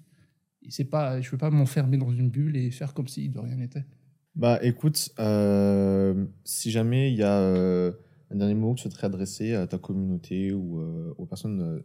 Et 0.63 0.71
c'est 0.71 0.85
pas, 0.85 1.21
je 1.21 1.29
veux 1.29 1.37
pas 1.37 1.49
m'enfermer 1.49 1.97
dans 1.97 2.11
une 2.11 2.29
bulle 2.29 2.57
et 2.57 2.71
faire 2.71 2.93
comme 2.93 3.07
si 3.07 3.29
de 3.29 3.39
rien 3.39 3.55
n'était. 3.55 3.85
Bah 4.35 4.59
écoute, 4.61 5.09
euh, 5.19 6.25
si 6.43 6.71
jamais 6.71 7.11
il 7.11 7.17
y 7.17 7.23
a 7.23 7.39
euh, 7.39 7.91
un 8.31 8.35
dernier 8.35 8.55
mot 8.55 8.73
que 8.73 8.77
tu 8.77 8.83
souhaiterais 8.83 9.07
adresser 9.07 9.53
à 9.53 9.67
ta 9.67 9.77
communauté 9.77 10.53
ou 10.53 10.81
aux 11.17 11.25
personnes 11.25 11.81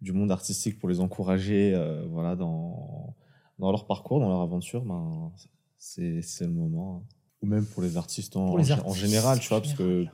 du 0.00 0.12
monde 0.12 0.30
artistique 0.30 0.78
pour 0.78 0.88
les 0.88 1.00
encourager 1.00 1.74
euh, 1.74 2.06
voilà, 2.08 2.36
dans, 2.36 3.14
dans 3.58 3.70
leur 3.70 3.86
parcours, 3.86 4.20
dans 4.20 4.28
leur 4.28 4.40
aventure, 4.40 4.84
ben, 4.84 5.32
c'est 5.78 6.22
le 6.40 6.52
moment. 6.52 7.02
hein. 7.04 7.14
Ou 7.42 7.46
même 7.46 7.64
pour 7.66 7.82
les 7.82 7.96
artistes 7.96 8.36
en, 8.36 8.56
les 8.56 8.64
général, 8.94 9.38
tu 9.38 9.48
vois, 9.48 9.60
parce 9.60 9.74
que 9.74 10.06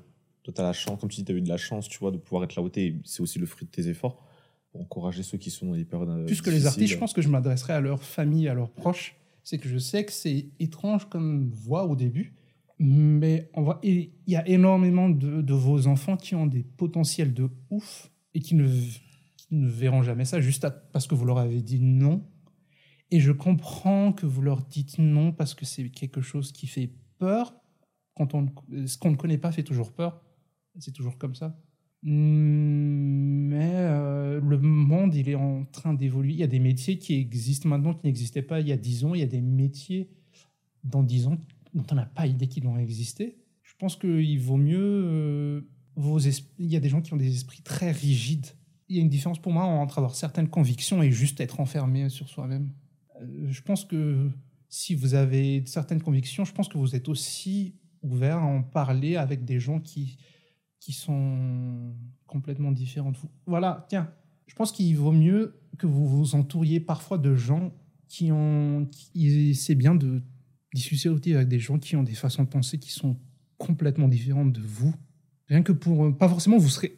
toi, 0.42 0.52
tu 0.54 0.60
as 0.60 0.64
la 0.64 0.74
chance, 0.74 1.00
comme 1.00 1.08
tu 1.08 1.16
dis, 1.16 1.24
tu 1.24 1.32
as 1.32 1.34
eu 1.36 1.40
de 1.40 1.48
la 1.48 1.56
chance, 1.56 1.88
tu 1.88 1.98
vois, 1.98 2.10
de 2.10 2.18
pouvoir 2.18 2.44
être 2.44 2.54
là 2.54 2.62
où 2.62 2.68
tu 2.68 2.80
es. 2.80 2.96
C'est 3.04 3.22
aussi 3.22 3.38
le 3.38 3.46
fruit 3.46 3.64
de 3.66 3.70
tes 3.70 3.88
efforts 3.88 4.22
pour 4.70 4.82
encourager 4.82 5.22
ceux 5.22 5.38
qui 5.38 5.50
sont 5.50 5.66
dans 5.66 5.74
des 5.74 5.86
périodes 5.86 6.10
euh, 6.10 6.26
Plus 6.26 6.42
que 6.42 6.50
les 6.50 6.66
artistes, 6.66 6.92
je 6.92 6.98
pense 6.98 7.14
que 7.14 7.22
je 7.22 7.28
m'adresserai 7.28 7.72
à 7.72 7.80
leur 7.80 8.02
famille, 8.02 8.46
à 8.48 8.52
leurs 8.54 8.70
proches. 8.70 9.16
C'est 9.42 9.56
que 9.58 9.68
je 9.70 9.78
sais 9.78 10.04
que 10.04 10.12
c'est 10.12 10.48
étrange 10.60 11.08
comme 11.08 11.50
voix 11.50 11.86
au 11.86 11.96
début, 11.96 12.34
mais 12.78 13.50
il 13.82 14.10
y 14.26 14.36
a 14.36 14.46
énormément 14.48 15.08
de, 15.08 15.40
de 15.40 15.54
vos 15.54 15.86
enfants 15.86 16.16
qui 16.16 16.34
ont 16.34 16.46
des 16.46 16.62
potentiels 16.62 17.32
de 17.32 17.48
ouf 17.70 18.10
et 18.34 18.40
qui 18.40 18.54
ne, 18.54 18.68
ne 19.50 19.68
verront 19.68 20.02
jamais 20.02 20.24
ça 20.24 20.40
juste 20.40 20.66
parce 20.92 21.06
que 21.06 21.14
vous 21.14 21.24
leur 21.24 21.38
avez 21.38 21.62
dit 21.62 21.80
non. 21.80 22.26
Et 23.10 23.20
je 23.20 23.32
comprends 23.32 24.12
que 24.12 24.26
vous 24.26 24.42
leur 24.42 24.62
dites 24.62 24.98
non 24.98 25.32
parce 25.32 25.54
que 25.54 25.64
c'est 25.64 25.88
quelque 25.90 26.20
chose 26.20 26.52
qui 26.52 26.66
fait 26.66 26.90
peur. 27.18 27.54
Quand 28.14 28.34
on, 28.34 28.46
ce 28.86 28.96
qu'on 28.98 29.10
ne 29.10 29.16
connaît 29.16 29.38
pas 29.38 29.52
fait 29.52 29.62
toujours 29.62 29.92
peur. 29.92 30.20
C'est 30.78 30.92
toujours 30.92 31.18
comme 31.18 31.34
ça. 31.34 31.56
Mais 32.02 33.72
euh, 33.74 34.40
le 34.40 34.58
monde, 34.58 35.14
il 35.14 35.28
est 35.28 35.34
en 35.34 35.64
train 35.64 35.94
d'évoluer. 35.94 36.32
Il 36.32 36.38
y 36.38 36.42
a 36.42 36.48
des 36.48 36.58
métiers 36.58 36.98
qui 36.98 37.14
existent 37.14 37.68
maintenant 37.68 37.94
qui 37.94 38.06
n'existaient 38.06 38.42
pas 38.42 38.60
il 38.60 38.68
y 38.68 38.72
a 38.72 38.76
10 38.76 39.04
ans. 39.04 39.14
Il 39.14 39.20
y 39.20 39.24
a 39.24 39.26
des 39.26 39.40
métiers 39.40 40.10
dans 40.82 41.02
10 41.02 41.28
ans 41.28 41.38
dont 41.72 41.86
on 41.90 41.94
n'a 41.94 42.06
pas 42.06 42.26
idée 42.26 42.46
qu'ils 42.46 42.64
vont 42.64 42.78
exister. 42.78 43.36
Je 43.62 43.74
pense 43.78 43.96
qu'il 43.96 44.40
vaut 44.40 44.56
mieux... 44.56 44.78
euh, 44.80 45.60
vos 45.96 46.18
Il 46.18 46.66
y 46.66 46.76
a 46.76 46.80
des 46.80 46.88
gens 46.88 47.00
qui 47.00 47.12
ont 47.14 47.16
des 47.16 47.32
esprits 47.34 47.62
très 47.62 47.90
rigides. 47.90 48.46
Il 48.88 48.96
y 48.96 48.98
a 48.98 49.02
une 49.02 49.08
différence 49.08 49.40
pour 49.40 49.52
moi 49.52 49.64
entre 49.64 49.98
avoir 49.98 50.14
certaines 50.14 50.48
convictions 50.48 51.02
et 51.02 51.10
juste 51.10 51.40
être 51.40 51.60
enfermé 51.60 52.08
sur 52.08 52.28
soi-même. 52.28 52.70
Euh, 53.20 53.46
je 53.48 53.62
pense 53.62 53.84
que 53.84 54.30
si 54.68 54.94
vous 54.94 55.14
avez 55.14 55.62
certaines 55.66 56.02
convictions, 56.02 56.44
je 56.44 56.52
pense 56.52 56.68
que 56.68 56.76
vous 56.78 56.94
êtes 56.94 57.08
aussi 57.08 57.74
ouvert 58.02 58.38
à 58.38 58.44
en 58.44 58.62
parler 58.62 59.16
avec 59.16 59.44
des 59.44 59.58
gens 59.60 59.80
qui, 59.80 60.18
qui 60.80 60.92
sont 60.92 61.94
complètement 62.26 62.72
différents 62.72 63.12
de 63.12 63.16
vous. 63.16 63.30
Voilà, 63.46 63.86
tiens, 63.88 64.12
je 64.46 64.54
pense 64.54 64.72
qu'il 64.72 64.94
vaut 64.96 65.12
mieux 65.12 65.58
que 65.78 65.86
vous 65.86 66.06
vous 66.06 66.34
entouriez 66.34 66.80
parfois 66.80 67.16
de 67.18 67.34
gens 67.34 67.72
qui 68.08 68.30
ont. 68.32 68.86
qui- 68.90 69.54
c'est 69.54 69.74
bien 69.74 69.94
de 69.94 70.20
discuter 70.74 71.34
avec 71.34 71.48
des 71.48 71.58
gens 71.58 71.78
qui 71.78 71.96
ont 71.96 72.02
des 72.02 72.14
façons 72.14 72.42
de 72.44 72.48
penser 72.48 72.78
qui 72.78 72.90
sont 72.90 73.16
complètement 73.58 74.08
différentes 74.08 74.52
de 74.52 74.60
vous. 74.60 74.92
Rien 75.48 75.62
que 75.62 75.72
pour. 75.72 76.04
euh, 76.04 76.12
Pas 76.12 76.28
forcément, 76.28 76.58
vous 76.58 76.68
serez. 76.68 76.94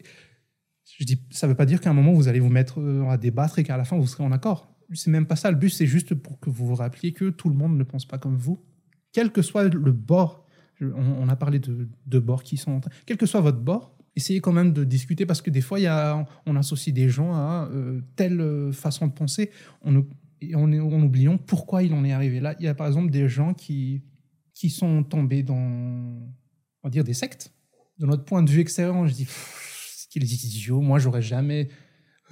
Je 0.97 1.05
dis, 1.05 1.21
ça 1.29 1.47
veut 1.47 1.55
pas 1.55 1.65
dire 1.65 1.79
qu'à 1.79 1.89
un 1.91 1.93
moment, 1.93 2.13
vous 2.13 2.27
allez 2.27 2.39
vous 2.39 2.49
mettre 2.49 2.79
euh, 2.81 3.07
à 3.07 3.17
débattre 3.17 3.59
et 3.59 3.63
qu'à 3.63 3.77
la 3.77 3.83
fin, 3.85 3.97
vous 3.97 4.07
serez 4.07 4.23
en 4.23 4.31
accord. 4.31 4.73
C'est 4.93 5.11
même 5.11 5.27
pas 5.27 5.35
ça. 5.35 5.51
Le 5.51 5.57
but, 5.57 5.69
c'est 5.69 5.85
juste 5.85 6.15
pour 6.15 6.39
que 6.39 6.49
vous 6.49 6.65
vous 6.65 6.75
rappeliez 6.75 7.11
que 7.13 7.29
tout 7.29 7.49
le 7.49 7.55
monde 7.55 7.77
ne 7.77 7.83
pense 7.83 8.05
pas 8.05 8.17
comme 8.17 8.35
vous. 8.37 8.63
Quel 9.11 9.31
que 9.31 9.41
soit 9.41 9.65
le 9.65 9.91
bord, 9.91 10.45
on, 10.81 10.91
on 10.95 11.29
a 11.29 11.35
parlé 11.35 11.59
de, 11.59 11.87
de 12.05 12.19
bords 12.19 12.41
qui 12.43 12.57
sont. 12.57 12.81
Quel 13.05 13.17
que 13.17 13.25
soit 13.25 13.41
votre 13.41 13.59
bord, 13.59 13.95
essayez 14.15 14.39
quand 14.41 14.53
même 14.53 14.73
de 14.73 14.83
discuter 14.83 15.25
parce 15.25 15.41
que 15.41 15.49
des 15.51 15.61
fois, 15.61 15.79
y 15.79 15.87
a, 15.87 16.25
on 16.45 16.55
associe 16.55 16.93
des 16.93 17.09
gens 17.09 17.33
à 17.33 17.69
euh, 17.71 18.01
telle 18.15 18.39
euh, 18.41 18.71
façon 18.71 19.07
de 19.07 19.11
penser 19.13 19.51
on, 19.81 19.91
ne- 19.91 20.01
et 20.41 20.55
on 20.55 20.63
en 20.63 21.01
oubliant 21.03 21.37
pourquoi 21.37 21.83
il 21.83 21.93
en 21.93 22.03
est 22.05 22.11
arrivé 22.13 22.39
là. 22.39 22.55
Il 22.59 22.65
y 22.65 22.67
a 22.67 22.73
par 22.73 22.87
exemple 22.87 23.11
des 23.11 23.27
gens 23.27 23.53
qui, 23.53 24.01
qui 24.53 24.69
sont 24.69 25.03
tombés 25.03 25.43
dans 25.43 25.55
on 25.55 26.31
va 26.83 26.89
dire 26.89 27.03
des 27.03 27.13
sectes. 27.13 27.53
De 27.99 28.05
notre 28.05 28.23
point 28.23 28.41
de 28.43 28.49
vue 28.49 28.61
extérieur, 28.61 29.07
je 29.07 29.13
dis 29.13 29.25
Pff, 29.25 29.66
qu'il 30.19 30.31
est 30.31 30.43
idiot. 30.43 30.81
Moi, 30.81 30.99
j'aurais 30.99 31.21
jamais 31.21 31.69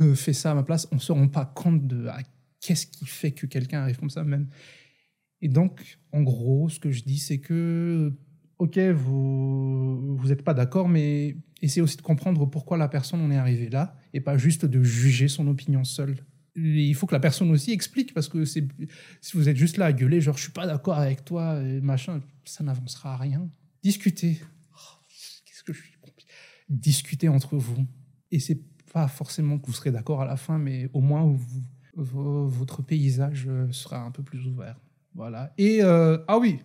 euh, 0.02 0.16
fait 0.16 0.34
ça 0.34 0.52
à 0.52 0.56
ma 0.56 0.64
place. 0.64 0.88
On 0.92 0.96
ne 0.96 1.00
se 1.02 1.12
rend 1.12 1.28
pas 1.28 1.46
compte 1.46 1.88
de 1.88 2.08
ah, 2.10 2.22
qu'est-ce 2.62 2.88
qui 2.88 3.06
fait 3.06 3.32
que 3.32 3.46
quelqu'un 3.46 3.82
arrive 3.82 3.98
comme 3.98 4.10
ça 4.10 4.24
même. 4.24 4.50
Et 5.42 5.50
donc, 5.50 6.00
en 6.12 6.22
gros, 6.22 6.70
ce 6.70 6.80
que 6.80 6.92
je 6.92 7.04
dis, 7.04 7.20
c'est 7.20 7.40
que 7.40 8.14
ok, 8.58 8.80
vous 8.80 10.18
n'êtes 10.26 10.44
pas 10.44 10.54
d'accord, 10.54 10.88
mais 10.88 11.36
essayez 11.62 11.82
aussi 11.82 11.98
de 11.98 12.02
comprendre 12.02 12.46
pourquoi 12.46 12.78
la 12.78 12.88
personne 12.88 13.22
en 13.22 13.30
est 13.30 13.38
arrivée 13.38 13.70
là, 13.70 13.98
et 14.14 14.22
pas 14.22 14.38
juste 14.38 14.66
de 14.66 14.82
juger 14.82 15.28
son 15.28 15.48
opinion 15.48 15.84
seule. 15.84 16.16
Il 16.56 16.96
faut 16.96 17.06
que 17.06 17.14
la 17.14 17.20
personne 17.20 17.52
aussi 17.52 17.72
explique, 17.74 18.14
parce 18.14 18.30
que 18.30 18.46
si 18.46 18.66
vous 19.34 19.50
êtes 19.50 19.58
juste 19.58 19.76
là 19.76 19.88
à 19.88 19.94
gueuler, 19.94 20.22
genre 20.22 20.38
je 20.38 20.44
suis 20.44 20.54
pas 20.54 20.66
d'accord 20.66 20.98
avec 20.98 21.26
toi, 21.26 21.60
machin, 21.82 22.22
ça 22.46 22.64
n'avancera 22.64 23.14
à 23.14 23.18
rien. 23.18 23.50
Discutez. 23.84 24.40
Oh, 24.74 24.78
Qu'est-ce 25.46 25.64
que 25.64 25.74
je 25.74 25.82
suis 25.82 25.95
Discutez 26.70 27.30
entre 27.30 27.58
vous. 27.58 27.86
Et 28.32 28.40
c'est 28.40 28.60
pas 28.92 29.08
forcément 29.08 29.58
que 29.60 29.68
vous 29.68 29.74
serez 29.74 29.92
d'accord 29.92 30.22
à 30.22 30.26
la 30.26 30.38
fin, 30.38 30.58
mais 30.58 30.90
au 30.94 31.02
moins 31.02 31.38
votre 31.96 32.82
paysage 32.82 33.48
sera 33.72 34.02
un 34.02 34.12
peu 34.12 34.24
plus 34.24 34.46
ouvert. 34.48 34.80
Voilà. 35.14 35.54
Et 35.58 35.80
euh, 35.82 36.18
ah 36.28 36.38
oui, 36.38 36.60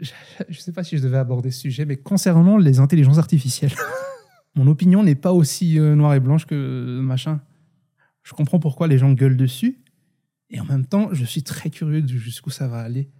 je 0.00 0.12
ne 0.48 0.54
sais 0.54 0.72
pas 0.72 0.82
si 0.82 0.96
je 0.96 1.02
devais 1.02 1.18
aborder 1.18 1.50
ce 1.50 1.60
sujet, 1.60 1.84
mais 1.84 1.96
concernant 1.96 2.58
les 2.58 2.80
intelligences 2.80 3.18
artificielles, 3.18 3.74
mon 4.56 4.66
opinion 4.66 5.02
n'est 5.02 5.14
pas 5.14 5.32
aussi 5.32 5.78
euh, 5.78 5.94
noire 5.94 6.14
et 6.14 6.20
blanche 6.20 6.46
que 6.46 7.00
machin. 7.00 7.40
Je 8.24 8.32
comprends 8.32 8.58
pourquoi 8.58 8.88
les 8.88 8.98
gens 8.98 9.12
gueulent 9.12 9.36
dessus, 9.36 9.82
et 10.50 10.60
en 10.60 10.64
même 10.64 10.84
temps, 10.84 11.08
je 11.12 11.24
suis 11.24 11.42
très 11.42 11.70
curieux 11.70 12.02
de 12.02 12.08
jusqu'où 12.08 12.50
ça 12.50 12.68
va 12.68 12.80
aller. 12.80 13.10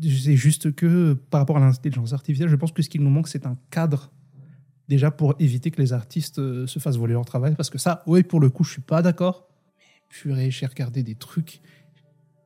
C'est 0.00 0.36
juste 0.36 0.74
que 0.74 1.12
par 1.12 1.40
rapport 1.40 1.58
à 1.58 1.60
l'intelligence 1.60 2.14
artificielle, 2.14 2.48
je 2.48 2.56
pense 2.56 2.72
que 2.72 2.82
ce 2.82 2.88
qu'il 2.88 3.02
nous 3.02 3.10
manque, 3.10 3.28
c'est 3.28 3.46
un 3.46 3.58
cadre 3.70 4.10
déjà 4.88 5.10
pour 5.10 5.34
éviter 5.38 5.70
que 5.70 5.80
les 5.80 5.92
artistes 5.92 6.38
euh, 6.38 6.66
se 6.66 6.78
fassent 6.78 6.96
voler 6.96 7.14
leur 7.14 7.24
travail. 7.24 7.54
Parce 7.56 7.70
que 7.70 7.78
ça, 7.78 8.02
oui, 8.06 8.22
pour 8.22 8.40
le 8.40 8.50
coup, 8.50 8.64
je 8.64 8.72
suis 8.72 8.82
pas 8.82 9.02
d'accord. 9.02 9.48
Mais 9.78 9.84
purée, 10.08 10.50
j'ai 10.50 10.66
regardé 10.66 11.02
des 11.02 11.14
trucs. 11.14 11.60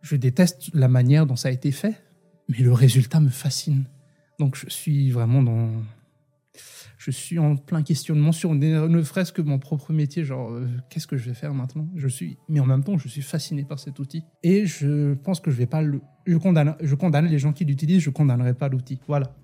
Je 0.03 0.16
déteste 0.16 0.70
la 0.74 0.88
manière 0.88 1.26
dont 1.26 1.36
ça 1.36 1.49
a 1.49 1.53
été 1.53 1.72
fait, 1.72 2.03
mais 2.49 2.59
le 2.59 2.72
résultat 2.72 3.20
me 3.20 3.28
fascine. 3.28 3.84
Donc 4.38 4.57
je 4.57 4.68
suis 4.70 5.11
vraiment 5.11 5.43
dans. 5.43 5.70
Je 6.97 7.11
suis 7.11 7.38
en 7.38 7.57
plein 7.57 7.82
questionnement 7.82 8.32
sur 8.32 8.55
ne, 8.55 9.03
fût-ce 9.03 9.32
que 9.32 9.41
mon 9.41 9.59
propre 9.59 9.93
métier, 9.93 10.22
genre 10.22 10.51
euh, 10.51 10.68
qu'est-ce 10.91 11.07
que 11.07 11.16
je 11.16 11.24
vais 11.24 11.34
faire 11.34 11.55
maintenant? 11.55 11.88
Je 11.95 12.09
suis, 12.09 12.36
mais 12.49 12.61
en 12.61 12.66
même 12.66 12.84
temps, 12.84 12.99
je 12.99 13.09
suis 13.09 13.22
fasciné 13.22 13.64
par 13.64 13.78
cet 13.78 13.99
outil 13.99 14.22
et 14.43 14.66
je 14.66 15.14
pense 15.14 15.41
que 15.41 15.51
je 15.51 15.57
vais 15.57 15.66
pas 15.66 15.80
le, 15.80 16.03
je 16.26 16.36
condamne, 16.36 16.76
je 16.80 16.95
condamne 16.95 17.26
les 17.26 17.38
gens 17.38 17.55
qui 17.55 17.64
l'utilisent, 17.64 18.03
je 18.03 18.11
condamnerai 18.11 18.53
pas 18.53 18.68
l'outil. 18.68 19.01
Voilà. 19.09 19.34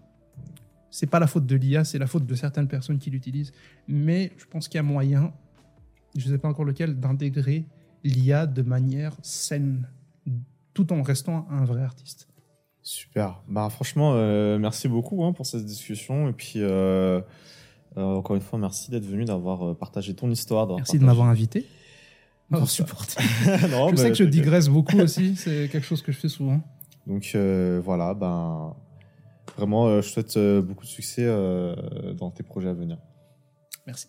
C'est 0.97 1.07
pas 1.07 1.19
la 1.19 1.27
faute 1.27 1.45
de 1.45 1.57
l'IA, 1.57 1.85
c'est 1.85 1.99
la 1.99 2.07
faute 2.07 2.25
de 2.25 2.35
certaines 2.35 2.69
personnes 2.69 2.97
qui 2.99 3.11
l'utilisent, 3.11 3.53
mais 3.87 4.33
je 4.39 4.47
pense 4.47 4.67
qu'il 4.67 4.79
y 4.79 4.81
a 4.81 4.83
moyen, 4.83 5.31
je 6.17 6.27
sais 6.27 6.39
pas 6.39 6.49
encore 6.49 6.65
lequel, 6.65 6.99
d'intégrer 6.99 7.67
l'IA 8.03 8.47
de 8.47 8.63
manière 8.63 9.15
saine, 9.21 9.91
tout 10.73 10.95
en 10.95 11.03
restant 11.03 11.47
un 11.51 11.67
vrai 11.67 11.83
artiste. 11.83 12.29
Super. 12.81 13.43
Bah, 13.47 13.69
franchement, 13.69 14.13
euh, 14.15 14.59
merci 14.59 14.89
beaucoup 14.89 15.23
hein, 15.23 15.35
pour 15.35 15.45
cette 15.45 15.67
discussion. 15.67 16.31
Et 16.31 16.33
puis, 16.33 16.61
euh, 16.63 17.21
euh, 17.99 18.03
encore 18.03 18.37
une 18.37 18.41
fois, 18.41 18.59
merci 18.59 18.91
d'être 18.91 19.05
venu, 19.05 19.27
d'avoir 19.27 19.77
partagé 19.77 20.15
ton 20.15 20.31
histoire. 20.31 20.67
Merci 20.67 20.99
de 20.99 21.05
m'avoir 21.05 21.29
invité, 21.29 21.67
m'avoir 22.49 22.69
Pour 22.69 22.71
ça. 22.71 22.87
supporté. 22.87 23.23
Non, 23.71 23.91
je 23.91 23.97
bah, 23.97 24.03
sais 24.03 24.09
que 24.09 24.17
je 24.17 24.25
digresse 24.25 24.71
beaucoup 24.71 24.99
aussi, 24.99 25.37
c'est 25.37 25.69
quelque 25.71 25.85
chose 25.87 26.01
que 26.01 26.11
je 26.11 26.17
fais 26.17 26.31
souvent. 26.31 26.63
Donc 27.07 27.37
voilà, 27.85 28.15
ben 28.15 28.75
vraiment, 29.57 29.87
euh, 29.87 30.03
je 30.03 30.09
souhaite 30.09 30.37
euh, 30.37 30.63
beaucoup 30.63 30.85
de 30.85 30.91
succès 30.91 31.25
euh, 31.25 31.75
dans 32.15 32.31
tes 32.31 32.43
projets 32.43 32.69
à 32.69 32.75
venir. 32.75 32.99
Merci. 33.87 34.09